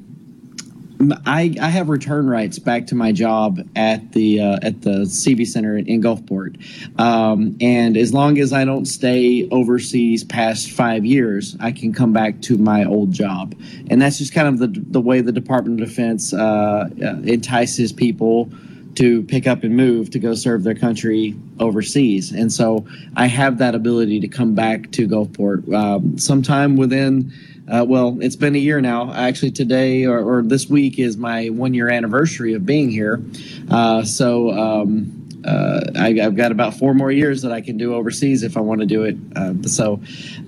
I, 1.26 1.54
I 1.60 1.68
have 1.70 1.88
return 1.88 2.28
rights 2.28 2.58
back 2.58 2.86
to 2.88 2.94
my 2.94 3.12
job 3.12 3.60
at 3.74 4.12
the 4.12 4.40
uh, 4.40 4.58
at 4.62 4.82
the 4.82 5.00
CB 5.00 5.46
Center 5.46 5.76
in 5.76 6.02
Gulfport, 6.02 6.56
um, 7.00 7.56
and 7.60 7.96
as 7.96 8.14
long 8.14 8.38
as 8.38 8.52
I 8.52 8.64
don't 8.64 8.86
stay 8.86 9.48
overseas 9.50 10.22
past 10.24 10.70
five 10.70 11.04
years, 11.04 11.56
I 11.60 11.72
can 11.72 11.92
come 11.92 12.12
back 12.12 12.40
to 12.42 12.58
my 12.58 12.84
old 12.84 13.12
job, 13.12 13.54
and 13.90 14.00
that's 14.00 14.18
just 14.18 14.32
kind 14.32 14.48
of 14.48 14.58
the 14.58 14.80
the 14.90 15.00
way 15.00 15.20
the 15.20 15.32
Department 15.32 15.80
of 15.80 15.88
Defense 15.88 16.32
uh, 16.32 16.88
uh, 17.02 17.16
entices 17.24 17.92
people 17.92 18.50
to 18.94 19.24
pick 19.24 19.48
up 19.48 19.64
and 19.64 19.76
move 19.76 20.10
to 20.10 20.20
go 20.20 20.34
serve 20.34 20.62
their 20.62 20.76
country 20.76 21.34
overseas, 21.58 22.30
and 22.30 22.52
so 22.52 22.86
I 23.16 23.26
have 23.26 23.58
that 23.58 23.74
ability 23.74 24.20
to 24.20 24.28
come 24.28 24.54
back 24.54 24.92
to 24.92 25.08
Gulfport 25.08 25.72
um, 25.74 26.18
sometime 26.18 26.76
within. 26.76 27.32
Uh, 27.70 27.84
well, 27.86 28.18
it's 28.20 28.36
been 28.36 28.54
a 28.54 28.58
year 28.58 28.80
now. 28.80 29.12
Actually, 29.12 29.50
today 29.50 30.04
or, 30.04 30.20
or 30.20 30.42
this 30.42 30.68
week 30.68 30.98
is 30.98 31.16
my 31.16 31.48
one 31.48 31.72
year 31.72 31.88
anniversary 31.88 32.52
of 32.54 32.66
being 32.66 32.90
here. 32.90 33.22
Uh, 33.70 34.04
so 34.04 34.50
um, 34.50 35.24
uh, 35.46 35.80
I, 35.96 36.12
have 36.14 36.36
got 36.36 36.52
about 36.52 36.74
four 36.74 36.94
more 36.94 37.10
years 37.10 37.42
that 37.42 37.52
I 37.52 37.60
can 37.60 37.76
do 37.76 37.94
overseas 37.94 38.42
if 38.42 38.56
I 38.56 38.60
want 38.60 38.80
to 38.80 38.86
do 38.86 39.04
it. 39.04 39.16
Uh, 39.34 39.54
so, 39.62 40.00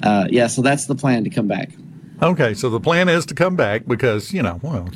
uh, 0.03 0.27
yeah, 0.31 0.47
so 0.47 0.63
that's 0.63 0.87
the 0.87 0.95
plan 0.95 1.25
to 1.25 1.31
come 1.31 1.49
back. 1.49 1.71
Okay, 2.23 2.55
so 2.55 2.71
the 2.71 2.81
plan 2.81 3.09
is 3.09 3.27
to 3.27 3.35
come 3.35 3.57
back 3.57 3.87
because 3.87 4.33
you 4.33 4.43
know, 4.43 4.59
well, 4.63 4.89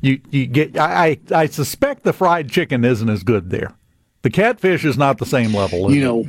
you 0.00 0.20
you 0.30 0.46
get. 0.46 0.78
I 0.78 1.18
I 1.32 1.46
suspect 1.46 2.04
the 2.04 2.12
fried 2.12 2.48
chicken 2.48 2.84
isn't 2.84 3.08
as 3.08 3.24
good 3.24 3.50
there. 3.50 3.74
The 4.22 4.30
catfish 4.30 4.84
is 4.84 4.96
not 4.96 5.18
the 5.18 5.26
same 5.26 5.52
level. 5.52 5.92
You 5.92 6.04
know. 6.04 6.20
It? 6.20 6.26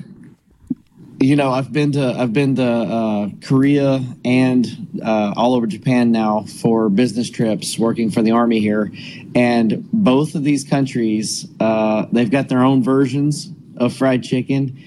You 1.20 1.36
know 1.36 1.52
i've 1.52 1.72
been 1.72 1.94
to 1.94 2.14
i've 2.18 2.34
been 2.34 2.56
to 2.56 2.64
uh, 2.64 3.30
korea 3.42 4.04
and 4.26 5.00
uh, 5.04 5.34
all 5.38 5.54
over 5.56 5.66
japan 5.66 6.12
now 6.12 6.42
for 6.42 6.90
business 6.90 7.30
trips 7.30 7.78
working 7.80 8.12
for 8.12 8.22
the 8.22 8.32
army 8.32 8.60
here. 8.60 8.92
And 9.36 9.90
both 9.92 10.36
of 10.36 10.44
these 10.44 10.64
countries 10.64 11.48
uh, 11.60 12.06
they've 12.12 12.30
got 12.30 12.50
their 12.50 12.64
own 12.64 12.84
versions 12.84 13.50
of 13.78 13.94
fried 13.94 14.24
chicken 14.24 14.82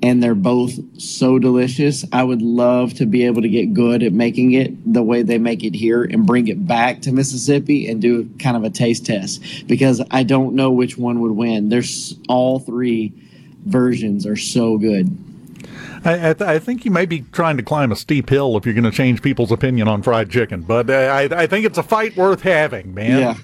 and 0.00 0.22
they're 0.22 0.36
both 0.36 0.78
so 1.00 1.40
delicious. 1.40 2.04
I 2.12 2.22
would 2.22 2.40
love 2.40 2.94
to 2.94 3.06
be 3.06 3.24
able 3.26 3.42
to 3.42 3.48
get 3.48 3.74
good 3.74 4.04
at 4.04 4.12
making 4.12 4.52
it 4.52 4.92
the 4.92 5.02
way 5.02 5.22
they 5.22 5.38
make 5.38 5.64
it 5.64 5.74
here 5.74 6.04
and 6.04 6.24
bring 6.24 6.46
it 6.46 6.64
back 6.64 7.02
to 7.02 7.12
mississippi 7.12 7.88
and 7.88 8.00
do 8.00 8.30
kind 8.38 8.56
of 8.56 8.62
a 8.62 8.70
taste 8.70 9.06
test 9.06 9.66
because 9.66 10.00
i 10.10 10.22
don't 10.22 10.54
know 10.54 10.70
which 10.70 10.96
one 10.96 11.20
would 11.20 11.32
win. 11.32 11.68
There's 11.68 12.16
all 12.28 12.58
three 12.60 13.12
versions 13.64 14.24
are 14.24 14.36
so 14.36 14.78
good 14.78 15.27
I, 16.04 16.30
I, 16.30 16.34
th- 16.34 16.48
I, 16.48 16.58
think 16.58 16.84
you 16.84 16.90
may 16.90 17.06
be 17.06 17.20
trying 17.20 17.56
to 17.56 17.62
climb 17.62 17.92
a 17.92 17.96
steep 17.96 18.28
hill 18.30 18.56
if 18.56 18.64
you're 18.64 18.74
going 18.74 18.84
to 18.84 18.90
change 18.90 19.22
people's 19.22 19.52
opinion 19.52 19.88
on 19.88 20.02
fried 20.02 20.30
chicken, 20.30 20.62
but 20.62 20.88
uh, 20.90 20.92
I, 20.92 21.22
I 21.42 21.46
think 21.46 21.64
it's 21.64 21.78
a 21.78 21.82
fight 21.82 22.16
worth 22.16 22.42
having, 22.42 22.94
man. 22.94 23.18
Yeah. 23.18 23.34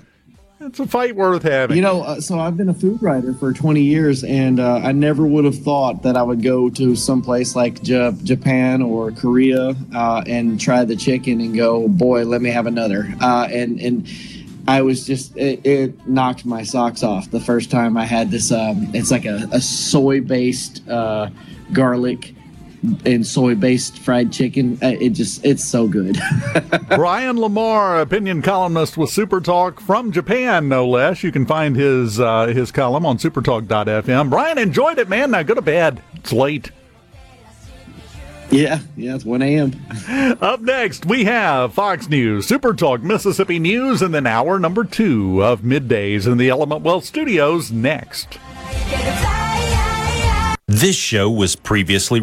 It's 0.61 0.81
a 0.81 0.87
fight 0.87 1.15
worth 1.15 1.43
having. 1.43 1.77
You 1.77 1.83
know, 1.83 2.03
uh, 2.03 2.21
so 2.21 2.39
I've 2.39 2.57
been 2.57 2.71
a 2.71 2.75
food 2.75 3.03
writer 3.03 3.35
for 3.35 3.53
20 3.53 3.83
years, 3.83 4.25
and 4.25 4.59
uh, 4.59 4.77
I 4.77 4.93
never 4.93 5.27
would 5.27 5.45
have 5.45 5.59
thought 5.59 6.03
that 6.05 6.17
I 6.17 6.23
would 6.23 6.43
go 6.43 6.71
to 6.71 6.97
some 6.97 7.21
place 7.21 7.55
like 7.55 7.83
J- 7.83 8.17
Japan 8.23 8.81
or 8.81 9.11
Korea 9.13 9.75
uh, 9.95 10.23
and 10.27 10.59
try 10.59 10.85
the 10.85 10.97
chicken 10.97 11.41
and 11.41 11.55
go, 11.55 11.87
boy, 11.89 12.25
let 12.25 12.41
me 12.41 12.51
have 12.51 12.67
another. 12.67 13.13
Uh, 13.21 13.47
and 13.51 13.79
and 13.79 14.09
I 14.67 14.81
was 14.81 15.05
just 15.07 15.37
it, 15.37 15.67
it, 15.67 16.09
knocked 16.09 16.47
my 16.47 16.63
socks 16.63 17.03
off 17.03 17.31
the 17.31 17.41
first 17.41 17.71
time 17.71 17.99
I 17.99 18.07
had 18.07 18.31
this. 18.31 18.51
Um, 18.51 18.89
it's 18.95 19.11
like 19.11 19.27
a, 19.27 19.49
a 19.53 19.61
soy 19.61 20.23
based 20.23 20.89
uh, 20.89 21.29
garlic 21.73 22.35
and 23.05 23.27
soy 23.27 23.55
based 23.55 23.99
fried 23.99 24.33
chicken. 24.33 24.79
Uh, 24.83 24.95
it 25.01 25.11
just 25.11 25.45
it's 25.45 25.65
so 25.65 25.87
good. 25.89 26.19
Brian 26.89 27.39
Lamar, 27.39 28.01
opinion 28.01 28.43
columnist 28.43 28.97
with 28.97 29.11
Super 29.11 29.41
Talk 29.41 29.81
from 29.81 30.13
Japan, 30.13 30.69
no 30.69 30.89
less. 30.89 31.23
You 31.23 31.33
can 31.33 31.47
find 31.47 31.77
his 31.77 32.21
uh, 32.21 32.47
his 32.47 32.71
column 32.71 33.07
on 33.07 33.19
supertalk.fm. 33.19 34.31
Brian 34.31 34.59
enjoyed 34.59 34.99
it, 34.99 35.09
man. 35.09 35.31
Now 35.31 35.43
go 35.43 35.55
to 35.55 35.63
bed. 35.63 36.03
It's 36.15 36.33
late. 36.33 36.71
Yeah, 38.51 38.81
yeah, 38.97 39.17
it's 39.17 39.25
1 39.25 39.43
a.m. 39.43 39.73
Up 40.41 40.61
next, 40.61 41.07
we 41.07 41.25
have 41.25 41.75
Fox 41.75 42.09
News, 42.09 42.47
Super 42.47 42.73
Talk 42.73 43.03
Mississippi 43.03 43.59
News, 43.59 44.01
and 44.01 44.15
then 44.15 44.27
hour 44.27 44.59
number 44.59 44.85
two 44.85 45.43
of 45.43 45.63
Middays 45.63 46.31
in 46.31 46.39
the 46.39 46.51
Element 46.51 46.83
Wealth 46.83 47.05
Studios 47.05 47.73
next. 47.73 48.39
This 50.67 50.97
show 50.97 51.31
was 51.31 51.57
previously 51.57 52.23